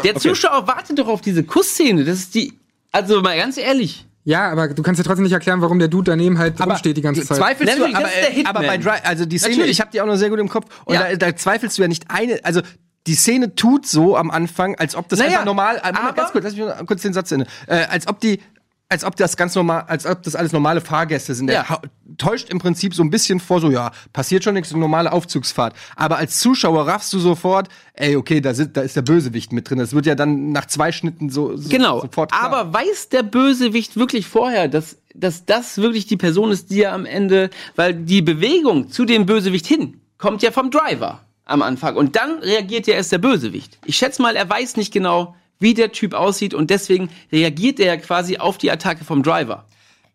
Der 0.04 0.14
Zuschauer 0.16 0.66
wartet 0.66 0.98
doch 0.98 1.08
auf 1.08 1.20
diese 1.20 1.42
Kussszene. 1.44 2.04
Das 2.04 2.18
ist 2.18 2.34
die, 2.34 2.52
also 2.92 3.22
mal 3.22 3.36
ganz 3.36 3.56
ehrlich. 3.56 4.04
Ja, 4.24 4.50
aber 4.50 4.68
du 4.68 4.82
kannst 4.82 4.98
ja 4.98 5.04
trotzdem 5.04 5.22
nicht 5.24 5.32
erklären, 5.32 5.62
warum 5.62 5.78
der 5.78 5.88
Dude 5.88 6.10
daneben 6.10 6.36
halt 6.38 6.60
rumsteht 6.60 6.96
die 6.96 7.00
ganze 7.00 7.24
Zeit. 7.24 7.38
Zweifelst 7.38 7.74
du, 7.78 7.78
Natürlich, 7.88 7.94
das 7.96 8.04
aber, 8.04 8.12
ist 8.12 8.20
der 8.20 8.30
äh, 8.30 8.34
Hitman. 8.34 8.56
aber 8.56 8.66
bei 8.66 8.76
Drive, 8.78 9.00
also 9.04 9.24
die 9.24 9.38
Szene, 9.38 9.52
Natürlich. 9.54 9.70
ich 9.72 9.80
habe 9.80 9.90
die 9.90 10.00
auch 10.02 10.06
noch 10.06 10.16
sehr 10.16 10.28
gut 10.28 10.38
im 10.38 10.50
Kopf 10.50 10.66
und 10.84 10.94
Ja. 10.94 11.08
da, 11.10 11.16
da 11.30 11.34
zweifelst 11.36 11.78
du 11.78 11.82
ja 11.82 11.88
nicht 11.88 12.04
eine, 12.10 12.38
also 12.42 12.60
die 13.06 13.14
Szene 13.14 13.54
tut 13.54 13.86
so 13.86 14.16
am 14.18 14.30
Anfang, 14.30 14.74
als 14.74 14.94
ob 14.96 15.08
das 15.08 15.18
Naja, 15.20 15.30
einfach 15.30 15.44
normal, 15.46 15.80
aber- 15.80 16.12
ganz 16.12 16.32
kurz, 16.32 16.44
lass 16.44 16.54
mich 16.54 16.64
mal 16.66 16.84
kurz 16.84 17.00
den 17.00 17.14
Satz 17.14 17.32
Ende, 17.32 17.46
äh, 17.66 17.86
als 17.86 18.06
ob 18.06 18.20
die 18.20 18.40
als 18.88 19.04
ob 19.04 19.16
das 19.16 19.36
ganz 19.36 19.54
normal, 19.54 19.84
als 19.86 20.06
ob 20.06 20.22
das 20.22 20.34
alles 20.34 20.52
normale 20.52 20.80
Fahrgäste 20.80 21.34
sind. 21.34 21.50
Ja. 21.50 21.64
Er 21.68 21.82
täuscht 22.16 22.48
im 22.48 22.58
Prinzip 22.58 22.94
so 22.94 23.02
ein 23.02 23.10
bisschen 23.10 23.38
vor, 23.38 23.60
so 23.60 23.70
ja, 23.70 23.92
passiert 24.12 24.44
schon 24.44 24.54
nichts, 24.54 24.72
eine 24.72 24.80
normale 24.80 25.12
Aufzugsfahrt. 25.12 25.74
Aber 25.94 26.16
als 26.16 26.40
Zuschauer 26.40 26.86
raffst 26.86 27.12
du 27.12 27.18
sofort, 27.18 27.68
ey, 27.92 28.16
okay, 28.16 28.40
da, 28.40 28.54
sind, 28.54 28.76
da 28.76 28.80
ist 28.80 28.96
der 28.96 29.02
Bösewicht 29.02 29.52
mit 29.52 29.68
drin. 29.68 29.78
Das 29.78 29.92
wird 29.92 30.06
ja 30.06 30.14
dann 30.14 30.52
nach 30.52 30.66
zwei 30.66 30.90
Schnitten 30.90 31.28
so, 31.28 31.56
so 31.56 31.68
Genau. 31.68 32.00
sofort 32.00 32.32
klar. 32.32 32.42
Aber 32.42 32.72
weiß 32.72 33.10
der 33.10 33.22
Bösewicht 33.24 33.96
wirklich 33.96 34.26
vorher, 34.26 34.68
dass, 34.68 34.96
dass 35.14 35.44
das 35.44 35.76
wirklich 35.78 36.06
die 36.06 36.16
Person 36.16 36.50
ist, 36.50 36.70
die 36.70 36.82
er 36.82 36.94
am 36.94 37.04
Ende, 37.04 37.50
weil 37.76 37.92
die 37.94 38.22
Bewegung 38.22 38.90
zu 38.90 39.04
dem 39.04 39.26
Bösewicht 39.26 39.66
hin 39.66 40.00
kommt 40.16 40.42
ja 40.42 40.50
vom 40.50 40.70
Driver 40.70 41.20
am 41.44 41.62
Anfang. 41.62 41.94
Und 41.96 42.16
dann 42.16 42.38
reagiert 42.38 42.86
ja 42.86 42.94
erst 42.94 43.12
der 43.12 43.18
Bösewicht. 43.18 43.78
Ich 43.84 43.96
schätze 43.96 44.20
mal, 44.22 44.34
er 44.34 44.48
weiß 44.48 44.76
nicht 44.76 44.92
genau, 44.92 45.36
wie 45.60 45.74
der 45.74 45.92
Typ 45.92 46.14
aussieht 46.14 46.54
und 46.54 46.70
deswegen 46.70 47.10
reagiert 47.32 47.80
er 47.80 47.86
ja 47.86 47.96
quasi 47.96 48.38
auf 48.38 48.58
die 48.58 48.70
Attacke 48.70 49.04
vom 49.04 49.22
Driver. 49.22 49.66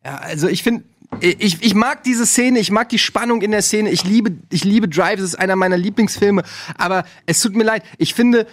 Ja, 0.03 0.17
also 0.17 0.47
ich 0.47 0.63
finde, 0.63 0.83
ich, 1.19 1.61
ich 1.61 1.75
mag 1.75 2.03
diese 2.03 2.25
Szene, 2.25 2.59
ich 2.59 2.71
mag 2.71 2.89
die 2.89 2.99
Spannung 2.99 3.41
in 3.41 3.51
der 3.51 3.61
Szene, 3.61 3.91
ich 3.91 4.03
liebe, 4.03 4.31
ich 4.51 4.63
liebe 4.63 4.87
Drive, 4.87 5.19
es 5.19 5.25
ist 5.25 5.35
einer 5.35 5.55
meiner 5.55 5.77
Lieblingsfilme, 5.77 6.43
aber 6.77 7.05
es 7.25 7.39
tut 7.41 7.55
mir 7.55 7.63
leid, 7.63 7.83
ich 7.97 8.13
finde. 8.13 8.47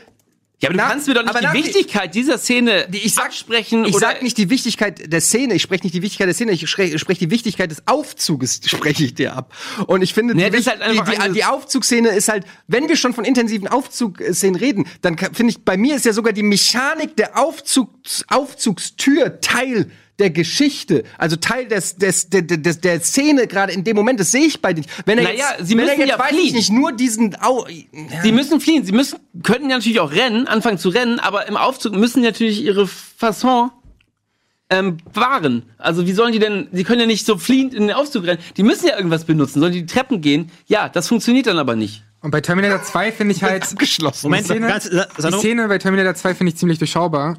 Ja, 0.63 0.69
aber 0.69 0.75
du 0.77 0.83
nach- 0.83 0.91
kannst 0.91 1.09
mir 1.09 1.15
doch 1.15 1.23
nicht 1.23 1.31
aber 1.31 1.39
die 1.41 1.47
nach- 1.47 1.55
Wichtigkeit 1.55 2.15
dieser 2.15 2.37
Szene 2.39 2.87
ich 2.93 3.15
sag, 3.15 3.27
absprechen 3.27 3.85
Ich 3.87 3.97
sag 3.97 4.23
nicht 4.23 4.37
die 4.37 4.51
Wichtigkeit 4.51 5.11
der 5.13 5.21
Szene, 5.23 5.55
ich 5.55 5.63
spreche 5.63 5.85
nicht 5.85 5.95
die 5.95 6.03
Wichtigkeit 6.03 6.27
der 6.29 6.35
Szene, 6.35 6.53
ich 6.53 6.69
spreche 6.69 6.99
sprech 6.99 7.19
die 7.19 7.31
Wichtigkeit 7.31 7.71
des 7.71 7.83
Aufzuges, 7.87 8.61
spreche 8.67 9.05
ich 9.05 9.15
dir 9.15 9.35
ab. 9.35 9.55
Und 9.87 10.03
ich 10.03 10.13
finde, 10.13 10.35
Nee, 10.35 10.51
die, 10.51 10.59
halt 10.65 10.81
die, 10.93 11.29
die, 11.29 11.33
die 11.33 11.45
Aufzugsszene 11.45 12.11
ist 12.11 12.29
halt, 12.29 12.45
wenn 12.67 12.89
wir 12.89 12.97
schon 12.97 13.15
von 13.15 13.25
intensiven 13.25 13.69
Aufzugszenen 13.69 14.55
reden, 14.57 14.87
dann 15.01 15.17
finde 15.17 15.51
ich, 15.53 15.65
bei 15.65 15.77
mir 15.79 15.97
ist 15.97 16.05
ja 16.05 16.13
sogar 16.13 16.33
die 16.35 16.43
Mechanik 16.43 17.17
der 17.17 17.39
Aufzugs, 17.39 18.25
Aufzugstür 18.29 19.41
Teil 19.41 19.91
der 20.21 20.31
Geschichte, 20.31 21.03
also 21.18 21.35
Teil 21.37 21.66
des, 21.66 21.97
des, 21.97 22.29
des, 22.29 22.45
des 22.47 22.81
der 22.81 23.01
Szene 23.01 23.47
gerade 23.49 23.73
in 23.73 23.83
dem 23.83 23.97
Moment, 23.97 24.21
das 24.21 24.31
sehe 24.31 24.45
ich 24.47 24.61
bei 24.62 24.73
dir 24.73 24.83
nicht. 24.83 24.91
Wenn 25.07 25.18
er 25.18 25.25
Naja, 25.25 25.45
jetzt, 25.59 25.66
sie 25.68 25.73
wenn 25.77 25.81
er 25.81 25.85
müssen 25.97 26.01
jetzt, 26.01 26.09
ja 26.11 26.18
weiß 26.18 26.31
ich 26.33 26.39
fliehen. 26.39 26.55
nicht, 26.55 26.71
nur 26.73 26.93
diesen 26.93 27.37
Au 27.43 27.66
Sie 28.23 28.33
müssen 28.33 28.61
fliehen. 28.61 28.85
Sie 28.85 28.93
müssen, 28.93 29.18
könnten 29.43 29.68
ja 29.71 29.77
natürlich 29.77 29.99
auch 30.01 30.12
rennen, 30.12 30.47
anfangen 30.47 30.79
zu 30.79 30.91
rennen, 30.91 31.18
aber 31.18 31.49
im 31.49 31.57
Aufzug 31.57 31.95
müssen 31.97 32.23
natürlich 32.23 32.62
ihre 32.62 32.87
Fasson 32.87 33.71
ähm, 34.68 34.99
wahren. 35.12 35.64
Also 35.79 36.07
wie 36.07 36.12
sollen 36.12 36.33
die 36.33 36.39
denn, 36.39 36.68
sie 36.73 36.85
können 36.85 37.01
ja 37.01 37.07
nicht 37.07 37.27
so 37.27 37.37
fliehend 37.39 37.75
in 37.75 37.89
den 37.89 37.93
Aufzug 37.97 38.25
rennen. 38.27 38.41
Die 38.57 38.62
müssen 38.62 38.87
ja 38.87 38.97
irgendwas 38.97 39.25
benutzen. 39.25 39.59
Sollen 39.61 39.73
die 39.73 39.81
die 39.85 39.93
Treppen 39.93 40.21
gehen? 40.21 40.51
Ja, 40.66 40.89
das 40.89 41.09
funktioniert 41.09 41.47
dann 41.47 41.59
aber 41.59 41.75
nicht. 41.75 42.05
Und 42.23 42.31
bei 42.31 42.41
Terminator 42.43 42.83
2 42.83 43.12
finde 43.12 43.35
ich 43.35 43.43
halt. 43.43 43.62
abgeschlossen. 43.62 44.27
Moment, 44.27 44.47
Szene- 44.47 44.68
ganz, 44.68 44.85
Sa- 44.85 45.07
Die 45.16 45.23
Sandro, 45.23 45.41
Szene 45.41 45.68
bei 45.68 45.79
Terminator 45.79 46.14
2 46.14 46.35
finde 46.35 46.53
ich 46.53 46.59
ziemlich 46.59 46.79
durchschaubar. 46.79 47.39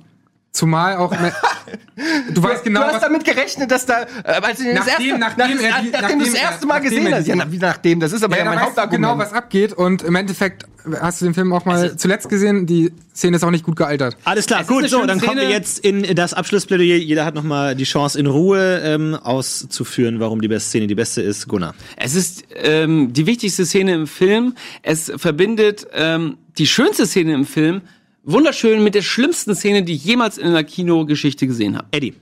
Zumal 0.54 0.98
auch. 0.98 1.16
du 2.34 2.44
weißt 2.44 2.66
genau, 2.66 2.82
du 2.82 2.86
hast 2.88 2.96
was, 2.96 3.02
damit 3.04 3.24
gerechnet, 3.24 3.72
dass 3.72 3.86
da, 3.86 4.02
äh, 4.02 4.08
als 4.42 4.58
du 4.58 4.66
den 4.66 4.76
das 4.76 4.86
Nachdem- 4.86 5.06
erste, 5.08 5.20
nachdem 5.20 5.38
nach, 5.58 5.64
er 5.64 5.82
die- 5.82 5.90
nachdem 5.92 6.20
du 6.20 6.26
das 6.26 6.34
nachdem 6.34 6.36
er- 6.36 6.42
erste 6.42 6.66
Mal 6.68 6.74
nachdem 6.76 6.90
gesehen 6.90 7.08
er 7.08 7.18
hast. 7.20 7.28
Ja, 7.28 7.52
wie 7.52 7.58
nachdem, 7.58 8.00
das 8.02 8.12
ist 8.12 8.24
aber 8.24 8.36
ja, 8.38 8.44
ja, 8.44 8.50
mein 8.50 8.56
da 8.60 8.66
weißt 8.66 8.78
du 8.78 8.82
Hauptargument. 8.82 9.12
genau, 9.14 9.18
was 9.18 9.32
abgeht. 9.34 9.72
Und 9.74 10.04
im 10.04 10.14
Endeffekt 10.16 10.66
hast 11.00 11.22
du 11.22 11.26
den 11.26 11.34
Film 11.36 11.54
auch 11.54 11.64
mal 11.64 11.96
zuletzt 11.96 12.28
gesehen. 12.28 12.66
Die 12.66 12.92
Szene 13.16 13.38
ist 13.38 13.44
auch 13.44 13.52
nicht 13.52 13.64
gut 13.64 13.78
gealtert. 13.78 14.18
Alles 14.26 14.46
klar, 14.46 14.60
Es 14.62 14.68
ist 14.68 14.74
gut, 14.74 14.90
so, 14.90 15.06
dann 15.06 15.22
kommen 15.22 15.38
wir 15.38 15.50
jetzt 15.50 15.80
in 15.80 16.16
das 16.16 16.34
Abschlussplädoyer. 16.34 16.98
Jeder 16.98 17.24
hat 17.24 17.34
nochmal 17.36 17.76
die 17.76 17.86
Chance, 17.86 18.20
in 18.20 18.26
Ruhe 18.26 18.82
ähm, 18.84 19.16
auszuführen, 19.16 20.20
warum 20.20 20.42
die 20.42 20.48
beste 20.50 20.68
Szene 20.70 20.88
die 20.88 20.96
beste 20.96 21.22
ist. 21.22 21.48
Gunnar. 21.48 21.76
Es 21.96 22.14
ist 22.16 22.44
ähm, 22.56 23.14
die 23.14 23.26
wichtigste 23.26 23.66
Szene 23.66 23.94
im 23.94 24.08
Film. 24.08 24.56
Es 24.82 25.12
verbindet 25.16 25.88
ähm, 25.94 26.38
die 26.58 26.68
schönste 26.68 27.06
Szene 27.06 27.34
im 27.36 27.46
Film 27.46 27.82
wunderschön 28.24 28.84
mit 28.84 28.96
der 28.96 29.02
schlimmsten 29.02 29.56
Szene, 29.56 29.84
die 29.84 29.94
ich 29.94 30.06
jemals 30.06 30.38
in 30.38 30.48
einer 30.48 30.64
Kinogeschichte 30.64 31.48
gesehen 31.48 31.78
habe. 31.78 31.88
Eddie. 31.92 32.14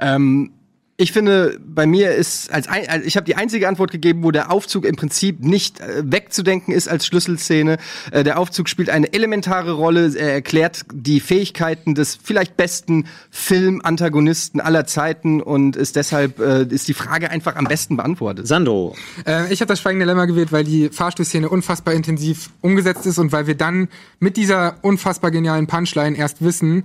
Ähm, 0.00 0.52
ich 1.00 1.12
finde, 1.12 1.60
bei 1.64 1.86
mir 1.86 2.16
ist 2.16 2.52
als, 2.52 2.66
ein, 2.66 2.88
als 2.88 3.06
ich 3.06 3.16
habe 3.16 3.24
die 3.24 3.36
einzige 3.36 3.68
Antwort 3.68 3.92
gegeben, 3.92 4.24
wo 4.24 4.32
der 4.32 4.50
Aufzug 4.50 4.84
im 4.84 4.96
Prinzip 4.96 5.38
nicht 5.44 5.78
äh, 5.78 6.02
wegzudenken 6.04 6.74
ist 6.74 6.88
als 6.88 7.06
Schlüsselszene. 7.06 7.78
Äh, 8.10 8.24
der 8.24 8.36
Aufzug 8.36 8.68
spielt 8.68 8.90
eine 8.90 9.12
elementare 9.12 9.70
Rolle. 9.70 10.12
Er 10.16 10.32
erklärt 10.32 10.86
die 10.92 11.20
Fähigkeiten 11.20 11.94
des 11.94 12.18
vielleicht 12.20 12.56
besten 12.56 13.06
Filmantagonisten 13.30 14.60
aller 14.60 14.86
Zeiten 14.86 15.40
und 15.40 15.76
ist 15.76 15.94
deshalb 15.94 16.40
äh, 16.40 16.64
ist 16.64 16.88
die 16.88 16.94
Frage 16.94 17.30
einfach 17.30 17.54
am 17.54 17.66
besten 17.66 17.96
beantwortet. 17.96 18.48
Sandro. 18.48 18.96
Äh, 19.24 19.52
ich 19.52 19.60
habe 19.60 19.68
das 19.68 19.80
Schweigende 19.80 20.04
Dilemma 20.04 20.24
gewählt, 20.24 20.50
weil 20.50 20.64
die 20.64 20.88
Fahrstuhlszene 20.88 21.48
unfassbar 21.48 21.94
intensiv 21.94 22.50
umgesetzt 22.60 23.06
ist 23.06 23.18
und 23.18 23.30
weil 23.30 23.46
wir 23.46 23.54
dann 23.54 23.86
mit 24.18 24.36
dieser 24.36 24.78
unfassbar 24.82 25.30
genialen 25.30 25.68
Punchline 25.68 26.16
erst 26.16 26.42
wissen, 26.42 26.82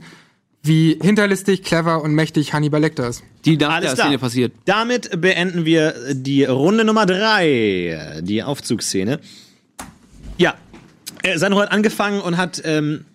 wie 0.64 0.97
hinterlistig, 1.01 1.64
clever 1.64 2.01
und 2.01 2.14
mächtig 2.16 2.53
Hannibal 2.53 2.82
Lecter 2.82 3.09
ist. 3.09 3.24
Die 3.45 3.57
nach 3.57 3.74
Alles 3.74 3.95
der. 3.95 4.05
Szene 4.05 4.18
passiert. 4.18 4.53
Damit 4.66 5.20
beenden 5.20 5.66
wir 5.66 5.93
die 6.14 6.45
Runde 6.45 6.86
Nummer 6.86 7.05
drei, 7.05 8.22
die 8.22 8.41
Aufzugsszene. 8.41 9.20
Ja, 10.38 10.55
äh, 11.22 11.38
Sandro 11.38 11.59
hat 11.61 11.72
angefangen 11.72 12.22
und 12.22 12.38
hat 12.38 12.61
ähm, 12.64 13.05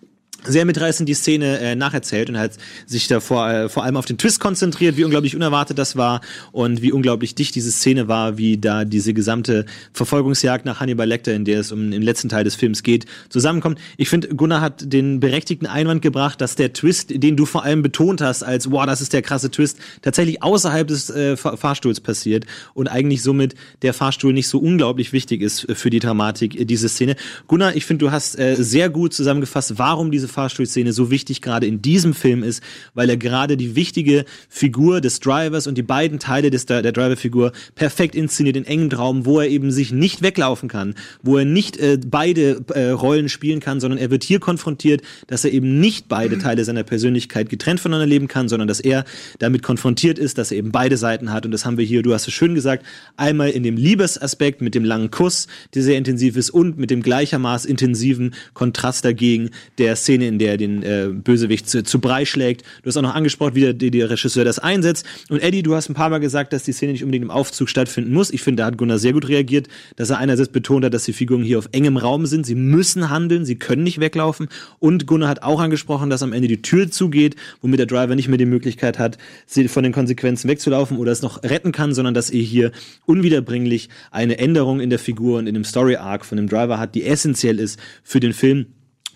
sehr 0.45 0.65
mitreißend 0.65 1.07
die 1.07 1.13
Szene 1.13 1.59
äh, 1.59 1.75
nacherzählt 1.75 2.29
und 2.29 2.37
hat 2.37 2.53
sich 2.85 3.07
da 3.07 3.19
vor, 3.19 3.49
äh, 3.49 3.69
vor 3.69 3.83
allem 3.83 3.97
auf 3.97 4.05
den 4.05 4.17
Twist 4.17 4.39
konzentriert, 4.39 4.95
wie 4.95 5.03
unglaublich 5.03 5.35
unerwartet 5.35 5.77
das 5.77 5.95
war 5.95 6.21
und 6.51 6.81
wie 6.81 6.91
unglaublich 6.91 7.35
dicht 7.35 7.55
diese 7.55 7.71
Szene 7.71 8.07
war, 8.07 8.37
wie 8.37 8.57
da 8.57 8.85
diese 8.85 9.13
gesamte 9.13 9.65
Verfolgungsjagd 9.91 10.65
nach 10.65 10.79
Hannibal 10.79 11.07
Lecter, 11.07 11.33
in 11.33 11.43
der 11.43 11.59
es 11.59 11.71
um 11.71 11.91
den 11.91 12.01
letzten 12.01 12.29
Teil 12.29 12.43
des 12.43 12.55
Films 12.55 12.83
geht, 12.83 13.05
zusammenkommt. 13.27 13.79
Ich 13.97 14.07
finde, 14.09 14.29
Gunnar 14.29 14.61
hat 14.61 14.93
den 14.93 15.19
berechtigten 15.19 15.65
Einwand 15.65 16.01
gebracht, 16.01 16.39
dass 16.39 16.55
der 16.55 16.71
Twist, 16.71 17.11
den 17.11 17.35
du 17.35 17.45
vor 17.45 17.65
allem 17.65 17.81
betont 17.81 18.21
hast, 18.21 18.43
als 18.43 18.71
wow, 18.71 18.85
das 18.85 19.01
ist 19.01 19.11
der 19.11 19.21
krasse 19.21 19.51
Twist, 19.51 19.77
tatsächlich 20.01 20.41
außerhalb 20.41 20.87
des 20.87 21.09
äh, 21.09 21.35
Fahr- 21.35 21.57
Fahrstuhls 21.57 21.99
passiert 21.99 22.45
und 22.73 22.87
eigentlich 22.87 23.23
somit 23.23 23.55
der 23.81 23.93
Fahrstuhl 23.93 24.31
nicht 24.31 24.47
so 24.47 24.59
unglaublich 24.59 25.11
wichtig 25.11 25.41
ist 25.41 25.67
äh, 25.67 25.75
für 25.75 25.89
die 25.89 25.99
Dramatik 25.99 26.57
äh, 26.57 26.63
dieser 26.63 26.87
Szene. 26.87 27.17
Gunnar, 27.47 27.75
ich 27.75 27.85
finde, 27.85 28.05
du 28.05 28.11
hast 28.11 28.39
äh, 28.39 28.55
sehr 28.57 28.89
gut 28.89 29.13
zusammengefasst, 29.13 29.77
warum 29.77 30.11
diese 30.11 30.28
Fahrstuhlszene 30.29 30.93
so 30.93 31.11
wichtig 31.11 31.41
gerade 31.41 31.67
in 31.67 31.81
diesem 31.81 32.13
Film 32.13 32.43
ist, 32.43 32.63
weil 32.93 33.09
er 33.09 33.17
gerade 33.17 33.57
die 33.57 33.75
wichtige 33.75 34.25
Figur 34.47 35.01
des 35.01 35.19
Drivers 35.19 35.67
und 35.67 35.77
die 35.77 35.83
beiden 35.83 36.19
Teile 36.19 36.49
des, 36.49 36.65
der, 36.65 36.81
Driver-Figur 36.81 37.51
perfekt 37.75 38.15
inszeniert 38.15 38.55
in 38.55 38.65
engen 38.65 38.91
Raum, 38.91 39.25
wo 39.25 39.39
er 39.39 39.47
eben 39.47 39.71
sich 39.71 39.91
nicht 39.91 40.21
weglaufen 40.21 40.69
kann, 40.69 40.95
wo 41.21 41.37
er 41.37 41.45
nicht 41.45 41.77
äh, 41.77 41.97
beide 42.05 42.63
äh, 42.73 42.89
Rollen 42.89 43.29
spielen 43.29 43.59
kann, 43.59 43.79
sondern 43.79 43.99
er 43.99 44.11
wird 44.11 44.23
hier 44.23 44.39
konfrontiert, 44.39 45.01
dass 45.27 45.43
er 45.43 45.51
eben 45.51 45.79
nicht 45.79 46.07
beide 46.07 46.37
Teile 46.39 46.63
seiner 46.63 46.83
Persönlichkeit 46.83 47.49
getrennt 47.49 47.79
voneinander 47.79 48.07
leben 48.07 48.27
kann, 48.27 48.49
sondern 48.49 48.67
dass 48.67 48.79
er 48.79 49.05
damit 49.39 49.63
konfrontiert 49.63 50.19
ist, 50.19 50.37
dass 50.37 50.51
er 50.51 50.57
eben 50.57 50.71
beide 50.71 50.97
Seiten 50.97 51.31
hat. 51.31 51.45
Und 51.45 51.51
das 51.51 51.65
haben 51.65 51.77
wir 51.77 51.85
hier, 51.85 52.03
du 52.03 52.13
hast 52.13 52.27
es 52.27 52.33
schön 52.33 52.55
gesagt, 52.55 52.85
einmal 53.17 53.49
in 53.49 53.63
dem 53.63 53.77
Liebesaspekt 53.77 54.61
mit 54.61 54.75
dem 54.75 54.85
langen 54.85 55.11
Kuss, 55.11 55.47
der 55.73 55.83
sehr 55.83 55.97
intensiv 55.97 56.37
ist 56.37 56.49
und 56.49 56.77
mit 56.77 56.91
dem 56.91 57.01
gleichermaßen 57.01 57.69
intensiven 57.69 58.35
Kontrast 58.53 59.05
dagegen 59.05 59.49
der 59.77 59.95
Szene, 59.95 60.18
in 60.27 60.39
der 60.39 60.51
er 60.51 60.57
den 60.57 60.83
äh, 60.83 61.09
Bösewicht 61.11 61.69
zu, 61.69 61.83
zu 61.83 61.99
Brei 61.99 62.25
schlägt. 62.25 62.63
Du 62.83 62.87
hast 62.87 62.97
auch 62.97 63.01
noch 63.01 63.15
angesprochen, 63.15 63.55
wie 63.55 63.73
der, 63.73 63.73
der, 63.73 64.09
Regisseur 64.09 64.43
das 64.43 64.59
einsetzt. 64.59 65.05
Und 65.29 65.41
Eddie, 65.41 65.63
du 65.63 65.75
hast 65.75 65.89
ein 65.89 65.93
paar 65.93 66.09
Mal 66.09 66.19
gesagt, 66.19 66.53
dass 66.53 66.63
die 66.63 66.71
Szene 66.71 66.93
nicht 66.93 67.03
unbedingt 67.03 67.25
im 67.25 67.31
Aufzug 67.31 67.69
stattfinden 67.69 68.13
muss. 68.13 68.31
Ich 68.31 68.41
finde, 68.41 68.61
da 68.61 68.67
hat 68.67 68.77
Gunnar 68.77 68.99
sehr 68.99 69.13
gut 69.13 69.27
reagiert, 69.27 69.67
dass 69.95 70.09
er 70.09 70.17
einerseits 70.17 70.49
betont 70.49 70.85
hat, 70.85 70.93
dass 70.93 71.05
die 71.05 71.13
Figuren 71.13 71.43
hier 71.43 71.59
auf 71.59 71.69
engem 71.71 71.97
Raum 71.97 72.25
sind. 72.25 72.45
Sie 72.45 72.55
müssen 72.55 73.09
handeln, 73.09 73.45
sie 73.45 73.55
können 73.55 73.83
nicht 73.83 73.99
weglaufen. 73.99 74.47
Und 74.79 75.05
Gunnar 75.05 75.29
hat 75.29 75.43
auch 75.43 75.59
angesprochen, 75.59 76.09
dass 76.09 76.23
am 76.23 76.33
Ende 76.33 76.47
die 76.47 76.61
Tür 76.61 76.89
zugeht, 76.89 77.35
womit 77.61 77.79
der 77.79 77.85
Driver 77.85 78.15
nicht 78.15 78.27
mehr 78.27 78.37
die 78.37 78.45
Möglichkeit 78.45 78.99
hat, 78.99 79.17
sie 79.45 79.67
von 79.67 79.83
den 79.83 79.93
Konsequenzen 79.93 80.49
wegzulaufen 80.49 80.97
oder 80.97 81.11
es 81.11 81.21
noch 81.21 81.43
retten 81.43 81.71
kann, 81.71 81.93
sondern 81.93 82.13
dass 82.13 82.29
er 82.29 82.41
hier 82.41 82.71
unwiederbringlich 83.05 83.89
eine 84.11 84.37
Änderung 84.37 84.79
in 84.79 84.89
der 84.89 84.99
Figur 84.99 85.39
und 85.39 85.47
in 85.47 85.53
dem 85.53 85.63
Story 85.63 85.95
Arc 85.95 86.25
von 86.25 86.37
dem 86.37 86.47
Driver 86.47 86.79
hat, 86.79 86.95
die 86.95 87.05
essentiell 87.05 87.59
ist 87.59 87.79
für 88.03 88.19
den 88.19 88.33
Film. 88.33 88.67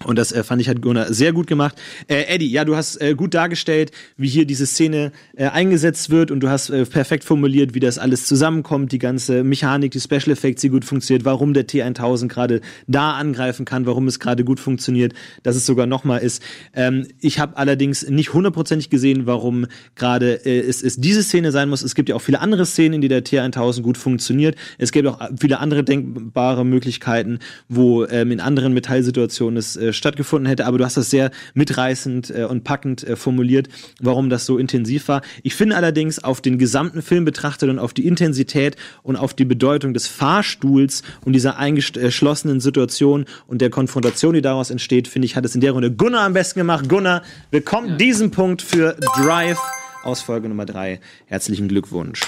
Und 0.05 0.17
das 0.17 0.31
äh, 0.31 0.43
fand 0.43 0.61
ich 0.61 0.69
hat 0.69 0.81
Gunnar 0.81 1.13
sehr 1.13 1.33
gut 1.33 1.47
gemacht. 1.47 1.79
Äh, 2.07 2.23
Eddie, 2.27 2.49
ja, 2.49 2.65
du 2.65 2.75
hast 2.75 3.01
äh, 3.01 3.15
gut 3.15 3.33
dargestellt, 3.33 3.91
wie 4.17 4.27
hier 4.27 4.45
diese 4.45 4.65
Szene 4.65 5.11
äh, 5.35 5.47
eingesetzt 5.47 6.09
wird 6.09 6.31
und 6.31 6.41
du 6.41 6.49
hast 6.49 6.69
äh, 6.69 6.85
perfekt 6.85 7.23
formuliert, 7.23 7.73
wie 7.73 7.79
das 7.79 7.97
alles 7.97 8.25
zusammenkommt, 8.25 8.91
die 8.91 8.99
ganze 8.99 9.43
Mechanik, 9.43 9.91
die 9.91 9.99
Special 9.99 10.31
Effects, 10.31 10.61
die 10.61 10.69
gut 10.69 10.85
funktioniert, 10.85 11.25
warum 11.25 11.53
der 11.53 11.67
T1000 11.67 12.27
gerade 12.27 12.61
da 12.87 13.13
angreifen 13.13 13.65
kann, 13.65 13.85
warum 13.85 14.07
es 14.07 14.19
gerade 14.19 14.43
gut 14.43 14.59
funktioniert, 14.59 15.13
dass 15.43 15.55
es 15.55 15.65
sogar 15.65 15.85
nochmal 15.85 16.19
ist. 16.19 16.43
Ähm, 16.73 17.07
ich 17.19 17.39
habe 17.39 17.57
allerdings 17.57 18.07
nicht 18.09 18.33
hundertprozentig 18.33 18.89
gesehen, 18.89 19.25
warum 19.25 19.67
gerade 19.95 20.45
äh, 20.45 20.59
es, 20.59 20.81
es 20.83 20.97
diese 20.97 21.23
Szene 21.23 21.51
sein 21.51 21.69
muss. 21.69 21.81
Es 21.81 21.95
gibt 21.95 22.09
ja 22.09 22.15
auch 22.15 22.21
viele 22.21 22.41
andere 22.41 22.65
Szenen, 22.65 22.95
in 22.95 23.01
denen 23.01 23.23
der 23.23 23.23
T1000 23.23 23.81
gut 23.81 23.97
funktioniert. 23.97 24.55
Es 24.77 24.91
gibt 24.91 25.07
auch 25.07 25.19
viele 25.39 25.59
andere 25.59 25.83
denkbare 25.83 26.65
Möglichkeiten, 26.65 27.39
wo 27.69 28.05
ähm, 28.05 28.31
in 28.31 28.39
anderen 28.39 28.73
Metallsituationen 28.73 29.57
es 29.57 29.75
äh, 29.75 29.92
stattgefunden 29.93 30.47
hätte, 30.47 30.65
aber 30.65 30.77
du 30.77 30.85
hast 30.85 30.97
das 30.97 31.09
sehr 31.09 31.31
mitreißend 31.53 32.29
äh, 32.29 32.43
und 32.43 32.63
packend 32.63 33.03
äh, 33.03 33.15
formuliert, 33.15 33.69
warum 34.01 34.29
das 34.29 34.45
so 34.45 34.57
intensiv 34.57 35.07
war. 35.07 35.21
Ich 35.43 35.55
finde 35.55 35.75
allerdings 35.75 36.23
auf 36.23 36.41
den 36.41 36.57
gesamten 36.57 37.01
Film 37.01 37.25
betrachtet 37.25 37.69
und 37.69 37.79
auf 37.79 37.93
die 37.93 38.05
Intensität 38.05 38.75
und 39.03 39.15
auf 39.15 39.33
die 39.33 39.45
Bedeutung 39.45 39.93
des 39.93 40.07
Fahrstuhls 40.07 41.03
und 41.25 41.33
dieser 41.33 41.57
eingeschlossenen 41.57 42.59
Situation 42.59 43.25
und 43.47 43.61
der 43.61 43.69
Konfrontation, 43.69 44.33
die 44.33 44.41
daraus 44.41 44.69
entsteht, 44.69 45.07
finde 45.07 45.25
ich, 45.25 45.35
hat 45.35 45.45
es 45.45 45.55
in 45.55 45.61
der 45.61 45.71
Runde 45.71 45.91
Gunnar 45.91 46.25
am 46.25 46.33
besten 46.33 46.59
gemacht. 46.59 46.89
Gunnar, 46.89 47.23
bekommt 47.51 47.99
diesen 48.01 48.31
Punkt 48.31 48.61
für 48.61 48.97
Drive 49.15 49.59
aus 50.03 50.21
Folge 50.21 50.49
Nummer 50.49 50.65
3. 50.65 50.99
Herzlichen 51.25 51.67
Glückwunsch 51.67 52.21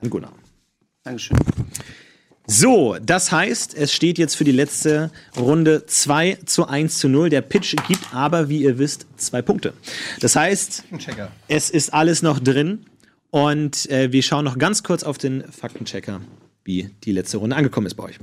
an 0.00 0.10
Gunnar. 0.10 0.32
Dankeschön. 1.02 1.36
So, 2.50 2.96
das 3.02 3.30
heißt, 3.30 3.74
es 3.74 3.92
steht 3.92 4.16
jetzt 4.16 4.34
für 4.34 4.44
die 4.44 4.52
letzte 4.52 5.10
Runde 5.36 5.84
2 5.84 6.38
zu 6.46 6.66
1 6.66 6.98
zu 6.98 7.10
0. 7.10 7.28
Der 7.28 7.42
Pitch 7.42 7.76
gibt 7.86 8.14
aber, 8.14 8.48
wie 8.48 8.62
ihr 8.62 8.78
wisst, 8.78 9.06
zwei 9.18 9.42
Punkte. 9.42 9.74
Das 10.20 10.34
heißt, 10.34 10.84
es 11.48 11.68
ist 11.68 11.92
alles 11.92 12.22
noch 12.22 12.38
drin 12.40 12.86
und 13.30 13.90
äh, 13.90 14.12
wir 14.12 14.22
schauen 14.22 14.46
noch 14.46 14.56
ganz 14.56 14.82
kurz 14.82 15.02
auf 15.02 15.18
den 15.18 15.44
Faktenchecker, 15.52 16.22
wie 16.64 16.88
die 17.04 17.12
letzte 17.12 17.36
Runde 17.36 17.54
angekommen 17.54 17.86
ist 17.86 17.96
bei 17.96 18.04
euch. 18.04 18.18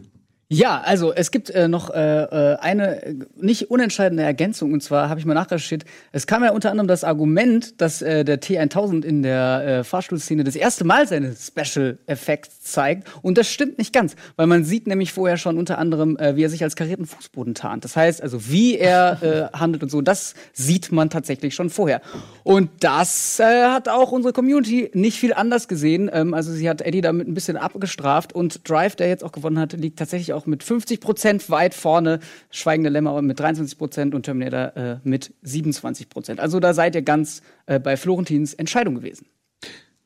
Ja, 0.47 0.81
also 0.81 1.11
es 1.11 1.31
gibt 1.31 1.49
äh, 1.49 1.67
noch 1.67 1.89
äh, 1.89 1.95
äh, 1.95 2.55
eine 2.57 3.03
äh, 3.03 3.15
nicht 3.35 3.71
unentscheidende 3.71 4.21
Ergänzung 4.21 4.73
und 4.73 4.83
zwar 4.83 5.09
habe 5.09 5.19
ich 5.19 5.25
mal 5.25 5.33
nachrecherchiert. 5.33 5.85
Es 6.11 6.27
kam 6.27 6.43
ja 6.43 6.51
unter 6.51 6.69
anderem 6.69 6.87
das 6.87 7.03
Argument, 7.03 7.81
dass 7.81 8.03
äh, 8.03 8.23
der 8.23 8.39
T1000 8.39 9.03
in 9.03 9.23
der 9.23 9.65
äh, 9.65 9.83
Fahrstuhlszene 9.83 10.43
das 10.43 10.55
erste 10.55 10.83
Mal 10.83 11.07
seine 11.07 11.35
Special 11.35 11.97
Effects 12.05 12.61
zeigt 12.61 13.07
und 13.23 13.39
das 13.39 13.49
stimmt 13.49 13.79
nicht 13.79 13.91
ganz, 13.91 14.15
weil 14.35 14.45
man 14.45 14.63
sieht 14.63 14.85
nämlich 14.85 15.13
vorher 15.13 15.37
schon 15.37 15.57
unter 15.57 15.79
anderem, 15.79 16.15
äh, 16.17 16.35
wie 16.35 16.43
er 16.43 16.49
sich 16.51 16.61
als 16.61 16.75
karierten 16.75 17.07
Fußboden 17.07 17.55
tarnt. 17.55 17.83
Das 17.83 17.95
heißt 17.95 18.21
also, 18.21 18.47
wie 18.47 18.77
er 18.77 19.23
äh, 19.23 19.57
handelt 19.57 19.81
und 19.81 19.89
so, 19.89 20.01
das 20.01 20.35
sieht 20.53 20.91
man 20.91 21.09
tatsächlich 21.09 21.55
schon 21.55 21.71
vorher. 21.71 22.01
Und 22.43 22.69
das 22.81 23.39
äh, 23.39 23.63
hat 23.63 23.89
auch 23.89 24.11
unsere 24.11 24.31
Community 24.31 24.91
nicht 24.93 25.17
viel 25.19 25.33
anders 25.33 25.67
gesehen. 25.67 26.07
Ähm, 26.13 26.35
also 26.35 26.51
sie 26.51 26.69
hat 26.69 26.81
Eddie 26.81 27.01
damit 27.01 27.27
ein 27.27 27.33
bisschen 27.33 27.57
abgestraft 27.57 28.31
und 28.33 28.69
Drive, 28.69 28.95
der 28.95 29.07
jetzt 29.07 29.23
auch 29.23 29.31
gewonnen 29.31 29.57
hat, 29.57 29.73
liegt 29.73 29.97
tatsächlich 29.97 30.34
auch 30.35 30.45
mit 30.45 30.63
50 30.63 30.99
Prozent 30.99 31.49
weit 31.49 31.73
vorne. 31.73 32.19
Schweigende 32.51 32.89
Lämmer 32.89 33.21
mit 33.21 33.39
23 33.39 33.77
Prozent 33.77 34.15
und 34.15 34.23
Terminator 34.23 34.75
äh, 34.75 34.97
mit 35.03 35.33
27 35.41 36.09
Prozent. 36.09 36.39
Also 36.39 36.59
da 36.59 36.73
seid 36.73 36.95
ihr 36.95 37.01
ganz 37.01 37.41
äh, 37.65 37.79
bei 37.79 37.97
Florentins 37.97 38.53
Entscheidung 38.53 38.95
gewesen. 38.95 39.27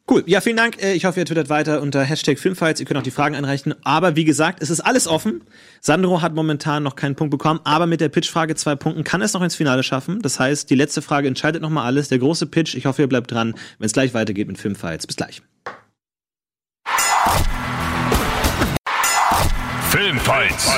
Cool. 0.10 0.24
Ja, 0.26 0.42
vielen 0.42 0.58
Dank. 0.58 0.82
Äh, 0.82 0.94
Ich 0.94 1.06
hoffe, 1.06 1.20
ihr 1.20 1.26
twittert 1.26 1.50
weiter 1.50 1.84
unter 1.84 2.04
Hashtag 2.04 2.40
Filmfights. 2.40 2.80
Ihr 2.80 2.88
könnt 2.88 2.98
auch 2.98 3.04
die 3.04 3.12
Fragen 3.12 3.36
einreichen. 3.36 3.76
Aber 3.84 4.16
wie 4.16 4.26
gesagt, 4.26 4.64
es 4.64 4.72
ist 4.72 4.80
alles 4.80 5.08
offen. 5.08 5.44
Sandro 5.82 6.24
hat 6.24 6.34
momentan 6.34 6.82
noch 6.82 6.96
keinen 6.96 7.16
Punkt 7.16 7.30
bekommen, 7.30 7.60
aber 7.64 7.86
mit 7.86 8.02
der 8.02 8.10
Pitch-Frage 8.10 8.56
zwei 8.56 8.76
Punkten 8.76 9.04
kann 9.04 9.22
es 9.22 9.34
noch 9.34 9.44
ins 9.44 9.56
Finale 9.56 9.84
schaffen. 9.84 10.20
Das 10.22 10.40
heißt, 10.40 10.68
die 10.70 10.76
letzte 10.76 11.04
Frage 11.04 11.28
entscheidet 11.28 11.62
nochmal 11.62 11.86
alles. 11.86 12.08
Der 12.08 12.18
große 12.18 12.48
Pitch. 12.48 12.74
Ich 12.74 12.88
hoffe, 12.88 13.04
ihr 13.04 13.08
bleibt 13.08 13.32
dran, 13.32 13.54
wenn 13.78 13.86
es 13.86 13.94
gleich 13.94 14.16
weitergeht 14.16 14.48
mit 14.48 14.58
Filmfights. 14.58 15.06
Bis 15.06 15.16
gleich. 15.16 15.44
Filmfights. 19.90 20.72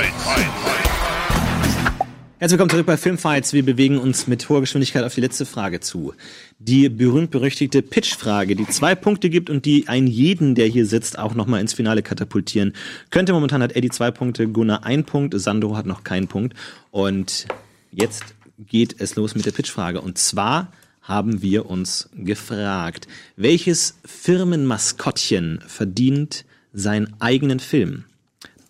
Herzlich 2.40 2.52
willkommen 2.52 2.70
zurück 2.70 2.86
bei 2.86 2.96
Filmfights. 2.96 3.52
Wir 3.52 3.66
bewegen 3.66 3.98
uns 3.98 4.26
mit 4.28 4.48
hoher 4.48 4.62
Geschwindigkeit 4.62 5.04
auf 5.04 5.14
die 5.14 5.20
letzte 5.20 5.46
Frage 5.46 5.82
zu. 5.82 6.14
Die 6.60 6.88
berühmt-berüchtigte 6.88 7.82
Pitch-Frage, 7.82 8.56
die 8.56 8.66
zwei 8.68 8.96
Punkte 8.96 9.30
gibt 9.30 9.50
und 9.50 9.66
die 9.66 9.90
einen 9.90 10.08
jeden, 10.08 10.56
der 10.56 10.68
hier 10.68 10.86
sitzt, 10.86 11.20
auch 11.20 11.36
nochmal 11.36 11.60
ins 11.60 11.74
Finale 11.74 12.04
katapultieren 12.04 12.72
könnte. 13.10 13.34
Momentan 13.34 13.62
hat 13.62 13.76
Eddie 13.76 13.90
zwei 13.90 14.12
Punkte, 14.12 14.48
Gunnar 14.48 14.86
ein 14.86 15.04
Punkt, 15.04 15.38
Sandro 15.38 15.76
hat 15.76 15.86
noch 15.86 16.06
keinen 16.06 16.30
Punkt. 16.30 16.56
Und 16.90 17.48
jetzt 17.92 18.24
geht 18.60 18.96
es 19.02 19.18
los 19.18 19.36
mit 19.36 19.46
der 19.46 19.52
Pitch-Frage. 19.52 20.00
Und 20.00 20.20
zwar 20.20 20.72
haben 21.02 21.42
wir 21.42 21.70
uns 21.70 22.10
gefragt, 22.16 23.10
welches 23.36 24.00
Firmenmaskottchen 24.06 25.60
verdient 25.68 26.46
seinen 26.72 27.14
eigenen 27.20 27.60
Film? 27.60 28.06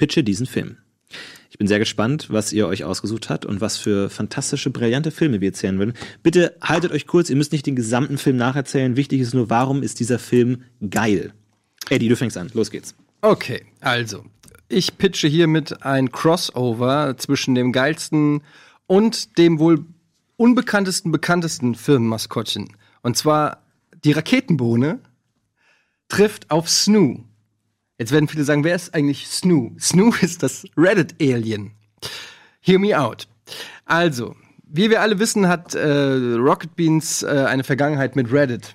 Pitche 0.01 0.23
diesen 0.23 0.47
Film. 0.47 0.77
Ich 1.51 1.59
bin 1.59 1.67
sehr 1.67 1.77
gespannt, 1.77 2.31
was 2.31 2.51
ihr 2.53 2.65
euch 2.65 2.83
ausgesucht 2.83 3.29
habt 3.29 3.45
und 3.45 3.61
was 3.61 3.77
für 3.77 4.09
fantastische, 4.09 4.71
brillante 4.71 5.11
Filme 5.11 5.41
wir 5.41 5.49
erzählen 5.49 5.77
würden. 5.77 5.93
Bitte 6.23 6.57
haltet 6.59 6.91
euch 6.91 7.05
kurz, 7.05 7.29
ihr 7.29 7.35
müsst 7.35 7.51
nicht 7.51 7.67
den 7.67 7.75
gesamten 7.75 8.17
Film 8.17 8.35
nacherzählen. 8.35 8.95
Wichtig 8.95 9.21
ist 9.21 9.35
nur, 9.35 9.51
warum 9.51 9.83
ist 9.83 9.99
dieser 9.99 10.17
Film 10.17 10.63
geil? 10.89 11.33
Eddie, 11.91 12.09
du 12.09 12.15
fängst 12.15 12.35
an. 12.35 12.49
Los 12.55 12.71
geht's. 12.71 12.95
Okay, 13.21 13.63
also, 13.79 14.25
ich 14.69 14.97
pitche 14.97 15.27
hiermit 15.27 15.85
ein 15.85 16.11
Crossover 16.11 17.15
zwischen 17.19 17.53
dem 17.53 17.71
geilsten 17.71 18.41
und 18.87 19.37
dem 19.37 19.59
wohl 19.59 19.85
unbekanntesten, 20.35 21.11
bekanntesten 21.11 21.75
Firmenmaskottchen. 21.75 22.75
Und 23.03 23.17
zwar 23.17 23.61
die 24.03 24.13
Raketenbohne 24.13 24.97
trifft 26.09 26.49
auf 26.49 26.71
Snoo. 26.71 27.23
Jetzt 28.01 28.11
werden 28.11 28.27
viele 28.27 28.43
sagen, 28.43 28.63
wer 28.63 28.75
ist 28.75 28.95
eigentlich 28.95 29.27
Snoo? 29.27 29.73
Snoo 29.79 30.11
ist 30.21 30.41
das 30.41 30.65
Reddit-Alien. 30.75 31.69
Hear 32.59 32.79
me 32.79 32.99
out. 32.99 33.27
Also, 33.85 34.35
wie 34.63 34.89
wir 34.89 35.01
alle 35.01 35.19
wissen, 35.19 35.47
hat 35.47 35.75
äh, 35.75 35.87
Rocket 36.35 36.75
Beans 36.75 37.21
äh, 37.21 37.45
eine 37.47 37.63
Vergangenheit 37.63 38.15
mit 38.15 38.33
Reddit. 38.33 38.73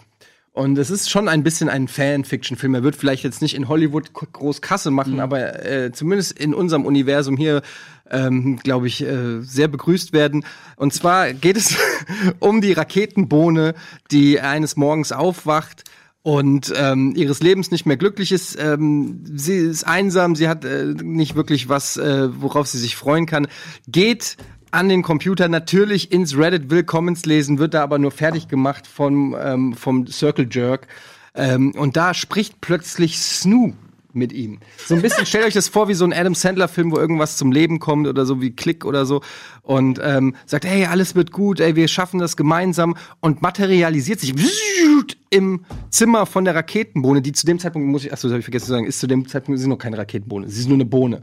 Und 0.52 0.78
es 0.78 0.90
ist 0.90 1.10
schon 1.10 1.26
ein 1.26 1.42
bisschen 1.42 1.68
ein 1.68 1.88
Fan-Fiction-Film. 1.88 2.76
Er 2.76 2.84
wird 2.84 2.94
vielleicht 2.94 3.24
jetzt 3.24 3.42
nicht 3.42 3.56
in 3.56 3.66
Hollywood 3.66 4.12
groß 4.12 4.62
Kasse 4.62 4.92
machen, 4.92 5.18
aber 5.18 5.66
äh, 5.66 5.90
zumindest 5.90 6.38
in 6.38 6.54
unserem 6.54 6.84
Universum 6.86 7.36
hier, 7.36 7.62
ähm, 8.08 8.60
glaube 8.62 8.86
ich, 8.86 9.02
äh, 9.02 9.40
sehr 9.40 9.66
begrüßt 9.66 10.12
werden. 10.12 10.44
Und 10.76 10.94
zwar 10.94 11.32
geht 11.32 11.56
es 11.56 11.74
um 12.38 12.60
die 12.60 12.74
Raketenbohne, 12.74 13.74
die 14.12 14.40
eines 14.40 14.76
Morgens 14.76 15.10
aufwacht 15.10 15.82
und 16.26 16.72
ähm, 16.76 17.12
ihres 17.14 17.38
Lebens 17.38 17.70
nicht 17.70 17.86
mehr 17.86 17.96
glücklich 17.96 18.32
ist. 18.32 18.58
Ähm, 18.60 19.20
sie 19.36 19.58
ist 19.58 19.84
einsam, 19.84 20.34
sie 20.34 20.48
hat 20.48 20.64
äh, 20.64 20.86
nicht 21.00 21.36
wirklich 21.36 21.68
was, 21.68 21.96
äh, 21.98 22.28
worauf 22.42 22.66
sie 22.66 22.78
sich 22.78 22.96
freuen 22.96 23.26
kann. 23.26 23.46
Geht 23.86 24.36
an 24.72 24.88
den 24.88 25.02
Computer 25.02 25.48
natürlich 25.48 26.10
ins 26.10 26.36
Reddit 26.36 26.68
Willkommens 26.68 27.26
lesen, 27.26 27.60
wird 27.60 27.74
da 27.74 27.84
aber 27.84 28.00
nur 28.00 28.10
fertig 28.10 28.48
gemacht 28.48 28.88
vom, 28.88 29.36
ähm, 29.40 29.74
vom 29.74 30.08
Circle 30.08 30.48
Jerk. 30.50 30.88
Ähm, 31.36 31.70
und 31.76 31.96
da 31.96 32.12
spricht 32.12 32.60
plötzlich 32.60 33.20
Snoo 33.20 33.74
mit 34.16 34.32
ihm. 34.32 34.58
So 34.76 34.94
ein 34.94 35.02
bisschen, 35.02 35.26
stellt 35.26 35.44
euch 35.44 35.54
das 35.54 35.68
vor 35.68 35.88
wie 35.88 35.94
so 35.94 36.04
ein 36.04 36.12
Adam 36.12 36.34
Sandler-Film, 36.34 36.90
wo 36.90 36.96
irgendwas 36.96 37.36
zum 37.36 37.52
Leben 37.52 37.78
kommt 37.78 38.06
oder 38.06 38.26
so 38.26 38.40
wie 38.40 38.50
Klick 38.50 38.84
oder 38.84 39.06
so 39.06 39.20
und 39.62 40.00
ähm, 40.02 40.34
sagt, 40.46 40.64
hey, 40.64 40.86
alles 40.86 41.14
wird 41.14 41.32
gut, 41.32 41.60
ey, 41.60 41.76
wir 41.76 41.88
schaffen 41.88 42.18
das 42.18 42.36
gemeinsam 42.36 42.96
und 43.20 43.42
materialisiert 43.42 44.20
sich 44.20 44.34
im 45.30 45.64
Zimmer 45.90 46.26
von 46.26 46.44
der 46.44 46.54
Raketenbohne, 46.54 47.20
die 47.20 47.32
zu 47.32 47.46
dem 47.46 47.58
Zeitpunkt, 47.58 47.88
muss 47.88 48.04
ich, 48.04 48.12
achso, 48.12 48.28
das 48.28 48.32
habe 48.32 48.40
ich 48.40 48.44
vergessen 48.44 48.66
zu 48.66 48.72
sagen, 48.72 48.86
ist 48.86 49.00
zu 49.00 49.06
dem 49.06 49.26
Zeitpunkt 49.28 49.56
ist 49.56 49.62
sie 49.62 49.68
noch 49.68 49.78
keine 49.78 49.98
Raketenbohne, 49.98 50.48
sie 50.48 50.60
ist 50.60 50.68
nur 50.68 50.76
eine 50.76 50.84
Bohne. 50.84 51.22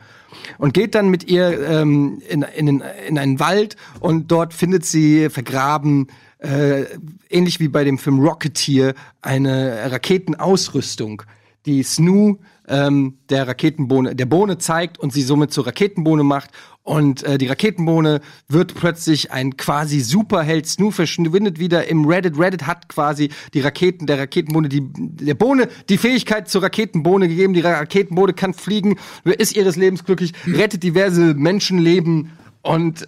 Und 0.58 0.74
geht 0.74 0.94
dann 0.94 1.10
mit 1.10 1.30
ihr 1.30 1.68
ähm, 1.70 2.22
in, 2.28 2.42
in, 2.56 2.84
in 3.08 3.18
einen 3.18 3.40
Wald 3.40 3.76
und 4.00 4.32
dort 4.32 4.54
findet 4.54 4.86
sie 4.86 5.30
vergraben 5.30 6.08
äh, 6.40 6.86
ähnlich 7.30 7.60
wie 7.60 7.70
bei 7.70 7.84
dem 7.84 7.98
Film 7.98 8.20
Rocketeer, 8.20 8.94
eine 9.22 9.92
Raketenausrüstung, 9.92 11.24
die 11.66 11.84
Snoo 11.84 12.40
ähm, 12.68 13.18
der 13.30 13.48
Raketenbohne, 13.48 14.16
der 14.16 14.26
Bohne 14.26 14.58
zeigt 14.58 14.98
und 15.00 15.12
sie 15.12 15.22
somit 15.22 15.52
zur 15.52 15.68
Raketenbohne 15.68 16.24
macht. 16.24 16.52
Und 16.84 17.24
äh, 17.24 17.38
die 17.38 17.48
Raketenbohne 17.48 18.20
wird 18.50 18.76
plötzlich 18.76 19.32
ein 19.32 19.56
quasi 19.56 20.02
Superheld. 20.02 20.68
Snoo 20.68 20.92
verschwindet 20.92 21.60
wieder 21.60 21.88
im 21.88 22.06
Reddit. 22.06 22.38
Reddit 22.38 22.68
hat 22.68 22.90
quasi 22.90 23.30
die 23.54 23.62
Raketen, 23.62 24.06
der 24.06 24.20
Raketenbohne, 24.20 24.68
die, 24.68 24.82
der 24.84 25.36
Bohne, 25.36 25.70
die 25.90 25.98
Fähigkeit 25.98 26.50
zur 26.50 26.64
Raketenbohne 26.64 27.30
gegeben. 27.30 27.54
Die 27.54 27.62
Raketenbohne 27.62 28.34
kann 28.34 28.54
fliegen, 28.54 28.98
ist 29.24 29.56
ihres 29.56 29.78
Lebens 29.78 30.04
glücklich, 30.04 30.34
rettet 30.46 30.84
diverse 30.84 31.34
Menschenleben 31.34 32.32
und 32.62 33.08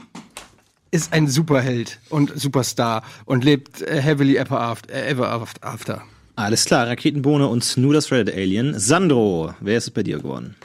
ist 0.91 1.11
ein 1.11 1.27
Superheld 1.27 1.99
und 2.09 2.31
Superstar 2.39 3.03
und 3.25 3.43
lebt 3.43 3.81
äh, 3.81 4.01
heavily 4.01 4.37
ever 4.37 4.79
after. 5.61 6.03
Alles 6.35 6.65
klar, 6.65 6.87
Raketenbohne 6.87 7.47
und 7.47 7.63
Snoo 7.63 7.93
das 7.93 8.11
Reddit-Alien. 8.11 8.77
Sandro, 8.77 9.53
wer 9.61 9.77
ist 9.77 9.85
es 9.85 9.91
bei 9.91 10.03
dir 10.03 10.17
geworden? 10.17 10.55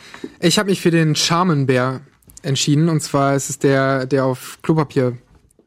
Ich 0.41 0.59
habe 0.59 0.71
mich 0.71 0.81
für 0.81 0.91
den 0.91 1.15
Charmenbär 1.15 2.01
entschieden. 2.43 2.89
Und 2.89 3.01
zwar 3.01 3.35
ist 3.35 3.51
es 3.51 3.59
der, 3.59 4.07
der 4.07 4.25
auf 4.25 4.59
Klopapier 4.63 5.17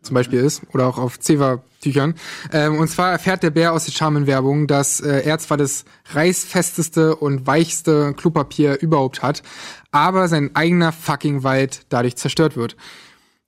zum 0.01 0.15
Beispiel 0.15 0.39
ist 0.39 0.61
oder 0.73 0.87
auch 0.87 0.97
auf 0.97 1.19
Zewa-Tüchern. 1.19 2.15
Ähm, 2.51 2.77
und 2.77 2.89
zwar 2.89 3.11
erfährt 3.11 3.41
der 3.41 3.51
Bär 3.51 3.71
aus 3.71 3.85
der 3.85 3.93
Charmen-Werbung, 3.93 4.67
dass 4.67 4.99
äh, 4.99 5.21
er 5.21 5.39
zwar 5.39 5.57
das 5.57 5.85
reißfesteste 6.11 7.15
und 7.15 7.47
weichste 7.47 8.13
Klopapier 8.13 8.81
überhaupt 8.81 9.21
hat, 9.21 9.43
aber 9.91 10.27
sein 10.27 10.51
eigener 10.55 10.91
fucking 10.91 11.43
Wald 11.43 11.85
dadurch 11.87 12.17
zerstört 12.17 12.57
wird. 12.57 12.75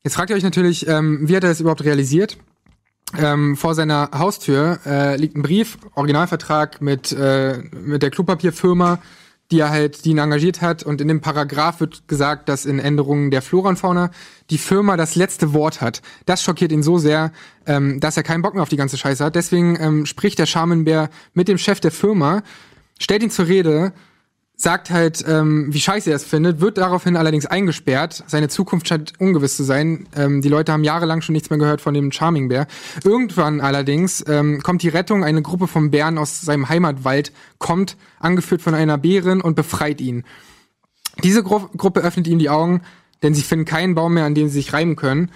Jetzt 0.04 0.14
fragt 0.14 0.30
ihr 0.30 0.36
euch 0.38 0.44
natürlich, 0.44 0.88
ähm, 0.88 1.28
wie 1.28 1.36
hat 1.36 1.44
er 1.44 1.50
das 1.50 1.60
überhaupt 1.60 1.84
realisiert? 1.84 2.38
Ähm, 3.18 3.56
vor 3.56 3.76
seiner 3.76 4.10
Haustür 4.14 4.80
äh, 4.86 5.16
liegt 5.16 5.36
ein 5.36 5.44
Brief, 5.44 5.78
Originalvertrag 5.94 6.82
mit, 6.82 7.12
äh, 7.12 7.60
mit 7.72 8.02
der 8.02 8.10
Klopapierfirma, 8.10 9.00
die 9.52 9.60
er 9.60 9.70
halt, 9.70 10.06
die 10.06 10.12
ihn 10.12 10.18
engagiert 10.18 10.62
hat. 10.62 10.84
Und 10.84 11.02
in 11.02 11.08
dem 11.08 11.22
Paragraph 11.22 11.80
wird 11.80 12.08
gesagt, 12.08 12.50
dass 12.50 12.66
in 12.66 12.80
Änderungen 12.80 13.32
der 13.32 13.42
Flora 13.42 13.70
und 13.70 13.78
Fauna 13.78 14.10
die 14.50 14.58
Firma 14.58 14.98
das 14.98 15.16
letzte 15.16 15.54
Wort 15.54 15.82
hat. 15.82 16.02
Das 16.26 16.42
schockiert 16.42 16.72
ihn 16.72 16.84
so 16.84 16.98
sehr, 16.98 17.32
ähm, 17.68 18.00
dass 18.00 18.18
er 18.18 18.24
keinen 18.24 18.42
Bock 18.42 18.56
mehr 18.56 18.64
auf 18.64 18.70
die 18.70 18.78
ganze 18.78 18.98
Scheiße 18.98 19.24
hat. 19.24 19.36
Deswegen 19.36 19.78
ähm, 19.80 20.06
spricht 20.06 20.40
der 20.40 20.48
Schamenbär 20.48 21.10
mit 21.34 21.48
dem 21.48 21.58
Chef 21.58 21.80
der 21.80 21.92
Firma, 21.92 22.42
stellt 23.00 23.24
ihn 23.24 23.30
zur 23.30 23.48
Rede, 23.48 23.94
sagt 24.56 24.90
halt, 24.90 25.24
ähm, 25.28 25.68
wie 25.70 25.80
scheiße 25.80 26.10
er 26.10 26.16
es 26.16 26.24
findet, 26.24 26.62
wird 26.62 26.78
daraufhin 26.78 27.18
allerdings 27.18 27.46
eingesperrt. 27.46 28.24
Seine 28.28 28.48
Zukunft 28.48 28.88
scheint 28.88 29.14
ungewiss 29.20 29.58
zu 29.58 29.64
sein. 29.64 30.08
Ähm, 30.16 30.42
die 30.42 30.50
Leute 30.50 30.72
haben 30.72 30.84
jahrelang 30.84 31.22
schon 31.22 31.34
nichts 31.34 31.50
mehr 31.50 31.60
gehört 31.60 31.82
von 31.82 31.94
dem 31.94 32.12
Charming 32.12 32.48
Bär. 32.48 32.68
Irgendwann 33.04 33.60
allerdings 33.62 34.24
ähm, 34.28 34.62
kommt 34.64 34.82
die 34.84 34.90
Rettung. 34.90 35.24
Eine 35.24 35.42
Gruppe 35.42 35.68
von 35.68 35.92
Bären 35.92 36.18
aus 36.18 36.42
seinem 36.42 36.70
Heimatwald 36.70 37.32
kommt, 37.58 37.98
angeführt 38.20 38.62
von 38.62 38.76
einer 38.76 38.98
Bärin 38.98 39.42
und 39.42 39.56
befreit 39.56 40.00
ihn. 40.00 40.24
Diese 41.24 41.44
Gru 41.44 41.68
Gruppe 41.78 42.02
öffnet 42.02 42.28
ihm 42.28 42.40
die 42.40 42.50
Augen, 42.50 42.82
denn 43.24 43.34
sie 43.34 43.44
finden 43.44 43.66
keinen 43.66 43.96
Baum 43.96 44.14
mehr, 44.14 44.26
an 44.26 44.36
dem 44.36 44.48
sie 44.48 44.56
sich 44.56 44.74
reiben 44.74 44.96
können 44.96 45.32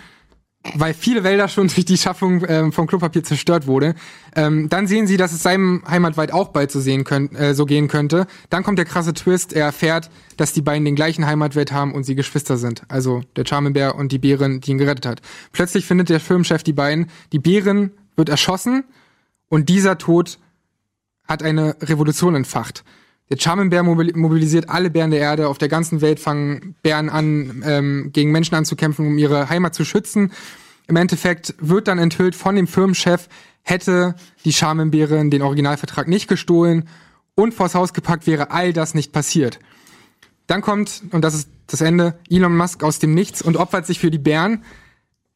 weil 0.75 0.93
viele 0.93 1.23
Wälder 1.23 1.47
schon 1.47 1.67
durch 1.67 1.85
die 1.85 1.97
Schaffung 1.97 2.43
ähm, 2.47 2.71
vom 2.71 2.87
Klopapier 2.87 3.23
zerstört 3.23 3.67
wurde. 3.67 3.95
Ähm, 4.35 4.69
dann 4.69 4.87
sehen 4.87 5.07
sie, 5.07 5.17
dass 5.17 5.33
es 5.33 5.43
seinem 5.43 5.83
Heimatwald 5.87 6.33
auch 6.33 6.49
bald 6.49 6.71
so, 6.71 6.79
sehen 6.79 7.03
könnt, 7.03 7.37
äh, 7.37 7.53
so 7.53 7.65
gehen 7.65 7.87
könnte. 7.87 8.27
Dann 8.49 8.63
kommt 8.63 8.77
der 8.77 8.85
krasse 8.85 9.13
Twist. 9.13 9.53
Er 9.53 9.65
erfährt, 9.65 10.09
dass 10.37 10.53
die 10.53 10.61
beiden 10.61 10.85
den 10.85 10.95
gleichen 10.95 11.25
Heimatwelt 11.25 11.71
haben 11.71 11.93
und 11.93 12.03
sie 12.03 12.15
Geschwister 12.15 12.57
sind. 12.57 12.83
Also 12.87 13.21
der 13.35 13.45
Charmenbär 13.45 13.95
und 13.95 14.11
die 14.11 14.19
Bärin, 14.19 14.61
die 14.61 14.71
ihn 14.71 14.77
gerettet 14.77 15.05
hat. 15.05 15.21
Plötzlich 15.51 15.85
findet 15.85 16.09
der 16.09 16.19
Firmenchef 16.19 16.63
die 16.63 16.73
beiden. 16.73 17.07
Die 17.31 17.39
Bärin 17.39 17.91
wird 18.15 18.29
erschossen 18.29 18.83
und 19.49 19.69
dieser 19.69 19.97
Tod 19.97 20.39
hat 21.27 21.43
eine 21.43 21.75
Revolution 21.81 22.35
entfacht. 22.35 22.83
Der 23.29 23.37
Charmenbär 23.37 23.83
mobilisiert 23.83 24.69
alle 24.69 24.89
Bären 24.89 25.11
der 25.11 25.19
Erde. 25.19 25.49
Auf 25.49 25.59
der 25.59 25.67
ganzen 25.67 26.01
Welt 26.01 26.19
fangen 26.19 26.75
Bären 26.81 27.09
an, 27.09 27.63
ähm, 27.63 28.09
gegen 28.11 28.31
Menschen 28.31 28.55
anzukämpfen, 28.55 29.05
um 29.05 29.17
ihre 29.19 29.49
Heimat 29.49 29.75
zu 29.75 29.85
schützen. 29.85 30.31
Im 30.87 30.95
Endeffekt 30.95 31.53
wird 31.59 31.87
dann 31.87 31.99
enthüllt 31.99 32.33
von 32.33 32.55
dem 32.55 32.65
Firmenchef, 32.65 33.29
hätte 33.61 34.15
die 34.45 34.51
Charmenbärin 34.53 35.29
den 35.29 35.43
Originalvertrag 35.43 36.07
nicht 36.07 36.27
gestohlen 36.27 36.89
und 37.35 37.53
vors 37.53 37.75
Haus 37.75 37.93
gepackt, 37.93 38.25
wäre 38.25 38.49
all 38.49 38.73
das 38.73 38.95
nicht 38.95 39.13
passiert. 39.13 39.59
Dann 40.47 40.61
kommt, 40.61 41.03
und 41.11 41.23
das 41.23 41.35
ist 41.35 41.49
das 41.67 41.81
Ende, 41.81 42.17
Elon 42.31 42.57
Musk 42.57 42.83
aus 42.83 42.97
dem 42.97 43.13
Nichts 43.13 43.43
und 43.43 43.57
opfert 43.57 43.85
sich 43.85 43.99
für 43.99 44.09
die 44.09 44.17
Bären. 44.17 44.63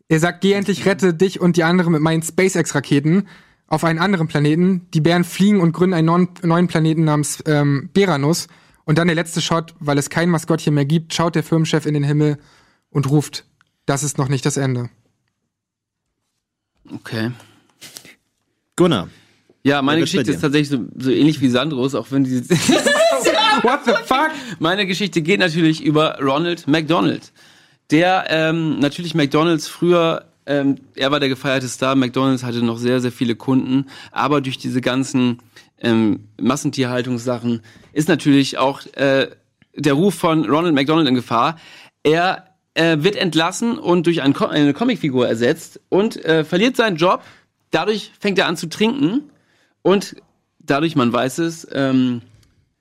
Er 0.07 0.19
sagt, 0.19 0.41
geh 0.41 0.53
endlich, 0.53 0.87
rette 0.87 1.13
dich 1.13 1.39
und 1.39 1.57
die 1.57 1.63
anderen 1.63 1.91
mit 1.91 2.01
meinen 2.01 2.23
SpaceX-Raketen 2.23 3.27
auf 3.73 3.83
einen 3.83 3.97
anderen 3.97 4.27
Planeten. 4.27 4.87
Die 4.93 5.01
Bären 5.01 5.23
fliegen 5.23 5.59
und 5.59 5.71
gründen 5.71 5.95
einen 5.95 6.29
neuen 6.43 6.67
Planeten 6.67 7.05
namens 7.05 7.43
ähm, 7.47 7.89
Beranus. 7.91 8.47
Und 8.85 8.99
dann 8.99 9.07
der 9.07 9.15
letzte 9.15 9.41
Shot, 9.41 9.73
weil 9.79 9.97
es 9.97 10.11
kein 10.11 10.29
Maskottchen 10.29 10.75
mehr 10.75 10.85
gibt, 10.85 11.13
schaut 11.13 11.33
der 11.33 11.43
Firmenchef 11.43 11.87
in 11.87 11.95
den 11.95 12.03
Himmel 12.03 12.37
und 12.91 13.09
ruft, 13.09 13.45
das 13.87 14.03
ist 14.03 14.19
noch 14.19 14.29
nicht 14.29 14.45
das 14.45 14.57
Ende. 14.57 14.89
Okay. 16.93 17.31
Gunnar. 18.75 19.09
Ja, 19.63 19.81
meine 19.81 20.01
Geschichte 20.01 20.31
ist 20.31 20.41
tatsächlich 20.41 20.69
so, 20.69 20.85
so 20.95 21.09
ähnlich 21.09 21.41
wie 21.41 21.49
Sandros, 21.49 21.95
auch 21.95 22.11
wenn 22.11 22.25
die. 22.25 22.47
What 23.63 23.85
the 23.85 23.93
fuck? 24.05 24.31
Meine 24.59 24.85
Geschichte 24.85 25.21
geht 25.21 25.39
natürlich 25.39 25.81
über 25.81 26.19
Ronald 26.21 26.67
McDonald. 26.67 27.31
Der 27.89 28.25
ähm, 28.29 28.79
natürlich 28.79 29.15
McDonalds 29.15 29.67
früher 29.67 30.32
ähm, 30.45 30.77
er 30.95 31.11
war 31.11 31.19
der 31.19 31.29
gefeierte 31.29 31.67
Star. 31.67 31.95
McDonald's 31.95 32.43
hatte 32.43 32.63
noch 32.63 32.77
sehr, 32.77 32.99
sehr 32.99 33.11
viele 33.11 33.35
Kunden. 33.35 33.87
Aber 34.11 34.41
durch 34.41 34.57
diese 34.57 34.81
ganzen 34.81 35.39
ähm, 35.79 36.27
Massentierhaltungssachen 36.39 37.61
ist 37.93 38.09
natürlich 38.09 38.57
auch 38.57 38.81
äh, 38.95 39.27
der 39.75 39.93
Ruf 39.93 40.15
von 40.15 40.45
Ronald 40.49 40.75
McDonald 40.75 41.07
in 41.07 41.15
Gefahr. 41.15 41.57
Er 42.03 42.47
äh, 42.73 42.97
wird 42.99 43.15
entlassen 43.15 43.77
und 43.77 44.05
durch 44.05 44.21
ein, 44.21 44.35
eine 44.35 44.73
Comicfigur 44.73 45.27
ersetzt 45.27 45.79
und 45.89 46.23
äh, 46.25 46.43
verliert 46.43 46.75
seinen 46.75 46.97
Job. 46.97 47.23
Dadurch 47.71 48.11
fängt 48.19 48.37
er 48.37 48.47
an 48.47 48.57
zu 48.57 48.67
trinken 48.67 49.29
und 49.81 50.15
dadurch, 50.59 50.95
man 50.95 51.11
weiß 51.11 51.39
es, 51.39 51.67
ähm, 51.71 52.21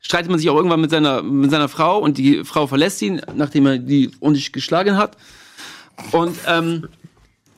streitet 0.01 0.31
man 0.31 0.39
sich 0.39 0.51
auch 0.51 0.57
irgendwann 0.57 0.81
mit 0.81 0.91
seiner, 0.91 1.23
mit 1.23 1.51
seiner 1.51 1.69
Frau 1.69 1.99
und 1.99 2.19
die 2.19 2.45
Frau 2.45 2.67
verlässt 2.67 3.01
ihn, 3.03 3.23
nachdem 3.35 3.67
er 3.67 3.79
die 3.79 4.11
ordentlich 4.21 4.53
geschlagen 4.53 4.97
hat. 4.97 5.17
Und 6.11 6.37
ähm, 6.47 6.89
äh, 7.02 7.02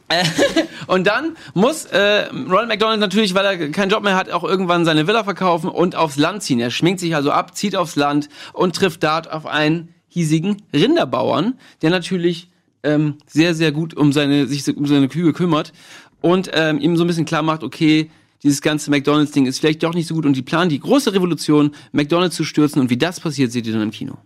und 0.86 1.06
dann 1.06 1.36
muss 1.54 1.86
äh, 1.86 2.26
Ronald 2.26 2.68
McDonald 2.68 3.00
natürlich, 3.00 3.34
weil 3.34 3.46
er 3.46 3.70
keinen 3.70 3.90
Job 3.90 4.02
mehr 4.02 4.16
hat, 4.16 4.30
auch 4.30 4.44
irgendwann 4.44 4.84
seine 4.84 5.06
Villa 5.06 5.24
verkaufen 5.24 5.68
und 5.68 5.96
aufs 5.96 6.16
Land 6.16 6.42
ziehen. 6.42 6.60
Er 6.60 6.70
schminkt 6.70 7.00
sich 7.00 7.14
also 7.14 7.30
ab, 7.30 7.56
zieht 7.56 7.74
aufs 7.74 7.96
Land 7.96 8.28
und 8.52 8.76
trifft 8.76 9.02
dort 9.02 9.30
auf 9.32 9.46
einen 9.46 9.94
hiesigen 10.08 10.62
Rinderbauern, 10.72 11.58
der 11.82 11.90
natürlich 11.90 12.50
ähm, 12.82 13.16
sehr, 13.26 13.54
sehr 13.54 13.72
gut 13.72 13.94
um 13.94 14.12
seine, 14.12 14.46
sich 14.46 14.68
um 14.76 14.86
seine 14.86 15.08
Kühe 15.08 15.32
kümmert 15.32 15.72
und 16.20 16.50
ähm, 16.52 16.78
ihm 16.78 16.96
so 16.96 17.04
ein 17.04 17.06
bisschen 17.06 17.24
klar 17.24 17.42
macht, 17.42 17.64
okay, 17.64 18.10
dieses 18.42 18.60
ganze 18.60 18.90
McDonalds-Ding 18.90 19.46
ist 19.46 19.58
vielleicht 19.58 19.82
doch 19.82 19.94
nicht 19.94 20.06
so 20.06 20.14
gut 20.14 20.26
und 20.26 20.36
die 20.36 20.42
planen 20.42 20.68
die 20.68 20.78
große 20.78 21.14
Revolution, 21.14 21.74
McDonalds 21.92 22.36
zu 22.36 22.44
stürzen 22.44 22.80
und 22.80 22.90
wie 22.90 22.98
das 22.98 23.18
passiert, 23.18 23.50
seht 23.52 23.66
ihr 23.66 23.72
dann 23.72 23.82
im 23.82 23.90
Kino. 23.90 24.18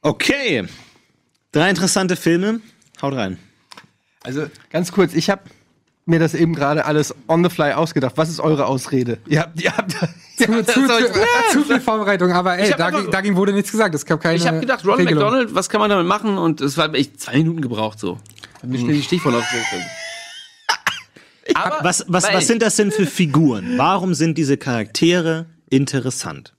Okay. 0.00 0.64
Drei 1.52 1.70
interessante 1.70 2.16
Filme. 2.16 2.60
Haut 3.02 3.14
rein. 3.14 3.38
Also 4.22 4.46
ganz 4.70 4.92
kurz, 4.92 5.14
ich 5.14 5.30
habe 5.30 5.42
mir 6.06 6.18
das 6.18 6.34
eben 6.34 6.54
gerade 6.54 6.84
alles 6.86 7.14
on 7.28 7.44
the 7.44 7.50
fly 7.50 7.72
ausgedacht. 7.72 8.16
Was 8.16 8.28
ist 8.30 8.40
eure 8.40 8.66
Ausrede? 8.66 9.18
Ihr 9.26 9.40
habt, 9.40 9.60
ihr 9.60 9.76
habt, 9.76 9.92
zu, 9.92 10.46
zu, 10.64 10.86
zu, 10.86 11.22
zu 11.52 11.64
viel 11.64 11.80
Vorbereitung, 11.80 12.32
aber 12.32 12.58
ey, 12.58 12.70
dagegen, 12.76 13.10
dagegen 13.10 13.36
wurde 13.36 13.52
nichts 13.52 13.70
gesagt. 13.70 13.94
Es 13.94 14.06
gab 14.06 14.20
keine. 14.20 14.36
Ich 14.36 14.46
habe 14.46 14.60
gedacht, 14.60 14.84
Ronald 14.84 15.00
Regelung. 15.00 15.24
McDonald, 15.24 15.54
was 15.54 15.68
kann 15.68 15.80
man 15.80 15.90
damit 15.90 16.06
machen? 16.06 16.38
Und 16.38 16.60
es 16.60 16.76
war 16.78 16.92
echt 16.94 17.20
zwei 17.20 17.32
Minuten 17.36 17.60
gebraucht 17.60 17.98
so. 18.00 18.18
Hab 18.62 18.64
mir 18.70 18.78
schnell 18.78 18.94
die 18.96 19.02
Stichwort 19.02 19.34
aufgerufen. 19.34 19.78
Aber 21.54 21.78
Was, 21.82 22.04
was, 22.08 22.24
was 22.32 22.46
sind 22.46 22.62
das 22.62 22.76
denn 22.76 22.90
für 22.90 23.06
Figuren? 23.06 23.74
Warum 23.78 24.14
sind 24.14 24.36
diese 24.36 24.56
Charaktere 24.58 25.46
interessant? 25.70 26.54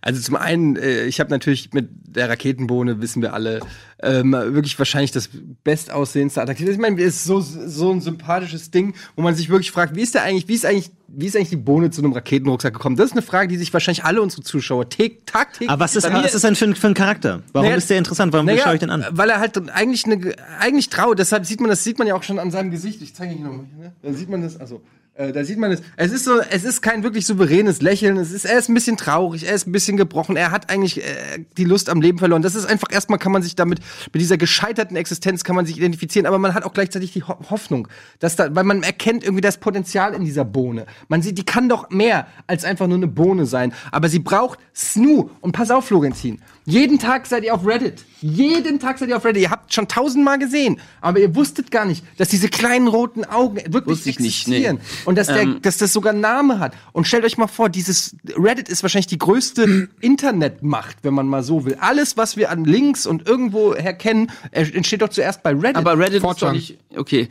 Also 0.00 0.20
zum 0.20 0.36
einen, 0.36 0.76
äh, 0.76 1.04
ich 1.04 1.18
habe 1.20 1.30
natürlich 1.30 1.72
mit 1.72 1.88
der 2.06 2.28
Raketenbohne, 2.28 3.00
wissen 3.00 3.22
wir 3.22 3.34
alle, 3.34 3.60
ähm, 4.00 4.32
wirklich 4.32 4.78
wahrscheinlich 4.78 5.10
das 5.10 5.28
bestaussehendste 5.64 6.40
attraktiv. 6.42 6.68
Ich 6.68 6.78
meine, 6.78 7.00
es 7.02 7.16
ist 7.16 7.24
so, 7.24 7.40
so 7.40 7.90
ein 7.90 8.00
sympathisches 8.00 8.70
Ding, 8.70 8.94
wo 9.16 9.22
man 9.22 9.34
sich 9.34 9.48
wirklich 9.48 9.70
fragt, 9.72 9.96
wie 9.96 10.02
ist 10.02 10.14
der 10.14 10.22
eigentlich, 10.22 10.46
wie 10.46 10.54
ist 10.54 10.64
eigentlich, 10.64 10.90
wie 11.08 11.26
ist 11.26 11.36
eigentlich 11.36 11.48
die 11.50 11.56
Bohne 11.56 11.90
zu 11.90 12.02
einem 12.02 12.12
Raketenrucksack 12.12 12.72
gekommen? 12.72 12.96
Das 12.96 13.06
ist 13.06 13.12
eine 13.12 13.22
Frage, 13.22 13.48
die 13.48 13.56
sich 13.56 13.72
wahrscheinlich 13.72 14.04
alle 14.04 14.22
unsere 14.22 14.42
Zuschauer 14.42 14.88
tag- 14.88 15.26
tagtäglich. 15.26 15.70
Aber 15.70 15.80
was 15.84 15.96
ist, 15.96 16.04
was 16.12 16.34
ist 16.34 16.44
denn 16.44 16.54
für 16.54 16.66
ein, 16.66 16.74
für 16.76 16.86
ein 16.88 16.94
Charakter? 16.94 17.42
Warum 17.52 17.66
Naja, 17.66 17.76
ist 17.76 17.90
der 17.90 17.98
interessant? 17.98 18.32
Warum 18.32 18.46
naja, 18.46 18.62
schaue 18.62 18.74
ich 18.74 18.80
den 18.80 18.90
an? 18.90 19.04
Weil 19.10 19.30
er 19.30 19.40
halt 19.40 19.56
eigentlich 19.70 20.04
eine, 20.04 20.34
eigentlich 20.60 20.88
trauert. 20.88 21.18
Deshalb 21.18 21.46
sieht 21.46 21.60
man 21.60 21.70
das, 21.70 21.82
sieht 21.82 21.98
man 21.98 22.06
ja 22.06 22.14
auch 22.14 22.22
schon 22.22 22.38
an 22.38 22.50
seinem 22.50 22.70
Gesicht. 22.70 23.02
Ich 23.02 23.14
zeige 23.14 23.34
ihn 23.34 23.42
nochmal. 23.42 23.66
Ne? 23.78 23.92
Da 24.02 24.12
sieht 24.12 24.28
man 24.28 24.42
das, 24.42 24.56
also. 24.58 24.82
Äh, 25.16 25.30
da 25.30 25.44
sieht 25.44 25.58
man 25.58 25.70
es. 25.70 25.80
Es 25.96 26.10
ist 26.10 26.24
so, 26.24 26.40
es 26.40 26.64
ist 26.64 26.82
kein 26.82 27.04
wirklich 27.04 27.24
souveränes 27.24 27.80
Lächeln. 27.80 28.16
Es 28.16 28.32
ist, 28.32 28.44
er 28.44 28.58
ist 28.58 28.68
ein 28.68 28.74
bisschen 28.74 28.96
traurig, 28.96 29.46
er 29.46 29.54
ist 29.54 29.64
ein 29.64 29.70
bisschen 29.70 29.96
gebrochen. 29.96 30.36
Er 30.36 30.50
hat 30.50 30.70
eigentlich 30.70 31.04
äh, 31.04 31.44
die 31.56 31.62
Lust 31.62 31.88
am 31.88 32.00
Leben 32.00 32.18
verloren. 32.18 32.42
Das 32.42 32.56
ist 32.56 32.66
einfach 32.66 32.88
erstmal 32.90 33.20
kann 33.20 33.30
man 33.30 33.40
sich 33.40 33.54
damit 33.54 33.78
mit 34.12 34.20
dieser 34.20 34.36
gescheiterten 34.36 34.96
Existenz 34.96 35.44
kann 35.44 35.54
man 35.54 35.66
sich 35.66 35.76
identifizieren, 35.76 36.26
aber 36.26 36.40
man 36.40 36.52
hat 36.52 36.64
auch 36.64 36.72
gleichzeitig 36.72 37.12
die 37.12 37.22
Ho 37.22 37.36
Hoffnung, 37.48 37.86
dass 38.18 38.34
da, 38.34 38.54
weil 38.56 38.64
man 38.64 38.82
erkennt 38.82 39.22
irgendwie 39.22 39.40
das 39.40 39.58
Potenzial 39.58 40.14
in 40.14 40.24
dieser 40.24 40.44
Bohne. 40.44 40.86
Man 41.06 41.22
sieht, 41.22 41.38
die 41.38 41.44
kann 41.44 41.68
doch 41.68 41.90
mehr 41.90 42.26
als 42.48 42.64
einfach 42.64 42.88
nur 42.88 42.96
eine 42.96 43.06
Bohne 43.06 43.46
sein. 43.46 43.72
Aber 43.92 44.08
sie 44.08 44.18
braucht 44.18 44.58
Snoo. 44.74 45.30
Und 45.40 45.52
pass 45.52 45.70
auf, 45.70 45.86
Florentin. 45.86 46.40
Jeden 46.64 46.98
Tag 46.98 47.26
seid 47.26 47.44
ihr 47.44 47.54
auf 47.54 47.66
Reddit. 47.66 48.04
Jeden 48.20 48.80
Tag 48.80 48.98
seid 48.98 49.10
ihr 49.10 49.16
auf 49.16 49.24
Reddit. 49.24 49.42
Ihr 49.42 49.50
habt 49.50 49.72
schon 49.72 49.86
tausendmal 49.86 50.38
gesehen, 50.38 50.80
aber 51.00 51.20
ihr 51.20 51.34
wusstet 51.36 51.70
gar 51.70 51.84
nicht, 51.84 52.04
dass 52.18 52.28
diese 52.28 52.48
kleinen 52.48 52.88
roten 52.88 53.24
Augen 53.24 53.56
wirklich 53.56 53.98
Wusste 53.98 54.10
ich 54.10 54.18
nicht, 54.18 54.48
nee. 54.48 54.72
Und 55.06 55.16
dass, 55.18 55.26
der, 55.28 55.42
Ähm. 55.42 55.58
dass 55.62 55.76
das 55.78 55.92
sogar 55.92 56.12
einen 56.12 56.20
Namen 56.20 56.58
hat. 56.60 56.74
Und 56.92 57.06
stellt 57.06 57.24
euch 57.24 57.36
mal 57.38 57.46
vor, 57.46 57.68
dieses 57.68 58.16
Reddit 58.36 58.68
ist 58.68 58.82
wahrscheinlich 58.82 59.06
die 59.06 59.18
größte 59.18 59.88
Internetmacht, 60.00 60.96
wenn 61.02 61.14
man 61.14 61.26
mal 61.26 61.42
so 61.42 61.64
will. 61.64 61.76
Alles, 61.80 62.16
was 62.16 62.36
wir 62.36 62.50
an 62.50 62.64
Links 62.64 63.06
und 63.06 63.28
irgendwo 63.28 63.74
her 63.74 63.92
kennen, 63.94 64.30
äh, 64.50 64.62
entsteht 64.72 65.02
doch 65.02 65.08
zuerst 65.08 65.42
bei 65.42 65.50
Reddit. 65.52 65.76
aber 65.76 65.98
Reddit 65.98 66.14
ist 66.16 66.22
doch 66.24 66.36
4chan. 66.36 66.52
nicht. 66.52 66.78
Okay. 66.96 67.28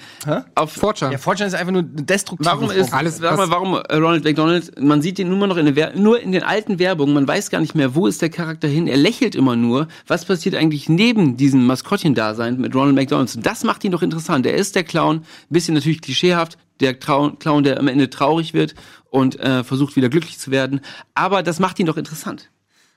Auf, 0.55 0.77
4chan. 0.77 1.11
ja, 1.11 1.17
Fortune 1.17 1.47
ist 1.47 1.53
einfach 1.55 1.71
nur 1.71 1.81
eine 1.83 2.03
destruktive 2.03 2.49
Warum 2.49 2.69
ist. 2.71 2.93
Alles, 2.93 3.17
sag 3.17 3.37
mal, 3.37 3.49
warum 3.49 3.73
äh, 3.75 3.95
Ronald 3.95 4.23
McDonald, 4.23 4.79
man 4.79 5.01
sieht 5.01 5.19
ihn 5.19 5.29
nur 5.29 5.47
noch 5.47 5.57
in 5.57 5.65
den, 5.65 5.75
Wer- 5.75 5.95
nur 5.95 6.19
in 6.21 6.31
den 6.31 6.43
alten 6.43 6.79
Werbungen, 6.79 7.13
man 7.13 7.27
weiß 7.27 7.49
gar 7.49 7.59
nicht 7.61 7.75
mehr, 7.75 7.95
wo 7.95 8.07
ist 8.07 8.21
der 8.21 8.29
Charakter 8.29 8.67
hin, 8.67 8.87
er 8.87 8.97
lächelt 8.97 9.35
immer 9.35 9.55
nur. 9.55 9.87
Was 10.07 10.25
passiert 10.25 10.55
eigentlich 10.55 10.89
neben 10.89 11.37
diesem 11.37 11.65
Maskottchen-Dasein 11.65 12.57
mit 12.59 12.75
Ronald 12.75 12.95
McDonald? 12.95 13.35
Und 13.35 13.45
das 13.45 13.63
macht 13.63 13.83
ihn 13.83 13.91
doch 13.91 14.01
interessant. 14.01 14.45
Er 14.45 14.55
ist 14.55 14.75
der 14.75 14.83
Clown, 14.83 15.17
ein 15.17 15.23
bisschen 15.49 15.73
natürlich 15.73 16.01
klischeehaft, 16.01 16.57
der 16.83 16.99
Trau 16.99 17.31
Clown, 17.31 17.63
der 17.63 17.79
am 17.79 17.87
Ende 17.87 18.09
traurig 18.09 18.53
wird 18.53 18.75
und 19.09 19.39
äh, 19.39 19.63
versucht 19.63 19.95
wieder 19.95 20.09
glücklich 20.09 20.37
zu 20.37 20.51
werden. 20.51 20.81
Aber 21.15 21.41
das 21.41 21.59
macht 21.59 21.79
ihn 21.79 21.85
doch 21.85 21.97
interessant. 21.97 22.51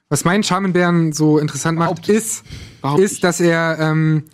Was 0.09 0.25
meinen 0.25 0.45
Charmenbären 0.45 1.13
so 1.13 1.39
interessant 1.39 1.79
macht, 1.79 2.09
ist, 2.09 2.45
Überhaupt 2.79 3.01
ist, 3.01 3.25
dass 3.25 3.41
er, 3.41 3.79
ähm, 3.81 4.25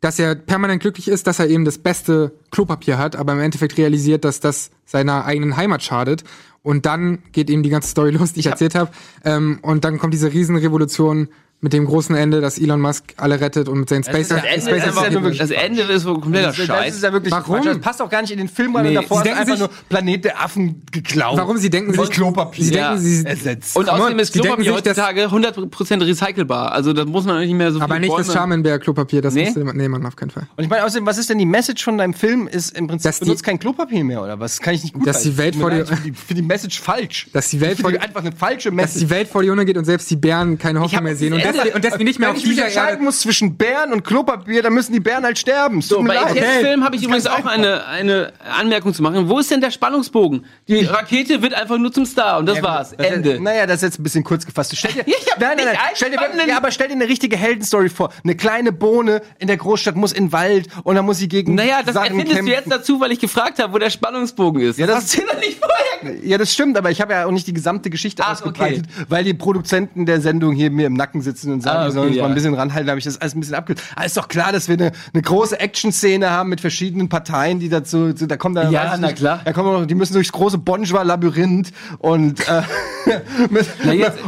dass 0.00 0.18
er 0.18 0.34
permanent 0.34 0.82
glücklich 0.82 1.08
ist, 1.08 1.26
dass 1.26 1.38
er 1.38 1.48
eben 1.48 1.64
das 1.64 1.78
beste 1.78 2.32
Klopapier 2.50 2.98
hat, 2.98 3.16
aber 3.16 3.32
im 3.32 3.40
Endeffekt 3.40 3.78
realisiert, 3.78 4.24
dass 4.24 4.40
das 4.40 4.70
seiner 4.84 5.24
eigenen 5.24 5.56
Heimat 5.56 5.82
schadet. 5.82 6.24
Und 6.62 6.86
dann 6.86 7.22
geht 7.32 7.50
eben 7.50 7.62
die 7.62 7.70
ganze 7.70 7.88
Story 7.88 8.10
los, 8.10 8.32
die 8.32 8.40
ich, 8.40 8.46
erzählt 8.46 8.74
habe. 8.74 8.90
Ähm, 9.24 9.58
und 9.62 9.84
dann 9.84 9.98
kommt 9.98 10.14
diese 10.14 10.32
Riesenrevolution 10.32 11.28
mit 11.60 11.72
dem 11.72 11.86
großen 11.86 12.14
Ende, 12.14 12.42
dass 12.42 12.58
Elon 12.58 12.78
Musk 12.80 13.14
alle 13.16 13.40
rettet 13.40 13.70
und 13.70 13.80
mit 13.80 13.88
seinen 13.88 14.04
Space 14.04 14.28
Das 14.28 14.42
Ende, 14.44 14.60
Space 14.60 14.86
ist, 14.86 14.96
ja 14.96 15.12
wirklich, 15.14 15.38
das 15.38 15.50
Ende 15.50 15.80
ist 15.82 16.04
kompletter 16.04 16.48
Das, 16.48 16.56
das 16.58 16.66
Scheiß. 16.66 16.94
ist 16.96 17.02
ja 17.02 17.12
wirklich 17.12 17.32
Warum? 17.32 17.56
Quatsch. 17.56 17.66
Das 17.66 17.78
passt 17.78 18.02
auch 18.02 18.10
gar 18.10 18.20
nicht 18.20 18.32
in 18.32 18.36
den 18.38 18.48
Film 18.48 18.76
rein. 18.76 18.82
Nee. 18.84 18.88
Und 18.90 18.94
davor 18.96 19.16
Sie 19.16 19.20
ist 19.22 19.24
denken 19.24 19.40
einfach 19.40 19.52
sich- 19.52 19.60
nur 19.60 19.88
Planet 19.88 20.24
der 20.26 20.42
Affen 20.44 20.82
geklaut. 20.92 21.38
Warum 21.38 21.56
sie 21.56 21.70
denken 21.70 21.94
sich 21.94 22.10
Klopapier. 22.10 22.64
Sie 22.66 22.70
denken, 22.70 22.98
sie 22.98 23.24
ersetzt. 23.24 23.76
Und 23.76 23.88
außerdem 23.88 24.18
ist 24.18 24.34
Klopapier 24.34 24.74
sich, 24.74 24.82
dass- 24.82 24.98
heutzutage 24.98 25.30
100% 25.30 26.02
recycelbar. 26.04 26.72
Also 26.72 26.92
da 26.92 27.06
muss 27.06 27.24
man 27.24 27.40
nicht 27.40 27.54
mehr 27.54 27.72
so 27.72 27.80
aber 27.80 27.94
viel 27.94 28.00
nicht 28.02 28.18
das 28.18 28.26
Bäume- 28.26 28.36
Charmenberg 28.38 28.82
Klopapier, 28.82 29.22
das 29.22 29.32
Nee? 29.32 29.44
musste 29.46 29.64
nee, 29.74 29.88
man 29.88 30.04
auf 30.04 30.16
keinen 30.16 30.30
Fall. 30.30 30.46
Und 30.56 30.64
ich 30.64 30.68
meine, 30.70 30.84
außerdem, 30.84 31.06
was 31.06 31.16
ist 31.16 31.30
denn 31.30 31.38
die 31.38 31.46
Message 31.46 31.82
von 31.82 31.96
deinem 31.96 32.12
Film? 32.14 32.46
Ist 32.46 32.76
im 32.76 32.88
Prinzip, 32.88 33.04
Dass 33.08 33.20
die- 33.20 33.24
benutzt 33.24 33.42
kein 33.42 33.58
Klopapier 33.58 34.04
mehr, 34.04 34.22
oder 34.22 34.38
was? 34.38 34.60
Kann 34.60 34.74
ich 34.74 34.82
nicht 34.82 34.92
gut 34.92 35.06
Dass 35.06 35.22
die. 35.22 35.38
Welt 35.38 35.56
vor 35.56 35.70
mir 35.70 35.76
dir- 35.76 35.84
leid, 35.84 35.92
Ich 35.92 35.96
finde 35.98 36.10
die, 36.10 36.16
finde 36.26 36.42
die 36.42 36.48
Message 36.48 36.80
falsch. 36.80 37.28
Dass 37.32 37.48
die 37.48 37.60
Welt 37.62 37.78
vor 37.80 37.90
dir- 37.90 38.02
einfach 38.02 38.20
eine 38.20 38.32
falsche 38.32 38.68
Dass 38.68 38.76
Message. 38.76 39.00
die 39.06 39.10
Welt 39.10 39.28
vor 39.28 39.42
die 39.42 39.50
Hunde 39.50 39.64
geht 39.64 39.78
und 39.78 39.84
selbst 39.86 40.10
die 40.10 40.16
Bären 40.16 40.58
keine 40.58 40.80
Hoffnung 40.80 41.02
mehr 41.04 41.16
sehen 41.16 41.32
und 41.32 41.43
das 41.44 41.56
Ende- 41.56 41.74
und 41.74 41.84
dass 41.84 41.98
wir 41.98 42.04
nicht 42.04 42.18
mehr 42.18 42.28
Wenn 42.30 42.36
auf 42.36 42.42
ich 42.42 42.48
mich 42.48 42.58
entscheiden 42.58 43.04
muss 43.04 43.20
zwischen 43.20 43.56
Bären 43.56 43.92
und 43.92 44.04
Klopapier, 44.04 44.62
dann 44.62 44.72
müssen 44.74 44.92
die 44.92 45.00
Bären 45.00 45.24
halt 45.24 45.38
sterben. 45.38 45.80
So, 45.82 46.02
bei 46.02 46.14
leid. 46.14 46.36
ETS-Film 46.36 46.84
habe 46.84 46.96
ich 46.96 47.02
übrigens 47.04 47.26
auch 47.26 47.44
eine, 47.46 47.86
eine 47.86 48.32
Anmerkung 48.58 48.92
zu 48.94 49.02
machen. 49.02 49.28
Wo 49.28 49.38
ist 49.38 49.50
denn 49.50 49.60
der 49.60 49.70
Spannungsbogen? 49.70 50.44
Die 50.68 50.84
Rakete 50.84 51.42
wird 51.42 51.54
einfach 51.54 51.78
nur 51.78 51.92
zum 51.92 52.06
Star 52.06 52.38
und 52.38 52.46
das 52.46 52.62
war's. 52.62 52.94
Das 52.96 53.06
ist- 53.06 53.12
Ende. 53.12 53.40
Naja, 53.40 53.66
das 53.66 53.76
ist 53.76 53.82
jetzt 53.82 54.00
ein 54.00 54.02
bisschen 54.02 54.24
kurz 54.24 54.46
gefasst. 54.46 54.76
Stell 54.76 54.92
dir, 54.92 55.04
Ja, 55.06 55.14
ich 55.20 55.30
hab 55.32 55.40
nein, 55.40 55.48
nein, 55.56 55.56
nicht 55.56 55.66
nein. 55.66 55.76
einen 55.86 55.96
Stell 55.96 56.10
dir, 56.10 56.48
ja, 56.48 56.56
aber 56.56 56.70
stell 56.70 56.88
dir 56.88 56.94
eine 56.94 57.08
richtige 57.08 57.36
Heldenstory 57.36 57.88
vor. 57.88 58.10
Eine 58.22 58.34
kleine 58.36 58.72
Bohne 58.72 59.22
in 59.38 59.46
der 59.48 59.56
Großstadt 59.56 59.96
muss 59.96 60.12
in 60.12 60.26
den 60.26 60.32
Wald 60.32 60.68
und 60.84 60.94
dann 60.96 61.04
muss 61.04 61.18
sie 61.18 61.28
gegen 61.28 61.54
Naja, 61.54 61.82
das 61.84 61.94
Sachen 61.94 62.06
erfindest 62.12 62.36
kämpfen. 62.36 62.46
du 62.46 62.52
jetzt 62.52 62.70
dazu, 62.70 63.00
weil 63.00 63.12
ich 63.12 63.18
gefragt 63.20 63.58
habe, 63.58 63.72
wo 63.72 63.78
der 63.78 63.90
Spannungsbogen 63.90 64.62
ist. 64.62 64.78
Ja, 64.78 64.86
das- 64.86 64.96
hast 65.04 65.16
du 65.16 65.22
nicht 65.40 65.58
vorher 65.60 66.16
Ja, 66.24 66.38
das 66.38 66.52
stimmt, 66.52 66.76
aber 66.78 66.90
ich 66.90 67.00
habe 67.00 67.12
ja 67.12 67.26
auch 67.26 67.30
nicht 67.30 67.46
die 67.46 67.52
gesamte 67.52 67.90
Geschichte 67.90 68.22
Ach, 68.24 68.32
ausgebreitet, 68.32 68.86
weil 69.08 69.24
die 69.24 69.34
Produzenten 69.34 70.06
der 70.06 70.20
Sendung 70.20 70.54
hier 70.54 70.70
mir 70.70 70.86
im 70.86 70.94
Nacken 70.94 71.20
sitzen 71.22 71.33
und 71.44 71.62
sagen, 71.62 71.76
Ah, 71.78 71.82
die 71.82 71.86
okay, 71.88 71.94
sollen 71.94 72.08
uns 72.08 72.16
ja. 72.16 72.22
mal 72.22 72.28
ein 72.28 72.34
bisschen 72.34 72.54
ranhalten, 72.54 72.86
da 72.86 72.90
habe 72.92 72.98
ich 72.98 73.04
das 73.04 73.20
alles 73.20 73.34
ein 73.34 73.40
bisschen 73.40 73.54
abge... 73.54 73.74
Ah, 73.96 74.04
ist 74.04 74.16
doch 74.16 74.28
klar, 74.28 74.52
dass 74.52 74.68
wir 74.68 74.74
eine, 74.74 74.92
eine 75.12 75.22
große 75.22 75.58
Action-Szene 75.58 76.30
haben 76.30 76.48
mit 76.50 76.60
verschiedenen 76.60 77.08
Parteien, 77.08 77.58
die 77.60 77.68
dazu, 77.68 78.12
zu, 78.12 78.26
da 78.26 78.36
kommen 78.36 78.54
da, 78.54 78.70
Ja, 78.70 78.96
na 78.98 79.08
nicht, 79.08 79.16
klar. 79.16 79.40
da 79.44 79.52
kommen 79.52 79.72
noch, 79.72 79.86
die 79.86 79.94
müssen 79.94 80.12
durchs 80.14 80.32
große 80.32 80.58
Bonjour-Labyrinth 80.58 81.72
und, 81.98 82.40
äh, 82.48 82.62
mit, 83.50 83.66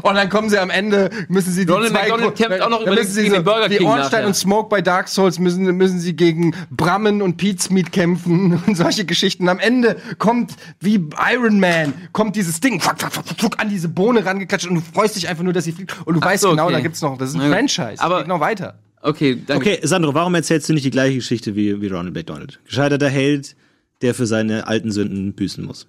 und 0.02 0.14
dann 0.14 0.28
kommen 0.28 0.48
sie 0.50 0.58
am 0.58 0.70
Ende, 0.70 1.10
müssen 1.28 1.52
sie 1.52 1.66
die 1.66 1.72
Ronald 1.72 1.90
zwei... 1.92 2.06
Kämpft 2.30 2.62
auch 2.62 2.70
noch 2.70 2.84
dann 2.84 2.94
müssen 2.94 3.12
sie 3.12 3.22
gegen 3.22 3.34
den 3.34 3.44
Burger 3.44 3.68
King 3.68 3.86
Ornstein 3.86 4.10
nachher. 4.10 4.26
und 4.26 4.34
Smoke 4.34 4.68
bei 4.68 4.82
Dark 4.82 5.08
Souls 5.08 5.38
müssen, 5.38 5.64
müssen 5.76 6.00
sie 6.00 6.14
gegen 6.16 6.54
Brammen 6.70 7.22
und 7.22 7.36
Pete's 7.36 7.70
Meat 7.70 7.92
kämpfen 7.92 8.62
und 8.66 8.76
solche 8.76 9.04
Geschichten. 9.04 9.48
Am 9.48 9.58
Ende 9.58 9.96
kommt, 10.18 10.52
wie 10.80 11.08
Iron 11.32 11.60
Man, 11.60 11.94
kommt 12.12 12.36
dieses 12.36 12.60
Ding 12.60 12.80
fuck, 12.80 13.00
fuck, 13.00 13.12
fuck, 13.12 13.24
fuck, 13.38 13.60
an 13.60 13.68
diese 13.68 13.88
Bohne 13.88 14.24
rangeklatscht 14.24 14.68
und 14.68 14.76
du 14.76 14.82
freust 14.94 15.16
dich 15.16 15.28
einfach 15.28 15.42
nur, 15.44 15.52
dass 15.52 15.64
sie 15.64 15.72
fliegt. 15.72 15.96
Und 16.04 16.14
du 16.14 16.20
weißt 16.20 16.42
so, 16.42 16.50
genau, 16.50 16.64
okay. 16.64 16.74
da 16.74 16.80
gibt's 16.80 16.95
noch, 17.02 17.16
das 17.18 17.31
ist 17.31 17.35
ein 17.36 17.48
Na. 17.51 17.56
Franchise. 17.56 18.01
Aber- 18.02 18.18
Geht 18.18 18.28
noch 18.28 18.40
weiter. 18.40 18.78
Okay, 19.02 19.40
danke. 19.47 19.74
Okay, 19.77 19.86
Sandro, 19.86 20.14
warum 20.14 20.35
erzählst 20.35 20.68
du 20.68 20.73
nicht 20.73 20.85
die 20.85 20.90
gleiche 20.90 21.16
Geschichte 21.16 21.55
wie, 21.55 21.81
wie 21.81 21.86
Ronald 21.86 22.14
McDonald? 22.14 22.59
Gescheiterter 22.64 23.09
Held, 23.09 23.55
der 24.02 24.14
für 24.14 24.27
seine 24.27 24.66
alten 24.66 24.90
Sünden 24.90 25.32
büßen 25.35 25.64
muss. 25.64 25.86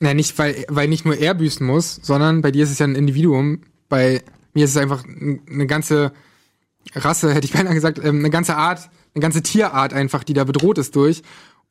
Ja, 0.00 0.14
nicht, 0.14 0.38
weil, 0.38 0.64
weil 0.68 0.86
nicht 0.88 1.04
nur 1.04 1.16
er 1.16 1.34
büßen 1.34 1.66
muss, 1.66 1.98
sondern 2.02 2.40
bei 2.40 2.50
dir 2.52 2.62
ist 2.64 2.70
es 2.70 2.78
ja 2.78 2.86
ein 2.86 2.94
Individuum. 2.94 3.62
Bei 3.88 4.22
mir 4.54 4.64
ist 4.64 4.70
es 4.72 4.76
einfach 4.76 5.02
eine 5.04 5.66
ganze 5.66 6.12
Rasse, 6.94 7.34
hätte 7.34 7.46
ich 7.46 7.52
beinahe 7.56 7.74
gesagt, 7.74 7.98
ähm, 8.04 8.18
eine 8.20 8.30
ganze 8.30 8.56
Art, 8.56 8.90
eine 9.14 9.22
ganze 9.22 9.42
Tierart 9.42 9.92
einfach, 9.92 10.22
die 10.24 10.32
da 10.34 10.44
bedroht 10.44 10.78
ist 10.78 10.94
durch 10.94 11.22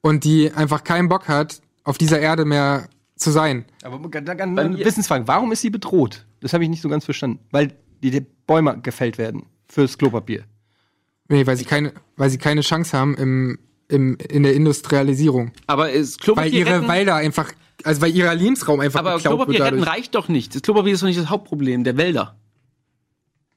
und 0.02 0.24
die 0.24 0.52
einfach 0.52 0.84
keinen 0.84 1.08
Bock 1.10 1.28
hat, 1.28 1.62
auf 1.84 1.98
dieser 1.98 2.20
Erde 2.20 2.44
mehr 2.46 2.90
zu 3.16 3.32
sein. 3.32 3.66
Aber 3.84 4.00
ganz, 4.10 4.26
ganz 4.26 4.42
eine 4.60 4.78
Wissensfrage, 4.78 5.28
warum 5.28 5.52
ist 5.52 5.62
sie 5.62 5.70
bedroht? 5.70 6.26
Das 6.42 6.54
habe 6.54 6.64
ich 6.64 6.70
nicht 6.70 6.82
so 6.82 6.90
ganz 6.90 7.06
verstanden. 7.06 7.40
Weil 7.52 7.74
die, 8.04 8.12
die 8.12 8.26
Bäume 8.48 8.80
gefällt 8.82 9.18
werden 9.18 9.46
fürs 9.68 9.98
Klopapier. 9.98 10.44
Nee, 11.30 11.48
weil 11.48 11.56
sie 11.56 11.66
keine, 11.66 11.94
weil 12.18 12.30
sie 12.30 12.38
keine 12.38 12.62
Chance 12.62 12.98
haben 12.98 13.16
im, 13.16 13.60
im, 13.88 14.18
in 14.18 14.44
der 14.44 14.54
Industrialisierung. 14.54 15.52
Aber 15.68 15.90
ist 15.92 16.20
Weil 16.20 16.24
Klopapier 16.26 16.52
ihre 16.52 16.76
retten, 16.78 16.88
Wälder 16.90 17.16
einfach, 17.16 17.52
also 17.84 18.02
weil 18.02 18.14
ihr 18.14 18.34
Lebensraum 18.34 18.82
einfach 18.82 19.00
aber 19.00 19.18
Klopapier 19.20 19.64
retten 19.64 19.84
reicht 19.84 20.16
doch 20.16 20.28
nicht. 20.28 20.54
Das 20.56 20.62
Klopapier 20.62 20.94
ist 20.94 21.02
doch 21.02 21.08
nicht 21.08 21.20
das 21.20 21.30
Hauptproblem 21.30 21.84
der 21.84 21.98
Wälder. 21.98 22.36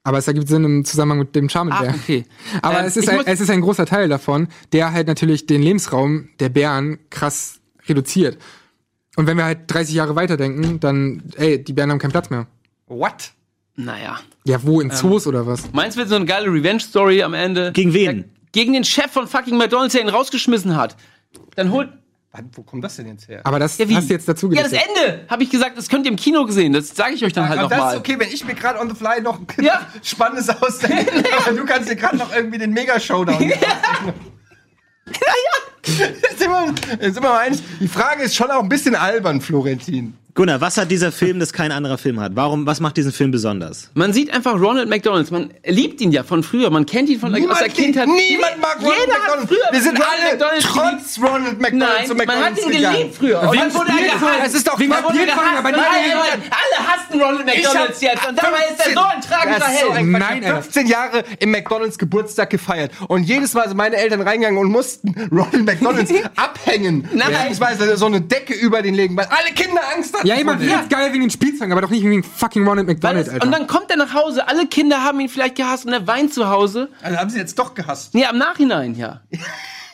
Aber 0.05 0.19
es 0.19 0.29
ergibt 0.29 0.49
Sinn 0.49 0.65
im 0.65 0.85
Zusammenhang 0.85 1.21
mit 1.21 1.35
dem 1.35 1.49
Charmenbär. 1.49 1.91
Ah, 1.91 1.95
okay. 1.95 2.27
Aber 2.61 2.81
Ähm, 2.81 2.85
es, 2.85 2.97
ist 2.97 3.09
ein, 3.09 3.23
es 3.25 3.41
ist 3.41 3.51
ein 3.51 3.62
großer 3.62 3.87
Teil 3.87 4.09
davon, 4.09 4.49
der 4.73 4.93
halt 4.93 5.07
natürlich 5.07 5.47
den 5.47 5.62
Lebensraum 5.62 6.29
der 6.41 6.51
Bären 6.51 6.99
krass 7.09 7.61
reduziert. 7.89 8.39
Und 9.16 9.27
wenn 9.27 9.39
wir 9.39 9.45
halt 9.45 9.61
30 9.69 9.95
Jahre 9.95 10.15
weiterdenken, 10.15 10.79
dann, 10.79 11.23
ey, 11.37 11.62
die 11.62 11.73
Bären 11.73 11.91
haben 11.91 11.99
keinen 11.99 12.11
Platz 12.12 12.29
mehr. 12.29 12.47
What? 12.87 13.33
Naja. 13.77 14.21
Ja, 14.45 14.63
wo, 14.63 14.81
in 14.81 14.91
Zoos 14.91 15.27
oder 15.27 15.47
was? 15.47 15.73
Meinst 15.73 15.97
du, 15.97 16.01
wird 16.01 16.09
so 16.09 16.17
eine 16.17 16.27
geile 16.27 16.47
Revenge-Story 16.47 17.23
am 17.23 17.35
Ende? 17.35 17.73
Gegen 17.73 17.93
wen? 17.93 18.19
Ja, 18.19 18.25
gegen 18.53 18.73
den 18.73 18.85
Chef 18.85 19.11
von 19.11 19.27
fucking 19.27 19.57
McDonalds, 19.57 19.93
der 19.95 20.03
ihn 20.03 20.09
rausgeschmissen 20.09 20.77
hat. 20.77 20.97
Dann 21.57 21.73
holt. 21.73 21.89
Wann- 22.31 22.51
Wo 22.55 22.63
kommt 22.63 22.83
das 22.85 22.97
denn 22.97 23.07
jetzt 23.09 23.29
her? 23.29 23.41
Aber 23.45 23.59
das 23.61 23.79
Ja, 23.79 23.87
hast 23.91 24.09
du 24.09 24.15
jetzt 24.15 24.29
dazu 24.29 24.51
Ja, 24.53 24.63
das. 24.63 24.73
Ende, 24.73 25.25
habe 25.29 25.43
ich 25.45 25.51
gesagt, 25.51 25.77
das 25.79 25.89
könnt 25.89 26.05
ihr 26.07 26.11
im 26.13 26.17
Kino 26.17 26.45
gesehen. 26.47 26.73
Das 26.73 26.89
sage 26.89 27.15
ich 27.15 27.25
euch 27.25 27.33
dann 27.33 27.49
halt 27.49 27.59
Aber 27.61 27.69
das 27.69 27.79
nochmal. 27.79 27.95
ist 27.95 28.01
okay, 28.01 28.19
wenn 28.19 28.29
ich 28.29 28.45
mir 28.45 28.55
gerade 28.55 28.79
on 28.81 28.89
the 28.89 28.95
fly 28.97 29.21
noch 29.21 29.41
Ja. 29.61 29.87
Spannendes 30.03 30.49
ausdenke. 30.51 31.07
Aber 31.47 31.53
du 31.57 31.65
kannst 31.65 31.89
dir 31.91 31.97
gerade 31.97 32.17
noch 32.17 32.35
irgendwie 32.35 32.59
den 32.59 32.73
Mega-Showdown. 32.73 33.41
ja, 33.49 33.57
ja. 33.57 34.15
Sind 35.07 35.19
sind 35.85 37.15
wir 37.15 37.20
mal 37.20 37.39
eins. 37.39 37.62
Die 37.81 37.89
Frage 37.89 38.23
ist 38.24 38.35
schon 38.35 38.51
auch 38.51 38.62
ein 38.62 38.69
bisschen 38.69 38.94
albern, 38.94 39.40
Florentin. 39.40 40.15
Gunnar, 40.36 40.61
was 40.61 40.77
hat 40.78 40.90
dieser 40.90 41.12
Film, 41.12 41.39
das 41.39 41.52
kein 41.52 41.70
anderer 41.70 41.97
Film 41.97 42.19
hat? 42.19 42.32
Warum, 42.35 42.66
was 42.66 42.81
macht 42.81 42.97
diesen 42.97 43.12
Film 43.12 43.31
besonders? 43.31 43.93
Man 43.94 44.12
sieht 44.12 44.35
einfach 44.35 44.55
Ronald 44.61 44.89
McDonalds. 44.89 45.31
Man 45.31 45.51
liebt 45.65 46.01
ihn 46.01 46.11
ja 46.11 46.24
von 46.24 46.43
früher. 46.43 46.70
Man 46.70 46.86
kennt 46.86 47.09
ihn 47.09 47.20
von 47.20 47.32
aus 47.32 47.59
der 47.61 47.69
Kindheit. 47.69 48.09
niemand 48.09 48.61
mag 48.61 48.78
Ronald 48.82 48.98
Jeder 49.06 49.16
McDonald. 49.20 49.48
früher 49.48 49.59
Wir 49.70 49.81
sind 49.81 49.93
Ronald 49.97 50.11
alle 50.20 50.31
McDonald 50.32 50.62
trotz 50.65 51.19
Ronald 51.23 51.61
McDonald 51.61 51.93
Nein, 51.98 52.06
zu 52.09 52.15
man 52.16 52.27
hat 52.28 52.35
McDonalds 52.36 52.66
ihn 52.66 52.73
gegangen. 52.73 52.97
geliebt 52.97 53.15
früher. 53.15 53.40
Und 53.48 53.56
dann 53.61 53.74
wurde 53.74 53.90
er 53.93 54.19
gehasst. 54.19 54.47
Es 54.47 54.55
ist 54.55 54.66
doch 54.66 54.81
er 54.81 54.86
gehasst. 55.27 55.56
aber 55.56 55.70
nicht- 55.70 55.78
alle, 55.78 56.32
alle 56.32 56.89
hassen 56.89 57.23
Ronald 57.23 57.47
McDonalds 57.47 58.01
jetzt. 58.01 58.28
Und 58.28 58.36
dabei 58.36 58.59
ist 58.73 58.86
er 58.89 58.93
so 58.93 59.01
ein 59.02 59.23
ist 59.70 59.78
so 59.78 59.94
Held. 59.94 60.11
Quatsch. 60.11 60.20
Nein, 60.20 60.39
Ich 60.43 60.48
hab 60.48 60.55
Alter. 60.56 60.62
15 60.62 60.86
Jahre 60.89 61.24
im 61.39 61.51
McDonalds 61.52 61.97
Geburtstag 61.97 62.51
gefeiert. 62.51 62.90
Und 63.06 63.23
jedes 63.23 63.55
Mal 63.55 63.69
sind 63.69 63.77
meine 63.77 63.94
Eltern 63.94 64.20
reingegangen 64.23 64.59
und 64.59 64.69
mussten 64.73 65.15
Ronald 65.31 65.65
McDonalds 65.81 66.13
abhängen. 66.37 67.09
Nein. 67.13 67.29
Beziehungsweise 67.33 67.97
so 67.97 68.07
eine 68.07 68.21
Decke 68.21 68.55
über 68.55 68.83
den 68.83 68.95
legen, 68.95 69.17
weil 69.17 69.27
alle 69.27 69.55
Kinder 69.55 69.81
Angst 69.95 70.15
hatten. 70.15 70.27
Ja, 70.27 70.37
jemand 70.37 70.61
dem. 70.61 70.69
findet 70.69 70.91
geil 70.91 71.13
wegen 71.13 71.23
den 71.23 71.31
Spielzeugen, 71.31 71.73
aber 71.73 71.83
doch 71.83 71.91
nicht 71.91 72.05
wegen 72.05 72.23
fucking 72.23 72.67
Ronald 72.67 72.87
McDonald, 72.87 73.27
es, 73.27 73.33
Alter. 73.33 73.47
und 73.47 73.53
dann 73.53 73.67
kommt 73.67 73.91
er 73.91 73.97
nach 73.97 74.15
Hause. 74.15 74.47
Alle 74.49 74.67
Kinder 74.67 75.03
haben 75.03 75.21
ihn 75.21 75.29
vielleicht 75.29 75.57
gehasst 75.57 75.87
und 75.87 75.93
er 75.93 76.07
weint 76.07 76.33
zu 76.33 76.49
Hause. 76.49 76.89
Also 77.03 77.19
haben 77.19 77.31
sie 77.31 77.39
jetzt 77.39 77.59
doch 77.59 77.75
gehasst. 77.75 78.15
Nee, 78.15 78.25
am 78.27 78.39
Nachhinein, 78.39 78.95
ja. 78.95 79.21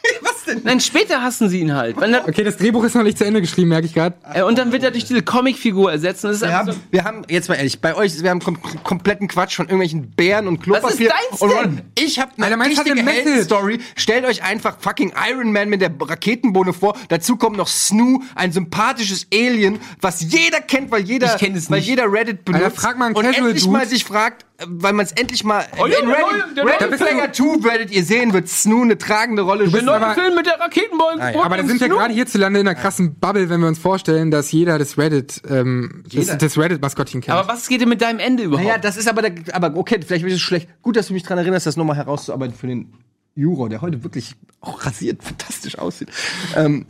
Was 0.22 0.44
denn? 0.44 0.60
Nein, 0.64 0.80
später 0.80 1.22
hassen 1.22 1.48
sie 1.48 1.60
ihn 1.60 1.74
halt. 1.74 2.00
Wenn 2.00 2.14
er, 2.14 2.26
okay, 2.28 2.42
das 2.42 2.56
Drehbuch 2.56 2.82
ist 2.84 2.94
noch 2.94 3.02
nicht 3.02 3.18
zu 3.18 3.24
Ende 3.24 3.40
geschrieben, 3.40 3.68
merke 3.68 3.86
ich 3.86 3.94
gerade. 3.94 4.16
äh, 4.32 4.42
und 4.42 4.58
dann 4.58 4.72
wird 4.72 4.82
er 4.82 4.90
durch 4.90 5.04
diese 5.04 5.22
Comicfigur 5.22 5.90
ersetzt. 5.92 6.24
Und 6.24 6.30
das 6.30 6.38
ist 6.38 6.42
Wir 6.48 6.58
einfach 6.58 6.74
haben, 6.74 6.82
wir 6.90 7.04
haben, 7.04 7.22
jetzt 7.28 7.48
mal 7.48 7.56
ehrlich, 7.56 7.80
bei 7.80 7.94
euch, 7.94 8.22
wir 8.22 8.30
haben 8.30 8.40
kom 8.40 8.58
kompletten 8.82 9.28
Quatsch 9.28 9.56
von 9.56 9.66
irgendwelchen 9.66 10.10
Bären 10.12 10.48
und 10.48 10.62
Klopapier. 10.62 11.10
deins 11.30 11.40
und 11.42 11.50
denn? 11.50 11.82
ich 11.98 12.18
habe 12.18 12.32
eine 12.36 12.46
Alter, 12.46 12.56
meins 12.56 12.78
hat 12.78 12.86
richtige 12.86 13.00
eine. 13.00 13.10
Heldenstory. 13.10 13.78
Stellt 13.96 14.24
euch 14.24 14.42
einfach 14.42 14.76
fucking 14.80 15.12
Iron 15.30 15.52
Man 15.52 15.68
mit 15.68 15.80
der 15.82 15.90
Raketenbohne 16.00 16.72
vor. 16.72 16.96
Dazu 17.08 17.36
kommt 17.36 17.56
noch 17.56 17.68
Snoo, 17.68 18.22
ein 18.34 18.52
sympathisches 18.52 19.26
Alien, 19.32 19.78
was 20.00 20.20
jeder 20.22 20.60
kennt, 20.60 20.90
weil 20.90 21.02
jeder, 21.02 21.34
Ich 21.34 21.40
kenn 21.40 21.54
es 21.54 21.70
weil 21.70 21.78
nicht. 21.80 21.88
jeder 21.88 22.10
Reddit 22.10 22.44
benutzt. 22.44 22.64
Alter, 22.64 22.76
frag 22.76 22.98
mal 22.98 23.06
einen 23.06 23.16
und 23.16 23.24
Casual 23.24 23.46
endlich 23.48 23.64
Dude. 23.64 23.72
mal 23.76 23.86
sich 23.86 24.04
fragt, 24.04 24.44
weil 24.66 24.92
man 24.92 25.06
es 25.06 25.12
endlich 25.12 25.44
mal 25.44 25.64
Oh 25.78 25.86
ja, 25.86 25.98
in 26.00 26.06
der 26.08 26.18
neue- 26.20 26.54
der 26.54 26.64
neue 26.64 26.96
Player 26.96 27.32
2 27.32 27.64
werdet 27.64 27.90
ihr 27.90 28.04
sehen, 28.04 28.32
wird 28.32 28.48
Snoo 28.48 28.82
eine 28.82 28.98
tragende 28.98 29.42
Rolle 29.42 29.64
Der 29.64 29.70
spielen. 29.70 29.84
neue 29.86 29.96
aber- 29.96 30.14
Film 30.14 30.34
mit 30.34 30.46
der 30.46 30.60
Raketenbombe. 30.60 31.42
Aber 31.44 31.56
da 31.56 31.64
sind 31.66 31.80
wir 31.80 31.88
gerade 31.88 32.12
hierzulande 32.14 32.60
in 32.60 32.68
einer 32.68 32.78
krassen 32.78 33.14
Bubble, 33.14 33.48
wenn 33.48 33.60
wir 33.60 33.68
uns 33.68 33.78
vorstellen, 33.78 34.30
dass 34.30 34.52
jeder 34.52 34.78
das 34.78 34.98
Reddit, 34.98 35.42
ähm, 35.48 36.02
das, 36.04 36.12
Jeder. 36.12 36.36
das 36.36 36.58
Reddit-Maskottchen 36.58 37.20
kennt. 37.20 37.36
Aber 37.36 37.48
was 37.48 37.68
geht 37.68 37.80
denn 37.80 37.88
mit 37.88 38.02
deinem 38.02 38.18
Ende 38.18 38.42
überhaupt? 38.44 38.66
Naja, 38.66 38.78
das 38.78 38.96
ist 38.96 39.08
aber, 39.08 39.22
der, 39.22 39.54
aber 39.54 39.76
okay, 39.76 40.00
vielleicht 40.06 40.24
ist 40.24 40.34
es 40.34 40.40
schlecht. 40.40 40.68
Gut, 40.82 40.96
dass 40.96 41.08
du 41.08 41.12
mich 41.14 41.22
daran 41.22 41.38
erinnerst, 41.38 41.66
das 41.66 41.76
nochmal 41.76 41.96
herauszuarbeiten 41.96 42.54
für 42.54 42.66
den 42.66 42.92
Juro, 43.34 43.68
der 43.68 43.80
heute 43.80 44.02
wirklich 44.04 44.34
auch 44.60 44.84
rasiert 44.84 45.22
fantastisch 45.22 45.78
aussieht. 45.78 46.08
Ähm, 46.56 46.86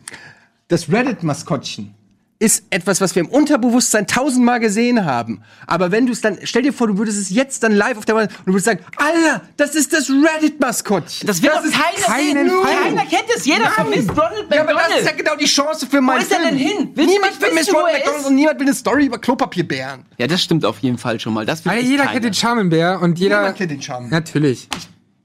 das 0.68 0.90
Reddit-Maskottchen 0.90 1.94
ist 2.42 2.64
etwas, 2.70 3.02
was 3.02 3.14
wir 3.14 3.20
im 3.20 3.28
Unterbewusstsein 3.28 4.06
tausendmal 4.06 4.60
gesehen 4.60 5.04
haben. 5.04 5.42
Aber 5.66 5.92
wenn 5.92 6.06
du 6.06 6.12
es 6.12 6.22
dann, 6.22 6.38
stell 6.44 6.62
dir 6.62 6.72
vor, 6.72 6.86
du 6.86 6.96
würdest 6.96 7.18
es 7.18 7.28
jetzt 7.28 7.62
dann 7.62 7.72
live 7.72 7.98
auf 7.98 8.06
der 8.06 8.14
Wand 8.14 8.30
und 8.38 8.46
du 8.46 8.52
würdest 8.54 8.64
sagen, 8.64 8.80
Alter, 8.96 9.42
das 9.58 9.74
ist 9.74 9.92
das 9.92 10.08
Reddit-Maskottchen. 10.08 11.26
das 11.26 11.42
wird 11.42 11.54
doch 11.54 11.62
ist 11.62 11.74
keiner 11.74 12.18
sehen. 12.18 12.50
Keiner 12.62 13.02
kennt 13.04 13.24
es. 13.36 13.44
Jeder 13.44 13.64
Nein. 13.64 13.72
vermisst 13.74 14.10
Ronald 14.10 14.46
Ja, 14.54 14.62
aber 14.62 14.72
das 14.72 14.82
ist 14.82 14.88
ja 14.88 14.94
McDonald. 14.96 15.18
genau 15.18 15.36
die 15.36 15.44
Chance 15.44 15.86
für 15.86 16.00
meinen 16.00 16.22
ist 16.22 16.32
er 16.32 16.38
denn 16.40 16.56
hin? 16.56 16.90
Willst 16.94 17.10
du 17.10 17.14
niemand 17.14 17.34
vermisst 17.34 17.72
wo 17.72 17.76
Ronald 17.76 17.96
McDonald 17.98 18.26
und 18.26 18.34
niemand 18.34 18.58
will 18.58 18.66
eine 18.66 18.74
Story 18.74 19.04
über 19.04 19.18
Klopapierbären. 19.18 20.06
Ja, 20.16 20.26
das 20.26 20.42
stimmt 20.42 20.64
auf 20.64 20.78
jeden 20.78 20.96
Fall 20.96 21.20
schon 21.20 21.34
mal. 21.34 21.44
Das 21.44 21.62
will 21.66 21.72
Alter, 21.72 21.84
jeder 21.84 21.98
keiner. 22.04 22.12
kennt 22.14 22.24
den 22.24 22.34
Charmenbär 22.34 23.00
und 23.02 23.18
jeder. 23.18 23.36
Niemand 23.40 23.58
kennt 23.58 23.70
den 23.70 23.82
Charme. 23.82 24.08
Natürlich. 24.08 24.66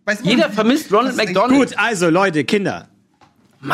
Weißt 0.04 0.24
du, 0.26 0.30
Jeder 0.30 0.50
vermisst 0.52 0.92
Ronald 0.92 1.18
Das 1.18 1.26
McDonald. 1.26 1.70
Gut, 1.70 1.80
also 1.80 2.10
Leute, 2.10 2.44
Kinder. 2.44 2.90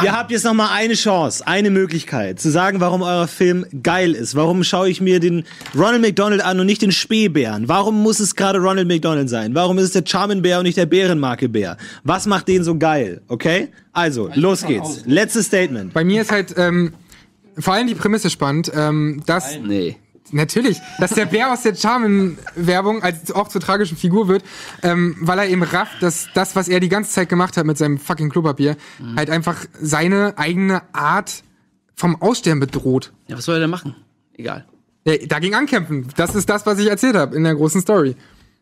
Ihr 0.04 0.12
habt 0.12 0.32
jetzt 0.32 0.46
noch 0.46 0.54
mal 0.54 0.70
eine 0.72 0.94
Chance, 0.94 1.46
eine 1.46 1.70
Möglichkeit, 1.70 2.40
zu 2.40 2.50
sagen, 2.50 2.80
warum 2.80 3.02
euer 3.02 3.28
Film 3.28 3.66
geil 3.84 4.14
ist. 4.14 4.36
Warum 4.36 4.64
schaue 4.64 4.90
ich 4.90 5.02
mir 5.02 5.20
den 5.20 5.44
Ronald 5.76 6.02
McDonald 6.02 6.42
an 6.44 6.60
und 6.60 6.66
nicht 6.66 6.82
den 6.82 6.92
Spähbären? 6.92 7.68
Warum 7.68 8.02
muss 8.02 8.20
es 8.20 8.36
gerade 8.36 8.60
Ronald 8.60 8.88
McDonald 8.88 9.30
sein? 9.30 9.54
Warum 9.56 9.78
ist 9.78 9.86
es 9.86 9.92
der 9.92 10.04
Charmin 10.06 10.42
Bär 10.42 10.60
und 10.60 10.64
nicht 10.64 10.78
der 10.78 10.86
Bärenmarke 10.86 11.50
Bär? 11.50 11.78
Was 12.04 12.26
macht 12.26 12.48
den 12.48 12.64
so 12.64 12.78
geil? 12.78 13.22
Okay? 13.28 13.70
Also, 13.92 14.30
los 14.36 14.66
geht's. 14.66 15.04
Letztes 15.06 15.48
Statement. 15.48 15.94
Bei 15.94 16.04
mir 16.04 16.22
ist 16.22 16.32
halt 16.32 16.54
ähm, 16.58 16.94
vor 17.58 17.74
allem 17.74 17.88
die 17.88 17.96
Prämisse 17.96 18.30
spannend, 18.30 18.72
ähm, 18.74 19.22
dass 19.26 19.60
Nee. 19.60 19.98
Natürlich, 20.32 20.80
dass 20.99 21.12
der 21.12 21.26
Bär 21.26 21.52
aus 21.52 21.64
der 21.64 21.76
Charmin-Werbung 21.76 23.03
als 23.03 23.32
auch 23.32 23.48
zur 23.48 23.62
tragischen 23.62 23.98
Figur 23.98 24.28
wird, 24.28 24.44
ähm, 24.84 25.16
weil 25.20 25.40
er 25.40 25.48
eben 25.48 25.64
rafft, 25.64 26.02
dass 26.02 26.30
das, 26.34 26.56
was 26.56 26.68
er 26.68 26.80
die 26.80 26.90
ganze 26.90 27.12
Zeit 27.12 27.30
gemacht 27.30 27.58
hat 27.58 27.66
mit 27.66 27.78
seinem 27.78 27.98
fucking 27.98 28.30
Klopapier, 28.30 28.78
halt 29.16 29.30
einfach 29.30 29.66
seine 29.80 30.38
eigene 30.38 30.82
Art 30.94 31.44
vom 31.95 32.22
Aussterben 32.22 32.60
bedroht. 32.60 33.12
Ja, 33.28 33.38
was 33.38 33.45
soll 33.45 33.56
er 33.56 33.62
denn 33.62 33.70
machen? 33.70 33.95
Egal. 34.36 34.66
Äh, 35.03 35.28
dagegen 35.28 35.56
ankämpfen. 35.56 36.08
Das 36.16 36.36
ist 36.36 36.49
das, 36.49 36.66
was 36.66 36.80
ich 36.80 36.88
erzählt 36.88 37.16
habe 37.16 37.36
in 37.36 37.44
der 37.44 37.56
großen 37.56 37.82
Story. 37.82 38.16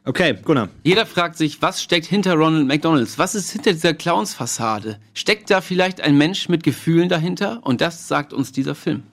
Okay, 0.06 0.38
Gunnar. 0.44 0.70
Jeder 0.84 1.06
fragt 1.06 1.38
sich, 1.38 1.62
was 1.62 1.84
steckt 1.84 2.06
hinter 2.06 2.34
Ronald 2.34 2.68
McDonalds? 2.68 3.18
Was 3.20 3.36
ist 3.36 3.52
hinter 3.52 3.74
dieser 3.74 3.94
Clownsfassade? 3.94 4.98
Steckt 5.14 5.50
da 5.52 5.62
vielleicht 5.62 6.02
ein 6.02 6.18
Mensch 6.18 6.50
mit 6.50 6.64
Gefühlen 6.64 7.10
dahinter? 7.10 7.60
Und 7.64 7.82
das 7.82 8.08
sagt 8.08 8.34
uns 8.34 8.52
dieser 8.52 8.76
Film. 8.76 9.04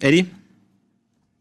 Eddie? 0.00 0.26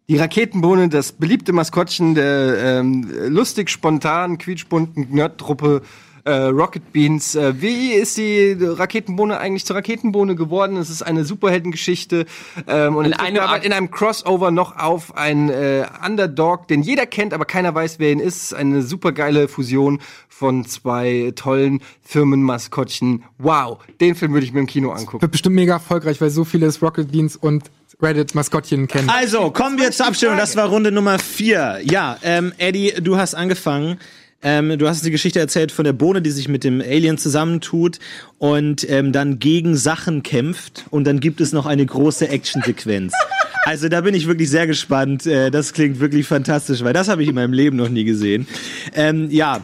Die 0.10 0.18
Raketenbohne, 0.18 0.90
das 0.90 1.11
beliebte 1.11 1.53
Maskottchen 1.53 2.15
der 2.15 2.80
ähm, 2.80 3.07
lustig 3.27 3.69
spontanen, 3.69 4.40
quietschbunten 4.40 5.07
Nerdtruppe 5.11 5.84
äh, 6.26 6.31
Rocket 6.31 6.91
Beans. 6.91 7.36
Äh, 7.36 7.61
wie 7.61 7.94
ist 7.94 8.18
die 8.18 8.57
Raketenbohne 8.60 9.38
eigentlich 9.38 9.65
zur 9.65 9.76
Raketenbohne 9.76 10.36
geworden? 10.36 10.77
Es 10.77 10.90
ist 10.90 11.03
eine 11.03 11.26
Superheldengeschichte 11.26 12.26
ähm, 12.68 12.95
und 12.95 13.06
In 13.06 13.11
in, 13.11 13.19
einem, 13.19 13.41
Art- 13.44 13.64
in 13.64 13.72
einem 13.72 13.91
Crossover 13.91 14.49
noch 14.49 14.76
auf 14.77 15.15
einen 15.15 15.49
äh, 15.49 15.86
Underdog, 16.03 16.68
den 16.68 16.81
jeder 16.81 17.06
kennt, 17.06 17.34
aber 17.34 17.45
keiner 17.45 17.73
weiß, 17.76 17.99
wer 17.99 18.11
ihn 18.11 18.19
ist. 18.19 18.53
Eine 18.53 18.81
supergeile 18.81 19.48
Fusion 19.48 20.02
von 20.27 20.65
zwei 20.65 21.34
tollen 21.36 21.81
Firmenmaskottchen. 22.02 23.23
Wow, 23.38 23.77
den 24.02 24.15
Film 24.15 24.34
würde 24.34 24.45
ich 24.45 24.53
mir 24.53 24.60
im 24.61 24.68
Kino 24.68 24.91
angucken. 24.91 25.22
Wird 25.22 25.31
bestimmt 25.31 25.56
mega 25.56 25.73
erfolgreich, 25.73 26.19
weil 26.19 26.31
so 26.31 26.44
viele 26.44 26.68
Rocket 26.81 27.11
Beans 27.11 27.36
und 27.36 27.69
Reddit-Maskottchen 28.01 28.88
kennen. 28.88 29.09
Also, 29.09 29.51
kommen 29.51 29.77
wir 29.77 29.91
zur 29.91 30.07
Abstimmung. 30.07 30.38
Das 30.38 30.55
war 30.55 30.69
Runde 30.69 30.91
Nummer 30.91 31.19
vier. 31.19 31.80
Ja, 31.84 32.17
ähm, 32.23 32.53
Eddie, 32.57 32.93
du 33.01 33.17
hast 33.17 33.35
angefangen. 33.35 33.99
Ähm, 34.41 34.77
du 34.77 34.88
hast 34.88 35.03
die 35.03 35.11
Geschichte 35.11 35.39
erzählt 35.39 35.71
von 35.73 35.84
der 35.84 35.91
Bohne, 35.91 36.21
die 36.21 36.31
sich 36.31 36.47
mit 36.47 36.63
dem 36.63 36.80
Alien 36.80 37.17
zusammentut 37.17 37.99
und 38.38 38.89
ähm, 38.89 39.11
dann 39.11 39.39
gegen 39.39 39.76
Sachen 39.76 40.23
kämpft. 40.23 40.85
Und 40.91 41.03
dann 41.03 41.19
gibt 41.19 41.41
es 41.41 41.51
noch 41.51 41.65
eine 41.65 41.85
große 41.85 42.30
Actionsequenz. 42.30 43.13
Also 43.65 43.89
da 43.89 44.01
bin 44.01 44.15
ich 44.15 44.26
wirklich 44.26 44.49
sehr 44.49 44.65
gespannt. 44.65 45.27
Äh, 45.27 45.51
das 45.51 45.73
klingt 45.73 45.99
wirklich 45.99 46.26
fantastisch, 46.26 46.84
weil 46.84 46.93
das 46.93 47.07
habe 47.07 47.21
ich 47.21 47.30
in 47.30 47.35
meinem 47.35 47.53
Leben 47.53 47.76
noch 47.76 47.89
nie 47.89 48.05
gesehen. 48.05 48.47
Ähm, 48.95 49.30
ja, 49.30 49.59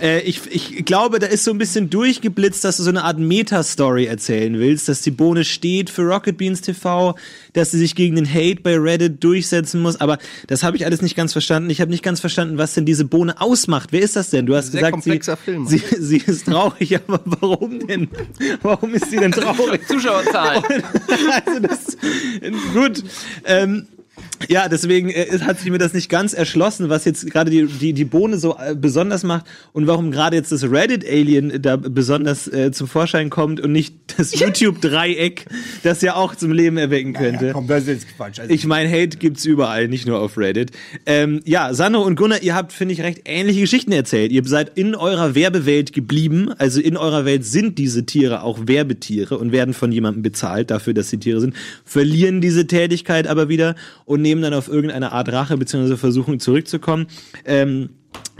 äh, 0.00 0.20
ich, 0.20 0.40
ich 0.50 0.84
glaube, 0.84 1.18
da 1.18 1.26
ist 1.26 1.44
so 1.44 1.50
ein 1.50 1.58
bisschen 1.58 1.90
durchgeblitzt, 1.90 2.64
dass 2.64 2.76
du 2.78 2.82
so 2.82 2.90
eine 2.90 3.04
Art 3.04 3.18
Meta-Story 3.18 4.06
erzählen 4.06 4.58
willst, 4.58 4.88
dass 4.88 5.00
die 5.02 5.10
Bohne 5.10 5.44
steht 5.44 5.90
für 5.90 6.02
Rocket 6.02 6.36
Beans 6.36 6.60
TV, 6.60 7.14
dass 7.52 7.70
sie 7.70 7.78
sich 7.78 7.94
gegen 7.94 8.16
den 8.16 8.28
Hate 8.28 8.60
bei 8.62 8.76
Reddit 8.78 9.22
durchsetzen 9.22 9.80
muss. 9.80 10.00
Aber 10.00 10.18
das 10.46 10.62
habe 10.62 10.76
ich 10.76 10.84
alles 10.84 11.02
nicht 11.02 11.16
ganz 11.16 11.32
verstanden. 11.32 11.70
Ich 11.70 11.80
habe 11.80 11.90
nicht 11.90 12.02
ganz 12.02 12.20
verstanden, 12.20 12.58
was 12.58 12.74
denn 12.74 12.84
diese 12.84 13.04
Bohne 13.04 13.40
ausmacht. 13.40 13.88
Wer 13.92 14.00
ist 14.00 14.16
das 14.16 14.30
denn? 14.30 14.46
Du 14.46 14.54
hast 14.54 14.72
Sehr 14.72 14.80
gesagt, 14.80 15.02
sie, 15.02 15.10
komplexer 15.10 15.36
Film. 15.36 15.66
sie, 15.66 15.82
sie 15.98 16.18
ist 16.18 16.46
traurig, 16.46 16.96
aber 17.08 17.20
warum 17.24 17.86
denn? 17.86 18.08
Warum 18.62 18.94
ist 18.94 19.10
sie 19.10 19.16
denn 19.16 19.32
traurig? 19.32 19.86
Zuschauerzahlen. 19.88 20.62
also 21.46 21.60
das, 21.60 21.96
gut. 22.72 23.04
Ähm, 23.44 23.86
ja, 24.48 24.68
deswegen 24.68 25.10
äh, 25.10 25.38
hat 25.40 25.58
sich 25.58 25.70
mir 25.70 25.78
das 25.78 25.94
nicht 25.94 26.08
ganz 26.08 26.32
erschlossen, 26.32 26.88
was 26.88 27.04
jetzt 27.04 27.30
gerade 27.30 27.50
die, 27.50 27.66
die, 27.66 27.92
die 27.92 28.04
Bohne 28.04 28.38
so 28.38 28.56
äh, 28.56 28.74
besonders 28.74 29.24
macht 29.24 29.46
und 29.72 29.86
warum 29.86 30.10
gerade 30.10 30.36
jetzt 30.36 30.52
das 30.52 30.64
Reddit-Alien 30.64 31.60
da 31.60 31.76
besonders 31.76 32.46
äh, 32.48 32.70
zum 32.72 32.88
Vorschein 32.88 33.30
kommt 33.30 33.60
und 33.60 33.72
nicht 33.72 33.94
das 34.16 34.34
YouTube-Dreieck, 34.38 35.46
das 35.82 36.02
ja 36.02 36.14
auch 36.14 36.34
zum 36.34 36.52
Leben 36.52 36.76
erwecken 36.76 37.12
könnte. 37.12 37.50
Komm, 37.52 37.66
das 37.66 37.86
ist 37.88 38.06
Quatsch. 38.16 38.40
Also, 38.40 38.52
Ich 38.52 38.66
meine, 38.66 38.90
Hate 38.90 39.18
gibt's 39.18 39.44
überall, 39.44 39.88
nicht 39.88 40.06
nur 40.06 40.20
auf 40.20 40.38
Reddit. 40.38 40.70
Ähm, 41.06 41.40
ja, 41.44 41.74
Sandro 41.74 42.02
und 42.02 42.16
Gunnar, 42.16 42.42
ihr 42.42 42.54
habt, 42.54 42.72
finde 42.72 42.94
ich, 42.94 43.02
recht 43.02 43.22
ähnliche 43.24 43.60
Geschichten 43.60 43.92
erzählt. 43.92 44.32
Ihr 44.32 44.44
seid 44.44 44.78
in 44.78 44.94
eurer 44.94 45.34
Werbewelt 45.34 45.92
geblieben. 45.92 46.50
Also 46.58 46.80
in 46.80 46.96
eurer 46.96 47.24
Welt 47.24 47.44
sind 47.44 47.78
diese 47.78 48.06
Tiere 48.06 48.42
auch 48.42 48.66
Werbetiere 48.66 49.38
und 49.38 49.52
werden 49.52 49.74
von 49.74 49.92
jemandem 49.92 50.22
bezahlt 50.22 50.70
dafür, 50.70 50.94
dass 50.94 51.10
sie 51.10 51.18
Tiere 51.18 51.40
sind, 51.40 51.54
verlieren 51.84 52.40
diese 52.40 52.66
Tätigkeit 52.66 53.26
aber 53.26 53.48
wieder 53.48 53.74
und 54.08 54.22
nehmen 54.22 54.40
dann 54.40 54.54
auf 54.54 54.68
irgendeine 54.68 55.12
Art 55.12 55.30
Rache 55.30 55.58
bzw. 55.58 55.96
versuchen 55.96 56.40
zurückzukommen. 56.40 57.08
Ähm, 57.44 57.90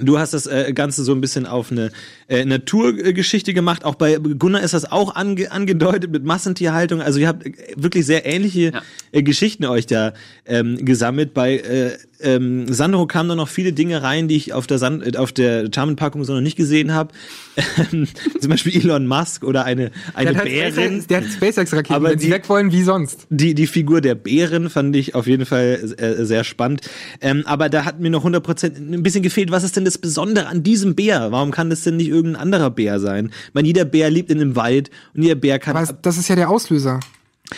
Du 0.01 0.19
hast 0.19 0.33
das 0.33 0.47
äh, 0.47 0.73
Ganze 0.75 1.03
so 1.03 1.13
ein 1.13 1.21
bisschen 1.21 1.45
auf 1.45 1.73
eine 1.73 1.91
äh, 2.29 2.45
Naturgeschichte 2.45 3.53
gemacht. 3.53 3.85
Auch 3.85 3.97
bei 3.97 4.17
Gunnar 4.17 4.63
ist 4.63 4.73
das 4.75 4.91
auch 4.91 5.17
ange 5.17 5.51
angedeutet 5.51 6.13
mit 6.13 6.25
Massentierhaltung. 6.25 7.01
Also 7.03 7.19
ihr 7.19 7.27
habt 7.27 7.45
äh, 7.47 7.53
wirklich 7.77 8.07
sehr 8.07 8.25
ähnliche 8.25 8.73
Ja. 8.73 8.83
äh, 9.11 9.23
Geschichten 9.25 9.65
euch 9.65 9.87
da 9.87 10.13
ähm, 10.47 10.85
gesammelt. 10.85 11.35
Bei 11.35 11.57
äh, 11.57 11.91
ähm, 12.21 12.73
Sandro 12.73 13.07
kamen 13.07 13.29
da 13.29 13.35
noch 13.35 13.49
viele 13.49 13.73
Dinge 13.73 14.03
rein, 14.03 14.29
die 14.29 14.37
ich 14.37 14.53
auf 14.53 14.67
der, 14.69 14.79
Sand 14.79 15.17
auf 15.17 15.33
der 15.33 15.69
Charmin-Packung 15.75 16.25
so 16.25 16.33
noch 16.35 16.41
nicht 16.41 16.57
gesehen 16.57 16.93
habe. 16.95 17.13
Ähm, 17.93 18.07
zum 18.41 18.51
Beispiel 18.51 18.77
Elon 18.81 19.07
Musk 19.07 19.43
oder 19.43 19.65
eine, 19.65 19.91
eine 20.15 20.31
Der 20.33 20.39
hat, 20.39 20.45
Bärin. 20.45 20.73
SpaceX, 21.03 21.07
der 21.09 21.17
hat 21.19 21.27
SpaceX-Raketen, 21.33 21.95
Aber 21.95 22.11
wenn 22.11 22.19
sie 22.21 22.27
die- 22.27 22.33
weg 22.33 22.49
wollen, 22.49 22.71
wie 22.71 22.83
sonst. 22.83 23.27
Die, 23.31 23.55
die 23.55 23.67
Figur 23.67 24.01
der 24.01 24.15
Bären 24.15 24.71
fand 24.71 24.95
ich 24.95 25.15
auf 25.17 25.27
jeden 25.27 25.45
Fall 25.47 25.95
äh, 25.99 26.25
sehr 26.25 26.45
spannend. 26.45 26.83
Ähm, 27.21 27.43
aber 27.47 27.69
da 27.69 27.85
hat 27.85 27.99
mir 27.99 28.11
noch 28.11 28.25
100% 28.25 28.77
ein 28.95 29.03
bisschen 29.03 29.23
gefehlt, 29.23 29.51
was 29.51 29.65
ist 29.65 29.77
denn 29.77 29.88
das 29.89 29.99
Besondere 29.99 30.47
an 30.47 30.63
diesem 30.63 30.95
Bär? 30.95 31.33
Warum 31.33 31.51
kann 31.51 31.71
das 31.71 31.83
denn 31.83 31.97
nicht 31.97 32.09
irgendein 32.09 32.43
anderer 32.43 32.71
Bär 32.71 33.01
sein? 33.01 33.31
Ich 33.49 33.55
meine, 33.55 33.67
jeder 33.67 33.85
Bär 33.85 34.11
lebt 34.11 34.31
in 34.31 34.41
einem 34.41 34.57
Wald 34.57 34.91
und 35.15 35.23
jeder 35.23 35.35
Bär 35.35 35.59
kann... 35.59 35.77
Aber 35.77 35.93
das 36.03 36.19
ist 36.19 36.29
ja 36.29 36.37
der 36.37 36.51
Auslöser. 36.51 37.01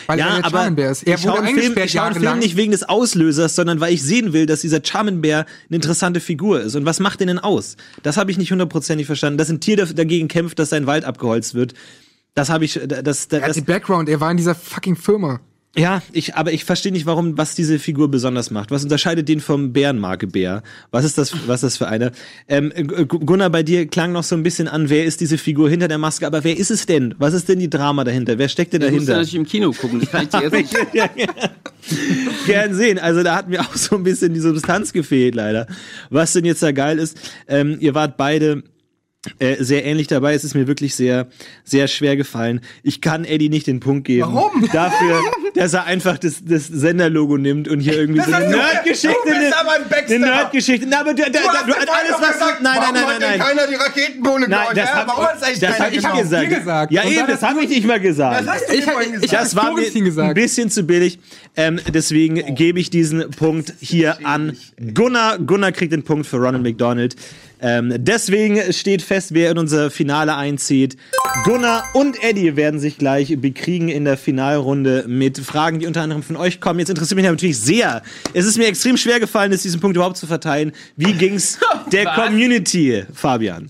Weil 0.07 0.19
er 0.19 0.25
ja, 0.25 0.35
der 0.35 0.45
aber 0.45 0.57
Charmin-Bär 0.59 0.91
ist. 0.91 1.03
Er 1.03 1.15
ich 1.15 1.21
schaue 1.21 1.41
einen 1.41 1.57
Film, 1.57 1.75
ich 1.77 1.91
schaue 1.91 2.03
einen 2.03 2.15
Film 2.15 2.39
nicht 2.39 2.55
wegen 2.55 2.71
des 2.71 2.83
Auslösers, 2.83 3.55
sondern 3.55 3.79
weil 3.79 3.93
ich 3.93 4.01
sehen 4.03 4.33
will, 4.33 4.45
dass 4.45 4.61
dieser 4.61 4.79
Charmin-Bär 4.83 5.39
eine 5.39 5.75
interessante 5.75 6.19
Figur 6.19 6.61
ist. 6.61 6.75
Und 6.75 6.85
was 6.85 6.99
macht 6.99 7.19
den 7.19 7.27
denn 7.27 7.39
aus? 7.39 7.75
Das 8.03 8.17
habe 8.17 8.31
ich 8.31 8.37
nicht 8.37 8.51
hundertprozentig 8.51 9.05
verstanden. 9.05 9.37
Dass 9.37 9.49
ein 9.49 9.59
Tier 9.59 9.85
dagegen 9.85 10.27
kämpft, 10.27 10.59
dass 10.59 10.69
sein 10.69 10.87
Wald 10.87 11.03
abgeholzt 11.03 11.55
wird. 11.55 11.73
Das 12.35 12.49
habe 12.49 12.63
ich, 12.63 12.79
das, 12.87 13.03
das, 13.03 13.27
Er 13.29 13.41
hat 13.41 13.49
das 13.49 13.55
die 13.55 13.61
Background, 13.61 14.07
er 14.07 14.21
war 14.21 14.31
in 14.31 14.37
dieser 14.37 14.55
fucking 14.55 14.95
Firma. 14.95 15.41
Ja, 15.77 16.01
ich, 16.11 16.35
aber 16.35 16.51
ich 16.51 16.65
verstehe 16.65 16.91
nicht, 16.91 17.05
warum, 17.05 17.37
was 17.37 17.55
diese 17.55 17.79
Figur 17.79 18.11
besonders 18.11 18.51
macht. 18.51 18.71
Was 18.71 18.83
unterscheidet 18.83 19.29
den 19.29 19.39
vom 19.39 19.71
Bärenmarke 19.71 20.27
Bär? 20.27 20.63
Was 20.91 21.05
ist 21.05 21.17
das, 21.17 21.33
was 21.47 21.63
ist 21.63 21.63
das 21.63 21.77
für 21.77 21.87
eine? 21.87 22.11
Ähm, 22.49 22.73
Gu- 23.07 23.19
Gunnar, 23.19 23.49
bei 23.49 23.63
dir 23.63 23.87
klang 23.87 24.11
noch 24.11 24.23
so 24.23 24.35
ein 24.35 24.43
bisschen 24.43 24.67
an, 24.67 24.89
wer 24.89 25.05
ist 25.05 25.21
diese 25.21 25.37
Figur 25.37 25.69
hinter 25.69 25.87
der 25.87 25.97
Maske? 25.97 26.27
Aber 26.27 26.43
wer 26.43 26.57
ist 26.57 26.71
es 26.71 26.85
denn? 26.87 27.15
Was 27.19 27.33
ist 27.33 27.47
denn 27.47 27.59
die 27.59 27.69
Drama 27.69 28.03
dahinter? 28.03 28.37
Wer 28.37 28.49
steckt 28.49 28.73
denn 28.73 28.81
Das 28.81 28.91
musst 28.91 29.03
du 29.07 29.13
dahinter? 29.13 29.21
natürlich 29.21 29.35
im 29.35 29.45
Kino 29.45 29.71
gucken. 29.71 29.99
Das 30.01 30.11
kann 30.11 30.23
ich 30.23 30.29
dir 30.29 30.41
jetzt 30.41 30.53
nicht. 30.73 30.73
ja, 30.93 31.09
ja. 31.15 31.27
Gern 32.45 32.73
sehen. 32.73 32.99
Also 32.99 33.23
da 33.23 33.35
hat 33.35 33.47
mir 33.49 33.61
auch 33.61 33.73
so 33.75 33.95
ein 33.95 34.03
bisschen 34.03 34.33
die 34.33 34.39
Substanz 34.39 34.93
gefehlt, 34.93 35.35
leider. 35.35 35.67
Was 36.09 36.33
denn 36.33 36.45
jetzt 36.45 36.61
da 36.63 36.71
geil 36.71 36.99
ist, 36.99 37.17
ähm, 37.47 37.77
ihr 37.79 37.95
wart 37.95 38.17
beide 38.17 38.63
äh, 39.39 39.63
sehr 39.63 39.85
ähnlich 39.85 40.07
dabei. 40.07 40.33
Es 40.33 40.43
ist 40.43 40.55
mir 40.55 40.67
wirklich 40.67 40.95
sehr, 40.95 41.27
sehr 41.63 41.87
schwer 41.87 42.17
gefallen. 42.17 42.61
Ich 42.83 43.01
kann 43.01 43.23
Eddie 43.23 43.49
nicht 43.49 43.67
den 43.67 43.79
Punkt 43.79 44.05
geben. 44.07 44.33
Warum? 44.33 44.67
Dafür, 44.73 45.21
dass 45.61 45.73
er 45.73 45.85
einfach 45.85 46.17
das, 46.17 46.43
das 46.43 46.65
Senderlogo 46.67 47.37
nimmt 47.37 47.67
und 47.67 47.79
hier 47.81 47.93
irgendwie 47.97 48.19
so 48.21 48.33
eine 48.33 48.45
hast 48.47 48.49
Nerdgeschichte. 48.55 49.15
du 49.25 49.29
bist 49.39 49.53
aber 49.59 49.71
ein 49.75 49.81
Backstabber. 49.89 50.13
Eine 50.15 50.25
Nerdgeschichte. 50.25 50.87
Na, 50.89 50.99
aber 51.01 51.13
du, 51.13 51.21
da, 51.23 51.29
Du 51.29 51.37
hast 51.47 51.61
du, 51.63 51.67
mir 51.67 51.77
alles, 51.77 52.11
was 52.19 52.31
gesagt, 52.33 52.61
nein, 52.63 52.73
nein, 52.79 52.93
nein, 52.93 53.03
hat 53.05 53.19
nein, 53.19 53.29
nein. 53.29 53.39
keiner 53.39 53.67
die 53.67 53.75
Raketenbohne 53.75 54.47
Nein, 54.47 54.67
das 54.73 54.77
Ja, 54.89 54.95
hab, 54.95 55.07
warum 55.07 55.25
hat's 55.27 55.43
eigentlich 55.43 55.59
das 55.59 55.77
keiner 55.77 55.89
ich 55.91 55.95
gebaut? 56.01 56.21
gesagt. 56.23 56.49
Gesagt. 56.49 56.91
Ja, 56.91 57.01
Und 57.03 57.11
eben, 57.11 57.27
das 57.27 57.41
hast 57.41 57.43
habe 57.49 57.61
ich 57.63 57.69
nicht 57.69 57.85
mal 57.85 57.99
gesagt. 57.99 58.41
Das 58.47 58.55
hast 58.55 58.69
du 58.69 58.73
Ich- 58.73 58.83
vorhin 58.85 59.13
ich- 59.15 59.21
gesagt. 59.21 59.41
Das 59.43 59.55
war 59.55 59.63
mir 59.65 59.69
Florentin 59.73 60.01
ein 60.01 60.05
gesagt. 60.05 60.35
bisschen 60.35 60.69
zu 60.71 60.83
billig. 60.83 61.19
Ähm, 61.55 61.79
deswegen 61.93 62.55
gebe 62.55 62.79
ich 62.79 62.89
diesen 62.89 63.29
Punkt 63.31 63.73
hier 63.79 64.17
an 64.25 64.57
Gunnar. 64.93 65.37
Gunnar 65.37 65.71
kriegt 65.73 65.93
den 65.93 66.03
Punkt 66.03 66.25
für 66.25 66.37
Ronald 66.37 66.63
McDonald. 66.63 67.15
Ähm, 67.61 67.93
deswegen 67.97 68.73
steht 68.73 69.01
fest, 69.01 69.33
wer 69.33 69.51
in 69.51 69.57
unser 69.57 69.91
Finale 69.91 70.35
einzieht. 70.35 70.97
Gunnar 71.43 71.83
und 71.93 72.21
Eddie 72.23 72.55
werden 72.55 72.79
sich 72.79 72.97
gleich 72.97 73.39
bekriegen 73.39 73.89
in 73.89 74.03
der 74.05 74.17
Finalrunde 74.17 75.05
mit 75.07 75.37
Fragen, 75.37 75.79
die 75.79 75.87
unter 75.87 76.01
anderem 76.01 76.23
von 76.23 76.35
euch 76.35 76.59
kommen. 76.59 76.79
Jetzt 76.79 76.89
interessiert 76.89 77.15
mich 77.15 77.25
natürlich 77.25 77.59
sehr. 77.59 78.01
Es 78.33 78.45
ist 78.45 78.57
mir 78.57 78.67
extrem 78.67 78.97
schwer 78.97 79.19
gefallen, 79.19 79.51
es 79.51 79.61
diesen 79.61 79.79
Punkt 79.79 79.95
überhaupt 79.95 80.17
zu 80.17 80.27
verteilen. 80.27 80.71
Wie 80.95 81.13
ging's 81.13 81.59
der 81.91 82.05
Was? 82.05 82.15
Community, 82.15 83.03
Fabian? 83.13 83.69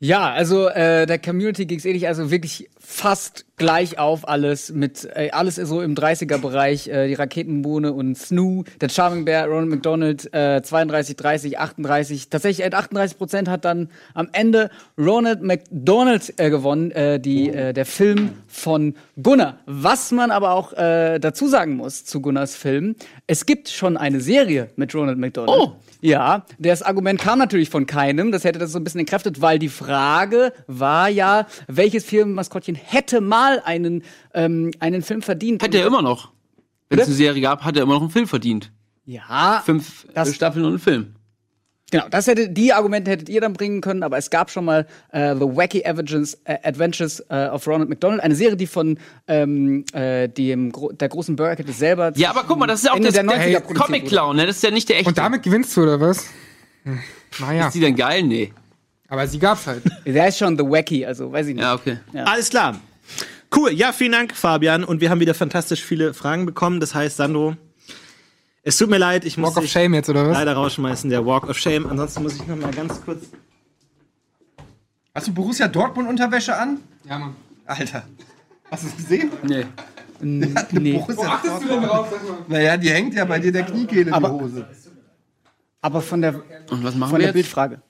Ja, 0.00 0.32
also 0.32 0.66
äh, 0.66 1.06
der 1.06 1.20
Community 1.20 1.64
ging's 1.64 1.84
ähnlich, 1.84 2.08
also 2.08 2.32
wirklich 2.32 2.68
fast 2.92 3.46
gleich 3.56 3.98
auf 3.98 4.28
alles 4.28 4.70
mit 4.70 5.08
äh, 5.14 5.30
alles 5.30 5.56
ist 5.56 5.68
so 5.68 5.80
im 5.80 5.94
30er 5.94 6.38
Bereich, 6.38 6.88
äh, 6.88 7.08
die 7.08 7.14
Raketenbohne 7.14 7.92
und 7.92 8.18
Snoo, 8.18 8.64
der 8.80 8.90
Charming 8.90 9.24
Bear, 9.24 9.46
Ronald 9.46 9.70
McDonald, 9.70 10.34
äh, 10.34 10.62
32, 10.62 11.16
30, 11.16 11.58
38. 11.58 12.28
Tatsächlich 12.28 12.66
äh, 12.66 12.70
38 12.74 13.16
Prozent 13.16 13.48
hat 13.48 13.64
dann 13.64 13.88
am 14.14 14.28
Ende 14.32 14.70
Ronald 14.98 15.42
McDonald 15.42 16.34
äh, 16.38 16.50
gewonnen, 16.50 16.90
äh, 16.90 17.18
die 17.18 17.48
äh, 17.48 17.72
der 17.72 17.86
Film 17.86 18.32
von 18.46 18.94
Gunnar. 19.20 19.58
Was 19.66 20.10
man 20.10 20.30
aber 20.30 20.52
auch 20.52 20.74
äh, 20.74 21.18
dazu 21.18 21.48
sagen 21.48 21.76
muss 21.76 22.04
zu 22.04 22.20
Gunnars 22.20 22.56
Film, 22.56 22.94
es 23.26 23.46
gibt 23.46 23.70
schon 23.70 23.96
eine 23.96 24.20
Serie 24.20 24.68
mit 24.76 24.94
Ronald 24.94 25.18
McDonald. 25.18 25.58
Oh. 25.58 25.76
Ja, 26.02 26.44
das 26.58 26.82
Argument 26.82 27.20
kam 27.20 27.38
natürlich 27.38 27.70
von 27.70 27.86
keinem. 27.86 28.32
Das 28.32 28.42
hätte 28.44 28.58
das 28.58 28.72
so 28.72 28.78
ein 28.78 28.84
bisschen 28.84 29.00
entkräftet, 29.00 29.40
weil 29.40 29.58
die 29.58 29.68
Frage 29.68 30.52
war 30.66 31.08
ja, 31.08 31.46
welches 31.68 32.04
Firmenmaskottchen 32.04 32.74
hätte 32.74 33.20
mal 33.20 33.62
einen, 33.64 34.02
ähm, 34.34 34.72
einen 34.80 35.02
Film 35.02 35.22
verdient. 35.22 35.62
Hat 35.62 35.74
er 35.74 35.86
immer 35.86 36.02
noch. 36.02 36.32
Wenn 36.88 36.98
es 36.98 37.06
eine 37.06 37.14
Serie 37.14 37.40
gab, 37.40 37.62
hat 37.64 37.76
er 37.76 37.84
immer 37.84 37.94
noch 37.94 38.02
einen 38.02 38.10
Film 38.10 38.26
verdient. 38.26 38.72
Ja, 39.04 39.62
Fünf 39.64 40.06
Das- 40.12 40.34
Staffeln 40.34 40.64
und 40.64 40.72
einen 40.72 40.78
Film. 40.80 41.14
Genau. 41.92 42.08
Das 42.10 42.26
hätte, 42.26 42.48
die 42.48 42.72
Argumente 42.72 43.12
hättet 43.12 43.28
ihr 43.28 43.40
dann 43.40 43.52
bringen 43.52 43.80
können, 43.80 44.02
aber 44.02 44.18
es 44.18 44.30
gab 44.30 44.50
schon 44.50 44.64
mal 44.64 44.88
äh, 45.12 45.34
The 45.36 45.42
Wacky 45.42 45.86
Adventures, 45.86 46.38
äh, 46.44 46.56
Adventures 46.64 47.20
äh, 47.30 47.46
of 47.46 47.64
Ronald 47.68 47.88
McDonald, 47.88 48.20
eine 48.20 48.34
Serie, 48.34 48.56
die 48.56 48.66
von 48.66 48.98
ähm, 49.28 49.84
äh, 49.92 50.28
dem 50.28 50.72
Gro 50.72 50.90
der 50.90 51.08
großen 51.08 51.36
Burger 51.36 51.62
selber. 51.72 52.12
Ja, 52.16 52.30
aber 52.30 52.42
guck 52.48 52.58
mal, 52.58 52.66
das 52.66 52.80
ist 52.80 52.86
ja 52.86 52.92
auch 52.92 52.96
Ende 52.96 53.08
das, 53.08 53.14
der 53.14 53.22
der, 53.22 53.32
90er 53.32 53.60
produziert 53.60 53.86
Comic 53.86 54.06
Clown, 54.06 54.36
ne? 54.36 54.46
Das 54.46 54.56
ist 54.56 54.64
ja 54.64 54.72
nicht 54.72 54.88
der 54.88 54.96
echte. 54.96 55.08
Und 55.08 55.18
damit 55.18 55.44
gewinnst 55.44 55.76
du, 55.76 55.82
oder 55.82 56.00
was? 56.00 56.26
Hm. 56.82 56.98
Naja, 57.38 57.68
ist 57.68 57.74
die 57.74 57.80
denn 57.80 57.94
geil? 57.94 58.24
Nee. 58.24 58.52
aber 59.08 59.28
sie 59.28 59.38
gab's 59.38 59.68
halt. 59.68 59.82
Der 60.04 60.28
ist 60.28 60.38
schon 60.38 60.58
The 60.58 60.64
Wacky, 60.64 61.06
also 61.06 61.30
weiß 61.30 61.46
ich 61.46 61.54
nicht. 61.54 61.62
Ja, 61.62 61.74
okay. 61.74 61.98
Alles 62.12 62.50
klar. 62.50 62.80
Cool. 63.54 63.72
Ja, 63.72 63.92
vielen 63.92 64.12
Dank, 64.12 64.34
Fabian. 64.34 64.82
Und 64.82 65.00
wir 65.00 65.10
haben 65.10 65.20
wieder 65.20 65.34
fantastisch 65.34 65.84
viele 65.84 66.14
Fragen 66.14 66.46
bekommen. 66.46 66.80
Das 66.80 66.94
heißt, 66.94 67.18
Sandro, 67.18 67.54
es 68.62 68.76
tut 68.76 68.90
mir 68.90 68.98
leid, 68.98 69.24
ich 69.24 69.36
muss 69.36 69.54
Walk 69.56 69.64
of 69.64 69.70
Shame 69.70 69.94
jetzt, 69.94 70.08
oder 70.08 70.28
was? 70.28 70.36
leider 70.36 70.54
rausschmeißen, 70.54 71.10
der 71.10 71.24
Walk 71.26 71.48
of 71.48 71.58
Shame. 71.58 71.86
Ansonsten 71.88 72.22
muss 72.22 72.34
ich 72.36 72.46
noch 72.46 72.56
mal 72.56 72.70
ganz 72.72 73.00
kurz. 73.04 73.24
Hast 75.14 75.28
du 75.28 75.34
Borussia 75.34 75.68
Dortmund 75.68 76.08
Unterwäsche 76.08 76.56
an? 76.56 76.78
Ja, 77.04 77.18
Mann. 77.18 77.36
Alter. 77.66 78.04
Hast 78.70 78.84
du 78.84 78.88
es 78.88 78.96
gesehen? 78.96 79.30
Nee. 79.42 79.66
Nee. 80.20 80.92
Borussia 80.98 81.28
Achtest 81.28 81.62
du 81.64 81.68
denn 81.68 81.82
drauf? 81.82 82.08
Sag 82.10 82.22
mal. 82.28 82.38
Naja, 82.48 82.76
die 82.76 82.90
hängt 82.90 83.14
ja 83.14 83.24
bei 83.24 83.38
dir 83.38 83.52
der 83.52 83.64
Kniekehle 83.64 84.08
in 84.08 84.12
Aber- 84.14 84.28
die 84.28 84.34
Hose. 84.34 84.66
Aber 85.84 86.00
von 86.00 86.22
der, 86.22 86.36
Und 86.70 86.84
was 86.84 86.94
machen 86.94 87.10
von 87.10 87.12
wir 87.12 87.18
der 87.18 87.26
jetzt? 87.26 87.34
Bildfrage. 87.34 87.82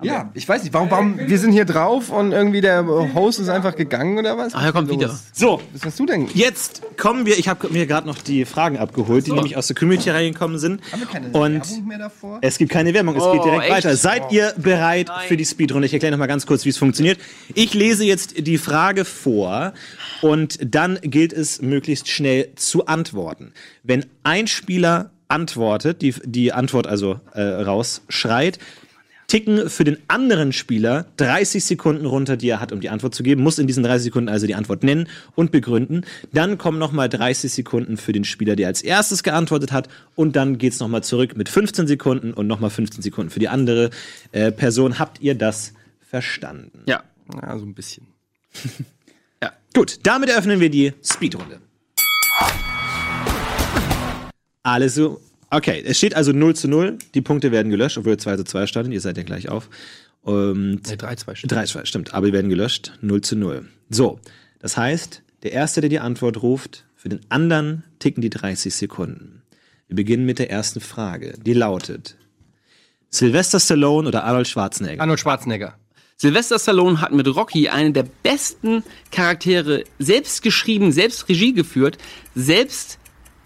Ja, 0.00 0.30
ich 0.34 0.48
weiß 0.48 0.62
nicht, 0.62 0.72
warum, 0.72 0.92
warum, 0.92 1.18
wir 1.18 1.38
sind 1.40 1.50
hier 1.50 1.64
drauf 1.64 2.10
und 2.10 2.30
irgendwie 2.30 2.60
der 2.60 2.86
Host 3.14 3.40
ist 3.40 3.48
einfach 3.48 3.74
gegangen 3.74 4.16
oder 4.16 4.38
was? 4.38 4.54
Ach, 4.54 4.62
er 4.64 4.72
kommt 4.72 4.88
wieder. 4.90 5.18
So, 5.32 5.60
Was 5.72 5.84
hast 5.86 5.98
du 5.98 6.06
denn? 6.06 6.28
jetzt 6.34 6.82
kommen 6.96 7.26
wir. 7.26 7.36
Ich 7.36 7.48
habe 7.48 7.68
mir 7.70 7.84
gerade 7.88 8.06
noch 8.06 8.18
die 8.18 8.44
Fragen 8.44 8.78
abgeholt, 8.78 9.26
die 9.26 9.32
nämlich 9.32 9.56
aus 9.56 9.66
der 9.66 9.74
Community 9.74 10.10
reingekommen 10.10 10.60
sind. 10.60 10.80
Haben 10.92 11.00
wir 11.00 11.08
keine 11.08 11.26
Und 11.30 11.68
Werbung 11.68 11.88
mehr 11.88 11.98
davor? 11.98 12.38
Es 12.42 12.58
gibt 12.58 12.70
keine 12.70 12.94
Werbung, 12.94 13.16
es 13.16 13.24
Oh, 13.24 13.32
geht 13.32 13.42
direkt 13.44 13.62
echt? 13.64 13.72
weiter. 13.72 13.96
Seid 13.96 14.30
ihr 14.30 14.54
bereit 14.56 15.10
für 15.26 15.36
die 15.36 15.44
Speedrunde? 15.44 15.86
Ich 15.86 15.92
erkläre 15.92 16.12
noch 16.12 16.18
mal 16.20 16.26
ganz 16.26 16.46
kurz, 16.46 16.64
wie 16.64 16.68
es 16.68 16.78
funktioniert. 16.78 17.18
Ich 17.54 17.74
lese 17.74 18.04
jetzt 18.04 18.46
die 18.46 18.58
Frage 18.58 19.04
vor 19.04 19.72
und 20.22 20.60
dann 20.62 21.00
gilt 21.02 21.32
es, 21.32 21.60
möglichst 21.60 22.06
schnell 22.06 22.50
zu 22.54 22.86
antworten. 22.86 23.52
Wenn 23.82 24.06
ein 24.22 24.46
Spieler 24.46 25.10
antwortet, 25.26 26.02
die, 26.02 26.14
die 26.24 26.52
Antwort 26.52 26.86
also 26.86 27.18
äh, 27.34 27.42
rausschreit, 27.42 28.60
ticken 29.28 29.70
für 29.70 29.84
den 29.84 29.98
anderen 30.08 30.52
Spieler 30.52 31.06
30 31.18 31.64
Sekunden 31.64 32.06
runter, 32.06 32.36
die 32.36 32.48
er 32.48 32.60
hat, 32.60 32.72
um 32.72 32.80
die 32.80 32.88
Antwort 32.88 33.14
zu 33.14 33.22
geben, 33.22 33.42
muss 33.42 33.58
in 33.58 33.68
diesen 33.68 33.84
30 33.84 34.04
Sekunden 34.04 34.28
also 34.28 34.46
die 34.48 34.56
Antwort 34.56 34.82
nennen 34.82 35.08
und 35.36 35.52
begründen. 35.52 36.04
Dann 36.32 36.58
kommen 36.58 36.78
nochmal 36.78 37.08
30 37.08 37.52
Sekunden 37.52 37.96
für 37.96 38.12
den 38.12 38.24
Spieler, 38.24 38.56
der 38.56 38.66
als 38.66 38.82
erstes 38.82 39.22
geantwortet 39.22 39.70
hat 39.70 39.88
und 40.16 40.34
dann 40.34 40.58
geht's 40.58 40.80
noch 40.80 40.88
nochmal 40.88 41.04
zurück 41.04 41.36
mit 41.36 41.50
15 41.50 41.86
Sekunden 41.86 42.32
und 42.32 42.46
nochmal 42.46 42.70
15 42.70 43.02
Sekunden 43.02 43.30
für 43.30 43.40
die 43.40 43.48
andere 43.48 43.90
äh, 44.32 44.50
Person. 44.50 44.98
Habt 44.98 45.20
ihr 45.20 45.34
das 45.34 45.74
verstanden? 46.00 46.82
Ja. 46.86 47.04
Ja, 47.42 47.58
so 47.58 47.66
ein 47.66 47.74
bisschen. 47.74 48.06
Gut, 49.74 50.00
damit 50.02 50.30
eröffnen 50.30 50.60
wir 50.60 50.70
die 50.70 50.94
Speedrunde. 51.04 51.60
Alles 54.62 54.94
so. 54.94 55.20
Okay, 55.50 55.82
es 55.84 55.96
steht 55.96 56.14
also 56.14 56.32
0 56.32 56.54
zu 56.54 56.68
0. 56.68 56.98
Die 57.14 57.22
Punkte 57.22 57.52
werden 57.52 57.70
gelöscht, 57.70 57.96
obwohl 57.98 58.12
ihr 58.12 58.18
2 58.18 58.36
zu 58.36 58.44
2 58.44 58.66
standet. 58.66 58.92
Ihr 58.92 59.00
seid 59.00 59.16
ja 59.16 59.22
gleich 59.22 59.48
auf. 59.48 59.70
Und 60.22 60.86
Nee, 60.88 60.96
3, 60.96 61.16
2 61.16 61.32
3 61.46 61.64
zu 61.64 61.72
2, 61.72 61.84
stimmt. 61.84 62.14
Aber 62.14 62.26
die 62.26 62.32
werden 62.32 62.50
gelöscht. 62.50 62.92
0 63.00 63.20
zu 63.22 63.36
0. 63.36 63.66
So, 63.88 64.20
das 64.58 64.76
heißt, 64.76 65.22
der 65.42 65.52
Erste, 65.52 65.80
der 65.80 65.90
die 65.90 66.00
Antwort 66.00 66.42
ruft, 66.42 66.84
für 66.96 67.08
den 67.08 67.20
anderen 67.28 67.84
ticken 67.98 68.20
die 68.20 68.30
30 68.30 68.74
Sekunden. 68.74 69.42
Wir 69.86 69.96
beginnen 69.96 70.26
mit 70.26 70.38
der 70.38 70.50
ersten 70.50 70.80
Frage. 70.80 71.34
Die 71.42 71.54
lautet: 71.54 72.16
Sylvester 73.08 73.58
Stallone 73.58 74.06
oder 74.06 74.24
Arnold 74.24 74.48
Schwarzenegger? 74.48 75.00
Arnold 75.00 75.20
Schwarzenegger. 75.20 75.78
Sylvester 76.16 76.58
Stallone 76.58 77.00
hat 77.00 77.12
mit 77.12 77.28
Rocky 77.28 77.68
einen 77.68 77.94
der 77.94 78.04
besten 78.24 78.82
Charaktere 79.12 79.84
selbst 80.00 80.42
geschrieben, 80.42 80.90
selbst 80.90 81.28
Regie 81.28 81.52
geführt, 81.52 81.96
selbst 82.34 82.98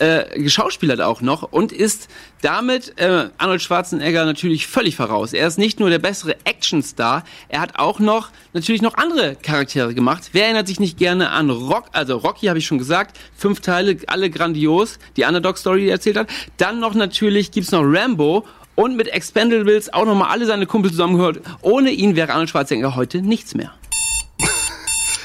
äh, 0.02 0.40
geschauspielert 0.40 1.00
auch 1.00 1.20
noch 1.20 1.44
und 1.44 1.70
ist 1.70 2.08
damit 2.40 2.98
äh, 2.98 3.28
Arnold 3.38 3.62
Schwarzenegger 3.62 4.24
natürlich 4.24 4.66
völlig 4.66 4.96
voraus. 4.96 5.32
Er 5.32 5.46
ist 5.46 5.58
nicht 5.58 5.78
nur 5.78 5.90
der 5.90 6.00
bessere 6.00 6.34
Actionstar, 6.44 7.22
er 7.48 7.60
hat 7.60 7.78
auch 7.78 8.00
noch 8.00 8.30
natürlich 8.52 8.82
noch 8.82 8.94
andere 8.94 9.36
Charaktere 9.36 9.94
gemacht. 9.94 10.30
Wer 10.32 10.46
erinnert 10.46 10.66
sich 10.66 10.80
nicht 10.80 10.98
gerne 10.98 11.30
an 11.30 11.50
Rock, 11.50 11.84
also 11.92 12.16
Rocky 12.16 12.46
habe 12.46 12.58
ich 12.58 12.66
schon 12.66 12.78
gesagt, 12.78 13.16
fünf 13.36 13.60
Teile, 13.60 13.96
alle 14.08 14.28
grandios, 14.28 14.98
die 15.16 15.22
Underdog-Story, 15.22 15.82
die 15.82 15.86
er 15.86 15.92
erzählt 15.92 16.16
hat. 16.16 16.28
Dann 16.56 16.80
noch 16.80 16.94
natürlich 16.94 17.52
gibt's 17.52 17.70
noch 17.70 17.84
Rambo 17.84 18.44
und 18.74 18.96
mit 18.96 19.06
Expendables 19.06 19.92
auch 19.92 20.04
nochmal 20.04 20.30
alle 20.30 20.46
seine 20.46 20.66
Kumpel 20.66 20.90
zusammengehört. 20.90 21.42
Ohne 21.60 21.90
ihn 21.92 22.16
wäre 22.16 22.32
Arnold 22.32 22.50
Schwarzenegger 22.50 22.96
heute 22.96 23.22
nichts 23.22 23.54
mehr. 23.54 23.72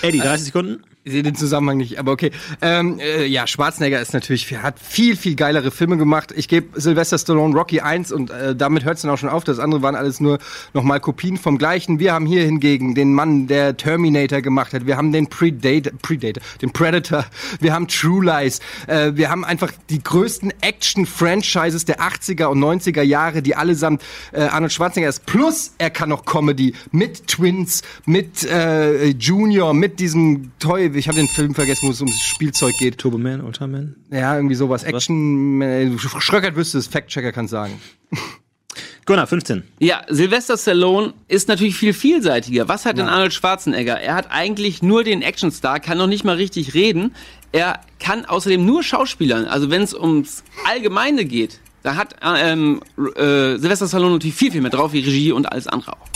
Eddie, 0.04 0.20
30 0.20 0.45
Sekunden? 0.45 0.84
Sehe 1.10 1.24
den 1.24 1.36
Zusammenhang 1.36 1.78
nicht, 1.78 2.00
aber 2.00 2.12
okay. 2.12 2.32
Ähm, 2.62 3.00
äh, 3.00 3.26
ja, 3.26 3.48
Schwarzenegger 3.48 4.02
ist 4.02 4.14
natürlich, 4.14 4.56
hat 4.58 4.80
viel, 4.80 5.16
viel 5.16 5.36
geilere 5.36 5.72
Filme 5.72 5.98
gemacht. 5.98 6.34
Ich 6.36 6.48
gebe 6.48 6.80
Sylvester 6.80 7.18
Stallone 7.18 7.56
Rocky 7.56 7.82
1 7.82 8.12
und 8.12 8.30
äh, 8.30 8.56
damit 8.56 8.86
hört 8.86 8.98
es 8.98 9.04
dann 9.04 9.12
auch 9.12 9.18
schon 9.18 9.30
auf. 9.30 9.44
Das 9.44 9.60
andere 9.60 9.82
waren 9.82 9.96
alles 9.96 10.20
nur 10.20 10.40
nochmal 10.74 11.00
Kopien 11.00 11.38
vom 11.38 11.58
gleichen. 11.58 12.00
Wir 12.00 12.14
haben 12.14 12.26
hier 12.26 12.44
hingegen 12.44 12.96
den 12.96 13.14
Mann, 13.14 13.48
der 13.48 13.78
Terminator 13.78 14.42
gemacht 14.42 14.74
hat. 14.74 14.86
Wir 14.86 14.98
haben 14.98 15.12
den 15.12 15.28
Predator, 15.28 15.94
Predator 16.02 16.42
den 16.62 16.72
Predator. 16.72 17.26
Wir 17.60 17.74
haben 17.74 17.88
True 17.88 18.26
Lies. 18.26 18.60
Äh, 18.88 19.12
wir 19.16 19.30
haben 19.30 19.46
einfach 19.46 19.72
die 19.90 20.02
größten 20.02 20.54
Action-Franchises 20.62 21.86
der 21.86 22.00
80er 22.00 22.46
und 22.46 22.60
90er 22.60 23.02
Jahre, 23.02 23.42
die 23.42 23.56
allesamt 23.56 24.02
äh, 24.32 24.42
Arnold 24.42 24.74
Schwarzenegger 24.74 25.10
ist. 25.10 25.26
Plus, 25.26 25.72
er 25.78 25.90
kann 25.90 26.10
noch 26.10 26.26
Comedy 26.26 26.74
mit 26.92 27.28
Twins, 27.28 27.82
mit 28.06 28.44
äh, 28.46 29.08
Junior, 29.08 29.74
mit 29.74 30.00
diesem 30.00 30.52
Toy, 30.60 30.94
ich 30.98 31.07
habe 31.07 31.18
den 31.18 31.28
Film 31.28 31.56
vergessen, 31.56 31.88
wo 31.88 31.91
es 31.91 32.02
ums 32.02 32.22
Spielzeug 32.22 32.76
geht. 32.78 32.98
Turboman, 32.98 33.41
Ultraman? 33.41 33.95
Ja, 34.11 34.36
irgendwie 34.36 34.56
sowas. 34.56 34.84
Action, 34.84 35.61
äh, 35.61 35.98
Schröckert 35.98 36.56
wüsste 36.56 36.78
es, 36.78 36.88
Fact-Checker 36.88 37.32
kann 37.32 37.48
sagen. 37.48 37.80
Gunnar, 39.06 39.26
15. 39.26 39.64
Ja, 39.80 40.02
Sylvester 40.10 40.57
Stallone 40.57 41.14
ist 41.30 41.48
natürlich 41.48 41.78
viel 41.78 41.94
vielseitiger. 41.94 42.68
Was 42.68 42.86
hat 42.86 42.98
denn 42.98 43.07
Arnold 43.07 43.34
Schwarzenegger? 43.34 43.98
Er 44.02 44.15
hat 44.15 44.32
eigentlich 44.32 44.84
nur 44.84 45.06
den 45.06 45.22
Actionstar, 45.22 45.80
kann 45.80 45.98
noch 45.98 46.07
nicht 46.07 46.26
mal 46.26 46.36
richtig 46.36 46.74
reden. 46.74 47.15
Er 47.53 47.80
kann 47.99 48.26
außerdem 48.26 48.65
nur 48.65 48.84
Schauspielern. 48.84 49.45
Also 49.45 49.69
wenn 49.69 49.82
es 49.82 49.94
ums 49.94 50.44
Allgemeine 50.65 51.24
geht, 51.24 51.61
da 51.84 51.95
hat 51.95 52.18
ähm, 52.22 52.82
äh, 52.98 53.57
Sylvester 53.57 53.88
Stallone 53.88 54.14
natürlich 54.14 54.36
viel, 54.36 54.52
viel 54.52 54.61
mehr 54.61 54.72
drauf 54.72 54.91
wie 54.91 54.99
Regie 54.99 55.32
und 55.32 55.45
alles 55.49 55.68
andere 55.68 55.94
auch. 55.94 56.10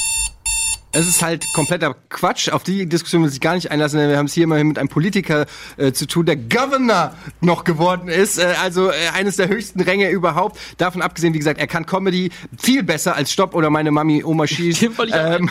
Es 0.94 1.08
ist 1.08 1.22
halt 1.24 1.46
kompletter 1.54 1.96
Quatsch. 2.10 2.50
Auf 2.50 2.64
die 2.64 2.86
Diskussion 2.86 3.24
will 3.24 3.30
ich 3.32 3.40
gar 3.40 3.56
nicht 3.56 3.72
einlassen, 3.72 3.98
denn 4.00 4.10
wir 4.10 4.18
haben 4.18 4.26
es 4.26 4.34
hier 4.34 4.44
immerhin 4.44 4.68
mit 4.68 4.78
einem 4.78 4.90
Politiker 4.90 5.46
äh, 5.78 5.92
zu 5.94 6.06
tun, 6.06 6.26
der 6.26 6.36
Governor 6.36 7.14
noch 7.40 7.64
geworden 7.64 8.10
ist. 8.10 8.38
Äh, 8.38 8.54
also 8.62 8.90
äh, 8.90 8.94
eines 9.14 9.38
der 9.38 9.48
höchsten 9.48 9.80
Ränge 9.82 10.10
überhaupt. 10.10 10.58
Davon 10.78 11.02
abgesehen, 11.02 11.34
wie 11.34 11.38
gesagt, 11.38 11.60
er 11.60 11.68
kann 11.68 11.86
Comedy 11.86 12.30
viel 12.62 12.84
besser 12.84 13.16
als 13.16 13.32
Stopp 13.32 13.56
oder 13.56 13.70
meine 13.70 13.92
Mami 13.92 14.24
Oma 14.24 14.48
schießt. 14.48 14.82
Ähm, 15.14 15.50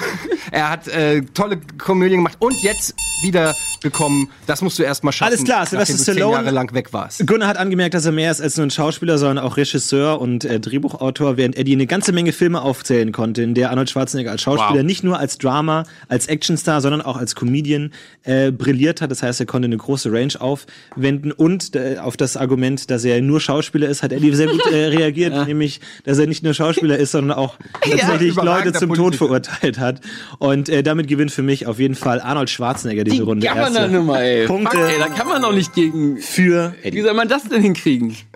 er 0.53 0.71
hat 0.71 0.89
äh, 0.89 1.23
tolle 1.35 1.59
Komödien 1.79 2.19
gemacht 2.21 2.37
und 2.39 2.55
jetzt 2.63 2.95
wieder 3.23 3.55
gekommen. 3.83 4.31
Das 4.47 4.63
musst 4.63 4.79
du 4.79 4.83
erst 4.83 5.05
mal 5.05 5.13
schaffen. 5.13 5.33
Alles 5.33 5.45
klar, 5.45 5.67
Sylvester 5.67 5.97
du 5.97 6.03
zehn 6.03 6.15
Stallone- 6.17 6.33
Jahre 6.35 6.51
lang 6.51 6.73
weg 6.75 6.93
warst. 6.93 7.27
Gunnar 7.27 7.49
hat 7.49 7.57
angemerkt, 7.57 7.95
dass 7.95 8.07
er 8.07 8.13
mehr 8.13 8.31
ist 8.31 8.41
als 8.41 8.57
nur 8.57 8.67
ein 8.67 8.71
Schauspieler, 8.71 9.19
sondern 9.19 9.45
auch 9.45 9.57
Regisseur 9.57 10.21
und 10.21 10.45
äh, 10.45 10.61
Drehbuchautor, 10.61 11.37
während 11.37 11.57
Eddie 11.57 11.73
eine 11.75 11.87
ganze 11.87 12.13
Menge 12.13 12.33
Filme 12.33 12.63
aufzählen 12.63 13.13
konnte, 13.13 13.43
in 13.43 13.55
der 13.55 13.71
Arnold 13.71 13.91
Schwarzenegger 13.91 14.31
als 14.31 14.43
Schauspieler 14.43 14.81
Wow. 14.81 14.87
nicht 14.87 15.05
nur 15.05 15.19
als 15.19 15.30
als 15.31 15.39
Drama, 15.39 15.85
als 16.09 16.27
Actionstar, 16.29 16.81
sondern 16.81 17.03
auch 17.03 17.17
als 17.17 17.37
Comedian 17.37 17.93
äh, 18.25 18.51
brilliert 18.51 19.01
hat. 19.01 19.11
Das 19.13 19.23
heißt, 19.23 19.39
er 19.39 19.47
konnte 19.47 19.67
eine 19.67 19.77
große 19.77 20.11
Range 20.13 20.33
aufwenden 20.41 21.31
und 21.33 21.77
äh, 21.77 21.99
auf 22.01 22.17
das 22.17 22.37
Argument, 22.37 22.91
dass 22.91 23.05
er 23.05 23.21
nur 23.23 23.41
Schauspieler 23.41 23.89
ist, 23.89 24.03
hat 24.03 24.13
Eddie 24.13 24.35
sehr 24.35 24.49
gut 24.49 24.61
äh, 24.73 24.87
reagiert, 24.97 25.47
nämlich, 25.47 25.81
dass 26.05 26.19
er 26.19 26.27
nicht 26.27 26.43
nur 26.43 26.53
Schauspieler 26.55 26.97
ist, 26.99 27.13
sondern 27.13 27.39
auch 27.39 27.57
tatsächlich 27.81 28.09
Leute 28.09 28.25
überragender 28.27 28.79
zum 28.81 28.89
Tod 28.89 28.99
Politiker. 28.99 29.27
verurteilt 29.27 29.79
hat. 29.79 30.01
Und 30.39 30.69
äh, 30.69 30.83
damit 30.83 31.07
gewinnt 31.07 31.31
für 31.31 31.43
mich 31.43 31.67
auf 31.67 31.79
jeden 31.79 31.95
Fall 31.95 32.21
Arnold 32.21 32.51
Schwarzenegger 32.51 33.05
diese 33.05 33.23
Runde. 33.23 33.47
Kann 33.47 33.59
man 33.61 33.75
da 33.75 33.87
Nummer, 33.87 34.21
ey. 34.21 34.47
Punkte 34.47 34.77
Fuck, 34.77 34.89
ey, 34.89 34.99
da 34.99 35.09
kann 35.09 35.29
man 35.29 35.43
doch 35.43 35.53
nicht 35.55 35.73
gegen. 35.75 36.19
für 36.19 36.75
Wie 36.83 36.89
Eddie. 36.89 37.03
soll 37.03 37.15
man 37.15 37.29
das 37.29 37.45
denn 37.45 37.63
hinkriegen? 37.63 38.17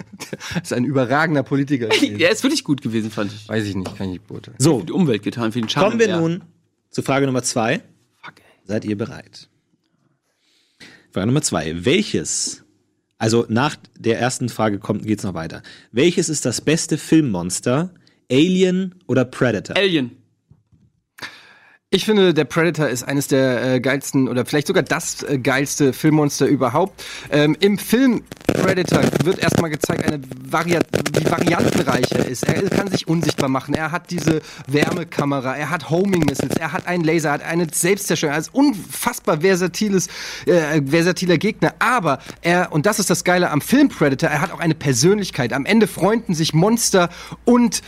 Das 0.54 0.62
ist 0.70 0.72
ein 0.72 0.84
überragender 0.84 1.42
Politiker. 1.42 1.88
gewesen. 1.88 2.20
Er 2.20 2.30
ist 2.30 2.44
wirklich 2.44 2.62
gut 2.62 2.80
gewesen, 2.82 3.10
fand 3.10 3.32
ich. 3.32 3.48
Weiß 3.48 3.66
ich 3.66 3.74
nicht, 3.74 3.96
kann 3.96 4.06
ich 4.06 4.12
nicht 4.14 4.26
beurteilen. 4.28 4.56
So, 4.60 4.78
Für 4.78 4.86
die 4.86 4.92
Umwelt 4.92 5.24
getan, 5.24 5.50
für 5.50 5.60
den 5.60 5.68
Schaden. 5.68 5.90
kommen 5.90 6.00
wir 6.00 6.16
nun 6.16 6.42
zu 6.94 7.02
Frage 7.02 7.26
Nummer 7.26 7.42
zwei. 7.42 7.82
Fuck. 8.22 8.34
Seid 8.64 8.84
ihr 8.84 8.96
bereit? 8.96 9.48
Frage 11.10 11.26
Nummer 11.26 11.42
zwei. 11.42 11.84
Welches, 11.84 12.64
also 13.18 13.46
nach 13.48 13.76
der 13.98 14.20
ersten 14.20 14.48
Frage 14.48 14.78
kommt, 14.78 15.04
geht's 15.04 15.24
noch 15.24 15.34
weiter. 15.34 15.62
Welches 15.90 16.28
ist 16.28 16.44
das 16.44 16.60
beste 16.60 16.96
Filmmonster? 16.96 17.92
Alien 18.30 18.94
oder 19.08 19.24
Predator? 19.24 19.76
Alien. 19.76 20.12
Ich 21.94 22.06
finde, 22.06 22.34
der 22.34 22.44
Predator 22.44 22.88
ist 22.88 23.04
eines 23.04 23.28
der 23.28 23.74
äh, 23.74 23.80
geilsten 23.80 24.28
oder 24.28 24.44
vielleicht 24.44 24.66
sogar 24.66 24.82
das 24.82 25.22
äh, 25.22 25.38
geilste 25.38 25.92
Filmmonster 25.92 26.46
überhaupt. 26.46 27.04
Ähm, 27.30 27.56
Im 27.60 27.78
Film 27.78 28.24
Predator 28.48 29.00
wird 29.22 29.38
erstmal 29.38 29.70
gezeigt, 29.70 30.04
eine 30.04 30.20
Vari 30.44 30.76
wie 31.16 31.30
variantenreich 31.30 32.10
er 32.10 32.26
ist. 32.26 32.48
Er 32.48 32.68
kann 32.68 32.90
sich 32.90 33.06
unsichtbar 33.06 33.48
machen. 33.48 33.74
Er 33.74 33.92
hat 33.92 34.10
diese 34.10 34.42
Wärmekamera, 34.66 35.56
er 35.56 35.70
hat 35.70 35.88
Homing 35.88 36.24
Missiles, 36.24 36.56
er 36.56 36.72
hat 36.72 36.88
einen 36.88 37.04
Laser, 37.04 37.28
er 37.28 37.34
hat 37.34 37.44
eine 37.44 37.68
Selbstzerstörung. 37.72 38.34
Er 38.34 38.40
ist 38.40 38.52
unfassbar 38.52 39.42
versatiles, 39.42 40.08
äh, 40.46 40.82
versatiler 40.84 41.38
Gegner. 41.38 41.74
Aber 41.78 42.18
er, 42.42 42.72
und 42.72 42.86
das 42.86 42.98
ist 42.98 43.08
das 43.08 43.22
Geile 43.22 43.50
am 43.50 43.60
Film 43.60 43.88
Predator, 43.88 44.30
er 44.30 44.40
hat 44.40 44.50
auch 44.50 44.58
eine 44.58 44.74
Persönlichkeit. 44.74 45.52
Am 45.52 45.64
Ende 45.64 45.86
freunden 45.86 46.34
sich 46.34 46.54
Monster 46.54 47.08
und 47.44 47.82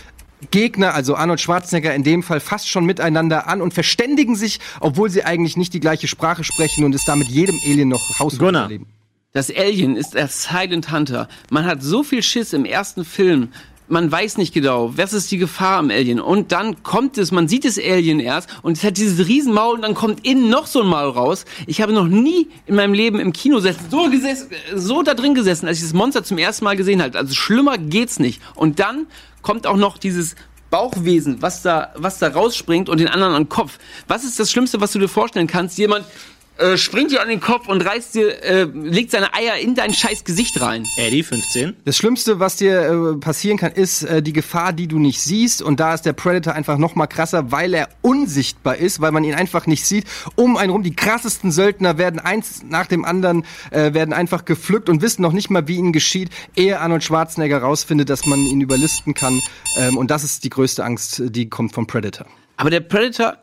Gegner, 0.51 0.95
also 0.95 1.15
Arnold 1.17 1.41
Schwarzenegger 1.41 1.95
in 1.95 2.05
dem 2.05 2.23
Fall, 2.23 2.41
fast 2.41 2.69
schon 2.69 2.85
miteinander 2.85 3.49
an 3.49 3.63
und 3.63 3.75
verständigen 3.75 4.37
sich, 4.37 4.61
obwohl 4.81 5.11
sie 5.11 5.25
eigentlich 5.25 5.57
nicht 5.57 5.73
die 5.73 5.81
gleiche 5.81 6.09
Sprache 6.09 6.45
sprechen 6.45 6.85
und 6.85 6.95
es 6.95 7.05
damit 7.05 7.29
jedem 7.29 7.59
Alien 7.65 7.89
noch 7.89 8.19
Haus 8.19 8.39
Gunnar. 8.39 8.65
erleben. 8.65 8.87
Das 9.33 9.55
Alien 9.55 9.97
ist 9.97 10.15
der 10.15 10.29
Silent 10.29 10.91
Hunter. 10.91 11.29
Man 11.51 11.67
hat 11.67 11.83
so 11.83 12.03
viel 12.03 12.23
Schiss 12.23 12.53
im 12.53 12.65
ersten 12.65 13.05
Film. 13.05 13.49
Man 13.89 14.11
weiß 14.11 14.39
nicht 14.39 14.53
genau, 14.53 14.97
was 14.97 15.13
ist 15.13 15.31
die 15.31 15.39
Gefahr 15.39 15.79
am 15.79 15.91
Alien. 15.91 16.21
Und 16.21 16.51
dann 16.53 16.83
kommt 16.83 17.19
es, 17.19 17.31
man 17.31 17.47
sieht 17.47 17.65
das 17.65 17.79
Alien 17.79 18.19
erst 18.19 18.49
und 18.63 18.77
es 18.77 18.83
hat 18.83 18.97
dieses 18.97 19.29
Riesenmaul 19.29 19.77
und 19.77 19.83
dann 19.83 19.95
kommt 19.95 20.27
innen 20.27 20.49
noch 20.49 20.67
so 20.67 20.81
ein 20.81 20.89
Maul 20.89 21.11
raus. 21.11 21.45
Ich 21.67 21.81
habe 21.81 21.93
noch 21.93 22.09
nie 22.09 22.49
in 22.67 22.75
meinem 22.75 22.95
Leben 22.95 23.21
im 23.21 23.33
Kino 23.33 23.61
so, 23.61 23.69
gesessen, 24.11 24.49
so 24.75 25.03
da 25.03 25.15
drin 25.15 25.35
gesessen, 25.35 25.69
als 25.69 25.79
ich 25.79 25.85
das 25.85 25.93
Monster 25.93 26.25
zum 26.25 26.39
ersten 26.39 26.65
Mal 26.65 26.77
gesehen 26.77 27.01
habe. 27.01 27.17
Also 27.17 27.35
schlimmer 27.35 27.79
geht's 27.79 28.19
nicht. 28.19 28.43
Und 28.55 28.81
dann 28.81 29.07
kommt 29.47 29.69
auch 29.69 29.77
noch 29.77 29.97
dieses 29.97 30.35
Bauchwesen, 30.71 31.41
was 31.41 31.63
da, 31.63 31.93
was 31.95 32.19
da 32.19 32.27
rausspringt 32.27 32.89
und 32.89 32.99
den 32.99 33.07
anderen 33.07 33.33
an 33.33 33.49
Kopf. 33.49 33.79
Was 34.09 34.25
ist 34.25 34.41
das 34.41 34.51
Schlimmste, 34.51 34.81
was 34.81 34.91
du 34.91 34.99
dir 34.99 35.07
vorstellen 35.07 35.47
kannst? 35.47 35.79
Jemand 35.79 36.05
äh, 36.59 36.77
springt 36.77 37.11
dir 37.11 37.23
an 37.23 37.29
den 37.29 37.41
Kopf 37.41 37.69
und 37.69 37.85
reißt 37.85 38.15
dir, 38.15 38.43
äh, 38.43 38.65
legt 38.65 39.11
seine 39.11 39.35
Eier 39.35 39.57
in 39.57 39.75
dein 39.75 39.93
scheiß 39.93 40.25
Gesicht 40.25 40.61
rein. 40.61 40.87
Eddie, 40.97 41.23
15. 41.23 41.77
Das 41.85 41.97
Schlimmste, 41.97 42.41
was 42.41 42.57
dir 42.57 42.81
äh, 42.81 43.19
passieren 43.19 43.59
kann, 43.59 43.73
ist 43.73 44.03
äh, 44.05 44.23
die 44.23 44.33
Gefahr, 44.33 44.73
die 44.73 44.89
du 44.89 44.99
nicht 44.99 45.21
siehst. 45.21 45.63
Und 45.63 45.81
da 45.81 45.95
ist 45.95 46.03
der 46.03 46.13
Predator 46.13 46.55
einfach 46.55 46.79
noch 46.79 46.95
mal 46.95 47.07
krasser, 47.07 47.53
weil 47.53 47.75
er 47.75 47.89
unsichtbar 48.03 48.77
ist, 48.77 49.01
weil 49.01 49.13
man 49.13 49.25
ihn 49.25 49.35
einfach 49.35 49.67
nicht 49.67 49.85
sieht. 49.85 50.07
Um 50.35 50.57
einen 50.57 50.71
rum, 50.71 50.83
die 50.83 50.95
krassesten 50.95 51.53
Söldner 51.53 51.99
werden 51.99 52.21
eins 52.21 52.63
nach 52.69 52.87
dem 52.87 53.05
anderen, 53.05 53.45
äh, 53.71 53.93
werden 53.93 54.13
einfach 54.13 54.45
gepflückt 54.45 54.89
und 54.89 55.03
wissen 55.03 55.23
noch 55.23 55.33
nicht 55.33 55.51
mal, 55.51 55.69
wie 55.69 55.77
ihnen 55.77 55.93
geschieht, 55.93 56.31
ehe 56.55 56.81
Arnold 56.81 57.05
Schwarzenegger 57.05 57.59
rausfindet, 57.59 58.09
dass 58.09 58.27
man 58.27 58.41
ihn 58.41 58.61
überlisten 58.61 59.15
kann. 59.15 59.43
Ähm, 59.77 59.97
und 59.99 60.11
das 60.11 60.25
ist 60.25 60.45
die 60.45 60.51
größte 60.51 60.85
Angst, 60.85 61.23
die 61.27 61.49
kommt 61.49 61.73
vom 61.73 61.87
Predator. 61.87 62.27
Aber 62.57 62.71
der 62.71 62.81
Predator, 62.81 63.37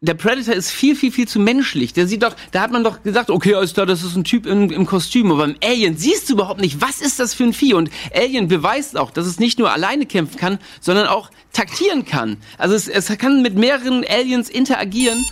der 0.00 0.14
Predator 0.14 0.54
ist 0.54 0.70
viel, 0.70 0.94
viel, 0.94 1.10
viel 1.10 1.26
zu 1.26 1.40
menschlich. 1.40 1.92
Der 1.92 2.06
sieht 2.06 2.22
doch, 2.22 2.36
da 2.52 2.60
hat 2.60 2.70
man 2.70 2.84
doch 2.84 3.02
gesagt, 3.02 3.30
okay, 3.30 3.54
alles 3.54 3.74
klar, 3.74 3.84
das 3.84 4.04
ist 4.04 4.14
ein 4.14 4.22
Typ 4.22 4.46
im, 4.46 4.70
im 4.70 4.86
Kostüm. 4.86 5.32
Aber 5.32 5.46
beim 5.46 5.56
Alien 5.62 5.96
siehst 5.96 6.28
du 6.28 6.34
überhaupt 6.34 6.60
nicht, 6.60 6.80
was 6.80 7.00
ist 7.00 7.18
das 7.18 7.34
für 7.34 7.44
ein 7.44 7.52
Vieh? 7.52 7.74
Und 7.74 7.90
Alien 8.14 8.46
beweist 8.46 8.96
auch, 8.96 9.10
dass 9.10 9.26
es 9.26 9.40
nicht 9.40 9.58
nur 9.58 9.72
alleine 9.72 10.06
kämpfen 10.06 10.38
kann, 10.38 10.58
sondern 10.80 11.08
auch 11.08 11.30
taktieren 11.52 12.04
kann. 12.04 12.36
Also 12.58 12.76
es, 12.76 12.86
es 12.86 13.08
kann 13.18 13.42
mit 13.42 13.56
mehreren 13.56 14.04
Aliens 14.08 14.48
interagieren. 14.48 15.24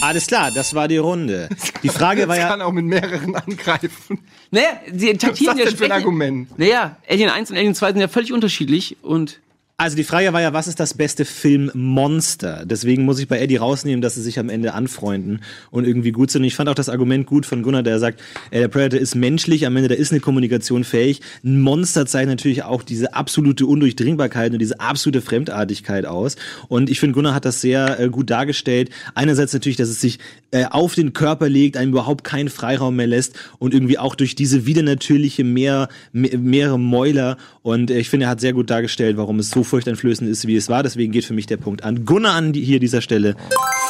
Alles 0.00 0.28
klar, 0.28 0.52
das 0.52 0.74
war 0.74 0.86
die 0.86 0.98
Runde. 0.98 1.48
Die 1.82 1.88
Frage 1.88 2.28
war 2.28 2.36
Es 2.36 2.42
ja, 2.42 2.48
kann 2.50 2.62
auch 2.62 2.70
mit 2.70 2.84
mehreren 2.84 3.34
angreifen. 3.34 4.20
Naja, 4.52 4.80
sie 4.94 5.12
taktieren 5.14 5.26
Was 5.26 5.36
ist 5.36 5.46
das 5.48 5.58
ja 5.58 5.64
denn 5.64 5.76
für 5.76 5.84
ein 5.86 5.92
Argument? 5.92 6.56
Naja, 6.56 6.96
Alien 7.08 7.30
1 7.30 7.50
und 7.50 7.56
Alien 7.56 7.74
2 7.74 7.88
sind 7.92 8.00
ja 8.00 8.06
völlig 8.06 8.32
unterschiedlich 8.32 8.96
und 9.02 9.40
also 9.80 9.94
die 9.94 10.02
Frage 10.02 10.32
war 10.32 10.40
ja, 10.40 10.52
was 10.52 10.66
ist 10.66 10.80
das 10.80 10.92
beste 10.92 11.24
Filmmonster? 11.24 12.64
Deswegen 12.66 13.04
muss 13.04 13.20
ich 13.20 13.28
bei 13.28 13.38
Eddie 13.38 13.58
rausnehmen, 13.58 14.02
dass 14.02 14.16
sie 14.16 14.22
sich 14.22 14.40
am 14.40 14.48
Ende 14.48 14.74
anfreunden 14.74 15.40
und 15.70 15.86
irgendwie 15.86 16.10
gut 16.10 16.32
sind. 16.32 16.42
Und 16.42 16.48
ich 16.48 16.56
fand 16.56 16.68
auch 16.68 16.74
das 16.74 16.88
Argument 16.88 17.26
gut 17.26 17.46
von 17.46 17.62
Gunnar, 17.62 17.84
der 17.84 18.00
sagt, 18.00 18.20
äh, 18.50 18.58
der 18.58 18.66
Predator 18.66 18.98
ist 18.98 19.14
menschlich, 19.14 19.66
am 19.66 19.76
Ende 19.76 19.88
da 19.88 19.94
ist 19.94 20.10
eine 20.10 20.18
Kommunikation 20.18 20.82
fähig. 20.82 21.20
Ein 21.44 21.60
Monster 21.60 22.06
zeigt 22.06 22.28
natürlich 22.28 22.64
auch 22.64 22.82
diese 22.82 23.14
absolute 23.14 23.66
Undurchdringbarkeit 23.66 24.52
und 24.52 24.58
diese 24.58 24.80
absolute 24.80 25.20
Fremdartigkeit 25.20 26.06
aus. 26.06 26.34
Und 26.66 26.90
ich 26.90 26.98
finde, 26.98 27.14
Gunnar 27.14 27.34
hat 27.34 27.44
das 27.44 27.60
sehr 27.60 28.00
äh, 28.00 28.08
gut 28.08 28.30
dargestellt. 28.30 28.90
Einerseits 29.14 29.52
natürlich, 29.52 29.76
dass 29.76 29.90
es 29.90 30.00
sich 30.00 30.18
äh, 30.50 30.64
auf 30.64 30.96
den 30.96 31.12
Körper 31.12 31.48
legt, 31.48 31.76
einem 31.76 31.92
überhaupt 31.92 32.24
keinen 32.24 32.48
Freiraum 32.48 32.96
mehr 32.96 33.06
lässt 33.06 33.36
und 33.60 33.74
irgendwie 33.74 33.98
auch 33.98 34.16
durch 34.16 34.34
diese 34.34 34.66
widernatürliche 34.66 35.44
mehr, 35.44 35.88
mehr, 36.10 36.36
mehrere 36.36 36.80
Mäuler. 36.80 37.36
Und 37.62 37.92
äh, 37.92 38.00
ich 38.00 38.10
finde, 38.10 38.26
er 38.26 38.30
hat 38.30 38.40
sehr 38.40 38.54
gut 38.54 38.70
dargestellt, 38.70 39.16
warum 39.16 39.38
es 39.38 39.50
so 39.50 39.67
furchteinflößend 39.68 40.28
ist, 40.28 40.46
wie 40.46 40.56
es 40.56 40.68
war. 40.68 40.82
Deswegen 40.82 41.12
geht 41.12 41.24
für 41.24 41.34
mich 41.34 41.46
der 41.46 41.56
Punkt 41.56 41.84
an 41.84 42.04
Gunnar 42.04 42.34
an 42.34 42.52
die, 42.52 42.62
hier 42.64 42.80
dieser 42.80 43.00
Stelle 43.00 43.36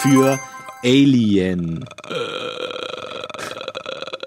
für 0.02 0.38
Alien. 0.84 1.84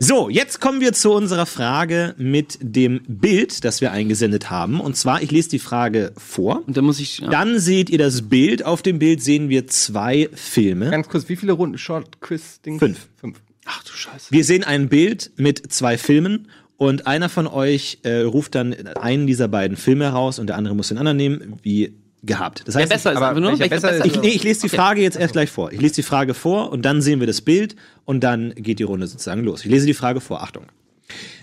So, 0.04 0.30
jetzt 0.30 0.60
kommen 0.60 0.82
wir 0.82 0.94
zu 0.94 1.12
unserer 1.12 1.46
Frage 1.46 2.16
mit 2.18 2.58
dem 2.60 3.02
Bild, 3.08 3.64
das 3.64 3.82
wir 3.82 3.92
eingesendet 3.92 4.50
haben. 4.50 4.80
Und 4.82 4.98
zwar, 4.98 5.22
ich 5.22 5.30
lese 5.30 5.50
die 5.50 5.60
Frage 5.60 6.12
vor. 6.18 6.64
und 6.66 6.76
da 6.76 6.82
muss 6.82 7.00
ich. 7.00 7.20
Ja. 7.20 7.30
Dann 7.30 7.60
seht 7.60 7.92
ihr 7.92 8.00
das 8.00 8.24
Bild. 8.24 8.66
Auf 8.66 8.82
dem 8.82 8.98
Bild 8.98 9.22
sehen 9.22 9.50
wir 9.50 9.68
zwei 9.68 10.28
Filme. 10.34 10.90
Ganz 10.90 11.08
kurz, 11.08 11.30
wie 11.30 11.36
viele 11.36 11.52
Runden 11.52 11.78
Short 11.78 12.20
Quiz 12.20 12.62
Ding? 12.62 12.80
Fünf. 12.80 13.10
Fünf. 13.18 13.40
Ach 13.66 13.84
du 13.84 13.94
Scheiße. 13.94 14.32
Wir 14.32 14.44
sehen 14.44 14.64
ein 14.64 14.90
Bild 14.90 15.32
mit 15.38 15.72
zwei 15.72 16.00
Filmen 16.00 16.48
und 16.82 17.06
einer 17.06 17.30
von 17.30 17.46
euch 17.46 18.00
äh, 18.02 18.22
ruft 18.22 18.56
dann 18.56 18.74
einen 18.74 19.28
dieser 19.28 19.48
beiden 19.48 19.78
Filme 19.78 20.06
heraus 20.06 20.40
und 20.40 20.48
der 20.48 20.56
andere 20.56 20.76
muss 20.76 20.88
den 20.88 20.98
anderen 20.98 21.16
nehmen, 21.18 21.60
wie 21.62 21.94
gehabt. 22.24 22.64
Das 22.66 22.74
heißt, 22.76 22.90
besser 22.90 23.12
ist 23.12 23.18
aber 23.22 23.40
nur. 23.40 23.56
besser 23.56 24.04
ich, 24.04 24.16
ist- 24.16 24.22
nee, 24.24 24.30
ich 24.30 24.44
lese 24.44 24.62
die 24.62 24.68
Okay. 24.68 24.78
Frage 24.78 25.02
jetzt 25.04 25.16
erst 25.16 25.34
gleich 25.34 25.52
vor. 25.52 25.72
Ich 25.72 25.80
lese 25.80 25.94
die 25.94 26.02
Frage 26.02 26.34
vor 26.34 26.72
und 26.72 26.82
dann 26.82 27.04
sehen 27.04 27.20
wir 27.20 27.28
das 27.28 27.42
Bild 27.42 27.76
und 28.06 28.24
dann 28.24 28.56
geht 28.56 28.80
die 28.80 28.84
Runde 28.84 29.06
sozusagen 29.06 29.44
los. 29.44 29.64
Ich 29.64 29.70
lese 29.70 29.86
die 29.86 29.94
Frage 29.94 30.22
vor. 30.22 30.42
Achtung. 30.42 30.66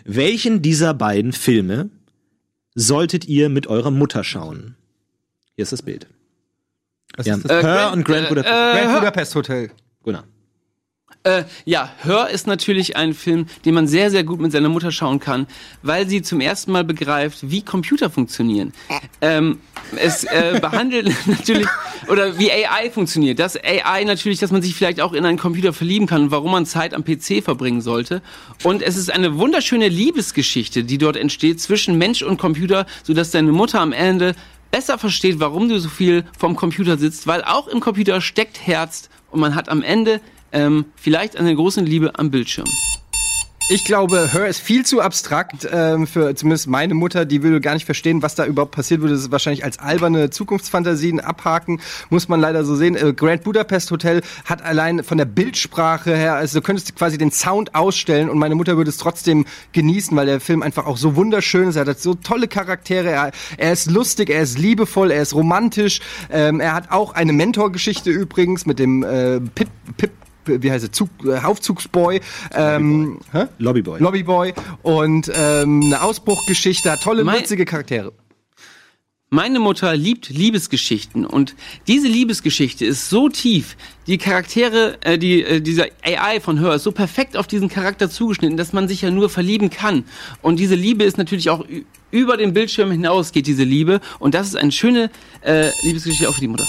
Welchen 0.05 0.61
dieser 0.61 0.93
beiden 0.93 1.33
Filme 1.33 1.89
solltet 2.75 3.29
ihr 3.29 3.49
mit 3.49 3.69
eurer 3.69 3.93
Mutter 3.93 4.25
schauen? 4.25 4.75
Hier 5.55 5.63
ist 5.63 5.73
das 5.73 5.83
Bild. 5.83 6.09
Was 7.17 7.27
Wir 7.27 7.35
ist 7.37 7.45
das? 7.45 7.53
Her 7.53 7.63
Grand- 7.63 7.93
und 7.97 8.05
Grand 8.05 8.27
äh, 8.27 8.29
Budapest. 8.29 8.53
äh, 8.55 8.83
Grand 8.83 8.99
Budapest 8.99 9.35
Hotel. 9.37 9.71
Gunnar. 10.03 10.25
Äh, 11.29 11.45
ja, 11.67 11.93
Hör 12.03 12.31
ist 12.31 12.47
natürlich 12.47 12.97
ein 12.97 13.13
Film, 13.13 13.47
den 13.67 13.75
man 13.75 13.87
sehr, 13.87 14.11
sehr 14.11 14.25
gut 14.25 14.41
mit 14.41 14.51
seiner 14.51 14.71
Mutter 14.71 14.91
schauen 14.91 15.21
kann, 15.21 15.47
weil 15.83 16.09
sie 16.09 16.23
zum 16.23 16.41
ersten 16.41 16.73
Mal 16.73 16.85
begreift, 16.85 17.51
wie 17.51 17.61
Computer 17.61 18.09
funktionieren. 18.09 18.73
Ähm, 19.21 19.59
es 19.97 20.25
äh, 20.25 20.59
behandelt 20.63 21.15
natürlich, 21.27 21.67
oder 22.09 22.39
wie 22.39 22.51
AI 22.51 22.91
funktioniert. 22.91 23.39
Das 23.39 23.57
AI 23.63 24.05
natürlich, 24.05 24.39
dass 24.39 24.51
man 24.51 24.63
sich 24.63 24.75
vielleicht 24.75 25.03
auch 25.03 25.13
in 25.13 25.27
einen 25.27 25.37
Computer 25.39 25.75
verlieben 25.75 26.07
kann 26.07 26.23
und 26.23 26.31
warum 26.31 26.51
man 26.51 26.65
Zeit 26.65 26.95
am 26.95 27.05
PC 27.05 27.45
verbringen 27.45 27.83
sollte. 27.83 28.23
Und 28.63 28.81
es 28.81 28.97
ist 28.97 29.13
eine 29.13 29.37
wunderschöne 29.37 29.89
Liebesgeschichte, 29.89 30.83
die 30.83 30.97
dort 30.97 31.17
entsteht 31.17 31.61
zwischen 31.61 31.99
Mensch 31.99 32.23
und 32.23 32.39
Computer, 32.39 32.87
sodass 33.03 33.33
deine 33.33 33.53
Mutter 33.53 33.81
am 33.81 33.93
Ende 33.93 34.35
besser 34.71 34.97
versteht, 34.97 35.41
warum 35.41 35.69
du 35.69 35.79
so 35.79 35.91
viel 35.91 36.25
vom 36.39 36.57
Computer 36.57 36.97
sitzt, 36.97 37.27
weil 37.27 37.45
auch 37.45 37.69
im 37.69 37.81
Computer 37.81 38.23
steckt 38.23 38.67
Herz 38.67 39.11
und 39.31 39.41
man 39.41 39.55
hat 39.55 39.69
am 39.69 39.83
Ende 39.83 40.23
ähm, 40.53 40.87
vielleicht 40.97 41.37
eine 41.37 41.55
große 41.55 41.81
Liebe 41.81 42.19
am 42.19 42.31
Bildschirm. 42.31 42.69
Ich 43.71 43.85
glaube, 43.85 44.33
Her 44.33 44.47
ist 44.47 44.61
viel 44.61 44.87
zu 44.87 45.03
abstrakt 45.03 45.69
ähm, 45.71 46.07
für 46.07 46.35
zumindest 46.35 46.69
meine 46.69 46.95
Mutter. 46.95 47.27
Die 47.27 47.43
würde 47.43 47.61
gar 47.61 47.75
nicht 47.75 47.85
verstehen, 47.85 48.23
was 48.23 48.35
da 48.35 48.47
überhaupt 48.47 48.71
passiert 48.75 49.03
würde. 49.03 49.13
Das 49.13 49.25
ist 49.25 49.31
wahrscheinlich 49.31 49.63
als 49.63 49.79
alberne 49.79 50.31
Zukunftsfantasien 50.31 51.21
abhaken, 51.21 51.79
muss 52.09 52.31
man 52.31 52.41
leider 52.41 52.65
so 52.65 52.77
sehen. 52.77 52.97
Äh, 52.97 53.13
Grand 53.13 53.45
Budapest 53.45 53.91
Hotel 53.91 54.23
hat 54.47 54.63
allein 54.63 55.05
von 55.05 55.19
der 55.19 55.27
Bildsprache 55.27 56.17
her, 56.17 56.37
also 56.37 56.61
du 56.61 56.63
könntest 56.65 56.97
quasi 56.97 57.19
den 57.19 57.31
Sound 57.31 57.75
ausstellen 57.75 58.31
und 58.31 58.39
meine 58.39 58.55
Mutter 58.55 58.79
würde 58.79 58.89
es 58.89 58.97
trotzdem 58.97 59.45
genießen, 59.73 60.17
weil 60.17 60.25
der 60.25 60.41
Film 60.41 60.63
einfach 60.63 60.87
auch 60.87 60.97
so 60.97 61.15
wunderschön 61.15 61.69
ist. 61.69 61.77
Er 61.77 61.85
hat 61.85 62.01
so 62.01 62.15
tolle 62.15 62.49
Charaktere. 62.49 63.11
Er, 63.11 63.33
er 63.59 63.73
ist 63.75 63.91
lustig, 63.91 64.31
er 64.31 64.41
ist 64.41 64.59
liebevoll, 64.59 65.11
er 65.11 65.21
ist 65.21 65.35
romantisch. 65.35 66.01
Ähm, 66.31 66.61
er 66.61 66.73
hat 66.73 66.91
auch 66.91 67.13
eine 67.13 67.35
Mentorgeschichte 67.35 68.09
übrigens 68.09 68.65
mit 68.65 68.79
dem 68.79 69.03
äh, 69.03 69.41
Pip, 69.41 69.69
Pip 69.99 70.13
wie 70.49 70.71
heißt 70.71 70.85
er, 70.85 70.93
Zug, 70.93 71.09
äh, 71.25 71.39
Aufzugsboy, 71.39 72.21
ähm? 72.55 73.19
Lobbyboy. 73.59 74.01
Lobbyboy 74.01 74.55
und 74.83 75.31
ähm, 75.35 75.83
eine 75.85 76.03
Ausbruchgeschichte, 76.03 76.91
hat 76.91 77.03
tolle, 77.03 77.25
Mein- 77.25 77.41
witzige 77.41 77.65
Charaktere. 77.65 78.13
Meine 79.31 79.61
Mutter 79.61 79.95
liebt 79.95 80.31
Liebesgeschichten 80.31 81.27
und 81.27 81.55
diese 81.87 82.09
Liebesgeschichte 82.09 82.87
ist 82.87 83.11
so 83.11 83.29
tief, 83.29 83.77
die 84.07 84.17
Charaktere, 84.17 84.97
äh, 85.03 85.19
die, 85.19 85.43
äh, 85.43 85.61
dieser 85.61 85.85
AI 86.03 86.41
von 86.41 86.59
Her 86.59 86.73
ist 86.77 86.85
so 86.85 86.93
perfekt 86.93 87.37
auf 87.37 87.47
diesen 87.47 87.69
Charakter 87.69 88.09
zugeschnitten, 88.09 88.57
dass 88.57 88.73
man 88.73 88.89
sich 88.89 89.03
ja 89.03 89.11
nur 89.11 89.29
verlieben 89.29 89.69
kann. 89.69 90.05
Und 90.41 90.59
diese 90.59 90.77
Liebe 90.77 91.05
ist 91.05 91.19
natürlich 91.19 91.51
auch 91.51 91.63
über 92.11 92.39
den 92.39 92.55
Bildschirm 92.55 92.91
hinaus 92.91 93.33
geht 93.33 93.47
diese 93.47 93.65
Liebe 93.65 94.01
und 94.19 94.33
das 94.35 94.49
ist 94.49 94.57
eine 94.57 94.73
schöne 94.73 95.11
äh, 95.43 95.69
Liebesgeschichte 95.83 96.27
auch 96.27 96.35
für 96.35 96.41
die 96.41 96.49
Mutter. 96.49 96.65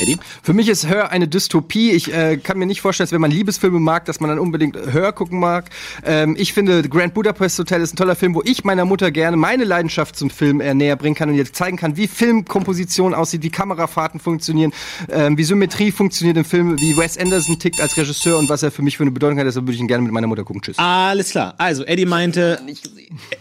Eddie? 0.00 0.18
Für 0.42 0.52
mich 0.52 0.68
ist 0.68 0.88
Hör 0.88 1.10
eine 1.10 1.28
Dystopie. 1.28 1.90
Ich 1.92 2.12
äh, 2.12 2.36
kann 2.36 2.58
mir 2.58 2.66
nicht 2.66 2.80
vorstellen, 2.80 3.06
dass 3.06 3.12
wenn 3.12 3.20
man 3.20 3.30
Liebesfilme 3.30 3.80
mag, 3.80 4.04
dass 4.04 4.20
man 4.20 4.30
dann 4.30 4.38
unbedingt 4.38 4.76
Hör 4.76 5.12
gucken 5.12 5.40
mag. 5.40 5.70
Ähm, 6.04 6.36
ich 6.38 6.52
finde, 6.52 6.82
The 6.82 6.88
Grand 6.88 7.14
Budapest 7.14 7.58
Hotel 7.58 7.80
ist 7.82 7.94
ein 7.94 7.96
toller 7.96 8.16
Film, 8.16 8.34
wo 8.34 8.42
ich 8.44 8.64
meiner 8.64 8.84
Mutter 8.84 9.10
gerne 9.10 9.36
meine 9.36 9.64
Leidenschaft 9.64 10.16
zum 10.16 10.30
Film 10.30 10.60
äh, 10.60 10.74
näher 10.74 10.96
bringen 10.96 11.14
kann 11.14 11.28
und 11.28 11.34
jetzt 11.36 11.56
zeigen 11.56 11.76
kann, 11.76 11.96
wie 11.96 12.06
Filmkomposition 12.08 13.14
aussieht, 13.14 13.42
wie 13.42 13.50
Kamerafahrten 13.50 14.20
funktionieren, 14.20 14.72
ähm, 15.10 15.36
wie 15.38 15.44
Symmetrie 15.44 15.90
funktioniert 15.90 16.36
im 16.36 16.44
Film, 16.44 16.78
wie 16.80 16.96
Wes 16.96 17.18
Anderson 17.18 17.58
tickt 17.58 17.80
als 17.80 17.96
Regisseur 17.96 18.38
und 18.38 18.48
was 18.48 18.62
er 18.62 18.70
für 18.70 18.82
mich 18.82 18.96
für 18.96 19.04
eine 19.04 19.10
Bedeutung 19.10 19.38
hat. 19.38 19.46
Deshalb 19.46 19.66
würde 19.66 19.74
ich 19.74 19.80
ihn 19.80 19.88
gerne 19.88 20.04
mit 20.04 20.12
meiner 20.12 20.26
Mutter 20.26 20.44
gucken. 20.44 20.62
Tschüss. 20.62 20.78
Alles 20.78 21.30
klar. 21.30 21.54
Also, 21.58 21.84
Eddie 21.84 22.06
meinte, 22.06 22.60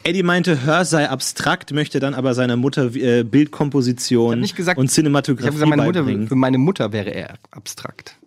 Eddie 0.04 0.24
meinte, 0.24 0.64
Hör 0.64 0.86
sei 0.86 1.10
abstrakt, 1.10 1.72
möchte 1.74 2.00
dann 2.00 2.14
aber 2.14 2.34
seiner 2.34 2.56
Mutter 2.56 2.96
äh, 2.96 3.24
Bildkomposition 3.24 4.40
nicht 4.40 4.56
gesagt- 4.56 4.78
und 4.80 4.86
Ich 4.86 4.92
Cinematografie 4.92 5.48
habe 5.48 5.54
gesagt, 5.56 5.70
meine 5.70 5.84
Mutter, 5.84 6.02
beibringen. 6.02 6.28
für 6.28 6.36
meine 6.36 6.47
Mutter 6.56 6.94
wäre 6.94 7.10
er 7.10 7.38
abstrakt. 7.52 8.18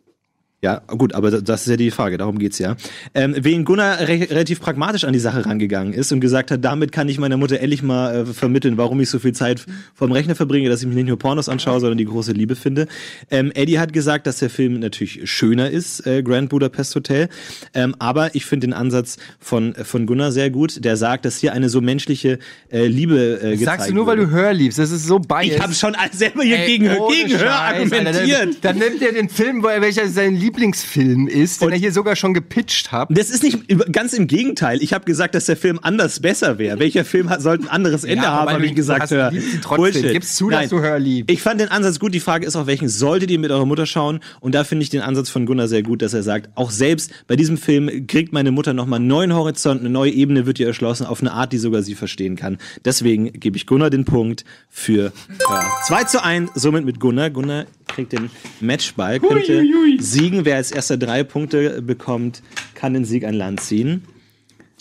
Ja, 0.63 0.83
gut, 0.89 1.15
aber 1.15 1.31
das 1.41 1.63
ist 1.63 1.69
ja 1.69 1.77
die 1.77 1.91
Frage, 1.91 2.19
darum 2.19 2.39
geht's 2.39 2.59
ja. 2.59 2.77
Ähm, 3.15 3.35
wen 3.39 3.65
Gunnar 3.65 3.99
re 4.01 4.27
relativ 4.29 4.61
pragmatisch 4.61 5.05
an 5.05 5.15
die 5.15 5.19
Sache 5.19 5.47
rangegangen 5.47 5.95
ist 5.95 6.13
und 6.13 6.21
gesagt 6.21 6.51
hat, 6.51 6.63
damit 6.63 6.93
kann 6.93 7.09
ich 7.09 7.19
meiner 7.19 7.39
Mutter 7.39 7.59
endlich 7.61 7.83
mal 7.83 8.15
äh, 8.15 8.27
vermitteln, 8.27 8.77
warum 8.77 9.01
ich 9.01 9.09
so 9.09 9.19
viel 9.19 9.33
Zeit 9.33 9.65
vorm 9.95 10.13
Rechner 10.13 10.35
verbringe, 10.35 10.69
dass 10.69 10.83
ich 10.83 10.87
mir 10.87 10.95
nicht 10.97 11.09
nur 11.09 11.19
Pornos 11.19 11.49
anschaue, 11.49 11.81
sondern 11.81 11.97
die 11.97 12.05
große 12.05 12.33
Liebe 12.33 12.57
finde. 12.57 12.89
Ähm, 13.31 13.51
Eddie 13.55 13.79
hat 13.79 13.95
gesagt, 13.95 14.27
dass 14.27 14.37
der 14.41 14.51
Film 14.51 14.81
natürlich 14.81 15.21
schöner 15.31 15.71
ist, 15.71 16.07
äh, 16.07 16.23
Grand 16.23 16.51
Budapest 16.51 16.95
Hotel, 16.95 17.31
ähm, 17.73 17.97
aber 17.99 18.35
ich 18.35 18.45
finde 18.45 18.67
den 18.67 18.75
Ansatz 18.75 19.17
von, 19.39 19.73
von 19.75 20.05
Gunnar 20.05 20.31
sehr 20.31 20.51
gut, 20.51 20.85
der 20.85 20.99
sagt, 20.99 21.25
dass 21.25 21.39
hier 21.39 21.55
eine 21.55 21.71
so 21.71 21.81
menschliche 21.81 22.39
äh, 22.71 22.85
Liebe 22.87 23.41
äh, 23.43 23.57
gezeigt 23.57 23.65
Sagst 23.65 23.91
du 23.91 23.95
nur, 23.95 24.07
weil 24.07 24.19
wurde. 24.19 24.29
du 24.29 24.35
Hör 24.35 24.53
liebst. 24.53 24.79
Das 24.79 24.91
ist 24.91 25.07
so 25.07 25.19
biased. 25.21 25.55
Ich 25.57 25.63
habe 25.63 25.73
schon 25.73 25.97
selber 26.13 26.43
hier 26.43 26.59
Ey, 26.59 26.67
gegen, 26.67 26.85
gegen 26.85 27.31
Hör 27.31 27.39
Scheiß, 27.39 27.41
Alter. 27.49 27.77
argumentiert. 27.97 28.57
Dann, 28.61 28.79
dann 28.79 28.91
nimmt 28.91 29.01
er 29.03 29.13
den 29.13 29.31
Film, 29.31 29.63
wo 29.63 29.69
er- 29.69 29.81
welcher 29.81 30.07
sein 30.09 30.37
Lieblingsfilm 30.51 31.29
ist, 31.29 31.61
den 31.61 31.67
Und- 31.67 31.73
er 31.73 31.79
hier 31.79 31.93
sogar 31.93 32.17
schon 32.17 32.35
gepitcht 32.35 32.91
hat. 32.93 33.09
Das 33.11 33.31
ist 33.31 33.43
nicht 33.43 33.59
ganz 33.93 34.13
im 34.13 34.27
Gegenteil. 34.27 34.83
Ich 34.83 34.93
habe 34.93 35.05
gesagt, 35.05 35.35
dass 35.35 35.47
der 35.47 35.57
Film 35.57 35.79
anders 35.83 36.21
besser 36.21 36.59
wäre. 36.59 36.79
Welcher 36.79 37.05
Film 37.05 37.31
hat, 37.31 37.41
sollte 37.41 37.65
ein 37.65 37.69
anderes 37.69 38.05
Ende 38.05 38.27
aber 38.29 38.41
haben, 38.51 38.51
habe 38.55 38.67
ich 38.67 38.75
gesagt. 38.75 39.01
du 39.01 39.03
hast- 39.05 39.11
Hör. 39.11 39.31
liebst 39.31 39.55
ihn 39.55 39.61
trotzdem. 39.63 40.13
Gib's 40.13 40.35
zu, 40.37 40.51
dass 40.51 40.69
du 40.69 40.81
Hör 40.81 40.99
liebst. 40.99 41.31
Ich 41.31 41.41
fand 41.43 41.61
den 41.61 41.69
Ansatz 41.69 41.99
gut. 42.01 42.15
Die 42.15 42.21
Frage 42.21 42.47
ist 42.47 42.57
auch, 42.57 42.67
welchen 42.67 42.89
solltet 42.89 43.31
ihr 43.31 43.39
mit 43.39 43.51
eurer 43.51 43.67
Mutter 43.67 43.87
schauen? 43.87 44.21
Und 44.41 44.55
da 44.55 44.65
finde 44.65 44.83
ich 44.83 44.91
den 44.91 45.01
Ansatz 45.03 45.29
von 45.31 45.47
Gunnar 45.47 45.69
sehr 45.69 45.83
gut, 45.83 46.03
dass 46.03 46.15
er 46.15 46.23
sagt, 46.23 46.51
auch 46.57 46.71
selbst 46.71 47.13
bei 47.29 47.37
diesem 47.37 47.57
Film 47.57 48.07
kriegt 48.07 48.33
meine 48.33 48.51
Mutter 48.51 48.75
nochmal 48.75 48.99
einen 48.99 49.09
neuen 49.09 49.35
Horizont, 49.35 49.81
eine 49.81 49.91
neue 49.91 50.11
Ebene 50.11 50.47
wird 50.47 50.59
ihr 50.59 50.67
erschlossen, 50.67 51.07
auf 51.07 51.21
eine 51.21 51.33
Art, 51.33 51.53
die 51.53 51.59
sogar 51.59 51.83
sie 51.83 51.95
verstehen 51.95 52.37
kann. 52.37 52.59
Deswegen 52.85 53.33
gebe 53.33 53.57
ich 53.57 53.67
Gunnar 53.67 53.91
den 53.91 54.05
Punkt 54.05 54.45
für 54.69 55.13
Hör. 55.49 55.65
2 55.87 56.05
zu 56.05 56.23
1, 56.25 56.51
somit 56.55 56.85
mit 56.85 56.99
Gunnar. 57.01 57.31
Gunnar 57.31 57.67
kriegt 57.95 58.13
den 58.13 58.31
Matchball, 58.61 59.21
könnte 59.21 59.65
siegen. 59.99 60.45
Wer 60.45 60.57
als 60.57 60.71
erster 60.73 60.97
drei 60.97 61.23
Punkte 61.25 61.83
bekommt, 61.83 62.43
kann 62.75 62.95
den 62.95 63.05
Sieg 63.05 63.25
an 63.25 63.35
Land 63.35 63.61
ziehen. 63.61 64.05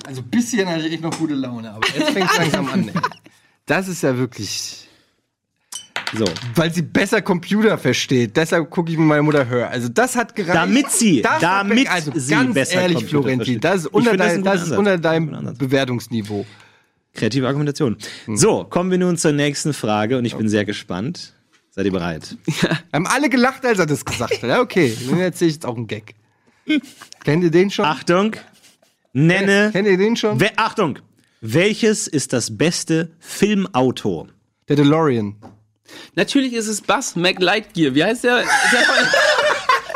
Also 0.05 0.21
ein 0.21 0.29
bisschen 0.29 0.67
hatte 0.67 0.85
ich 0.87 0.93
echt 0.93 1.03
noch 1.03 1.17
gute 1.17 1.33
Laune, 1.33 1.71
aber 1.71 1.85
jetzt 1.95 2.11
fängt 2.11 2.29
es 2.31 2.37
langsam 2.37 2.69
an. 2.69 2.87
Ey. 2.87 2.93
Das 3.65 3.87
ist 3.87 4.01
ja 4.01 4.17
wirklich, 4.17 4.87
So. 6.17 6.25
weil 6.55 6.73
sie 6.73 6.81
besser 6.81 7.21
Computer 7.21 7.77
versteht. 7.77 8.35
Deshalb 8.37 8.69
gucke 8.69 8.91
ich 8.91 8.97
mir 8.97 9.03
meine 9.03 9.21
Mutter 9.23 9.47
Hör. 9.47 9.69
Also 9.69 9.89
das 9.89 10.15
hat 10.15 10.35
gereicht. 10.35 10.55
Damit 10.55 10.89
sie- 10.91 11.21
das 11.21 11.33
hat 11.33 11.43
damit 11.43 11.83
be- 11.85 11.91
also 11.91 12.11
sie 12.15 12.31
ganz 12.31 12.53
besser 12.53 12.81
ehrlich, 12.81 12.97
Computer 12.99 13.09
Florentin, 13.23 13.37
versteht. 13.37 13.63
das 13.63 13.75
ist 13.81 13.87
unter, 13.87 14.17
dein, 14.17 14.31
ein 14.37 14.43
das 14.43 14.63
ist 14.63 14.71
unter 14.71 14.97
deinem. 14.97 15.53
Bewertungsniveau. 15.57 16.45
Kreative 17.13 17.47
Argumentation. 17.47 17.97
So, 18.33 18.63
kommen 18.63 18.91
wir 18.91 18.97
nun 18.97 19.17
zur 19.17 19.33
nächsten 19.33 19.73
Frage 19.73 20.17
und 20.17 20.25
ich 20.25 20.35
bin 20.35 20.47
sehr 20.47 20.63
gespannt. 20.63 21.33
Seid 21.79 21.85
ihr 21.85 21.93
bereit? 21.93 22.35
Haben 22.93 23.07
alle 23.07 23.29
gelacht, 23.29 23.65
als 23.65 23.79
er 23.79 23.85
das 23.85 24.03
gesagt 24.03 24.43
hat. 24.43 24.49
Ja, 24.49 24.59
okay. 24.59 24.97
Nun 25.05 25.17
erzähle 25.21 25.47
ich 25.47 25.55
jetzt 25.55 25.65
auch 25.65 25.77
einen 25.77 25.87
Gag. 25.87 26.13
Kennt 27.23 27.41
ihr 27.41 27.51
den 27.51 27.71
schon? 27.71 27.85
Achtung, 27.85 28.35
nenne. 29.13 29.69
Kennt 29.71 29.87
ihr 29.87 29.97
den 29.97 30.17
schon? 30.17 30.41
We 30.41 30.51
Achtung! 30.57 30.99
Welches 31.39 32.09
ist 32.09 32.33
das 32.33 32.57
beste 32.57 33.11
Filmauto? 33.19 34.27
Der 34.67 34.75
DeLorean. 34.75 35.37
Natürlich 36.15 36.51
ist 36.51 36.67
es 36.67 36.81
Buzz 36.81 37.15
McLightyear. 37.15 37.95
Wie 37.95 38.03
heißt 38.03 38.25
der? 38.25 38.39
der 38.39 38.43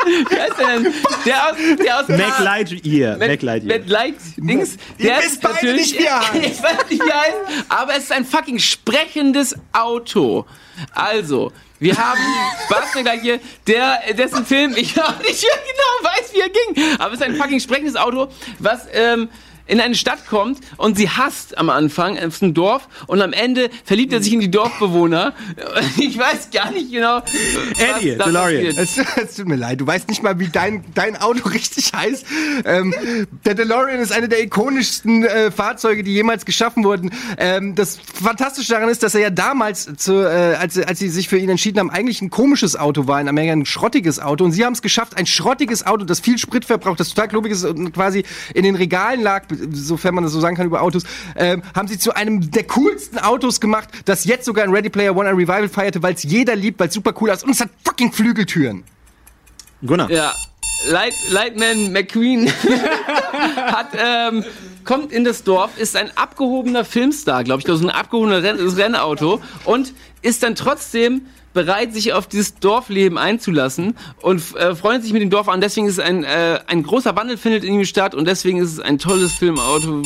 wie 0.04 0.40
heißt 0.40 0.58
der 0.58 0.66
denn? 0.66 0.94
Der 1.24 1.50
aus, 1.50 1.56
der 1.84 2.00
aus 2.00 2.08
Mac 2.08 2.38
Lightyear. 2.40 3.16
Mac 3.18 3.42
Lightyear. 3.42 3.78
Light 3.86 4.14
Dings. 4.36 4.76
Der 4.98 5.18
wisst 5.18 5.40
beide 5.40 5.74
nicht, 5.74 5.98
wie 5.98 6.04
er 6.04 6.20
heißt. 6.20 6.34
Ich 6.44 6.62
weiß 6.62 6.90
nicht, 6.90 7.02
wie 7.02 7.08
er 7.08 7.20
heißt. 7.20 7.36
Aber 7.68 7.96
es 7.96 8.04
ist 8.04 8.12
ein 8.12 8.24
fucking 8.24 8.58
sprechendes 8.58 9.54
Auto. 9.72 10.46
Also, 10.92 11.52
wir 11.78 11.96
haben 11.96 12.20
Buzz 12.68 12.94
McLightyear, 12.94 13.38
der, 13.66 14.00
dessen 14.14 14.44
Film 14.46 14.74
ich 14.76 15.00
auch 15.02 15.18
nicht 15.20 15.42
mehr 15.42 15.58
genau 15.62 16.10
weiß, 16.10 16.32
wie 16.32 16.40
er 16.40 16.48
ging. 16.48 16.98
Aber 16.98 17.12
es 17.14 17.20
ist 17.20 17.26
ein 17.26 17.36
fucking 17.36 17.60
sprechendes 17.60 17.96
Auto, 17.96 18.28
was, 18.58 18.86
ähm, 18.92 19.28
in 19.66 19.80
eine 19.80 19.94
Stadt 19.94 20.26
kommt 20.26 20.58
und 20.76 20.96
sie 20.96 21.08
hasst 21.08 21.56
am 21.56 21.70
Anfang, 21.70 22.16
ist 22.16 22.42
ein 22.42 22.54
Dorf 22.54 22.88
und 23.06 23.22
am 23.22 23.32
Ende 23.32 23.70
verliebt 23.84 24.12
er 24.12 24.22
sich 24.22 24.32
in 24.32 24.40
die 24.40 24.50
Dorfbewohner. 24.50 25.32
Ich 25.96 26.18
weiß 26.18 26.50
gar 26.52 26.70
nicht 26.70 26.90
genau. 26.90 27.22
Eddie, 27.78 28.16
DeLorean. 28.16 28.76
Es, 28.76 28.98
es 28.98 29.36
tut 29.36 29.46
mir 29.46 29.56
leid, 29.56 29.80
du 29.80 29.86
weißt 29.86 30.08
nicht 30.08 30.22
mal, 30.22 30.38
wie 30.38 30.48
dein, 30.48 30.84
dein 30.94 31.16
Auto 31.16 31.48
richtig 31.48 31.92
heißt. 31.94 32.24
Ähm, 32.64 32.94
der 33.44 33.54
DeLorean 33.54 34.00
ist 34.00 34.12
eine 34.12 34.28
der 34.28 34.42
ikonischsten 34.42 35.24
äh, 35.24 35.50
Fahrzeuge, 35.50 36.02
die 36.02 36.12
jemals 36.12 36.44
geschaffen 36.44 36.84
wurden. 36.84 37.10
Ähm, 37.38 37.74
das 37.74 37.98
Fantastische 37.98 38.72
daran 38.72 38.88
ist, 38.88 39.02
dass 39.02 39.14
er 39.14 39.20
ja 39.20 39.30
damals, 39.30 39.88
zu, 39.96 40.14
äh, 40.14 40.54
als, 40.54 40.78
als 40.78 40.98
sie 40.98 41.08
sich 41.08 41.28
für 41.28 41.38
ihn 41.38 41.48
entschieden 41.48 41.78
haben, 41.78 41.90
eigentlich 41.90 42.22
ein 42.22 42.30
komisches 42.30 42.76
Auto 42.76 43.06
war, 43.06 43.20
in 43.20 43.28
Amerika 43.28 43.52
ein 43.52 43.66
schrottiges 43.66 44.20
Auto. 44.20 44.44
Und 44.44 44.52
sie 44.52 44.64
haben 44.64 44.74
es 44.74 44.82
geschafft, 44.82 45.16
ein 45.16 45.26
schrottiges 45.26 45.86
Auto, 45.86 46.04
das 46.04 46.20
viel 46.20 46.38
Sprit 46.38 46.64
verbraucht, 46.64 47.00
das 47.00 47.10
total 47.10 47.28
klobig 47.28 47.52
ist 47.52 47.64
und 47.64 47.92
quasi 47.92 48.24
in 48.52 48.64
den 48.64 48.74
Regalen 48.74 49.22
lag, 49.22 49.44
sofern 49.72 50.14
man 50.14 50.24
das 50.24 50.32
so 50.32 50.40
sagen 50.40 50.56
kann 50.56 50.66
über 50.66 50.82
Autos, 50.82 51.04
ähm, 51.36 51.62
haben 51.74 51.88
sie 51.88 51.98
zu 51.98 52.14
einem 52.14 52.50
der 52.50 52.64
coolsten 52.64 53.18
Autos 53.18 53.60
gemacht, 53.60 53.88
das 54.04 54.24
jetzt 54.24 54.44
sogar 54.44 54.64
in 54.64 54.72
Ready 54.72 54.90
Player 54.90 55.16
One 55.16 55.28
ein 55.28 55.34
Revival 55.34 55.68
feierte, 55.68 56.02
weil 56.02 56.14
es 56.14 56.22
jeder 56.22 56.56
liebt, 56.56 56.80
weil 56.80 56.88
es 56.88 56.94
super 56.94 57.14
cool 57.20 57.30
ist 57.30 57.44
und 57.44 57.50
es 57.50 57.60
hat 57.60 57.70
fucking 57.84 58.12
Flügeltüren. 58.12 58.84
Gunnar. 59.84 60.10
Ja, 60.10 60.32
Light, 60.86 61.14
Lightman 61.30 61.92
McQueen 61.92 62.50
hat, 63.56 63.88
ähm, 63.96 64.44
kommt 64.84 65.12
in 65.12 65.24
das 65.24 65.44
Dorf, 65.44 65.78
ist 65.78 65.96
ein 65.96 66.10
abgehobener 66.16 66.84
Filmstar, 66.84 67.44
glaube 67.44 67.60
ich, 67.60 67.64
das 67.64 67.80
ist 67.80 67.84
ein 67.84 67.90
abgehobener 67.90 68.42
Renn 68.42 68.58
Rennauto 68.58 69.40
und 69.64 69.94
ist 70.22 70.42
dann 70.42 70.54
trotzdem 70.54 71.22
bereit, 71.54 71.94
sich 71.94 72.12
auf 72.12 72.26
dieses 72.26 72.56
Dorfleben 72.56 73.16
einzulassen 73.16 73.96
und 74.20 74.42
äh, 74.56 74.74
freundet 74.74 75.04
sich 75.04 75.12
mit 75.12 75.22
dem 75.22 75.30
Dorf 75.30 75.48
an. 75.48 75.60
Deswegen 75.60 75.86
ist 75.86 76.00
ein, 76.00 76.24
äh, 76.24 76.60
ein 76.66 76.82
großer 76.82 77.16
Wandel 77.16 77.38
findet 77.38 77.64
in 77.64 77.74
ihm 77.74 77.84
statt 77.86 78.14
und 78.14 78.28
deswegen 78.28 78.58
ist 78.58 78.72
es 78.72 78.80
ein 78.80 78.98
tolles 78.98 79.32
Filmauto. 79.32 80.02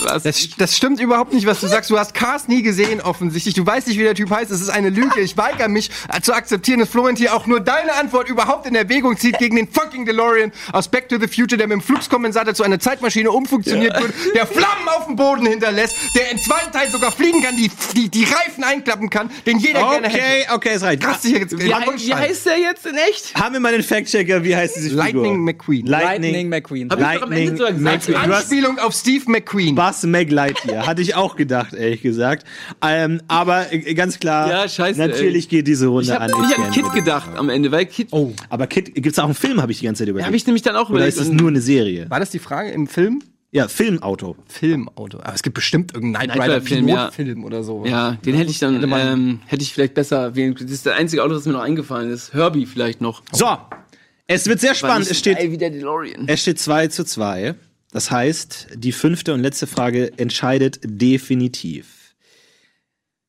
Was? 0.00 0.22
Das, 0.22 0.48
das 0.56 0.76
stimmt 0.76 1.00
überhaupt 1.00 1.32
nicht, 1.32 1.46
was 1.46 1.60
du 1.60 1.66
sagst. 1.66 1.90
Du 1.90 1.98
hast 1.98 2.14
Cars 2.14 2.48
nie 2.48 2.62
gesehen, 2.62 3.00
offensichtlich. 3.00 3.54
Du 3.54 3.66
weißt 3.66 3.88
nicht, 3.88 3.98
wie 3.98 4.04
der 4.04 4.14
Typ 4.14 4.30
heißt. 4.30 4.50
Es 4.50 4.60
ist 4.60 4.68
eine 4.68 4.90
Lüge. 4.90 5.20
Ich 5.20 5.36
weigere 5.36 5.68
mich 5.68 5.90
äh, 6.12 6.20
zu 6.20 6.34
akzeptieren, 6.34 6.80
dass 6.80 6.88
Florent 6.88 7.18
hier 7.18 7.34
auch 7.34 7.46
nur 7.46 7.60
deine 7.60 7.94
Antwort 7.94 8.28
überhaupt 8.28 8.66
in 8.66 8.74
Erwägung 8.74 9.16
zieht 9.16 9.38
gegen 9.38 9.56
den 9.56 9.68
fucking 9.68 10.06
DeLorean 10.06 10.52
aus 10.72 10.88
Back 10.88 11.08
to 11.08 11.18
the 11.18 11.26
Future, 11.26 11.56
der 11.56 11.66
mit 11.66 11.74
dem 11.74 11.80
Fluxkompensator 11.82 12.54
zu 12.54 12.62
einer 12.62 12.78
Zeitmaschine 12.78 13.30
umfunktioniert 13.30 14.00
wird, 14.00 14.12
der 14.34 14.46
Flammen 14.46 14.88
auf 14.96 15.06
dem 15.06 15.16
Boden 15.16 15.46
hinterlässt, 15.46 15.96
der 16.14 16.30
im 16.30 16.38
zweiten 16.38 16.72
Teil 16.72 16.90
sogar 16.90 17.12
fliegen 17.12 17.42
kann, 17.42 17.56
die, 17.56 17.70
die, 17.96 18.08
die 18.08 18.24
Reifen 18.24 18.64
einklappen 18.64 19.10
kann, 19.10 19.30
den 19.46 19.58
jeder 19.58 19.80
gerne 19.80 20.08
hätte. 20.08 20.18
Okay, 20.18 20.46
okay, 20.54 20.70
es 20.74 20.82
reicht. 20.82 21.02
Krass, 21.02 21.22
hier 21.22 21.38
jetzt. 21.40 21.58
Wie, 21.58 21.68
wie 21.68 22.14
heißt 22.14 22.46
der 22.46 22.58
jetzt 22.58 22.86
in 22.86 22.96
echt? 22.96 23.34
Haben 23.34 23.54
wir 23.54 23.60
mal 23.60 23.72
den 23.72 23.82
Fact-Checker, 23.82 24.44
wie 24.44 24.54
heißt 24.54 24.76
diese 24.76 24.90
Figur? 24.90 25.02
Lightning 25.04 25.44
McQueen. 25.44 25.86
Lightning 25.86 26.48
McQueen. 26.48 26.90
Hab 26.90 27.00
ich 27.00 27.20
doch 27.20 27.26
am 27.26 27.32
Ende 27.32 27.44
Lightning 27.44 27.56
sogar 27.56 27.72
gesagt. 27.72 28.08
McQueen. 28.08 28.32
Anspielung 28.32 28.78
auf 28.78 28.94
Steve 28.94 29.24
McQueen. 29.26 29.67
Buzz 29.74 30.04
McLightyear. 30.04 30.86
Hatte 30.86 31.02
ich 31.02 31.14
auch 31.14 31.36
gedacht, 31.36 31.72
ehrlich 31.74 32.02
gesagt. 32.02 32.46
Ähm, 32.82 33.20
aber 33.28 33.72
äh, 33.72 33.94
ganz 33.94 34.18
klar, 34.20 34.48
Ja, 34.48 34.68
scheiße, 34.68 34.98
natürlich 34.98 35.44
ey. 35.46 35.48
geht 35.58 35.66
diese 35.66 35.86
Runde 35.88 36.04
Ich 36.04 36.12
an. 36.12 36.32
habe 36.32 36.44
ich 36.46 36.56
hab 36.58 36.64
an. 36.66 36.70
Kid 36.72 36.92
gedacht 36.92 37.30
am 37.36 37.48
Ende, 37.48 37.70
weil 37.72 37.86
Kid. 37.86 38.08
Oh. 38.10 38.32
Aber 38.48 38.66
Kid, 38.66 38.94
gibt's 38.94 39.18
auch 39.18 39.24
einen 39.24 39.34
Film, 39.34 39.60
habe 39.62 39.72
ich 39.72 39.78
die 39.80 39.84
ganze 39.86 40.00
Zeit 40.02 40.08
überlegt. 40.08 40.26
Habe 40.26 40.36
ich 40.36 40.46
nämlich 40.46 40.62
dann 40.62 40.76
auch 40.76 40.90
Oder 40.90 40.98
überlegt. 40.98 41.16
ist 41.16 41.22
es 41.22 41.28
und- 41.28 41.36
nur 41.36 41.48
eine 41.48 41.60
Serie? 41.60 42.08
War 42.10 42.20
das 42.20 42.30
die 42.30 42.38
Frage 42.38 42.70
im 42.70 42.86
Film? 42.86 43.22
Ja, 43.50 43.66
Filmauto. 43.66 44.36
Filmauto. 44.46 45.20
Aber 45.20 45.34
es 45.34 45.42
gibt 45.42 45.54
bestimmt 45.54 45.94
irgendeinen 45.94 46.30
Knight 46.32 46.42
Rider 46.50 46.60
Film, 46.60 46.86
ja. 46.86 47.08
Pilotfilm 47.08 47.44
oder 47.44 47.62
so. 47.62 47.86
Ja, 47.86 48.12
den 48.26 48.34
hätte 48.34 48.50
ich 48.50 48.58
dann, 48.58 48.82
ähm, 48.92 49.40
hätte 49.46 49.62
ich 49.62 49.72
vielleicht 49.72 49.94
besser 49.94 50.34
wählen. 50.36 50.54
Das 50.60 50.70
ist 50.70 50.84
der 50.84 50.96
einzige 50.96 51.24
Auto, 51.24 51.32
das 51.32 51.46
mir 51.46 51.52
noch 51.52 51.62
eingefallen 51.62 52.10
ist. 52.10 52.34
Herbie 52.34 52.66
vielleicht 52.66 53.00
noch. 53.00 53.22
So, 53.32 53.46
es 54.26 54.46
wird 54.46 54.60
sehr 54.60 54.74
spannend. 54.74 55.10
Es 55.10 55.18
steht, 55.18 55.38
geil 55.38 55.50
wie 55.50 55.56
der 55.56 55.70
DeLorean. 55.70 56.24
es 56.26 56.42
steht 56.42 56.58
2 56.60 56.88
zu 56.88 57.04
2. 57.06 57.54
Das 57.90 58.10
heißt, 58.10 58.68
die 58.74 58.92
fünfte 58.92 59.32
und 59.32 59.40
letzte 59.40 59.66
Frage 59.66 60.12
entscheidet 60.18 60.80
definitiv. 60.82 62.14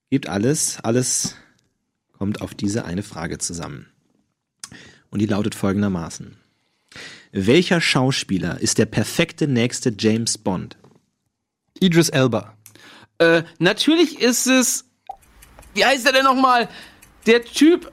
Gibt 0.10 0.28
alles, 0.28 0.80
alles 0.84 1.36
kommt 2.18 2.42
auf 2.42 2.54
diese 2.54 2.84
eine 2.84 3.04
Frage 3.04 3.38
zusammen. 3.38 3.88
Und 5.10 5.20
die 5.20 5.26
lautet 5.26 5.56
folgendermaßen. 5.56 6.38
Welcher 7.32 7.80
Schauspieler 7.80 8.60
ist 8.60 8.80
der 8.80 8.86
perfekte 8.86 9.48
nächste 9.48 9.94
James 9.98 10.38
Bond? 10.38 10.78
Idris 11.80 12.10
Elba. 12.10 12.58
Äh, 13.20 13.44
natürlich 13.60 14.20
ist 14.20 14.48
es. 14.48 14.86
Wie 15.74 15.86
heißt 15.86 16.06
er 16.06 16.14
denn 16.14 16.24
nochmal? 16.24 16.68
Der 17.26 17.44
Typ. 17.44 17.92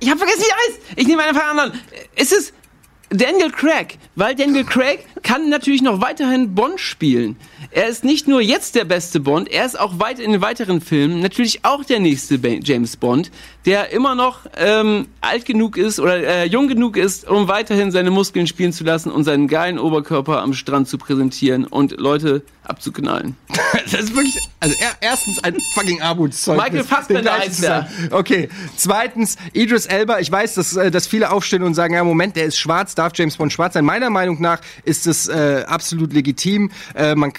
Ich 0.00 0.10
hab 0.10 0.18
vergessen, 0.18 0.42
wie 0.42 0.50
er 0.50 0.56
heißt. 0.56 0.80
Ich 0.96 1.06
nehme 1.06 1.22
einen 1.22 1.36
von 1.36 1.46
anderen. 1.46 1.80
Es 2.16 2.32
ist 2.32 2.52
Daniel 3.10 3.50
Craig, 3.50 3.98
weil 4.14 4.36
Daniel 4.36 4.64
Craig 4.64 5.00
kann 5.22 5.48
natürlich 5.48 5.82
noch 5.82 6.00
weiterhin 6.00 6.54
Bond 6.54 6.78
spielen. 6.78 7.36
Er 7.70 7.88
ist 7.88 8.04
nicht 8.04 8.26
nur 8.26 8.40
jetzt 8.40 8.74
der 8.74 8.84
beste 8.84 9.20
Bond, 9.20 9.50
er 9.50 9.66
ist 9.66 9.78
auch 9.78 9.98
weit 9.98 10.18
in 10.18 10.32
den 10.32 10.40
weiteren 10.40 10.80
Filmen 10.80 11.20
natürlich 11.20 11.64
auch 11.64 11.84
der 11.84 12.00
nächste 12.00 12.40
James 12.62 12.96
Bond, 12.96 13.30
der 13.66 13.90
immer 13.90 14.14
noch 14.14 14.40
ähm, 14.56 15.08
alt 15.20 15.44
genug 15.44 15.76
ist 15.76 16.00
oder 16.00 16.16
äh, 16.16 16.46
jung 16.46 16.68
genug 16.68 16.96
ist, 16.96 17.28
um 17.28 17.48
weiterhin 17.48 17.90
seine 17.90 18.10
Muskeln 18.10 18.46
spielen 18.46 18.72
zu 18.72 18.84
lassen 18.84 19.10
und 19.10 19.24
seinen 19.24 19.48
geilen 19.48 19.78
Oberkörper 19.78 20.40
am 20.42 20.54
Strand 20.54 20.88
zu 20.88 20.98
präsentieren 20.98 21.64
und 21.64 22.00
Leute 22.00 22.42
abzuknallen. 22.64 23.36
Das 23.90 24.02
ist 24.02 24.14
wirklich, 24.14 24.36
also 24.60 24.74
er, 24.80 24.90
erstens 25.00 25.42
ein 25.42 25.56
fucking 25.74 26.00
Armutszeugnis. 26.00 26.64
Michael 26.64 26.84
Fassbender 26.84 27.38
heißt 27.38 27.56
zu 27.56 27.62
sagen. 27.62 27.88
Okay, 28.10 28.48
zweitens 28.76 29.36
Idris 29.52 29.86
Elba. 29.86 30.20
Ich 30.20 30.30
weiß, 30.30 30.54
dass, 30.54 30.76
äh, 30.76 30.90
dass 30.90 31.06
viele 31.06 31.30
aufstehen 31.30 31.62
und 31.62 31.74
sagen, 31.74 31.94
ja 31.94 32.04
Moment, 32.04 32.36
der 32.36 32.46
ist 32.46 32.56
schwarz, 32.56 32.94
darf 32.94 33.12
James 33.16 33.36
Bond 33.36 33.52
schwarz 33.52 33.74
sein. 33.74 33.84
Meiner 33.84 34.10
Meinung 34.10 34.40
nach 34.40 34.60
ist 34.84 35.06
es 35.06 35.28
äh, 35.28 35.64
absolut 35.66 36.12
legitim. 36.12 36.70
Äh, 36.94 37.14
man, 37.14 37.32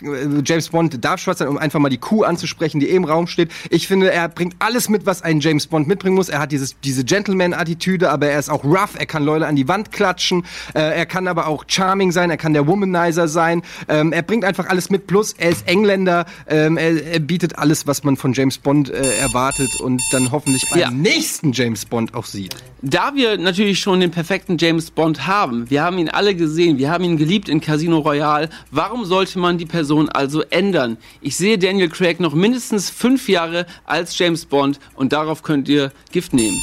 James 0.44 0.70
Bond 0.70 1.04
darf 1.04 1.20
schwarz 1.22 1.40
sein, 1.40 1.48
um 1.48 1.58
einfach 1.58 1.80
mal 1.80 1.90
die 1.90 1.98
Kuh 1.98 2.24
anzusprechen, 2.24 2.80
die 2.80 2.90
eh 2.90 2.96
im 2.96 3.06
Raum 3.06 3.28
steht. 3.28 3.52
Ich 3.70 3.88
finde, 3.88 4.12
er 4.12 4.30
bringt 4.30 4.56
alles 4.60 4.90
mit, 4.90 5.06
was 5.06 5.22
ein 5.22 5.40
James 5.40 5.68
Bond 5.68 5.88
mitbringen 5.88 6.16
muss. 6.16 6.30
Er 6.30 6.40
hat 6.40 6.52
dieses, 6.52 6.80
diese 6.82 7.04
Gentleman-Attitüde, 7.04 8.10
aber 8.12 8.28
er 8.28 8.40
ist 8.40 8.50
auch 8.50 8.64
rough. 8.64 8.96
Er 8.98 9.06
kann 9.06 9.24
Leute 9.24 9.48
an 9.48 9.56
die 9.56 9.68
Wand 9.68 9.92
klatschen. 9.92 10.44
Äh, 10.74 10.80
er 10.82 11.06
kann 11.06 11.28
aber 11.28 11.48
auch 11.48 11.64
charming 11.68 12.12
sein. 12.12 12.30
Er 12.30 12.38
kann 12.38 12.54
der 12.54 12.68
Womanizer 12.68 13.28
sein. 13.28 13.62
Ähm, 13.88 14.12
er 14.14 14.22
bringt 14.22 14.46
einfach 14.46 14.68
alles 14.68 14.90
mit. 14.90 15.08
Plus, 15.08 15.34
er 15.34 15.50
ist 15.50 15.68
Engländer. 15.68 16.26
Ähm, 16.48 16.78
er, 16.78 17.04
er 17.06 17.20
bietet 17.20 17.58
alles, 17.58 17.88
was 17.88 18.04
man 18.04 18.18
von 18.18 18.34
James 18.34 18.58
Bond 18.58 18.90
äh, 18.90 19.18
erwartet 19.20 19.80
und 19.82 20.02
dann 20.12 20.32
hoffentlich 20.32 20.64
beim 20.70 20.80
Ja. 20.80 20.92
nächsten 20.92 21.52
James 21.54 21.86
Bond 21.86 22.14
auch 22.14 22.26
sieht. 22.26 22.56
Da 22.84 23.14
wir 23.16 23.38
natürlich 23.38 23.80
schon 23.80 24.00
den 24.00 24.10
perfekten 24.12 24.58
James 24.58 24.90
Bond 24.92 25.28
haben, 25.28 25.70
wir 25.70 25.84
haben 25.84 25.98
ihn 26.00 26.10
alle 26.10 26.36
gesehen, 26.36 26.78
wir 26.80 26.90
haben 26.90 27.04
ihn 27.04 27.18
geliebt 27.18 27.48
in 27.48 27.62
Casino 27.62 28.00
Royale, 28.00 28.50
warum 28.72 29.06
sollte 29.06 29.38
man 29.38 29.58
die 29.60 29.66
Person 29.68 30.01
also 30.10 30.42
ändern? 30.50 30.98
Ich 31.22 31.36
sehe 31.38 31.58
Daniel 31.58 31.90
Craig 31.90 32.20
noch 32.20 32.34
mindestens 32.34 32.90
fünf 32.90 33.28
Jahre 33.30 33.66
als 33.86 34.18
James 34.18 34.46
Bond 34.46 34.80
und 34.96 35.14
darauf 35.14 35.44
könnt 35.44 35.68
ihr 35.70 35.92
Gift 36.12 36.34
nehmen. 36.34 36.58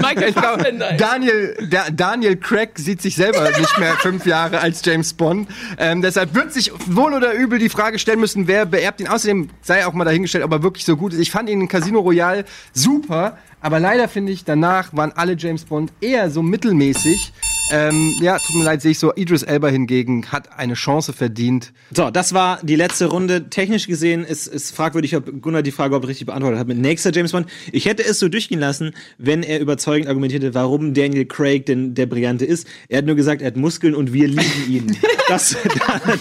Michael 0.00 0.28
Ich 0.30 0.34
glaube, 0.34 0.58
Fassbender. 0.58 0.90
ey. 0.90 0.96
Daniel, 0.96 1.68
da, 1.70 1.84
Daniel 1.90 2.36
Craig 2.36 2.78
sieht 2.78 3.00
sich 3.00 3.14
selber 3.14 3.48
nicht 3.58 3.78
mehr 3.78 3.94
fünf 3.94 4.26
Jahre 4.26 4.60
als 4.60 4.84
James 4.84 5.14
Bond. 5.14 5.48
Ähm, 5.78 6.02
deshalb 6.02 6.34
wird 6.34 6.52
sich 6.52 6.72
wohl 6.86 7.14
oder 7.14 7.32
übel 7.32 7.58
die 7.58 7.68
Frage 7.68 7.98
stellen 7.98 8.20
müssen, 8.20 8.46
wer 8.48 8.66
beerbt 8.66 9.00
ihn. 9.00 9.08
Außerdem 9.08 9.50
sei 9.62 9.86
auch 9.86 9.92
mal 9.92 10.04
dahingestellt, 10.04 10.44
ob 10.44 10.52
er 10.52 10.62
wirklich 10.62 10.84
so 10.84 10.96
gut 10.96 11.12
ist. 11.12 11.20
Ich 11.20 11.30
fand 11.30 11.48
ihn 11.48 11.60
in 11.60 11.68
Casino 11.68 12.00
Royale 12.00 12.44
super, 12.72 13.38
aber 13.64 13.80
leider 13.80 14.08
finde 14.08 14.30
ich, 14.30 14.44
danach 14.44 14.94
waren 14.94 15.12
alle 15.12 15.36
James 15.38 15.64
Bond 15.64 15.90
eher 16.02 16.28
so 16.28 16.42
mittelmäßig. 16.42 17.32
Ähm, 17.70 18.14
ja, 18.20 18.38
tut 18.38 18.56
mir 18.56 18.64
leid, 18.64 18.82
sehe 18.82 18.90
ich 18.90 18.98
so. 18.98 19.14
Idris 19.14 19.42
Elba 19.42 19.68
hingegen 19.68 20.26
hat 20.30 20.58
eine 20.58 20.74
Chance 20.74 21.14
verdient. 21.14 21.72
So, 21.90 22.10
das 22.10 22.34
war 22.34 22.58
die 22.62 22.76
letzte 22.76 23.06
Runde. 23.06 23.48
Technisch 23.48 23.86
gesehen 23.86 24.22
ist, 24.22 24.48
ist 24.48 24.76
fragwürdig, 24.76 25.16
ob 25.16 25.40
Gunnar 25.40 25.62
die 25.62 25.70
Frage 25.70 25.88
überhaupt 25.88 26.08
richtig 26.08 26.26
beantwortet 26.26 26.60
hat 26.60 26.68
mit 26.68 26.76
nächster 26.76 27.10
James 27.10 27.32
Bond. 27.32 27.46
Ich 27.72 27.86
hätte 27.86 28.04
es 28.04 28.18
so 28.18 28.28
durchgehen 28.28 28.60
lassen, 28.60 28.92
wenn 29.16 29.42
er 29.42 29.60
überzeugend 29.60 30.08
argumentierte, 30.08 30.52
warum 30.52 30.92
Daniel 30.92 31.24
Craig 31.24 31.64
denn 31.64 31.94
der 31.94 32.04
Brillante 32.04 32.44
ist. 32.44 32.68
Er 32.90 32.98
hat 32.98 33.06
nur 33.06 33.16
gesagt, 33.16 33.40
er 33.40 33.46
hat 33.46 33.56
Muskeln 33.56 33.94
und 33.94 34.12
wir 34.12 34.28
lieben 34.28 34.68
ihn. 34.68 34.96
Das, 35.26 35.56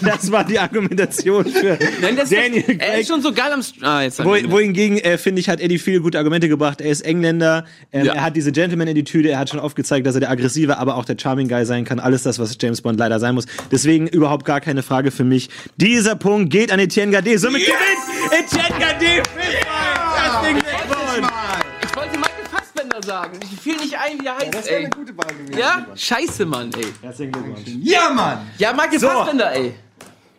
das 0.02 0.32
war 0.32 0.46
die 0.46 0.58
Argumentation 0.58 1.46
für 1.46 1.78
Nein, 2.02 2.16
das 2.16 2.30
Daniel 2.30 2.64
er 2.70 2.78
Craig. 2.78 3.02
ist 3.02 3.10
schon 3.10 3.22
so 3.22 3.34
geil 3.34 3.52
am... 3.52 3.62
St 3.62 3.76
ah, 3.82 4.02
jetzt 4.02 4.24
Wo, 4.24 4.30
wohingegen, 4.50 4.98
äh, 4.98 5.18
finde 5.18 5.42
ich, 5.42 5.50
hat 5.50 5.60
Eddie 5.60 5.78
viele 5.78 6.00
gute 6.00 6.18
Argumente 6.18 6.48
gebracht. 6.48 6.80
Er 6.80 6.90
ist 6.90 7.02
Engländer, 7.02 7.33
ähm, 7.42 8.06
Ja. 8.06 8.14
er 8.14 8.24
hat 8.24 8.36
diese 8.36 8.52
Gentleman-Attitüde, 8.52 9.30
er 9.30 9.40
hat 9.40 9.50
schon 9.50 9.60
aufgezeigt, 9.60 10.06
dass 10.06 10.16
er 10.16 10.22
der 10.22 10.30
aggressive, 10.32 10.78
aber 10.78 10.96
auch 10.96 11.06
der 11.06 11.18
Charming 11.20 11.48
Guy 11.48 11.66
sein 11.66 11.86
kann. 11.86 12.00
Alles 12.00 12.24
das, 12.24 12.40
was 12.40 12.58
James 12.62 12.82
Bond 12.82 13.00
leider 13.00 13.20
sein 13.20 13.36
muss. 13.36 13.46
Deswegen 13.72 14.08
überhaupt 14.08 14.46
gar 14.46 14.62
keine 14.62 14.84
Frage 14.84 15.12
für 15.12 15.24
mich. 15.24 15.50
Dieser 15.78 16.16
Punkt 16.16 16.52
geht 16.52 16.72
an 16.72 16.80
Etienne 16.80 17.12
Gade. 17.12 17.38
Somit 17.40 17.62
gewinnt 17.66 18.32
Etienne 18.32 18.80
Gade. 18.80 19.24
Herzlichen 20.16 20.60
Glückwunsch. 20.60 21.30
Ich 21.84 21.96
wollte 21.96 22.18
Michael 22.18 22.46
Fassbender 22.52 23.04
sagen. 23.04 23.40
Ich 23.44 23.60
fiel 23.60 23.76
nicht 23.78 23.96
ein, 23.98 24.20
wie 24.22 24.26
er 24.26 24.38
heißt, 24.38 24.68
ey. 24.70 24.90
gute 24.90 25.16
Wahl 25.18 25.28
gewesen. 25.28 25.58
Ja? 25.60 25.86
Scheiße, 25.96 26.46
Mann, 26.46 26.70
ey. 26.76 26.86
Herzlichen 27.02 27.32
Glückwunsch. 27.32 27.60
Ja, 27.84 28.10
Mann! 28.10 28.40
Ja, 28.58 28.74
Michael 28.74 29.00
Fassbender, 29.00 29.52
ey. 29.54 29.74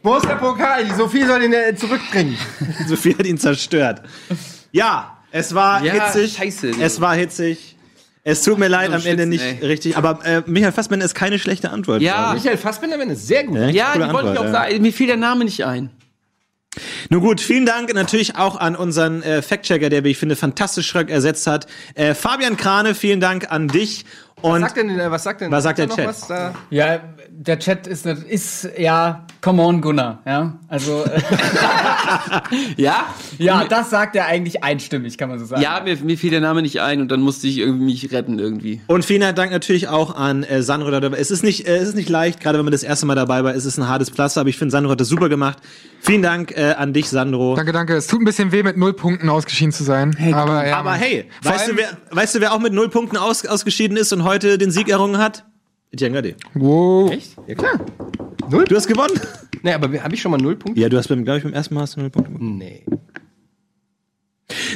Wo 0.02 0.16
ist 0.16 0.28
der 0.28 0.34
Pokal? 0.34 0.84
Die 0.84 0.92
Sophie 0.94 1.24
soll 1.24 1.42
ihn 1.44 1.52
äh, 1.54 1.74
zurückbringen. 1.74 2.36
Sophie 2.86 3.14
hat 3.16 3.24
ihn 3.26 3.38
zerstört. 3.38 4.02
Ja, 4.72 5.16
es 5.34 5.54
war 5.54 5.84
Ja, 5.84 5.92
hitzig. 5.92 6.36
scheiße. 6.36 6.70
Es 6.80 7.00
war 7.00 7.14
hitzig. 7.16 7.76
Es 8.22 8.42
tut 8.42 8.58
mir 8.58 8.68
leid 8.68 8.88
Am 8.88 8.94
am 8.94 9.04
Ende 9.06 9.26
nicht 9.26 9.42
ey. 9.44 9.66
richtig, 9.66 9.96
aber 9.98 10.24
äh, 10.24 10.42
Michael 10.46 10.72
Fassbender 10.72 11.04
ist 11.04 11.14
keine 11.14 11.38
schlechte 11.38 11.70
Antwort. 11.70 12.00
Ja. 12.00 12.32
Michael 12.32 12.56
Fassbender 12.56 12.98
eine 12.98 13.16
sehr. 13.16 13.40
Echt 13.40 13.74
Ja, 13.74 13.92
coole 13.92 14.06
die 14.06 14.12
wollte 14.14 14.32
ich 14.32 14.38
auch 14.38 14.44
Antwort, 14.44 14.44
ja. 14.46 14.52
sagen. 14.52 14.80
Mir 14.82 14.92
fiel 14.94 15.06
der 15.08 15.16
Name 15.18 15.44
nicht 15.44 15.64
ein. 15.66 15.90
Nun 17.10 17.20
gut, 17.20 17.40
vielen 17.40 17.66
Dank 17.66 17.92
natürlich 17.94 18.36
auch 18.36 18.56
an 18.58 18.74
unseren 18.76 19.22
äh, 19.22 19.42
Fact-Checker, 19.42 19.90
der, 19.90 20.04
wie 20.04 20.10
ich 20.10 20.18
finde, 20.18 20.36
fantastisch 20.36 20.88
Schröck 20.88 21.10
ersetzt 21.10 21.46
hat. 21.46 21.66
Äh, 21.94 22.14
Fabian 22.14 22.56
Krane, 22.56 22.94
vielen 22.94 23.20
Dank 23.20 23.50
an 23.52 23.68
dich. 23.68 24.04
Und 24.40 24.62
Was 24.62 24.72
sagt 24.72 24.76
denn, 24.78 25.10
was 25.10 25.22
sagt 25.22 25.40
denn, 25.40 25.50
Was 25.52 25.62
sagt 25.64 25.78
der 25.78 25.86
noch 25.86 25.96
Chat? 25.96 26.06
Was 26.06 26.26
da? 26.26 26.54
Ja, 26.70 27.00
der 27.36 27.58
Chat 27.58 27.86
ist, 27.86 28.06
ist 28.06 28.68
ja, 28.78 29.26
come 29.40 29.62
on, 29.62 29.80
Gunnar. 29.80 30.20
Ja, 30.24 30.58
also, 30.68 31.04
äh, 31.04 31.20
Ja? 32.76 33.06
ja, 33.38 33.64
das 33.64 33.90
sagt 33.90 34.16
er 34.16 34.26
eigentlich 34.26 34.62
einstimmig, 34.62 35.18
kann 35.18 35.28
man 35.28 35.38
so 35.38 35.44
sagen. 35.44 35.62
Ja, 35.62 35.80
mir, 35.82 35.96
mir 35.96 36.16
fiel 36.16 36.30
der 36.30 36.40
Name 36.40 36.62
nicht 36.62 36.80
ein 36.80 37.00
und 37.00 37.08
dann 37.08 37.20
musste 37.20 37.46
ich 37.46 37.58
irgendwie 37.58 37.84
mich 37.86 38.12
retten 38.12 38.38
irgendwie. 38.38 38.80
Und 38.86 39.04
vielen 39.04 39.34
Dank 39.34 39.50
natürlich 39.50 39.88
auch 39.88 40.14
an 40.16 40.42
äh, 40.44 40.62
Sandro. 40.62 40.90
dabei. 40.90 41.18
Es 41.18 41.30
ist 41.30 41.42
nicht, 41.42 41.66
äh, 41.66 41.76
es 41.76 41.88
ist 41.88 41.96
nicht 41.96 42.08
leicht, 42.08 42.40
gerade 42.40 42.58
wenn 42.58 42.64
man 42.64 42.72
das 42.72 42.82
erste 42.82 43.06
Mal 43.06 43.14
dabei 43.14 43.44
war. 43.44 43.54
Es 43.54 43.64
ist 43.64 43.78
ein 43.78 43.88
hartes 43.88 44.10
Pflaster, 44.10 44.40
aber 44.40 44.50
ich 44.50 44.56
finde, 44.58 44.72
Sandro 44.72 44.92
hat 44.92 45.00
das 45.00 45.08
super 45.08 45.28
gemacht. 45.28 45.58
Vielen 46.00 46.22
Dank 46.22 46.56
äh, 46.56 46.74
an 46.76 46.92
dich, 46.92 47.08
Sandro. 47.08 47.56
Danke, 47.56 47.72
danke. 47.72 47.94
Es 47.94 48.06
tut 48.06 48.20
ein 48.20 48.24
bisschen 48.24 48.52
weh, 48.52 48.62
mit 48.62 48.76
null 48.76 48.92
Punkten 48.92 49.28
ausgeschieden 49.28 49.72
zu 49.72 49.84
sein. 49.84 50.16
aber 50.32 50.66
ja, 50.66 50.78
Aber 50.78 50.92
hey, 50.92 51.26
weißt 51.42 51.68
du, 51.68 51.76
wer, 51.76 51.88
weißt 52.10 52.36
du, 52.36 52.40
wer 52.40 52.52
auch 52.52 52.60
mit 52.60 52.72
null 52.72 52.88
Punkten 52.88 53.16
aus, 53.16 53.44
ausgeschieden 53.46 53.96
ist 53.96 54.12
und 54.12 54.24
heute 54.24 54.58
den 54.58 54.70
Sieg 54.70 54.88
errungen 54.88 55.18
hat? 55.18 55.44
Etienne 55.94 56.14
Gade. 56.14 56.34
Wow. 56.54 57.12
Ja 57.46 57.54
klar. 57.54 57.80
Null? 58.50 58.64
Du 58.64 58.76
hast 58.76 58.86
gewonnen. 58.86 59.18
Nee, 59.62 59.72
aber 59.72 60.02
habe 60.02 60.14
ich 60.14 60.20
schon 60.20 60.30
mal 60.30 60.38
null 60.38 60.56
Punkte? 60.56 60.80
Ja, 60.80 60.88
du 60.88 60.98
hast 60.98 61.08
beim, 61.08 61.24
glaube 61.24 61.38
ich, 61.38 61.44
beim 61.44 61.54
ersten 61.54 61.74
Mal 61.74 61.82
hast 61.82 61.96
du 61.96 62.00
null 62.00 62.10
Punkte 62.10 62.32
gewonnen. 62.32 62.58
Nee. 62.58 62.84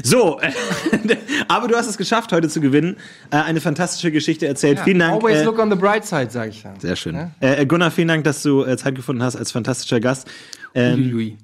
So, 0.02 0.40
äh, 0.40 0.50
aber 1.48 1.68
du 1.68 1.76
hast 1.76 1.88
es 1.88 1.98
geschafft, 1.98 2.32
heute 2.32 2.48
zu 2.48 2.60
gewinnen. 2.60 2.96
Äh, 3.30 3.36
eine 3.36 3.60
fantastische 3.60 4.10
Geschichte 4.10 4.46
erzählt. 4.46 4.80
vielen 4.80 5.00
Dank. 5.00 5.14
Always 5.22 5.40
äh, 5.40 5.44
look 5.44 5.58
on 5.58 5.70
the 5.70 5.76
bright 5.76 6.06
side, 6.06 6.28
sag 6.30 6.48
ich 6.48 6.62
dann. 6.62 6.80
sehr 6.80 6.96
schön. 6.96 7.30
Äh, 7.40 7.66
Gunnar, 7.66 7.90
vielen 7.90 8.08
Dank, 8.08 8.24
dass 8.24 8.42
du 8.42 8.64
äh, 8.64 8.76
Zeit 8.76 8.94
gefunden 8.94 9.22
hast 9.22 9.36
als 9.36 9.52
fantastischer 9.52 10.00
Gast. 10.00 10.26
Ähm, 10.74 11.12
Ui. 11.14 11.36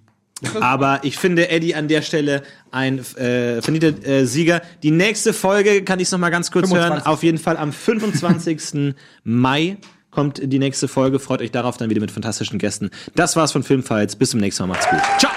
Aber 0.60 1.00
ich 1.02 1.18
finde 1.18 1.48
Eddie 1.48 1.74
an 1.74 1.88
der 1.88 2.02
Stelle 2.02 2.42
ein 2.70 2.98
äh, 2.98 3.62
verdienter 3.62 4.06
äh, 4.06 4.26
Sieger. 4.26 4.62
Die 4.82 4.90
nächste 4.90 5.32
Folge 5.32 5.82
kann 5.82 6.00
ich 6.00 6.10
noch 6.10 6.18
mal 6.18 6.30
ganz 6.30 6.50
kurz 6.50 6.68
25. 6.68 7.04
hören. 7.04 7.06
Auf 7.06 7.22
jeden 7.22 7.38
Fall 7.38 7.56
am 7.56 7.72
25. 7.72 8.94
Mai 9.24 9.76
kommt 10.10 10.40
die 10.42 10.58
nächste 10.58 10.88
Folge. 10.88 11.18
Freut 11.18 11.40
euch 11.40 11.50
darauf 11.50 11.76
dann 11.76 11.90
wieder 11.90 12.00
mit 12.00 12.10
fantastischen 12.10 12.58
Gästen. 12.58 12.90
Das 13.14 13.36
war's 13.36 13.52
von 13.52 13.62
Filmfights. 13.62 14.16
Bis 14.16 14.30
zum 14.30 14.40
nächsten 14.40 14.62
Mal. 14.62 14.74
Macht's 14.74 14.88
gut. 14.88 15.00
Ciao. 15.18 15.32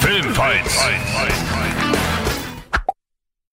Filmfights. 0.00 0.88